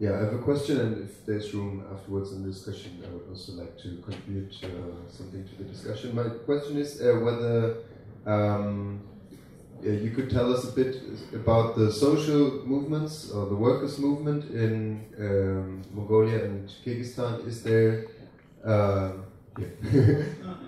yeah, 0.00 0.14
I 0.14 0.18
have 0.18 0.34
a 0.34 0.38
question, 0.38 0.80
and 0.80 1.08
if 1.08 1.24
there's 1.26 1.52
room 1.54 1.84
afterwards 1.92 2.32
in 2.32 2.42
the 2.42 2.50
discussion, 2.50 3.02
I 3.04 3.10
would 3.10 3.28
also 3.30 3.52
like 3.52 3.76
to 3.78 3.96
contribute 4.04 4.54
uh, 4.62 5.10
something 5.10 5.44
to 5.44 5.62
the 5.62 5.64
discussion. 5.64 6.14
My 6.14 6.28
question 6.44 6.78
is 6.78 7.00
uh, 7.00 7.18
whether 7.20 7.78
um, 8.26 9.00
you 9.82 10.10
could 10.10 10.30
tell 10.30 10.52
us 10.52 10.64
a 10.68 10.72
bit 10.72 11.02
about 11.32 11.76
the 11.76 11.92
social 11.92 12.66
movements 12.66 13.30
or 13.30 13.46
the 13.46 13.54
workers' 13.54 13.98
movement 13.98 14.50
in 14.50 15.04
um, 15.18 15.82
Mongolia 15.92 16.44
and 16.44 16.68
Kyrgyzstan. 16.84 17.46
Is 17.46 17.62
there 17.62 18.06
uh. 18.64 19.12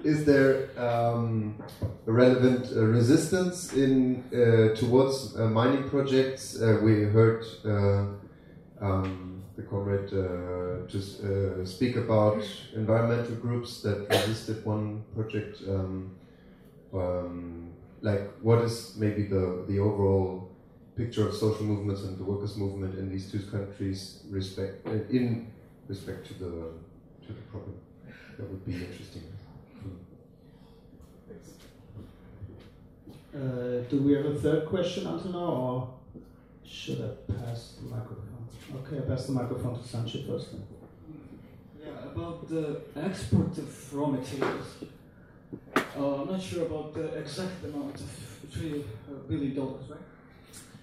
Is 0.02 0.24
there 0.24 0.70
um, 0.76 1.62
a 2.06 2.12
relevant 2.12 2.66
uh, 2.74 2.84
resistance 2.86 3.72
in 3.72 4.24
uh, 4.32 4.74
towards 4.74 5.36
uh, 5.38 5.46
mining 5.46 5.88
projects? 5.88 6.60
Uh, 6.60 6.80
we 6.82 7.04
heard 7.04 7.44
uh, 7.64 8.06
um, 8.84 9.44
the 9.56 9.62
comrade 9.62 10.08
just 10.88 11.20
speak 11.64 11.96
about 11.96 12.42
environmental 12.74 13.36
groups 13.36 13.82
that 13.82 14.08
resisted 14.10 14.64
one 14.64 15.04
project. 15.14 15.58
Um, 15.68 16.16
um, 16.92 17.69
like, 18.02 18.30
what 18.40 18.62
is 18.62 18.96
maybe 18.96 19.24
the 19.24 19.64
the 19.68 19.78
overall 19.78 20.50
picture 20.96 21.28
of 21.28 21.34
social 21.34 21.64
movements 21.64 22.02
and 22.02 22.18
the 22.18 22.24
workers' 22.24 22.56
movement 22.56 22.98
in 22.98 23.10
these 23.10 23.30
two 23.30 23.40
countries 23.50 24.22
respect 24.30 24.86
in 25.10 25.46
respect 25.88 26.26
to 26.28 26.34
the 26.34 26.52
to 27.26 27.32
the 27.32 27.44
problem? 27.50 27.74
That 28.36 28.48
would 28.50 28.64
be 28.64 28.74
interesting. 28.74 29.22
Uh, 33.32 33.84
do 33.88 34.02
we 34.02 34.12
have 34.12 34.26
a 34.26 34.34
third 34.34 34.66
question 34.66 35.06
until 35.06 35.32
now, 35.32 35.38
or 35.38 35.94
should 36.64 37.00
I 37.00 37.32
pass 37.32 37.74
the 37.80 37.88
microphone? 37.88 38.26
Okay, 38.74 38.98
I 38.98 39.08
pass 39.08 39.26
the 39.26 39.32
microphone 39.32 39.74
to 39.74 39.80
Sanchir 39.80 40.26
first. 40.26 40.52
Then. 40.52 40.62
Yeah, 41.80 42.10
about 42.12 42.48
the 42.48 42.80
export 42.96 43.56
of 43.58 43.94
raw 43.94 44.06
materials. 44.06 44.66
Uh, 45.76 46.22
I'm 46.22 46.30
not 46.30 46.42
sure 46.42 46.66
about 46.66 46.94
the 46.94 47.18
exact 47.18 47.64
amount 47.64 47.96
of 47.96 48.10
three 48.52 48.84
uh, 49.08 49.54
dollars, 49.54 49.90
right? 49.90 50.00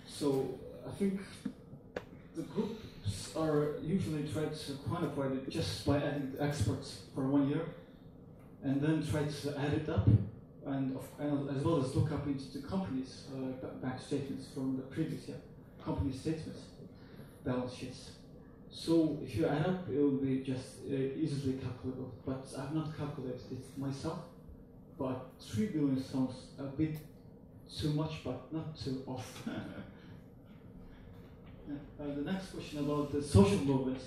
So 0.08 0.60
I 0.88 0.92
think 0.92 1.22
the 2.36 2.44
groups 2.44 3.36
are 3.36 3.76
usually 3.82 4.28
try 4.28 4.46
to 4.46 4.72
quantify 4.88 5.38
it 5.38 5.50
just 5.50 5.86
by 5.86 5.98
adding 5.98 6.34
the 6.34 6.44
exports 6.44 7.02
for 7.16 7.26
one 7.28 7.48
year, 7.50 7.66
and 8.64 8.82
then 8.82 9.06
try 9.06 9.24
to 9.24 9.60
add 9.60 9.74
it 9.74 9.90
up 9.90 10.08
and, 10.66 10.98
and 11.20 11.50
as 11.58 11.64
well 11.64 11.84
as 11.84 11.96
look 11.96 12.12
up 12.12 12.28
into 12.28 12.60
the 12.60 12.68
company's 12.68 13.26
uh, 13.34 13.68
bank 13.82 14.00
statements 14.00 14.48
from 14.54 14.76
the 14.76 14.84
previous 14.84 15.28
year, 15.28 15.38
company 15.84 16.12
statements, 16.12 16.62
balance 17.46 17.74
sheets. 17.74 18.12
So 18.70 19.18
if 19.24 19.36
you 19.36 19.48
add 19.48 19.66
up, 19.66 19.88
it 19.90 19.98
will 19.98 20.18
be 20.18 20.40
just 20.40 20.82
uh, 20.90 20.94
easily 20.94 21.54
calculable. 21.54 22.14
But 22.26 22.46
I've 22.60 22.76
not 22.76 22.96
calculated 22.98 23.42
it 23.52 23.78
myself. 23.78 24.20
But 24.98 25.28
three 25.40 25.68
billion 25.68 26.04
sounds 26.04 26.36
a 26.58 26.64
bit 26.64 26.98
too 27.76 27.94
much, 27.94 28.24
but 28.24 28.52
not 28.52 28.76
too 28.78 29.04
off. 29.06 29.44
uh, 29.48 29.54
the 32.00 32.22
next 32.32 32.48
question 32.48 32.80
about 32.80 33.12
the 33.12 33.22
social 33.22 33.60
movements. 33.60 34.06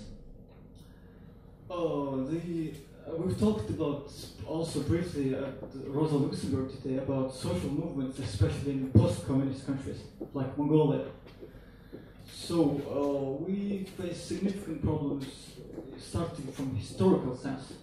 Oh, 1.69 2.25
the 2.25 2.73
uh, 3.07 3.15
we've 3.15 3.39
talked 3.39 3.69
about 3.69 4.11
also 4.45 4.81
briefly 4.81 5.33
at 5.33 5.53
Rosa 5.87 6.15
Luxemburg 6.15 6.69
today 6.81 6.97
about 6.97 7.33
social 7.33 7.69
movements, 7.69 8.19
especially 8.19 8.73
in 8.73 8.91
post-communist 8.91 9.65
countries 9.65 10.01
like 10.33 10.55
Mongolia. 10.57 11.05
So 12.31 12.81
uh, 12.89 13.43
we 13.43 13.85
face 13.97 14.21
significant 14.21 14.83
problems 14.83 15.25
starting 15.97 16.47
from 16.51 16.75
historical 16.75 17.35
sense. 17.35 17.73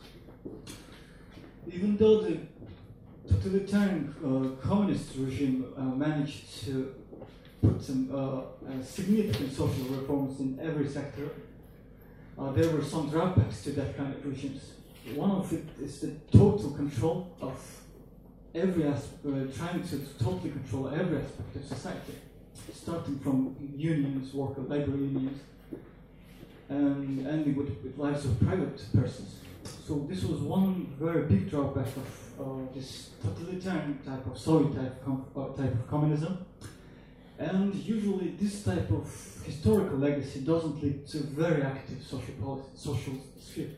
Even 1.67 1.97
though 1.97 2.23
the 2.23 2.39
totalitarian 3.29 4.15
uh, 4.25 4.67
communist 4.67 5.11
regime 5.17 5.67
uh, 5.77 5.83
managed 5.83 6.65
to 6.65 6.95
put 7.63 7.83
some 7.83 8.09
uh, 8.15 8.83
significant 8.83 9.53
social 9.53 9.85
reforms 9.85 10.41
in 10.41 10.59
every 10.61 10.89
sector, 10.89 11.31
uh, 12.39 12.53
there 12.53 12.71
were 12.71 12.85
some 12.85 13.11
drawbacks 13.11 13.63
to 13.65 13.71
that 13.73 13.97
kind 13.97 14.15
of 14.15 14.25
regimes 14.25 14.73
one 15.15 15.31
of 15.31 15.53
it 15.53 15.65
is 15.81 16.01
the 16.01 16.11
total 16.33 16.71
control 16.71 17.35
of 17.41 17.59
every 18.55 18.85
aspect, 18.85 19.25
uh, 19.27 19.57
trying 19.57 19.83
to 19.83 19.99
totally 20.23 20.51
control 20.51 20.89
every 20.89 21.19
aspect 21.19 21.57
of 21.57 21.65
society, 21.65 22.15
starting 22.75 23.19
from 23.21 23.57
unions, 23.77 24.35
worker 24.35 24.63
labor 24.63 24.97
unions, 24.97 25.41
and 26.69 27.27
ending 27.27 27.57
with, 27.57 27.69
with 27.83 27.97
lives 27.97 28.25
of 28.25 28.39
private 28.41 28.83
persons. 28.93 29.37
So 29.87 30.07
this 30.09 30.25
was 30.25 30.41
one 30.41 30.95
very 30.99 31.25
big 31.25 31.51
drawback 31.51 31.87
of 31.87 32.28
uh, 32.41 32.75
this 32.75 33.11
totalitarian 33.23 33.99
type 34.05 34.27
of 34.27 34.39
Soviet 34.39 34.75
type, 34.75 35.03
uh, 35.37 35.49
type 35.49 35.75
of 35.75 35.89
communism. 35.89 36.45
And 37.39 37.75
usually 37.75 38.31
this 38.41 38.65
type 38.65 38.91
of 38.91 39.07
historical 39.45 39.99
legacy 39.99 40.41
doesn't 40.41 40.83
lead 40.83 41.07
to 41.09 41.19
very 41.19 41.63
active 41.63 42.03
social 42.03 42.35
policy, 42.35 42.69
social 42.75 43.15
sphere 43.41 43.71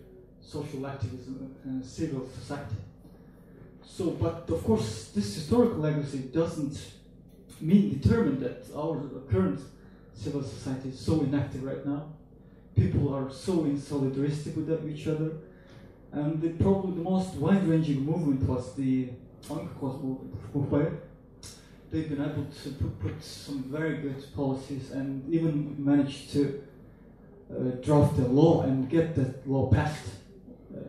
social 0.51 0.85
activism 0.87 1.55
and 1.65 1.85
civil 1.85 2.29
society. 2.35 2.77
So, 3.85 4.11
but 4.11 4.49
of 4.51 4.65
course, 4.65 5.11
this 5.15 5.35
historical 5.35 5.79
legacy 5.79 6.19
doesn't 6.33 6.77
mean 7.61 7.99
determine 7.99 8.41
that 8.41 8.65
our 8.77 8.97
current 9.31 9.61
civil 10.15 10.43
society 10.43 10.89
is 10.89 10.99
so 10.99 11.21
inactive 11.21 11.63
right 11.63 11.85
now. 11.87 12.07
People 12.75 13.15
are 13.15 13.31
so 13.31 13.65
insolidaristic 13.65 14.57
with 14.57 14.91
each 14.91 15.07
other. 15.07 15.33
And 16.13 16.41
the, 16.41 16.51
probably 16.51 16.97
the 16.97 17.09
most 17.09 17.35
wide-ranging 17.35 18.05
movement 18.05 18.43
was 18.49 18.75
the 18.75 19.11
Unclos 19.49 20.03
movement 20.03 21.01
They've 21.91 22.09
been 22.09 22.23
able 22.23 22.47
to 22.63 22.71
put, 22.71 23.01
put, 23.01 23.25
some 23.25 23.65
very 23.65 23.97
good 23.99 24.23
policies 24.35 24.93
and 24.93 25.33
even 25.33 25.75
managed 25.85 26.33
to 26.33 26.63
uh, 27.51 27.63
draft 27.83 28.19
a 28.19 28.27
law 28.27 28.63
and 28.63 28.89
get 28.89 29.17
that 29.17 29.49
law 29.49 29.69
passed 29.73 30.21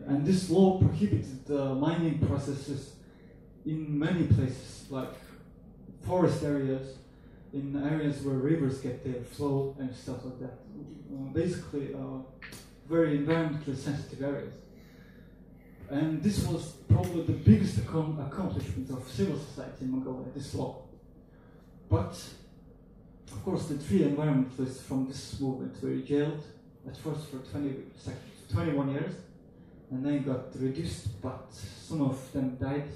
and 0.06 0.26
this 0.26 0.50
law 0.50 0.78
prohibited 0.78 1.46
the 1.46 1.74
mining 1.74 2.18
processes 2.18 2.94
in 3.64 3.98
many 3.98 4.24
places, 4.24 4.86
like 4.90 5.14
forest 6.06 6.42
areas, 6.42 6.96
in 7.52 7.82
areas 7.84 8.22
where 8.22 8.36
rivers 8.36 8.78
get 8.78 9.04
their 9.04 9.22
flow 9.22 9.76
and 9.78 9.94
stuff 9.94 10.24
like 10.24 10.38
that. 10.40 10.58
Uh, 11.12 11.32
basically, 11.32 11.94
uh, 11.94 12.18
very 12.88 13.18
environmentally 13.18 13.76
sensitive 13.76 14.22
areas. 14.22 14.54
And 15.92 16.22
this 16.22 16.46
was 16.46 16.72
probably 16.88 17.22
the 17.24 17.34
biggest 17.34 17.76
accomplishment 17.76 18.88
of 18.88 19.06
civil 19.06 19.38
society 19.38 19.84
in 19.84 19.90
Mongolia, 19.90 20.26
this 20.34 20.54
law. 20.54 20.78
But, 21.90 22.18
of 23.30 23.44
course, 23.44 23.66
the 23.66 23.76
three 23.76 23.98
environmentalists 23.98 24.80
from 24.80 25.06
this 25.06 25.38
movement 25.38 25.76
were 25.82 25.96
jailed 25.96 26.42
at 26.88 26.96
first 26.96 27.26
for 27.28 27.40
20, 27.40 27.76
21 28.50 28.90
years 28.90 29.14
and 29.90 30.06
then 30.06 30.22
got 30.22 30.58
reduced, 30.58 31.20
but 31.20 31.52
some 31.52 32.00
of 32.00 32.32
them 32.32 32.56
died, 32.58 32.88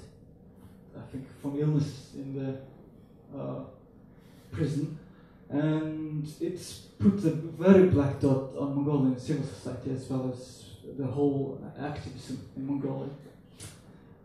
I 0.96 1.02
think, 1.12 1.26
from 1.42 1.60
illness 1.60 2.12
in 2.14 2.34
the 2.34 3.38
uh, 3.38 3.64
prison. 4.50 4.98
And 5.50 6.26
it's 6.40 6.86
put 6.98 7.22
a 7.24 7.32
very 7.32 7.88
black 7.88 8.20
dot 8.20 8.56
on 8.58 8.74
Mongolian 8.74 9.20
civil 9.20 9.44
society 9.44 9.90
as 9.90 10.08
well 10.08 10.32
as 10.34 10.65
the 10.98 11.06
whole 11.06 11.60
activism 11.78 12.38
in 12.56 12.66
Mongolia. 12.66 13.10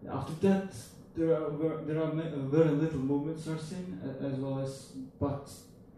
After 0.10 0.34
that, 0.48 0.74
there 1.16 1.36
are 1.36 1.52
there 1.86 2.02
are 2.02 2.12
very 2.12 2.70
little 2.70 3.00
movements 3.00 3.48
are 3.48 3.58
seen 3.58 4.00
as 4.22 4.34
well 4.40 4.60
as, 4.60 4.94
but 5.20 5.50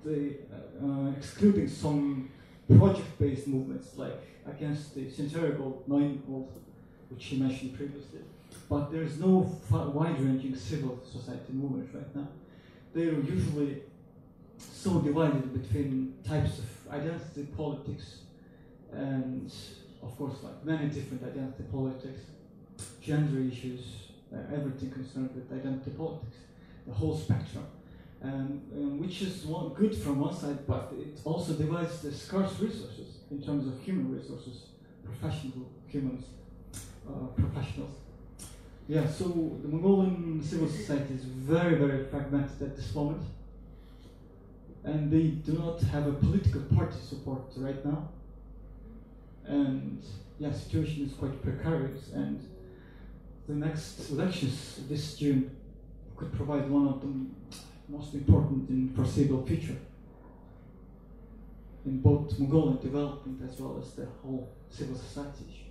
the 0.04 0.38
uh, 0.84 1.12
excluding 1.18 1.68
some 1.68 2.30
project-based 2.78 3.48
movements 3.48 3.98
like 3.98 4.20
against 4.48 4.96
the 4.96 5.10
centrifugal 5.10 5.84
nine 5.88 6.22
volt 6.28 6.52
which 7.10 7.26
he 7.26 7.38
mentioned 7.38 7.76
previously. 7.78 8.20
But 8.70 8.92
there 8.92 9.04
is 9.04 9.20
no 9.20 9.60
wide-ranging 9.70 10.56
civil 10.56 11.00
society 11.06 11.54
movement 11.54 11.90
right 11.94 12.16
now. 12.16 12.28
They 12.94 13.04
are 13.04 13.20
usually 13.20 13.84
so 14.58 15.00
divided 15.00 15.54
between 15.62 16.16
types 16.24 16.60
of 16.60 16.66
identity 16.92 17.48
politics 17.56 18.20
and, 18.92 19.52
of 20.04 20.18
course, 20.18 20.36
like 20.44 20.66
many 20.66 20.90
different 20.90 21.24
identity 21.24 21.64
politics, 21.72 22.22
gender 23.02 23.40
issues, 23.40 23.82
uh, 24.34 24.38
everything 24.54 24.92
concerned 24.92 25.30
with 25.36 25.52
identity 25.52 25.92
politics, 25.92 26.38
the 26.88 26.94
whole 26.94 27.18
spectrum. 27.18 27.66
And, 28.22 28.62
and, 28.72 29.02
which 29.02 29.22
is 29.22 29.46
one, 29.46 29.74
good 29.74 29.96
from 29.96 30.20
one 30.20 30.34
side, 30.34 30.66
but 30.66 30.94
it 30.98 31.20
also 31.26 31.54
divides 31.54 32.02
the 32.02 32.12
scarce 32.12 32.58
resources 32.60 33.18
in 33.32 33.42
terms 33.42 33.68
of 33.68 33.82
human 33.82 34.18
resources, 34.18 34.68
professional 35.04 35.70
humans, 35.88 36.26
uh, 37.08 37.28
professionals. 37.36 37.92
Yeah, 38.88 39.08
so 39.08 39.26
the 39.62 39.68
Mongolian 39.68 40.42
civil 40.44 40.68
society 40.68 41.16
is 41.16 41.24
very, 41.24 41.76
very 41.76 42.06
fragmented 42.06 42.62
at 42.62 42.76
this 42.76 42.94
moment. 42.96 43.24
And 44.86 45.12
they 45.12 45.28
do 45.28 45.54
not 45.54 45.82
have 45.82 46.08
a 46.08 46.14
political 46.14 46.62
party 46.76 46.98
support 47.00 47.44
right 47.58 47.86
now. 47.86 48.10
And 49.48 50.04
yeah, 50.40 50.52
situation 50.52 51.06
is 51.06 51.14
quite 51.14 51.42
precarious. 51.42 52.12
And 52.14 52.48
the 53.48 53.54
next 53.56 54.10
elections 54.12 54.80
this 54.90 55.16
June 55.16 55.56
could 56.16 56.34
provide 56.34 56.70
one 56.70 56.88
of 56.88 57.02
the 57.02 57.12
most 57.90 58.14
important 58.14 58.70
in 58.70 58.94
foreseeable 58.96 59.46
future 59.46 59.78
in 61.86 62.00
both 62.00 62.40
Mongolian 62.40 62.80
development 62.82 63.42
as 63.50 63.60
well 63.60 63.78
as 63.82 63.94
the 63.94 64.06
whole 64.22 64.50
civil 64.70 64.96
society 64.96 65.44
issue. 65.50 65.64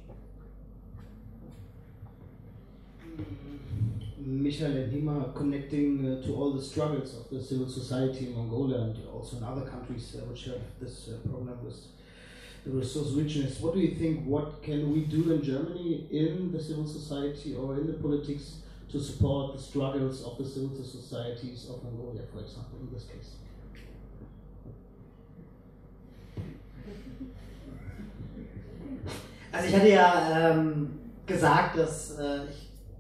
Michael 4.25 4.77
and 4.77 4.93
Niema 4.93 5.35
connecting 5.35 6.07
uh, 6.07 6.23
to 6.25 6.35
all 6.35 6.53
the 6.53 6.63
struggles 6.63 7.17
of 7.17 7.29
the 7.31 7.43
civil 7.43 7.69
society 7.69 8.27
in 8.27 8.35
Mongolia 8.37 8.79
and 8.83 8.97
also 9.09 9.39
in 9.39 9.43
other 9.45 9.63
countries 9.63 10.17
uh, 10.17 10.25
which 10.27 10.45
have 10.45 10.61
this 10.81 11.09
uh, 11.09 11.29
problem 11.29 11.59
with 11.65 11.77
the 12.65 12.71
resource 12.71 13.13
richness. 13.13 13.61
What 13.61 13.75
do 13.75 13.81
you 13.81 13.95
think? 13.97 14.25
What 14.25 14.63
can 14.63 14.93
we 14.93 15.01
do 15.01 15.33
in 15.33 15.43
Germany 15.43 16.07
in 16.11 16.53
the 16.53 16.63
civil 16.63 16.87
society 16.87 17.55
or 17.55 17.75
in 17.75 17.87
the 17.87 17.95
politics 17.95 18.59
to 18.91 19.01
support 19.01 19.57
the 19.57 19.63
struggles 19.63 20.23
of 20.23 20.39
the 20.39 20.45
civil 20.45 20.71
societies 20.77 21.69
of 21.69 21.83
Mongolia, 21.83 22.23
for 22.33 22.41
example, 22.41 22.79
in 22.81 22.93
this 22.93 23.05
case? 23.05 23.37
Also 29.55 29.69
ich 29.69 29.75
hatte 29.77 29.89
ja 29.91 30.51
ähm, 30.51 30.99
gesagt, 31.27 31.77
dass 31.77 32.19
äh, 32.19 32.41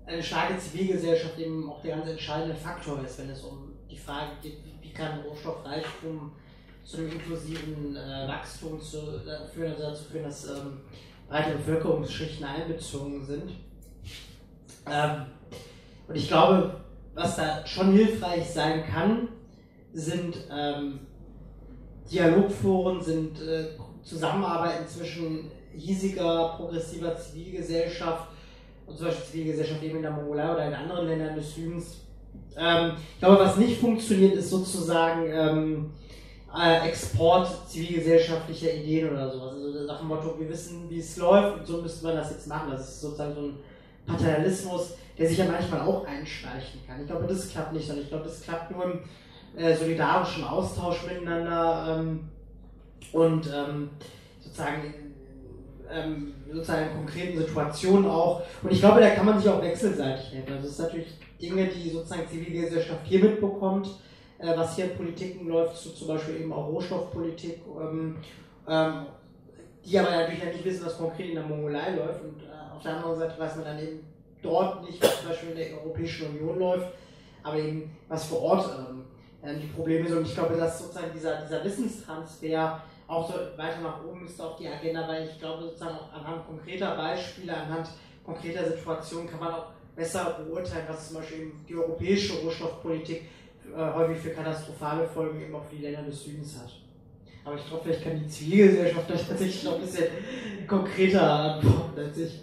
eine 0.04 0.22
starke 0.22 0.58
Zivilgesellschaft 0.58 1.38
eben 1.38 1.70
auch 1.70 1.80
der 1.80 1.96
ganz 1.96 2.08
entscheidende 2.08 2.54
Faktor 2.54 3.02
ist, 3.02 3.18
wenn 3.18 3.30
es 3.30 3.42
um 3.42 3.72
die 3.90 3.96
Frage 3.96 4.32
geht, 4.42 4.58
wie 4.82 4.90
kann 4.90 5.20
Rohstoffreichtum 5.20 6.32
zu 6.84 6.98
einem 6.98 7.12
inklusiven 7.12 7.96
äh, 7.96 8.28
Wachstum 8.28 8.80
zu, 8.80 9.20
führen, 9.54 9.72
also 9.72 9.82
dazu 9.82 10.04
führen, 10.04 10.24
dass 10.24 10.48
ähm, 10.48 10.80
breite 11.28 11.56
Bevölkerungsschichten 11.56 12.44
einbezogen 12.44 13.24
sind. 13.24 13.52
Ähm, 14.90 15.26
und 16.08 16.16
ich 16.16 16.28
glaube, 16.28 16.80
was 17.14 17.36
da 17.36 17.66
schon 17.66 17.92
hilfreich 17.92 18.50
sein 18.50 18.84
kann, 18.84 19.28
sind 19.92 20.36
ähm, 20.50 21.00
Dialogforen, 22.10 23.00
sind 23.00 23.40
äh, 23.40 23.68
Zusammenarbeiten 24.02 24.86
zwischen 24.86 25.50
hiesiger, 25.74 26.54
progressiver 26.56 27.16
Zivilgesellschaft 27.16 28.28
und 28.86 28.96
zum 28.96 29.06
Beispiel 29.06 29.24
Zivilgesellschaft 29.24 29.82
eben 29.82 29.96
in 29.96 30.02
der 30.02 30.10
Mongolei 30.10 30.52
oder 30.52 30.66
in 30.66 30.74
anderen 30.74 31.06
Ländern 31.06 31.36
des 31.36 31.54
Südens. 31.54 31.96
Ähm, 32.56 32.92
ich 33.14 33.18
glaube, 33.20 33.38
was 33.38 33.56
nicht 33.56 33.80
funktioniert, 33.80 34.34
ist 34.34 34.50
sozusagen 34.50 35.30
ähm, 35.30 35.90
äh, 36.56 36.88
Export 36.88 37.68
zivilgesellschaftlicher 37.68 38.74
Ideen 38.74 39.10
oder 39.10 39.30
sowas. 39.30 39.54
Also 39.54 39.86
nach 39.86 39.98
dem 39.98 40.08
Motto, 40.08 40.34
wir 40.38 40.48
wissen, 40.48 40.88
wie 40.90 40.98
es 40.98 41.16
läuft 41.16 41.60
und 41.60 41.66
so 41.66 41.82
müsste 41.82 42.06
man 42.06 42.16
das 42.16 42.30
jetzt 42.30 42.46
machen. 42.46 42.70
Das 42.70 42.88
ist 42.88 43.00
sozusagen 43.00 43.34
so 43.34 43.40
ein 43.40 43.58
Paternalismus, 44.06 44.94
der 45.18 45.28
sich 45.28 45.38
ja 45.38 45.46
manchmal 45.46 45.80
auch 45.80 46.06
einschleichen 46.06 46.80
kann. 46.86 47.00
Ich 47.00 47.06
glaube, 47.06 47.26
das 47.26 47.50
klappt 47.50 47.72
nicht, 47.72 47.86
sondern 47.86 48.04
ich 48.04 48.10
glaube, 48.10 48.24
das 48.24 48.42
klappt 48.42 48.70
nur 48.70 48.84
im 48.84 49.00
äh, 49.56 49.76
solidarischen 49.76 50.44
Austausch 50.44 51.06
miteinander 51.06 52.00
ähm, 52.00 52.28
und 53.12 53.46
ähm, 53.46 53.90
sozusagen 54.40 55.12
ähm, 55.92 56.34
sozusagen 56.50 56.90
in 56.90 56.96
konkreten 56.96 57.38
Situationen 57.38 58.06
auch. 58.06 58.42
Und 58.62 58.72
ich 58.72 58.80
glaube, 58.80 59.00
da 59.00 59.10
kann 59.10 59.26
man 59.26 59.38
sich 59.38 59.48
auch 59.50 59.62
wechselseitig 59.62 60.32
helfen. 60.32 60.54
Also 60.54 60.66
das 60.66 60.76
sind 60.76 60.86
natürlich 60.86 61.08
Dinge, 61.40 61.66
die 61.66 61.90
sozusagen 61.90 62.28
Zivilgesellschaft 62.28 63.00
hier 63.04 63.24
mitbekommt, 63.24 63.88
äh, 64.42 64.56
was 64.56 64.74
hier 64.74 64.86
in 64.86 64.96
Politiken 64.96 65.48
läuft, 65.48 65.76
so 65.76 65.90
zum 65.90 66.08
Beispiel 66.08 66.40
eben 66.40 66.52
auch 66.52 66.66
Rohstoffpolitik, 66.68 67.60
ähm, 67.80 68.16
ähm, 68.68 69.06
die 69.84 69.98
aber 69.98 70.10
natürlich 70.10 70.44
nicht 70.44 70.64
wissen, 70.64 70.86
was 70.86 70.98
konkret 70.98 71.28
in 71.28 71.34
der 71.36 71.44
Mongolei 71.44 71.94
läuft. 71.94 72.22
Und 72.22 72.42
äh, 72.42 72.74
auf 72.74 72.82
der 72.82 72.96
anderen 72.96 73.18
Seite 73.18 73.38
weiß 73.38 73.56
man 73.56 73.64
dann 73.64 73.78
eben 73.78 74.00
dort 74.42 74.84
nicht, 74.84 75.02
was 75.02 75.20
zum 75.20 75.28
Beispiel 75.28 75.50
in 75.50 75.56
der 75.56 75.78
Europäischen 75.78 76.28
Union 76.28 76.58
läuft, 76.58 76.88
aber 77.42 77.56
eben 77.56 77.96
was 78.08 78.24
vor 78.24 78.42
Ort 78.42 78.70
ähm, 78.90 79.04
äh, 79.42 79.58
die 79.58 79.68
Probleme 79.68 80.08
sind. 80.08 80.18
Und 80.18 80.26
ich 80.26 80.34
glaube, 80.34 80.56
dass 80.56 80.78
sozusagen 80.78 81.12
dieser, 81.14 81.42
dieser 81.42 81.64
Wissenstransfer 81.64 82.82
auch 83.06 83.28
so 83.28 83.34
weiter 83.56 83.80
nach 83.80 84.04
oben 84.04 84.22
müsste 84.22 84.44
auf 84.44 84.56
die 84.56 84.68
Agenda, 84.68 85.06
weil 85.06 85.28
ich 85.28 85.38
glaube, 85.38 85.64
sozusagen 85.64 85.96
auch 85.96 86.12
anhand 86.12 86.46
konkreter 86.46 86.96
Beispiele, 86.96 87.54
anhand 87.54 87.88
konkreter 88.24 88.64
Situationen 88.64 89.28
kann 89.28 89.40
man 89.40 89.54
auch 89.54 89.66
besser 89.94 90.38
beurteilen, 90.44 90.86
was 90.88 91.08
zum 91.08 91.18
Beispiel 91.18 91.52
die 91.68 91.74
europäische 91.74 92.40
Rohstoffpolitik 92.40 93.28
äh, 93.76 93.94
häufig 93.94 94.18
für 94.18 94.30
katastrophale 94.30 95.06
Folgen 95.06 95.40
eben 95.40 95.54
auch 95.54 95.64
für 95.64 95.76
die 95.76 95.82
Länder 95.82 96.02
des 96.02 96.24
Südens 96.24 96.58
hat. 96.58 96.70
Aber 97.44 97.56
ich 97.56 97.66
glaube, 97.66 97.82
vielleicht 97.84 98.04
kann 98.04 98.20
die 98.20 98.28
Zivilgesellschaft 98.28 99.10
das 99.10 99.28
tatsächlich 99.28 99.64
noch 99.64 99.74
ein 99.74 99.80
bisschen 99.80 100.06
konkreter 100.66 101.56
antworten 101.56 101.98
als 101.98 102.18
ich. 102.18 102.40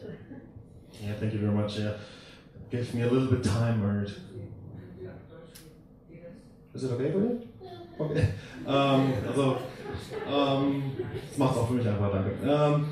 Yeah, 1.02 1.14
thank 1.18 1.34
you 1.34 1.40
very 1.40 1.54
much. 1.54 1.78
Yeah. 1.78 1.94
Gives 2.70 2.94
me 2.94 3.04
a 3.04 3.10
little 3.10 3.30
bit 3.30 3.44
time 3.44 3.84
or 3.84 4.06
Is 6.74 6.84
it 6.84 6.92
okay 6.92 7.12
for 7.12 7.20
you? 7.20 7.42
Okay. 7.98 8.28
Ähm, 8.68 9.14
also, 9.28 9.58
ähm, 10.28 10.84
das 11.30 11.38
macht 11.38 11.52
es 11.56 11.58
auch 11.58 11.68
für 11.68 11.74
mich 11.74 11.88
einfach, 11.88 12.12
danke. 12.12 12.32
Ähm, 12.44 12.86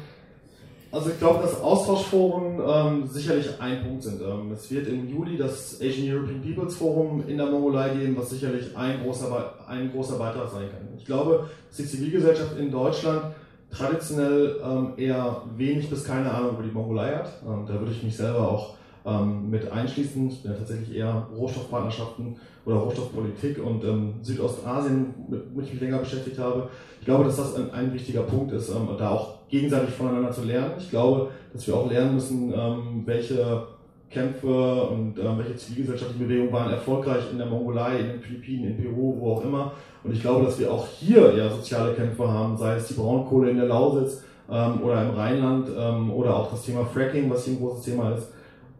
also 0.97 1.11
ich 1.11 1.19
glaube, 1.19 1.43
dass 1.43 1.61
Austauschforen 1.61 2.59
ähm, 2.65 3.07
sicherlich 3.07 3.49
ein 3.61 3.83
Punkt 3.83 4.03
sind. 4.03 4.19
Ähm, 4.21 4.51
es 4.51 4.69
wird 4.71 4.87
im 4.87 5.07
Juli 5.07 5.37
das 5.37 5.79
Asian 5.79 6.11
European 6.11 6.41
Peoples 6.41 6.75
Forum 6.75 7.23
in 7.27 7.37
der 7.37 7.45
Mongolei 7.45 7.89
geben, 7.89 8.17
was 8.17 8.31
sicherlich 8.31 8.75
ein 8.75 9.03
großer, 9.03 9.53
ein 9.67 9.91
großer 9.91 10.17
Beitrag 10.17 10.49
sein 10.49 10.69
kann. 10.69 10.87
Ich 10.97 11.05
glaube, 11.05 11.49
dass 11.67 11.77
die 11.77 11.85
Zivilgesellschaft 11.85 12.57
in 12.57 12.71
Deutschland 12.71 13.21
traditionell 13.69 14.59
ähm, 14.63 14.93
eher 14.97 15.43
wenig 15.55 15.89
bis 15.89 16.03
keine 16.03 16.31
Ahnung 16.31 16.55
über 16.55 16.63
die 16.63 16.71
Mongolei 16.71 17.15
hat. 17.15 17.29
Ähm, 17.45 17.65
da 17.67 17.73
würde 17.75 17.91
ich 17.91 18.01
mich 18.01 18.17
selber 18.17 18.49
auch 18.49 18.75
ähm, 19.05 19.51
mit 19.51 19.71
einschließen. 19.71 20.29
Ich 20.29 20.41
bin 20.41 20.51
ja 20.51 20.57
tatsächlich 20.57 20.95
eher 20.95 21.27
Rohstoffpartnerschaften 21.35 22.37
oder 22.65 22.77
Rohstoffpolitik 22.77 23.63
und 23.63 23.83
ähm, 23.83 24.15
Südostasien, 24.23 25.13
mit 25.29 25.45
dem 25.45 25.63
ich 25.63 25.73
mich 25.73 25.81
länger 25.81 25.99
beschäftigt 25.99 26.39
habe. 26.39 26.69
Ich 26.99 27.05
glaube, 27.05 27.25
dass 27.25 27.37
das 27.37 27.55
ein, 27.55 27.69
ein 27.71 27.93
wichtiger 27.93 28.23
Punkt 28.23 28.51
ist, 28.51 28.69
ähm, 28.69 28.87
da 28.97 29.11
auch 29.11 29.36
gegenseitig 29.49 29.93
voneinander 29.93 30.31
zu 30.31 30.43
lernen. 30.43 30.73
Ich 30.77 30.89
glaube, 30.89 31.29
dass 31.53 31.67
wir 31.67 31.75
auch 31.75 31.89
lernen 31.89 32.15
müssen, 32.15 32.53
ähm, 32.53 33.03
welche 33.05 33.67
Kämpfe 34.09 34.83
und 34.89 35.19
ähm, 35.19 35.37
welche 35.37 35.55
zivilgesellschaftlichen 35.55 36.27
Bewegungen 36.27 36.53
waren 36.53 36.71
erfolgreich 36.71 37.23
in 37.31 37.37
der 37.37 37.47
Mongolei, 37.47 37.99
in 37.99 38.07
den 38.07 38.21
Philippinen, 38.21 38.71
in 38.71 38.77
Peru, 38.77 39.19
wo 39.19 39.33
auch 39.33 39.43
immer. 39.43 39.73
Und 40.03 40.13
ich 40.13 40.21
glaube, 40.21 40.45
dass 40.45 40.57
wir 40.59 40.71
auch 40.71 40.87
hier 40.87 41.33
eher 41.33 41.49
soziale 41.49 41.93
Kämpfe 41.93 42.27
haben, 42.27 42.57
sei 42.57 42.75
es 42.75 42.87
die 42.87 42.93
Braunkohle 42.93 43.49
in 43.49 43.57
der 43.57 43.67
Lausitz 43.67 44.23
ähm, 44.49 44.81
oder 44.81 45.01
im 45.01 45.11
Rheinland 45.11 45.67
ähm, 45.77 46.11
oder 46.11 46.37
auch 46.37 46.49
das 46.49 46.63
Thema 46.63 46.85
Fracking, 46.85 47.29
was 47.29 47.45
hier 47.45 47.55
ein 47.55 47.59
großes 47.59 47.85
Thema 47.85 48.11
ist. 48.11 48.31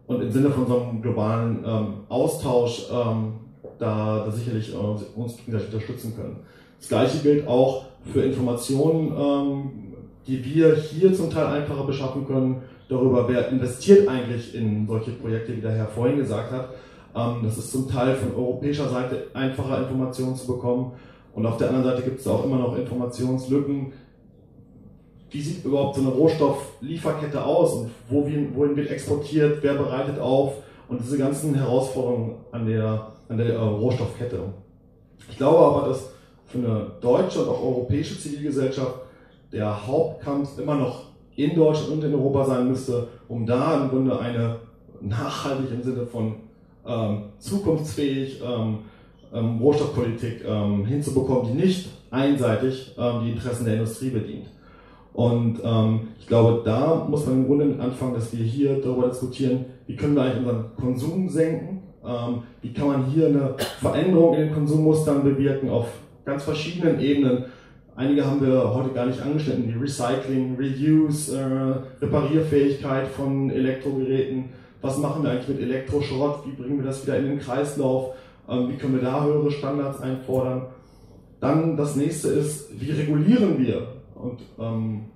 Und 0.06 0.22
im 0.22 0.30
Sinne 0.30 0.50
von 0.50 0.66
so 0.66 0.80
einem 0.80 1.02
globalen 1.02 1.62
ähm, 1.66 1.86
Austausch 2.08 2.86
ähm, 2.90 3.34
da, 3.78 4.24
da 4.24 4.30
sicherlich 4.30 4.72
äh, 4.72 4.76
uns 4.76 5.36
gegenseitig 5.36 5.74
unterstützen 5.74 6.14
können. 6.16 6.36
Das 6.78 6.88
gleiche 6.88 7.18
gilt 7.18 7.46
auch 7.46 7.84
für 8.12 8.22
Informationen, 8.22 9.12
ähm, 9.18 9.87
die 10.28 10.44
wir 10.44 10.76
hier 10.76 11.12
zum 11.14 11.30
Teil 11.30 11.46
einfacher 11.46 11.84
beschaffen 11.84 12.26
können, 12.26 12.62
darüber, 12.88 13.28
wer 13.28 13.48
investiert 13.48 14.06
eigentlich 14.06 14.54
in 14.54 14.86
solche 14.86 15.12
Projekte, 15.12 15.56
wie 15.56 15.60
der 15.60 15.72
Herr 15.72 15.86
vorhin 15.86 16.18
gesagt 16.18 16.52
hat. 16.52 16.68
Ähm, 17.16 17.40
das 17.42 17.58
ist 17.58 17.72
zum 17.72 17.88
Teil 17.88 18.14
von 18.14 18.34
europäischer 18.34 18.88
Seite 18.88 19.28
einfacher 19.34 19.78
Informationen 19.78 20.36
zu 20.36 20.46
bekommen. 20.46 20.92
Und 21.32 21.46
auf 21.46 21.56
der 21.56 21.68
anderen 21.68 21.86
Seite 21.86 22.02
gibt 22.02 22.20
es 22.20 22.26
auch 22.26 22.44
immer 22.44 22.58
noch 22.58 22.76
Informationslücken. 22.76 23.92
Wie 25.30 25.40
sieht 25.40 25.64
überhaupt 25.64 25.96
so 25.96 26.02
eine 26.02 26.10
Rohstofflieferkette 26.10 27.44
aus 27.44 27.74
und 27.74 27.90
wohin, 28.08 28.54
wohin 28.54 28.76
wird 28.76 28.90
exportiert, 28.90 29.58
wer 29.62 29.74
bereitet 29.74 30.18
auf 30.18 30.54
und 30.88 31.02
diese 31.02 31.18
ganzen 31.18 31.54
Herausforderungen 31.54 32.36
an 32.52 32.66
der 32.66 33.12
an 33.28 33.36
der 33.36 33.54
äh, 33.54 33.56
Rohstoffkette. 33.56 34.40
Ich 35.30 35.36
glaube 35.36 35.58
aber, 35.58 35.88
dass 35.88 36.10
für 36.46 36.58
eine 36.58 36.92
deutsche 37.00 37.42
und 37.42 37.48
auch 37.48 37.62
europäische 37.62 38.18
Zivilgesellschaft 38.18 38.94
der 39.52 39.86
Hauptkampf 39.86 40.58
immer 40.58 40.76
noch 40.76 41.06
in 41.36 41.54
Deutschland 41.54 41.92
und 41.92 42.04
in 42.04 42.14
Europa 42.14 42.44
sein 42.44 42.68
müsste, 42.68 43.08
um 43.28 43.46
da 43.46 43.82
im 43.82 43.90
Grunde 43.90 44.18
eine 44.18 44.56
nachhaltig 45.00 45.70
im 45.72 45.82
Sinne 45.82 46.06
von 46.06 46.34
ähm, 46.86 47.24
zukunftsfähig 47.38 48.42
ähm, 48.44 48.78
ähm, 49.32 49.58
Rohstoffpolitik 49.58 50.44
ähm, 50.46 50.86
hinzubekommen, 50.86 51.52
die 51.52 51.66
nicht 51.66 51.88
einseitig 52.10 52.94
ähm, 52.98 53.20
die 53.24 53.30
Interessen 53.32 53.66
der 53.66 53.74
Industrie 53.74 54.10
bedient. 54.10 54.46
Und 55.12 55.60
ähm, 55.62 56.08
ich 56.18 56.26
glaube, 56.26 56.62
da 56.64 57.06
muss 57.08 57.26
man 57.26 57.36
im 57.36 57.46
Grunde 57.46 57.82
anfangen, 57.82 58.14
dass 58.14 58.32
wir 58.36 58.44
hier 58.44 58.80
darüber 58.80 59.08
diskutieren, 59.08 59.66
wie 59.86 59.96
können 59.96 60.14
wir 60.14 60.22
eigentlich 60.22 60.38
unseren 60.38 60.64
Konsum 60.76 61.28
senken, 61.28 61.82
wie 62.62 62.72
kann 62.72 62.86
man 62.86 63.06
hier 63.06 63.26
eine 63.26 63.54
Veränderung 63.80 64.34
in 64.34 64.40
den 64.42 64.54
Konsummustern 64.54 65.24
bewirken 65.24 65.68
auf 65.68 65.88
ganz 66.24 66.44
verschiedenen 66.44 67.00
Ebenen. 67.00 67.44
Einige 67.98 68.24
haben 68.24 68.40
wir 68.40 68.72
heute 68.74 68.90
gar 68.90 69.06
nicht 69.06 69.20
angeschnitten, 69.20 69.66
wie 69.66 69.76
Recycling, 69.76 70.56
Reuse, 70.56 71.36
äh, 71.36 72.04
Reparierfähigkeit 72.04 73.08
von 73.08 73.50
Elektrogeräten. 73.50 74.50
Was 74.80 74.98
machen 74.98 75.24
wir 75.24 75.32
eigentlich 75.32 75.48
mit 75.48 75.60
Elektroschrott? 75.62 76.46
Wie 76.46 76.52
bringen 76.52 76.78
wir 76.78 76.86
das 76.86 77.04
wieder 77.04 77.18
in 77.18 77.24
den 77.24 77.40
Kreislauf? 77.40 78.14
Ähm, 78.48 78.68
wie 78.68 78.76
können 78.76 78.94
wir 78.94 79.02
da 79.02 79.24
höhere 79.24 79.50
Standards 79.50 80.00
einfordern? 80.00 80.66
Dann 81.40 81.76
das 81.76 81.96
nächste 81.96 82.28
ist, 82.28 82.68
wie 82.80 82.92
regulieren 82.92 83.58
wir 83.58 83.88
und 84.14 84.42
ähm, 84.60 85.06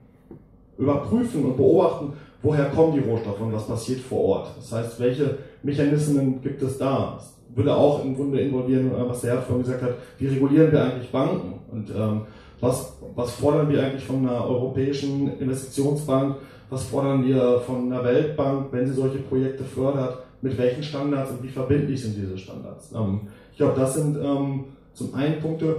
überprüfen 0.77 1.45
und 1.45 1.57
beobachten, 1.57 2.15
woher 2.43 2.65
kommen 2.71 2.95
die 2.95 3.09
Rohstoffe 3.09 3.43
und 3.43 3.53
was 3.53 3.69
passiert 3.69 4.01
vor 4.01 4.25
Ort. 4.25 4.57
Das 4.57 4.73
heißt, 4.73 4.99
welche 4.99 5.39
Mechanismen 5.63 6.43
gibt 6.43 6.61
es 6.63 6.79
da? 6.79 7.13
Das 7.15 7.33
würde 7.55 7.77
auch 7.77 8.05
im 8.05 8.17
Grunde 8.17 8.41
involvieren, 8.41 8.91
äh, 8.91 9.09
was 9.09 9.21
der 9.21 9.35
Herr 9.35 9.43
vorhin 9.43 9.63
gesagt 9.63 9.83
hat, 9.83 9.95
wie 10.19 10.27
regulieren 10.27 10.73
wir 10.73 10.83
eigentlich 10.83 11.13
Banken 11.13 11.61
und 11.71 11.89
ähm, 11.91 12.23
was, 12.63 12.97
was 13.17 13.33
fordern 13.33 13.69
wir 13.69 13.83
eigentlich 13.83 14.05
von 14.05 14.21
einer 14.21 14.47
europäischen 14.47 15.37
Investitionsbank, 15.39 16.37
was 16.71 16.85
fordern 16.85 17.27
wir 17.27 17.61
von 17.67 17.93
einer 17.93 18.05
Weltbank, 18.05 18.69
wenn 18.71 18.87
sie 18.87 18.95
solche 18.95 19.19
Projekte 19.19 19.65
fördert, 19.65 20.19
mit 20.41 20.57
welchen 20.57 20.83
Standards 20.83 21.33
und 21.33 21.43
wie 21.43 21.49
verbindlich 21.49 22.01
sind 22.01 22.17
diese 22.17 22.39
Standards. 22.39 22.93
Ähm, 22.95 23.23
ich 23.51 23.59
glaube, 23.59 23.79
das 23.79 23.95
sind 23.95 24.17
ähm, 24.17 24.65
zum 24.95 25.15
einen 25.15 25.41
Punkte. 25.41 25.77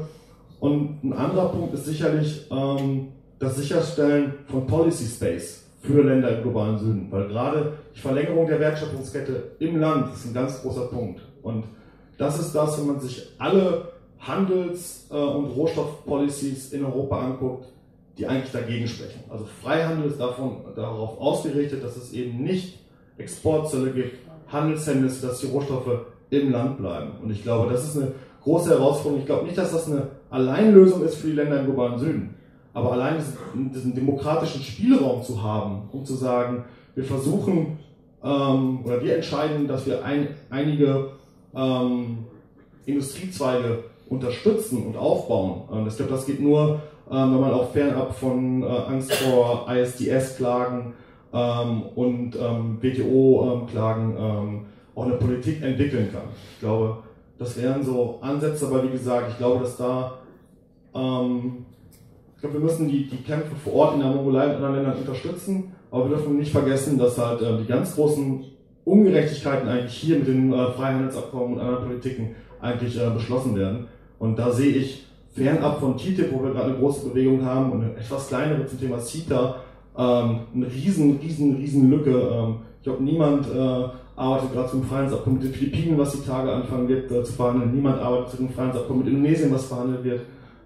Und 0.60 1.03
ein 1.03 1.14
anderer 1.14 1.49
Punkt 1.49 1.73
ist 1.73 1.85
sicherlich 1.85 2.47
ähm, 2.51 3.07
das 3.39 3.55
Sicherstellen 3.55 4.34
von 4.47 4.68
Policy 4.68 5.05
Space 5.05 5.64
für 5.81 6.01
Länder 6.01 6.38
im 6.38 6.43
globalen 6.43 6.77
Süden, 6.80 7.07
weil 7.11 7.27
gerade 7.27 7.73
die 7.95 7.99
Verlängerung 7.99 8.47
der 8.47 8.60
Wertschöpfungskette 8.60 9.51
im 9.60 9.80
Land 9.80 10.14
ist 10.14 10.26
ein 10.26 10.34
ganz 10.34 10.61
großer 10.61 10.88
Punkt. 10.88 11.22
Und 11.41 11.64
das 12.18 12.39
ist 12.39 12.53
das, 12.53 12.77
wenn 12.77 12.88
man 12.88 12.99
sich 12.99 13.34
alle 13.39 13.93
Handels- 14.27 15.07
äh, 15.11 15.15
und 15.15 15.45
Rohstoffpolicies 15.45 16.73
in 16.73 16.85
Europa 16.85 17.19
anguckt, 17.19 17.65
die 18.17 18.27
eigentlich 18.27 18.51
dagegen 18.51 18.87
sprechen. 18.87 19.23
Also 19.29 19.45
Freihandel 19.61 20.11
ist 20.11 20.19
davon, 20.19 20.57
darauf 20.75 21.19
ausgerichtet, 21.19 21.83
dass 21.83 21.97
es 21.97 22.13
eben 22.13 22.43
nicht 22.43 22.79
Exportzölle 23.17 23.91
gibt, 23.91 24.17
Handelshemmnisse, 24.47 25.27
dass 25.27 25.39
die 25.39 25.47
Rohstoffe 25.47 26.05
im 26.29 26.51
Land 26.51 26.77
bleiben. 26.77 27.11
Und 27.21 27.31
ich 27.31 27.43
glaube, 27.43 27.71
das 27.71 27.87
ist 27.87 27.97
eine 27.97 28.11
große 28.43 28.69
Herausforderung. 28.69 29.19
Ich 29.19 29.25
glaube 29.25 29.45
nicht, 29.45 29.57
dass 29.57 29.71
das 29.71 29.87
eine 29.87 30.07
Alleinlösung 30.29 31.03
ist 31.03 31.15
für 31.15 31.27
die 31.27 31.33
Länder 31.33 31.59
im 31.59 31.65
globalen 31.65 31.99
Süden. 31.99 32.35
Aber 32.73 32.93
allein 32.93 33.17
diesen, 33.17 33.71
diesen 33.71 33.95
demokratischen 33.95 34.61
Spielraum 34.61 35.21
zu 35.21 35.41
haben, 35.41 35.89
um 35.91 36.05
zu 36.05 36.15
sagen, 36.15 36.65
wir 36.95 37.03
versuchen 37.03 37.77
ähm, 38.23 38.83
oder 38.83 39.01
wir 39.03 39.15
entscheiden, 39.15 39.67
dass 39.67 39.85
wir 39.85 40.03
ein, 40.03 40.29
einige 40.49 41.11
ähm, 41.55 42.25
Industriezweige 42.85 43.83
unterstützen 44.09 44.85
und 44.85 44.97
aufbauen. 44.97 45.63
Ich 45.88 45.95
glaube, 45.95 46.11
das 46.11 46.25
geht 46.25 46.39
nur, 46.39 46.81
ähm, 47.09 47.34
wenn 47.34 47.41
man 47.41 47.53
auch 47.53 47.71
fernab 47.71 48.15
von 48.15 48.63
äh, 48.63 48.65
Angst 48.65 49.13
vor 49.13 49.67
ISDS-Klagen 49.69 50.93
ähm, 51.34 51.84
und 51.95 52.35
ähm, 52.35 52.77
WTO-Klagen 52.81 54.65
auch 54.95 55.05
eine 55.05 55.15
Politik 55.15 55.63
entwickeln 55.63 56.09
kann. 56.11 56.30
Ich 56.53 56.59
glaube, 56.59 56.97
das 57.39 57.59
wären 57.59 57.84
so 57.84 58.19
Ansätze, 58.21 58.67
aber 58.67 58.84
wie 58.84 58.91
gesagt, 58.91 59.31
ich 59.31 59.38
glaube, 59.38 59.61
dass 59.61 59.77
da 59.77 60.19
ähm, 60.93 61.65
ich 62.35 62.41
glaube, 62.41 62.59
wir 62.59 62.65
müssen 62.65 62.89
die, 62.89 63.07
die 63.07 63.23
Kämpfe 63.23 63.55
vor 63.63 63.73
Ort 63.73 63.93
in 63.95 64.01
der 64.01 64.09
Mongolei 64.09 64.47
und 64.47 64.55
anderen 64.55 64.75
Ländern 64.75 64.97
unterstützen, 64.97 65.71
aber 65.91 66.09
wir 66.09 66.17
dürfen 66.17 66.38
nicht 66.38 66.51
vergessen, 66.51 66.97
dass 66.97 67.17
halt 67.17 67.41
äh, 67.41 67.57
die 67.57 67.65
ganz 67.65 67.95
großen 67.95 68.43
Ungerechtigkeiten 68.85 69.67
eigentlich 69.67 69.93
hier 69.93 70.17
mit 70.17 70.27
den 70.27 70.51
äh, 70.51 70.71
Freihandelsabkommen 70.71 71.53
und 71.53 71.59
anderen 71.61 71.85
Politiken 71.85 72.35
eigentlich 72.64 72.99
äh, 72.99 73.10
beschlossen 73.10 73.56
werden. 73.56 73.88
Und 74.18 74.40
da 74.40 74.52
sehe 74.52 74.73
ich 74.73 75.06
fernab 75.35 75.80
von 75.80 75.98
TTIP, 75.98 76.31
wo 76.31 76.44
wir 76.44 76.52
gerade 76.52 76.72
eine 76.72 76.80
große 76.80 77.10
Bewegung 77.10 77.45
haben, 77.45 77.72
und 77.72 77.84
eine 77.84 77.95
etwas 77.95 78.27
kleinere 78.27 78.65
zum 78.65 78.80
Thema 78.80 78.99
CETA, 78.99 79.56
ähm, 79.98 80.40
eine 80.56 80.68
riesen, 80.68 81.19
riesen, 81.22 81.56
riesen 81.56 81.90
Lücke. 81.90 82.11
Ähm, 82.11 82.56
ich 82.77 82.84
glaube, 82.84 83.03
niemand 83.03 83.48
äh, 83.48 83.88
arbeitet 84.15 84.53
gerade 84.53 84.69
zum 84.69 84.84
Freihandelsabkommen 84.84 85.40
mit 85.40 85.48
den 85.48 85.53
Philippinen, 85.53 85.98
was 85.98 86.14
die 86.14 86.26
Tage 86.26 86.52
anfangen 86.52 86.88
wird 86.88 87.11
äh, 87.11 87.23
zu 87.23 87.34
verhandeln. 87.34 87.73
Niemand 87.73 87.99
arbeitet 87.99 88.31
zu 88.31 88.38
dem 88.38 88.49
Freihandelsabkommen 88.49 89.03
mit 89.03 89.14
Indonesien, 89.14 89.53
was 89.53 89.65
verhandelt 89.65 90.03
wird. 90.03 90.22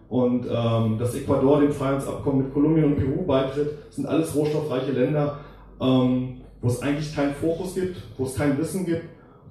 Und 0.09 0.45
ähm, 0.49 0.97
dass 0.97 1.15
Ecuador 1.15 1.59
dem 1.59 1.71
Freihandelsabkommen 1.71 2.45
mit 2.45 2.53
Kolumbien 2.53 2.85
und 2.85 2.95
Peru 2.95 3.25
beitritt, 3.25 3.71
sind 3.89 4.05
alles 4.05 4.33
rohstoffreiche 4.35 4.91
Länder, 4.91 5.39
ähm, 5.81 6.37
wo 6.61 6.69
es 6.69 6.81
eigentlich 6.81 7.13
keinen 7.13 7.33
Fokus 7.33 7.75
gibt, 7.75 7.97
wo 8.17 8.23
es 8.23 8.35
kein 8.35 8.57
Wissen 8.57 8.85
gibt 8.85 9.03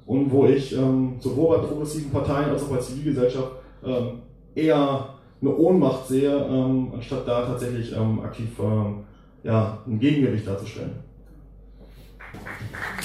und 0.07 0.31
wo 0.31 0.47
ich 0.47 0.77
ähm, 0.77 1.17
sowohl 1.21 1.59
bei 1.59 1.67
progressiven 1.67 2.11
Parteien 2.11 2.51
als 2.51 2.63
auch 2.63 2.69
bei 2.69 2.79
Zivilgesellschaft 2.79 3.51
ähm, 3.85 4.23
eher 4.55 5.09
eine 5.41 5.55
Ohnmacht 5.55 6.07
sehe, 6.09 6.35
ähm, 6.35 6.93
anstatt 6.95 7.27
da 7.27 7.47
tatsächlich 7.47 7.93
ähm, 7.93 8.21
aktiv 8.21 8.49
ähm, 8.61 9.05
ja, 9.43 9.79
ein 9.87 9.99
Gegengewicht 9.99 10.47
darzustellen. 10.47 10.95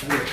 Danke. 0.01 0.25